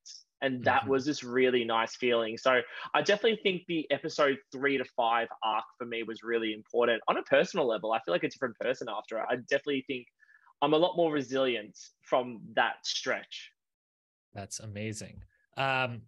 and 0.42 0.64
that 0.64 0.86
Mhm. 0.86 0.88
was 0.88 1.04
this 1.06 1.22
really 1.24 1.64
nice 1.64 1.96
feeling. 1.96 2.36
So 2.38 2.60
I 2.94 3.02
definitely 3.02 3.40
think 3.42 3.62
the 3.66 3.90
episode 3.90 4.38
three 4.52 4.78
to 4.78 4.84
five 4.84 5.28
arc 5.42 5.64
for 5.78 5.86
me 5.86 6.02
was 6.02 6.22
really 6.22 6.52
important 6.52 7.02
on 7.08 7.16
a 7.16 7.22
personal 7.22 7.66
level. 7.66 7.92
I 7.92 8.00
feel 8.00 8.12
like 8.12 8.24
a 8.24 8.28
different 8.28 8.56
person 8.58 8.88
after 8.90 9.18
it. 9.18 9.26
I 9.28 9.36
definitely 9.36 9.84
think 9.86 10.06
I'm 10.62 10.72
a 10.72 10.78
lot 10.78 10.96
more 10.96 11.12
resilient 11.12 11.78
from 12.02 12.40
that 12.54 12.84
stretch. 12.84 13.52
That's 14.34 14.60
amazing. 14.60 15.22
Um, 15.56 16.02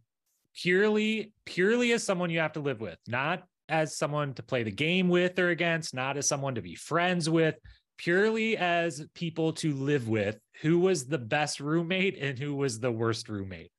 purely, 0.55 1.33
purely 1.47 1.93
as 1.93 2.05
someone 2.05 2.31
you 2.31 2.41
have 2.41 2.53
to 2.53 2.61
live 2.61 2.81
with, 2.81 2.99
not 3.07 3.45
as 3.69 3.97
someone 3.97 4.35
to 4.35 4.43
play 4.43 4.63
the 4.63 4.71
game 4.71 5.09
with 5.09 5.39
or 5.39 5.51
against, 5.51 5.95
not 5.95 6.17
as 6.17 6.29
someone 6.29 6.55
to 6.55 6.63
be 6.63 6.75
friends 6.75 7.29
with, 7.29 7.57
purely 7.97 8.57
as 8.57 9.07
people 9.15 9.53
to 9.55 9.73
live 9.75 10.09
with. 10.09 10.39
Who 10.63 10.79
was 10.81 11.07
the 11.07 11.19
best 11.19 11.61
roommate 11.61 12.17
and 12.19 12.39
who 12.39 12.55
was 12.55 12.81
the 12.81 12.93
worst 12.93 13.29
roommate? 13.29 13.71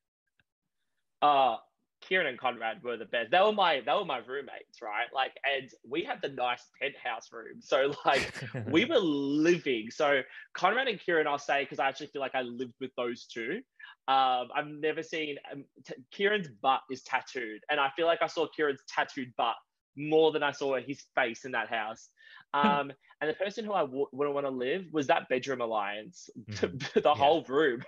Uh 1.22 1.56
Kieran 2.02 2.26
and 2.28 2.38
Conrad 2.38 2.82
were 2.82 2.96
the 2.96 3.04
best. 3.04 3.30
They 3.30 3.40
were 3.40 3.52
my 3.52 3.80
they 3.84 3.92
were 3.92 4.06
my 4.06 4.18
roommates, 4.18 4.80
right? 4.82 5.06
Like, 5.14 5.32
and 5.44 5.70
we 5.86 6.02
had 6.02 6.22
the 6.22 6.30
nice 6.30 6.66
penthouse 6.80 7.28
room. 7.30 7.60
So 7.60 7.92
like 8.06 8.32
we 8.70 8.86
were 8.86 8.98
living. 8.98 9.90
So 9.90 10.22
Conrad 10.54 10.88
and 10.88 10.98
Kieran, 10.98 11.26
I'll 11.26 11.38
say, 11.38 11.62
because 11.64 11.78
I 11.78 11.88
actually 11.88 12.06
feel 12.06 12.22
like 12.22 12.34
I 12.34 12.40
lived 12.42 12.72
with 12.80 12.90
those 12.96 13.26
two. 13.26 13.60
Um, 14.08 14.48
I've 14.56 14.66
never 14.66 15.02
seen 15.02 15.36
um, 15.52 15.64
t- 15.86 15.94
Kieran's 16.10 16.48
butt 16.48 16.80
is 16.90 17.02
tattooed, 17.02 17.60
and 17.70 17.78
I 17.78 17.90
feel 17.96 18.06
like 18.06 18.22
I 18.22 18.26
saw 18.28 18.46
Kieran's 18.48 18.80
tattooed 18.88 19.32
butt 19.36 19.56
more 19.96 20.32
than 20.32 20.42
I 20.42 20.52
saw 20.52 20.78
his 20.80 21.04
face 21.14 21.44
in 21.44 21.52
that 21.52 21.68
house. 21.68 22.08
Um, 22.54 22.90
and 23.20 23.30
the 23.30 23.34
person 23.34 23.64
who 23.64 23.72
I 23.74 23.82
w- 23.82 24.06
wouldn't 24.12 24.34
want 24.34 24.46
to 24.46 24.50
live 24.50 24.86
was 24.92 25.06
that 25.08 25.28
bedroom 25.28 25.60
alliance, 25.60 26.28
Mhm. 26.50 27.02
the 27.02 27.14
whole 27.14 27.44
room. 27.44 27.82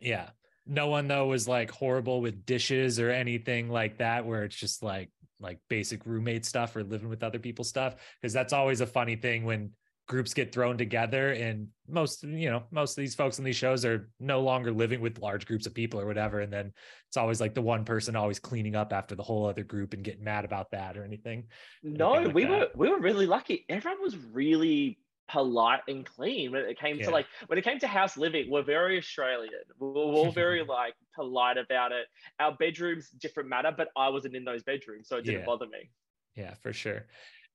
yeah. 0.00 0.30
No 0.66 0.88
one 0.88 1.08
though 1.08 1.26
was 1.26 1.46
like 1.46 1.70
horrible 1.70 2.20
with 2.20 2.46
dishes 2.46 2.98
or 2.98 3.10
anything 3.10 3.68
like 3.68 3.98
that, 3.98 4.24
where 4.26 4.44
it's 4.44 4.56
just 4.56 4.82
like 4.82 5.10
like 5.40 5.58
basic 5.68 6.06
roommate 6.06 6.44
stuff 6.44 6.74
or 6.76 6.82
living 6.82 7.08
with 7.08 7.22
other 7.22 7.38
people 7.38 7.64
stuff. 7.64 7.96
Because 8.20 8.32
that's 8.32 8.52
always 8.52 8.80
a 8.80 8.86
funny 8.86 9.16
thing 9.16 9.44
when 9.44 9.70
groups 10.06 10.34
get 10.34 10.52
thrown 10.52 10.76
together 10.76 11.32
and 11.32 11.68
most 11.88 12.24
you 12.24 12.50
know 12.50 12.62
most 12.70 12.90
of 12.90 12.96
these 12.96 13.14
folks 13.14 13.38
on 13.38 13.44
these 13.44 13.56
shows 13.56 13.86
are 13.86 14.10
no 14.20 14.40
longer 14.40 14.70
living 14.70 15.00
with 15.00 15.18
large 15.18 15.46
groups 15.46 15.64
of 15.64 15.72
people 15.72 15.98
or 15.98 16.04
whatever 16.04 16.40
and 16.40 16.52
then 16.52 16.72
it's 17.08 17.16
always 17.16 17.40
like 17.40 17.54
the 17.54 17.62
one 17.62 17.86
person 17.86 18.14
always 18.14 18.38
cleaning 18.38 18.76
up 18.76 18.92
after 18.92 19.14
the 19.14 19.22
whole 19.22 19.46
other 19.46 19.64
group 19.64 19.94
and 19.94 20.04
getting 20.04 20.22
mad 20.22 20.44
about 20.44 20.70
that 20.72 20.98
or 20.98 21.04
anything 21.04 21.44
no 21.82 22.12
like 22.12 22.34
we 22.34 22.44
that. 22.44 22.50
were 22.50 22.68
we 22.74 22.90
were 22.90 23.00
really 23.00 23.26
lucky 23.26 23.64
everyone 23.70 24.02
was 24.02 24.16
really 24.32 24.98
polite 25.28 25.80
and 25.88 26.04
clean 26.04 26.52
when 26.52 26.62
it 26.64 26.78
came 26.78 26.98
yeah. 26.98 27.06
to 27.06 27.10
like 27.10 27.26
when 27.46 27.58
it 27.58 27.62
came 27.62 27.78
to 27.78 27.86
house 27.86 28.16
living 28.16 28.50
we're 28.50 28.62
very 28.62 28.98
australian 28.98 29.50
we 29.80 29.88
we're 29.88 29.94
all 29.94 30.30
very 30.44 30.62
like 30.62 30.94
polite 31.14 31.56
about 31.56 31.92
it 31.92 32.06
our 32.40 32.54
bedrooms 32.56 33.08
different 33.20 33.48
matter 33.48 33.72
but 33.74 33.88
i 33.96 34.08
wasn't 34.08 34.34
in 34.36 34.44
those 34.44 34.62
bedrooms 34.62 35.08
so 35.08 35.16
it 35.16 35.24
didn't 35.24 35.40
yeah. 35.40 35.46
bother 35.46 35.66
me 35.66 35.90
yeah 36.36 36.52
for 36.62 36.74
sure 36.74 37.06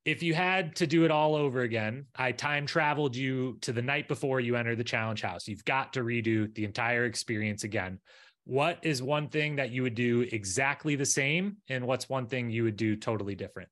if 0.06 0.24
you 0.24 0.34
had 0.34 0.76
to 0.78 0.88
do 0.88 1.04
it 1.04 1.12
all 1.12 1.36
over 1.36 1.62
again, 1.62 2.06
I 2.16 2.32
time 2.32 2.66
traveled 2.66 3.16
you 3.16 3.58
to 3.62 3.74
the 3.74 3.82
night 3.82 4.08
before 4.08 4.40
you 4.40 4.56
enter 4.56 4.76
the 4.76 4.84
challenge 4.84 5.22
house. 5.22 5.48
You've 5.48 5.66
got 5.66 5.94
to 5.94 6.02
redo 6.02 6.54
the 6.56 6.64
entire 6.64 7.06
experience 7.06 7.64
again. 7.64 8.00
What 8.46 8.80
is 8.82 9.04
one 9.04 9.28
thing 9.28 9.58
that 9.58 9.72
you 9.72 9.84
would 9.84 9.96
do 9.96 10.22
exactly 10.22 10.96
the 10.96 11.06
same, 11.06 11.58
and 11.70 11.86
what's 11.86 12.10
one 12.10 12.28
thing 12.28 12.50
you 12.50 12.64
would 12.64 12.78
do 12.78 12.96
totally 12.96 13.36
different? 13.36 13.70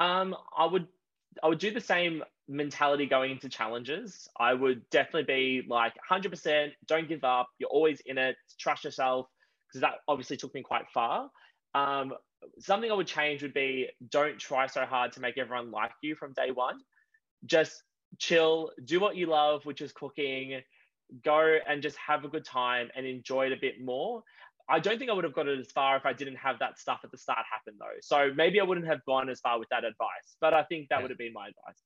Um, 0.00 0.36
I 0.56 0.66
would 0.66 0.86
I 1.42 1.48
would 1.48 1.58
do 1.58 1.72
the 1.72 1.80
same 1.80 2.22
mentality 2.48 3.06
going 3.06 3.32
into 3.32 3.48
challenges. 3.48 4.28
I 4.38 4.54
would 4.54 4.88
definitely 4.90 5.24
be 5.24 5.66
like 5.68 5.92
100%, 6.10 6.70
don't 6.86 7.08
give 7.08 7.24
up. 7.24 7.48
You're 7.58 7.70
always 7.70 8.00
in 8.06 8.18
it. 8.18 8.36
Trust 8.58 8.84
yourself 8.84 9.26
because 9.68 9.82
that 9.82 9.94
obviously 10.08 10.36
took 10.36 10.54
me 10.54 10.62
quite 10.62 10.86
far. 10.92 11.30
Um, 11.74 12.14
something 12.58 12.90
I 12.90 12.94
would 12.94 13.06
change 13.06 13.42
would 13.42 13.54
be 13.54 13.88
don't 14.10 14.38
try 14.38 14.66
so 14.66 14.84
hard 14.84 15.12
to 15.12 15.20
make 15.20 15.36
everyone 15.36 15.70
like 15.70 15.92
you 16.02 16.14
from 16.14 16.32
day 16.32 16.50
one. 16.50 16.80
Just 17.44 17.82
chill, 18.18 18.70
do 18.84 18.98
what 19.00 19.16
you 19.16 19.26
love, 19.26 19.64
which 19.66 19.80
is 19.80 19.92
cooking, 19.92 20.60
go 21.24 21.58
and 21.68 21.82
just 21.82 21.96
have 21.96 22.24
a 22.24 22.28
good 22.28 22.44
time 22.44 22.88
and 22.96 23.06
enjoy 23.06 23.46
it 23.46 23.52
a 23.52 23.60
bit 23.60 23.80
more. 23.82 24.22
I 24.70 24.78
don't 24.78 24.98
think 24.98 25.10
I 25.10 25.14
would 25.14 25.24
have 25.24 25.34
got 25.34 25.48
it 25.48 25.58
as 25.58 25.70
far 25.70 25.96
if 25.96 26.04
I 26.04 26.12
didn't 26.12 26.36
have 26.36 26.58
that 26.58 26.78
stuff 26.78 27.00
at 27.02 27.10
the 27.10 27.18
start 27.18 27.38
happen 27.50 27.74
though. 27.78 27.98
So 28.02 28.30
maybe 28.34 28.60
I 28.60 28.64
wouldn't 28.64 28.86
have 28.86 29.04
gone 29.06 29.28
as 29.28 29.40
far 29.40 29.58
with 29.58 29.68
that 29.70 29.84
advice, 29.84 30.36
but 30.40 30.52
I 30.52 30.64
think 30.64 30.88
that 30.88 30.96
yeah. 30.96 31.02
would 31.02 31.10
have 31.10 31.18
been 31.18 31.32
my 31.32 31.48
advice. 31.48 31.82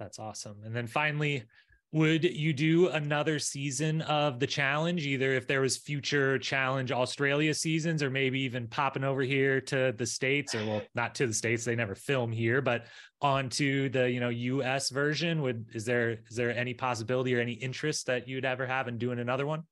That's 0.00 0.18
awesome. 0.18 0.56
And 0.64 0.74
then 0.74 0.88
finally, 0.88 1.44
would 1.92 2.24
you 2.24 2.52
do 2.52 2.88
another 2.88 3.38
season 3.38 4.00
of 4.02 4.40
the 4.40 4.46
challenge 4.46 5.04
either 5.06 5.32
if 5.32 5.46
there 5.46 5.60
was 5.60 5.76
future 5.76 6.38
challenge 6.38 6.92
australia 6.92 7.52
seasons 7.52 8.00
or 8.00 8.10
maybe 8.10 8.38
even 8.40 8.68
popping 8.68 9.02
over 9.02 9.22
here 9.22 9.60
to 9.60 9.92
the 9.98 10.06
states 10.06 10.54
or 10.54 10.64
well 10.64 10.82
not 10.94 11.16
to 11.16 11.26
the 11.26 11.34
states 11.34 11.64
they 11.64 11.74
never 11.74 11.96
film 11.96 12.30
here 12.30 12.62
but 12.62 12.86
onto 13.20 13.88
the 13.88 14.08
you 14.08 14.20
know 14.20 14.30
us 14.30 14.90
version 14.90 15.42
would 15.42 15.66
is 15.74 15.84
there 15.84 16.18
is 16.30 16.36
there 16.36 16.56
any 16.56 16.74
possibility 16.74 17.34
or 17.34 17.40
any 17.40 17.54
interest 17.54 18.06
that 18.06 18.28
you'd 18.28 18.44
ever 18.44 18.66
have 18.66 18.86
in 18.86 18.96
doing 18.96 19.18
another 19.18 19.46
one 19.46 19.64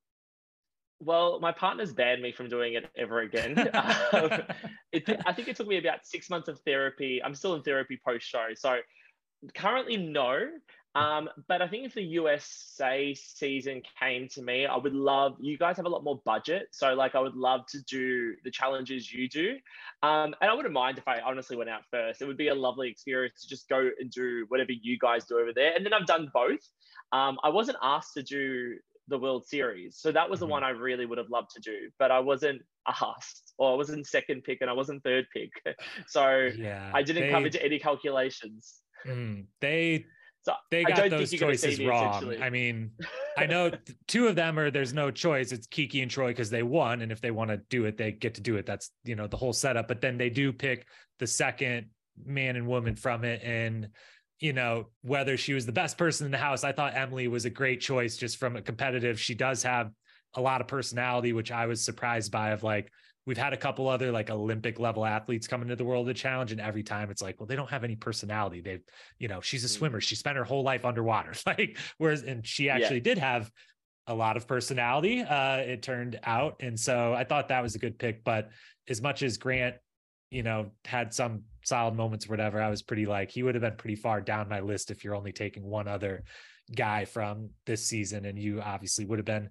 well, 1.01 1.39
my 1.39 1.53
partner's 1.53 1.93
banned 1.93 2.23
me 2.23 2.33
from 2.33 2.49
doing 2.49 2.75
it 2.75 2.91
ever 2.97 3.21
again. 3.21 3.57
um, 4.13 4.43
it, 4.93 5.09
I 5.27 5.33
think 5.33 5.49
it 5.49 5.57
took 5.57 5.69
me 5.69 5.79
about 5.79 6.05
six 6.05 6.29
months 6.29 6.49
of 6.49 6.59
therapy. 6.67 7.23
I'm 7.25 7.35
still 7.35 7.55
in 7.55 7.63
therapy 7.63 8.01
post 8.05 8.27
show. 8.27 8.49
So 8.57 8.79
currently, 9.55 9.97
no. 9.97 10.49
Um, 10.95 11.29
but 11.47 11.63
I 11.63 11.69
think 11.69 11.87
if 11.87 11.95
the 11.95 12.03
USA 12.03 13.15
season 13.15 13.83
came 14.01 14.27
to 14.31 14.43
me, 14.43 14.67
I 14.67 14.77
would 14.77 14.95
love, 14.95 15.37
you 15.39 15.57
guys 15.57 15.77
have 15.77 15.87
a 15.87 15.89
lot 15.89 16.03
more 16.03 16.21
budget. 16.25 16.69
So, 16.73 16.95
like, 16.95 17.15
I 17.15 17.21
would 17.21 17.37
love 17.37 17.67
to 17.69 17.83
do 17.83 18.35
the 18.43 18.51
challenges 18.51 19.13
you 19.13 19.29
do. 19.29 19.57
Um, 20.03 20.35
and 20.41 20.51
I 20.51 20.55
wouldn't 20.55 20.75
mind 20.75 20.99
if 20.99 21.07
I 21.07 21.21
honestly 21.21 21.57
went 21.57 21.71
out 21.71 21.83
first. 21.91 22.21
It 22.21 22.27
would 22.27 22.37
be 22.37 22.49
a 22.49 22.55
lovely 22.55 22.89
experience 22.89 23.43
to 23.43 23.49
just 23.49 23.69
go 23.69 23.91
and 24.01 24.11
do 24.11 24.47
whatever 24.49 24.73
you 24.73 24.99
guys 24.99 25.27
do 25.27 25.39
over 25.39 25.53
there. 25.55 25.73
And 25.77 25.85
then 25.85 25.93
I've 25.93 26.07
done 26.07 26.31
both. 26.35 26.61
Um, 27.13 27.39
I 27.45 27.51
wasn't 27.51 27.79
asked 27.83 28.15
to 28.15 28.23
do 28.23 28.75
the 29.09 29.19
World 29.19 29.47
Series. 29.47 29.97
So 29.99 30.13
that 30.13 30.29
was 30.29 30.41
the 30.41 30.47
mm-hmm. 30.47 30.53
one 30.53 30.65
I 30.65 30.71
really 30.71 31.07
would 31.07 31.19
have 31.19 31.31
loved 31.31 31.51
to 31.57 31.61
do, 31.61 31.91
but 31.99 32.11
I 32.11 32.21
wasn't 32.21 32.63
asked 32.89 33.55
or 33.59 33.73
I 33.73 33.77
wasn't 33.77 34.07
second 34.07 34.45
pick 34.45 34.59
and 34.61 34.71
I 34.71 34.75
wasn't 34.75 35.03
third 35.03 35.27
pick. 35.33 35.51
so 36.07 36.51
yeah, 36.57 36.91
I 36.95 37.03
didn't 37.03 37.25
they, 37.25 37.31
come 37.31 37.47
into 37.47 37.63
any 37.65 37.79
calculations. 37.79 38.81
Mm, 39.07 39.47
they 39.61 40.05
so 40.43 40.55
they 40.71 40.85
got 40.85 41.11
those 41.11 41.31
choices 41.31 41.79
wrong. 41.85 42.35
I 42.41 42.49
mean, 42.49 42.93
I 43.37 43.47
know 43.53 43.71
two 44.07 44.29
of 44.29 44.37
them 44.37 44.59
are 44.59 44.71
there's 44.71 44.95
no 44.95 45.11
choice. 45.11 45.53
It's 45.53 45.67
Kiki 45.67 46.01
and 46.01 46.11
Troy 46.11 46.29
because 46.29 46.49
they 46.49 46.63
won, 46.63 47.03
and 47.03 47.13
if 47.13 47.21
they 47.21 47.31
want 47.31 47.51
to 47.51 47.59
do 47.69 47.85
it, 47.85 47.99
they 47.99 48.13
get 48.13 48.35
to 48.37 48.41
do 48.41 48.57
it. 48.57 48.65
That's 48.65 48.91
you 49.05 49.15
know 49.15 49.27
the 49.27 49.37
whole 49.37 49.53
setup. 49.53 49.89
But 49.89 50.01
then 50.01 50.17
they 50.17 50.31
do 50.31 50.53
pick 50.53 50.87
the 51.19 51.27
second 51.27 51.89
man 52.25 52.57
and 52.57 52.67
woman 52.67 52.95
from 52.95 53.25
it, 53.25 53.43
and 53.43 53.89
you 54.41 54.55
know 54.55 54.87
whether 55.03 55.37
she 55.37 55.53
was 55.53 55.67
the 55.67 55.73
best 55.73 55.99
person 55.99 56.25
in 56.25 56.33
the 56.33 56.39
house. 56.39 56.65
I 56.65 56.73
thought 56.73 56.97
Emily 56.97 57.29
was 57.29 57.45
a 57.45 57.51
great 57.51 57.81
choice 57.81 58.17
just 58.17 58.39
from 58.39 58.57
a 58.57 58.63
competitive. 58.63 59.21
She 59.21 59.35
does 59.35 59.63
have 59.65 59.91
a 60.35 60.41
lot 60.41 60.61
of 60.61 60.69
personality, 60.69 61.33
which 61.33 61.53
I 61.53 61.67
was 61.67 61.85
surprised 61.85 62.33
by. 62.33 62.51
Of 62.51 62.63
like 62.63 62.91
we've 63.29 63.37
had 63.37 63.53
a 63.53 63.59
couple 63.59 63.87
other 63.89 64.11
like 64.11 64.31
Olympic 64.31 64.81
level 64.81 65.05
athletes 65.05 65.47
come 65.47 65.61
into 65.61 65.77
the 65.77 65.85
world 65.85 66.01
of 66.01 66.07
the 66.07 66.19
challenge, 66.19 66.51
and 66.51 66.63
every 66.63 66.83
time 66.83 67.11
it's 67.11 67.21
like, 67.21 67.39
well, 67.39 67.47
they 67.47 67.57
don't 67.57 67.69
have 67.69 67.85
any 67.85 67.95
personality. 67.95 68.63
They've, 68.63 68.83
you 69.19 69.29
know, 69.29 69.43
she's 69.43 69.65
a 69.65 69.69
mm. 69.69 69.79
swimmer. 69.79 70.01
She 70.01 70.17
spent 70.17 70.39
her 70.39 70.45
whole 70.45 70.63
life 70.63 70.87
underwater. 70.87 71.35
Like, 71.47 71.79
whereas, 71.99 72.23
and 72.23 72.47
she 72.47 72.71
actually 72.71 72.97
yeah. 72.97 73.03
did 73.03 73.19
have 73.19 73.51
a 74.07 74.15
lot 74.15 74.37
of 74.37 74.47
personality. 74.47 75.21
Uh, 75.21 75.59
it 75.59 75.83
turned 75.83 76.19
out, 76.25 76.57
and 76.61 76.79
so 76.81 77.13
I 77.13 77.25
thought 77.25 77.49
that 77.49 77.63
was 77.63 77.75
a 77.75 77.79
good 77.79 77.99
pick. 77.99 78.25
But 78.25 78.49
as 78.89 79.03
much 79.03 79.23
as 79.23 79.37
Grant, 79.37 79.77
you 80.31 80.43
know, 80.43 80.73
had 80.87 81.13
some 81.13 81.43
solid 81.65 81.95
moments 81.95 82.27
or 82.27 82.31
whatever, 82.31 82.63
I 82.63 82.71
was 82.71 82.83
pretty 82.83 83.05
like 83.05 83.31
he 83.31 83.43
would 83.43 83.55
have 83.55 83.63
been 83.63 83.77
pretty 83.77 83.97
far 83.97 84.23
down 84.23 84.49
my 84.49 84.61
list 84.61 84.91
if 84.91 85.05
you're 85.05 85.15
only 85.15 85.33
taking 85.33 85.65
one 85.65 85.87
other 85.87 86.25
guy 86.75 87.05
from 87.05 87.51
this 87.67 87.85
season, 87.85 88.25
and 88.25 88.39
you 88.39 88.63
obviously 88.63 89.05
would 89.05 89.19
have 89.19 89.27
been 89.27 89.51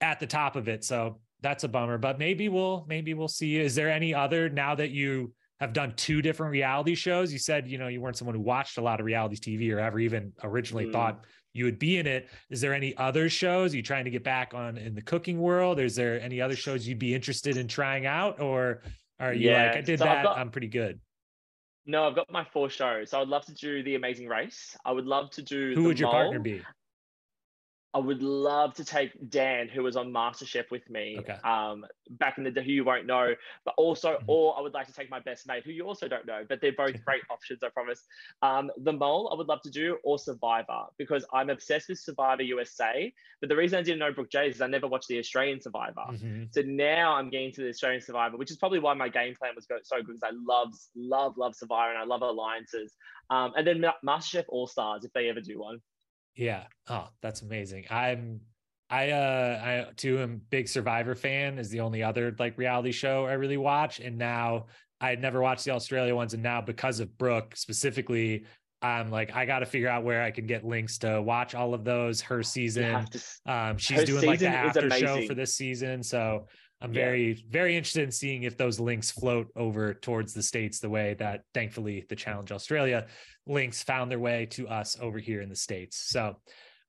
at 0.00 0.18
the 0.18 0.26
top 0.26 0.56
of 0.56 0.68
it. 0.68 0.82
So 0.82 1.20
that's 1.40 1.64
a 1.64 1.68
bummer, 1.68 1.98
but 1.98 2.18
maybe 2.18 2.48
we'll 2.48 2.84
maybe 2.88 3.14
we'll 3.14 3.28
see. 3.28 3.58
Is 3.58 3.74
there 3.74 3.90
any 3.90 4.14
other 4.14 4.48
now 4.48 4.74
that 4.74 4.90
you 4.90 5.32
have 5.60 5.72
done 5.72 5.94
two 5.96 6.22
different 6.22 6.52
reality 6.52 6.94
shows? 6.94 7.32
You 7.32 7.38
said 7.38 7.68
you 7.68 7.78
know 7.78 7.88
you 7.88 8.00
weren't 8.00 8.16
someone 8.16 8.34
who 8.34 8.42
watched 8.42 8.78
a 8.78 8.82
lot 8.82 9.00
of 9.00 9.06
reality 9.06 9.36
TV 9.36 9.74
or 9.74 9.78
ever 9.78 9.98
even 9.98 10.32
originally 10.42 10.86
mm. 10.86 10.92
thought 10.92 11.24
you 11.52 11.64
would 11.64 11.78
be 11.78 11.98
in 11.98 12.06
it. 12.06 12.28
Is 12.50 12.60
there 12.60 12.74
any 12.74 12.96
other 12.96 13.28
shows 13.28 13.74
you 13.74 13.82
trying 13.82 14.04
to 14.04 14.10
get 14.10 14.24
back 14.24 14.54
on 14.54 14.76
in 14.78 14.94
the 14.94 15.02
cooking 15.02 15.38
world? 15.38 15.80
Is 15.80 15.94
there 15.94 16.20
any 16.20 16.40
other 16.40 16.56
shows 16.56 16.86
you'd 16.86 16.98
be 16.98 17.14
interested 17.14 17.56
in 17.56 17.68
trying 17.68 18.06
out, 18.06 18.40
or 18.40 18.82
are 19.20 19.32
you 19.32 19.50
yeah. 19.50 19.68
like 19.68 19.76
I 19.76 19.80
did 19.80 19.98
so 19.98 20.04
that? 20.04 20.24
Got, 20.24 20.38
I'm 20.38 20.50
pretty 20.50 20.68
good. 20.68 21.00
No, 21.86 22.06
I've 22.06 22.14
got 22.14 22.30
my 22.30 22.44
four 22.52 22.68
shows. 22.68 23.10
So 23.10 23.20
I'd 23.20 23.28
love 23.28 23.46
to 23.46 23.54
do 23.54 23.82
the 23.82 23.94
Amazing 23.94 24.28
Race. 24.28 24.76
I 24.84 24.92
would 24.92 25.06
love 25.06 25.30
to 25.30 25.42
do. 25.42 25.74
Who 25.74 25.84
would 25.84 25.98
your 25.98 26.08
mole. 26.08 26.20
partner 26.20 26.38
be? 26.38 26.62
I 27.98 28.00
would 28.00 28.22
love 28.22 28.74
to 28.74 28.84
take 28.84 29.10
Dan, 29.28 29.68
who 29.68 29.82
was 29.82 29.96
on 29.96 30.12
MasterChef 30.12 30.70
with 30.70 30.88
me 30.88 31.16
okay. 31.18 31.36
um, 31.42 31.84
back 32.10 32.38
in 32.38 32.44
the 32.44 32.50
day, 32.52 32.62
who 32.62 32.70
you 32.70 32.84
won't 32.84 33.06
know, 33.06 33.34
but 33.64 33.74
also, 33.76 34.12
mm-hmm. 34.12 34.24
or 34.30 34.56
I 34.56 34.60
would 34.60 34.72
like 34.72 34.86
to 34.86 34.92
take 34.92 35.10
my 35.10 35.18
best 35.18 35.48
mate, 35.48 35.64
who 35.64 35.72
you 35.72 35.84
also 35.84 36.06
don't 36.06 36.24
know, 36.24 36.44
but 36.48 36.60
they're 36.60 36.70
both 36.70 37.04
great 37.04 37.22
options, 37.28 37.60
I 37.64 37.70
promise. 37.70 38.04
Um, 38.40 38.70
the 38.84 38.92
Mole, 38.92 39.30
I 39.32 39.36
would 39.36 39.48
love 39.48 39.62
to 39.62 39.70
do, 39.70 39.98
or 40.04 40.16
Survivor, 40.16 40.84
because 40.96 41.26
I'm 41.32 41.50
obsessed 41.50 41.88
with 41.88 41.98
Survivor 41.98 42.42
USA. 42.42 43.12
But 43.40 43.48
the 43.48 43.56
reason 43.56 43.80
I 43.80 43.82
didn't 43.82 43.98
know 43.98 44.12
Brooke 44.12 44.30
J 44.30 44.48
is 44.48 44.60
I 44.60 44.68
never 44.68 44.86
watched 44.86 45.08
the 45.08 45.18
Australian 45.18 45.60
Survivor. 45.60 46.06
Mm-hmm. 46.08 46.44
So 46.52 46.62
now 46.62 47.14
I'm 47.14 47.30
getting 47.30 47.50
to 47.54 47.62
the 47.62 47.70
Australian 47.70 48.00
Survivor, 48.00 48.36
which 48.36 48.52
is 48.52 48.58
probably 48.58 48.78
why 48.78 48.94
my 48.94 49.08
game 49.08 49.34
plan 49.34 49.54
was 49.56 49.66
so 49.82 49.96
good, 49.96 50.06
because 50.06 50.22
I 50.22 50.30
love, 50.46 50.72
love, 50.94 51.36
love 51.36 51.56
Survivor 51.56 51.90
and 51.90 51.98
I 51.98 52.04
love 52.04 52.22
alliances. 52.22 52.94
Um, 53.28 53.54
and 53.56 53.66
then 53.66 53.84
MasterChef 54.06 54.44
All 54.50 54.68
Stars, 54.68 55.04
if 55.04 55.12
they 55.14 55.28
ever 55.28 55.40
do 55.40 55.58
one. 55.58 55.80
Yeah. 56.38 56.64
Oh, 56.88 57.08
that's 57.20 57.42
amazing. 57.42 57.84
I'm 57.90 58.40
I 58.88 59.10
uh 59.10 59.60
I 59.90 59.92
too 59.96 60.20
am 60.20 60.40
big 60.48 60.68
Survivor 60.68 61.14
fan 61.14 61.58
is 61.58 61.68
the 61.68 61.80
only 61.80 62.02
other 62.02 62.34
like 62.38 62.56
reality 62.56 62.92
show 62.92 63.26
I 63.26 63.32
really 63.32 63.56
watch. 63.58 63.98
And 63.98 64.16
now 64.16 64.66
I 65.00 65.10
had 65.10 65.20
never 65.20 65.42
watched 65.42 65.64
the 65.64 65.72
Australia 65.72 66.14
ones. 66.14 66.32
And 66.34 66.42
now 66.42 66.60
because 66.60 67.00
of 67.00 67.18
Brooke 67.18 67.56
specifically, 67.56 68.44
I'm 68.80 69.10
like, 69.10 69.34
I 69.34 69.44
got 69.44 69.58
to 69.58 69.66
figure 69.66 69.88
out 69.88 70.04
where 70.04 70.22
I 70.22 70.30
can 70.30 70.46
get 70.46 70.64
links 70.64 70.98
to 70.98 71.20
watch 71.20 71.56
all 71.56 71.74
of 71.74 71.84
those. 71.84 72.20
Her 72.20 72.44
season, 72.44 73.06
to, 73.06 73.52
um, 73.52 73.76
she's 73.76 74.04
doing 74.04 74.24
like 74.24 74.38
the 74.38 74.46
after 74.46 74.88
show 74.90 75.26
for 75.26 75.34
this 75.34 75.54
season. 75.56 76.04
So 76.04 76.46
I'm 76.80 76.92
yeah. 76.92 77.04
very, 77.04 77.44
very 77.50 77.76
interested 77.76 78.04
in 78.04 78.10
seeing 78.12 78.44
if 78.44 78.56
those 78.56 78.78
links 78.78 79.10
float 79.10 79.48
over 79.56 79.94
towards 79.94 80.32
the 80.32 80.42
States 80.42 80.78
the 80.78 80.88
way 80.88 81.14
that 81.18 81.42
thankfully 81.52 82.04
the 82.08 82.16
Challenge 82.16 82.52
Australia 82.52 83.06
links 83.46 83.82
found 83.82 84.10
their 84.10 84.20
way 84.20 84.46
to 84.46 84.68
us 84.68 84.96
over 85.00 85.18
here 85.18 85.40
in 85.40 85.48
the 85.48 85.56
States. 85.56 85.96
So, 86.08 86.36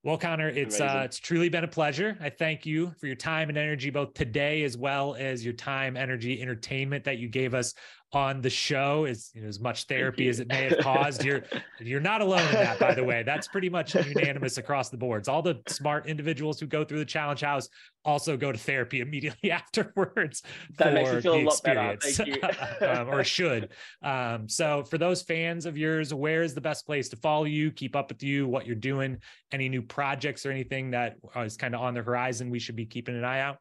well, 0.02 0.16
Conor, 0.16 0.48
it's 0.48 0.80
uh, 0.80 1.02
it's 1.04 1.18
truly 1.18 1.50
been 1.50 1.64
a 1.64 1.68
pleasure. 1.68 2.16
I 2.20 2.30
thank 2.30 2.64
you 2.64 2.92
for 2.98 3.06
your 3.06 3.16
time 3.16 3.50
and 3.50 3.58
energy, 3.58 3.90
both 3.90 4.14
today 4.14 4.62
as 4.62 4.76
well 4.78 5.14
as 5.18 5.44
your 5.44 5.52
time, 5.52 5.96
energy, 5.96 6.40
entertainment 6.40 7.04
that 7.04 7.18
you 7.18 7.28
gave 7.28 7.52
us 7.52 7.74
on 8.12 8.40
the 8.40 8.50
show 8.50 9.04
as 9.04 9.30
you 9.34 9.42
know, 9.42 9.48
as 9.48 9.60
much 9.60 9.84
therapy 9.84 10.28
as 10.28 10.40
it 10.40 10.48
may 10.48 10.68
have 10.68 10.78
caused. 10.78 11.24
You're 11.24 11.42
you're 11.78 12.00
not 12.00 12.20
alone 12.20 12.46
in 12.48 12.54
that, 12.54 12.78
by 12.78 12.94
the 12.94 13.04
way. 13.04 13.22
That's 13.22 13.46
pretty 13.46 13.68
much 13.68 13.94
unanimous 13.94 14.58
across 14.58 14.88
the 14.88 14.96
boards. 14.96 15.28
All 15.28 15.42
the 15.42 15.60
smart 15.68 16.06
individuals 16.06 16.58
who 16.58 16.66
go 16.66 16.84
through 16.84 16.98
the 16.98 17.04
challenge 17.04 17.42
house 17.42 17.68
also 18.04 18.36
go 18.36 18.50
to 18.50 18.58
therapy 18.58 19.00
immediately 19.00 19.50
afterwards. 19.52 20.42
That 20.78 20.94
makes 20.94 21.12
me 21.12 21.20
feel 21.20 21.34
a 21.34 21.44
lot 21.44 21.62
better. 21.62 21.98
Thank 22.00 22.28
you. 22.28 22.86
um, 22.86 23.08
or 23.08 23.22
should. 23.22 23.70
Um, 24.02 24.48
so 24.48 24.82
for 24.84 24.98
those 24.98 25.22
fans 25.22 25.66
of 25.66 25.78
yours, 25.78 26.12
where 26.12 26.42
is 26.42 26.54
the 26.54 26.60
best 26.60 26.86
place 26.86 27.08
to 27.10 27.16
follow 27.16 27.44
you, 27.44 27.70
keep 27.70 27.94
up 27.94 28.10
with 28.10 28.22
you, 28.22 28.48
what 28.48 28.66
you're 28.66 28.74
doing, 28.74 29.18
any 29.52 29.68
new 29.68 29.82
projects 29.82 30.44
or 30.44 30.50
anything 30.50 30.90
that 30.90 31.16
is 31.36 31.56
kind 31.56 31.74
of 31.74 31.80
on 31.80 31.94
the 31.94 32.02
horizon 32.02 32.50
we 32.50 32.58
should 32.58 32.76
be 32.76 32.86
keeping 32.86 33.16
an 33.16 33.24
eye 33.24 33.40
out? 33.40 33.58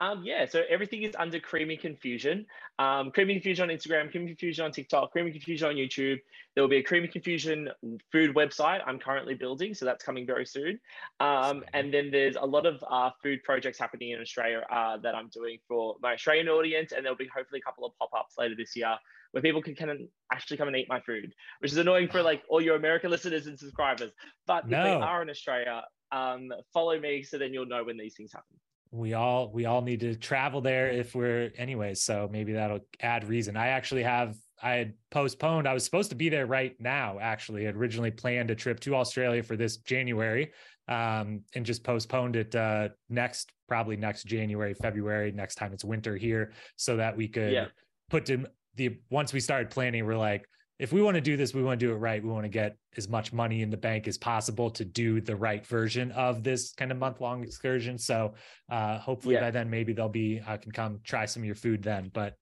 Um, 0.00 0.22
yeah, 0.24 0.44
so 0.44 0.62
everything 0.68 1.04
is 1.04 1.14
under 1.18 1.40
Creamy 1.40 1.76
Confusion. 1.76 2.44
Um, 2.78 3.10
Creamy 3.10 3.34
Confusion 3.34 3.70
on 3.70 3.74
Instagram, 3.74 4.10
Creamy 4.10 4.26
Confusion 4.26 4.66
on 4.66 4.70
TikTok, 4.70 5.10
Creamy 5.10 5.30
Confusion 5.30 5.68
on 5.68 5.74
YouTube. 5.76 6.18
There 6.54 6.62
will 6.62 6.68
be 6.68 6.76
a 6.76 6.82
Creamy 6.82 7.08
Confusion 7.08 7.70
food 8.12 8.34
website 8.34 8.80
I'm 8.86 8.98
currently 8.98 9.34
building, 9.34 9.72
so 9.72 9.86
that's 9.86 10.04
coming 10.04 10.26
very 10.26 10.44
soon. 10.44 10.78
Um, 11.20 11.64
and 11.72 11.92
then 11.92 12.10
there's 12.10 12.36
a 12.36 12.44
lot 12.44 12.66
of 12.66 12.84
uh, 12.90 13.10
food 13.22 13.42
projects 13.42 13.78
happening 13.78 14.10
in 14.10 14.20
Australia 14.20 14.66
uh, 14.70 14.98
that 14.98 15.14
I'm 15.14 15.28
doing 15.28 15.58
for 15.66 15.96
my 16.02 16.12
Australian 16.12 16.48
audience, 16.48 16.92
and 16.92 17.02
there'll 17.04 17.16
be 17.16 17.28
hopefully 17.34 17.60
a 17.60 17.66
couple 17.66 17.86
of 17.86 17.92
pop 17.98 18.10
ups 18.16 18.34
later 18.36 18.54
this 18.54 18.76
year 18.76 18.96
where 19.32 19.42
people 19.42 19.62
can 19.62 19.74
kind 19.74 19.90
of 19.90 19.98
actually 20.32 20.56
come 20.58 20.68
and 20.68 20.76
eat 20.76 20.88
my 20.88 21.00
food, 21.00 21.32
which 21.60 21.72
is 21.72 21.78
annoying 21.78 22.08
for 22.08 22.22
like 22.22 22.42
all 22.50 22.60
your 22.60 22.76
American 22.76 23.10
listeners 23.14 23.46
and 23.46 23.58
subscribers. 23.58 24.12
But 24.46 24.68
no. 24.68 24.78
if 24.78 24.84
they 24.84 24.92
are 24.92 25.22
in 25.22 25.30
Australia, 25.30 25.84
um, 26.12 26.52
follow 26.72 26.98
me 27.00 27.22
so 27.22 27.38
then 27.38 27.54
you'll 27.54 27.66
know 27.66 27.82
when 27.82 27.96
these 27.96 28.14
things 28.14 28.32
happen 28.32 28.56
we 28.96 29.14
all 29.14 29.50
we 29.52 29.66
all 29.66 29.82
need 29.82 30.00
to 30.00 30.14
travel 30.14 30.60
there 30.60 30.88
if 30.88 31.14
we're 31.14 31.50
anyways 31.56 32.02
so 32.02 32.28
maybe 32.30 32.52
that'll 32.52 32.80
add 33.00 33.28
reason 33.28 33.56
i 33.56 33.68
actually 33.68 34.02
have 34.02 34.36
i 34.62 34.72
had 34.72 34.94
postponed 35.10 35.68
i 35.68 35.74
was 35.74 35.84
supposed 35.84 36.10
to 36.10 36.16
be 36.16 36.28
there 36.28 36.46
right 36.46 36.74
now 36.80 37.18
actually 37.20 37.66
i 37.66 37.70
originally 37.70 38.10
planned 38.10 38.50
a 38.50 38.54
trip 38.54 38.80
to 38.80 38.94
australia 38.94 39.42
for 39.42 39.56
this 39.56 39.76
january 39.78 40.52
um, 40.88 41.42
and 41.56 41.66
just 41.66 41.82
postponed 41.82 42.36
it 42.36 42.54
uh, 42.54 42.88
next 43.08 43.52
probably 43.68 43.96
next 43.96 44.24
january 44.24 44.72
february 44.72 45.30
next 45.32 45.56
time 45.56 45.72
it's 45.72 45.84
winter 45.84 46.16
here 46.16 46.52
so 46.76 46.96
that 46.96 47.16
we 47.16 47.28
could 47.28 47.52
yeah. 47.52 47.66
put 48.08 48.24
to 48.24 48.46
the 48.76 48.96
once 49.10 49.32
we 49.32 49.40
started 49.40 49.70
planning 49.70 50.06
we're 50.06 50.16
like 50.16 50.48
if 50.78 50.92
we 50.92 51.00
want 51.00 51.14
to 51.14 51.20
do 51.20 51.36
this, 51.36 51.54
we 51.54 51.62
want 51.62 51.80
to 51.80 51.86
do 51.86 51.92
it 51.92 51.96
right. 51.96 52.22
We 52.22 52.28
want 52.28 52.44
to 52.44 52.50
get 52.50 52.76
as 52.96 53.08
much 53.08 53.32
money 53.32 53.62
in 53.62 53.70
the 53.70 53.76
bank 53.76 54.06
as 54.06 54.18
possible 54.18 54.70
to 54.70 54.84
do 54.84 55.20
the 55.20 55.34
right 55.34 55.66
version 55.66 56.12
of 56.12 56.42
this 56.42 56.72
kind 56.72 56.92
of 56.92 56.98
month 56.98 57.20
long 57.20 57.42
excursion. 57.42 57.96
So 57.96 58.34
uh, 58.70 58.98
hopefully 58.98 59.36
yeah. 59.36 59.40
by 59.40 59.50
then 59.50 59.70
maybe 59.70 59.94
they'll 59.94 60.08
be 60.08 60.42
I 60.46 60.58
can 60.58 60.72
come 60.72 61.00
try 61.02 61.24
some 61.24 61.42
of 61.42 61.46
your 61.46 61.54
food 61.54 61.82
then. 61.82 62.10
But 62.12 62.34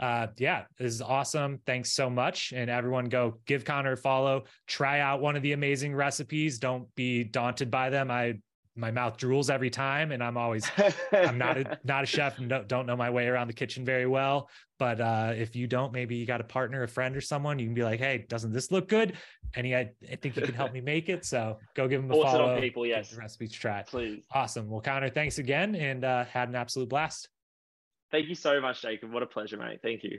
uh, 0.00 0.28
yeah, 0.38 0.64
this 0.78 0.94
is 0.94 1.02
awesome. 1.02 1.60
Thanks 1.66 1.92
so 1.92 2.08
much, 2.08 2.52
and 2.54 2.70
everyone 2.70 3.06
go 3.06 3.38
give 3.46 3.64
Conor 3.64 3.92
a 3.92 3.96
follow. 3.96 4.44
Try 4.66 5.00
out 5.00 5.20
one 5.20 5.36
of 5.36 5.42
the 5.42 5.52
amazing 5.52 5.94
recipes. 5.94 6.58
Don't 6.58 6.92
be 6.94 7.24
daunted 7.24 7.70
by 7.70 7.90
them. 7.90 8.10
I 8.10 8.38
my 8.74 8.90
mouth 8.90 9.18
drools 9.18 9.50
every 9.50 9.68
time 9.68 10.12
and 10.12 10.22
i'm 10.22 10.36
always 10.36 10.70
i'm 11.12 11.36
not 11.36 11.58
a 11.58 11.78
not 11.84 12.02
a 12.02 12.06
chef 12.06 12.38
and 12.38 12.48
don't, 12.48 12.68
don't 12.68 12.86
know 12.86 12.96
my 12.96 13.10
way 13.10 13.26
around 13.26 13.46
the 13.46 13.52
kitchen 13.52 13.84
very 13.84 14.06
well. 14.06 14.48
But 14.78 15.00
uh, 15.00 15.32
if 15.36 15.54
you 15.54 15.68
don't 15.68 15.92
maybe 15.92 16.16
you 16.16 16.26
got 16.26 16.40
a 16.40 16.44
partner 16.44 16.82
a 16.82 16.88
friend 16.88 17.16
or 17.16 17.20
someone 17.20 17.58
you 17.58 17.66
can 17.66 17.74
be 17.74 17.84
like 17.84 18.00
hey 18.00 18.24
doesn't 18.28 18.52
this 18.52 18.70
look 18.70 18.88
good? 18.88 19.16
Any 19.54 19.76
i, 19.76 19.90
I 20.10 20.16
think 20.16 20.36
you 20.36 20.42
can 20.42 20.54
help 20.54 20.72
me 20.72 20.80
make 20.80 21.08
it 21.08 21.24
so 21.24 21.58
go 21.74 21.86
give 21.86 22.02
them 22.02 22.10
a 22.10 22.14
follow 22.22 22.54
on 22.54 22.60
people 22.60 22.86
yes. 22.86 23.10
the 23.10 23.18
recipes 23.18 23.52
try. 23.52 23.82
Please. 23.82 24.24
Awesome. 24.32 24.68
Well 24.68 24.80
conor 24.80 25.10
thanks 25.10 25.38
again 25.38 25.74
and 25.74 26.04
uh, 26.04 26.24
had 26.24 26.48
an 26.48 26.54
absolute 26.54 26.88
blast. 26.88 27.28
Thank 28.10 28.28
you 28.28 28.34
so 28.34 28.60
much 28.60 28.82
jacob. 28.82 29.12
What 29.12 29.22
a 29.22 29.26
pleasure 29.26 29.56
mate. 29.56 29.80
Thank 29.82 30.02
you 30.02 30.18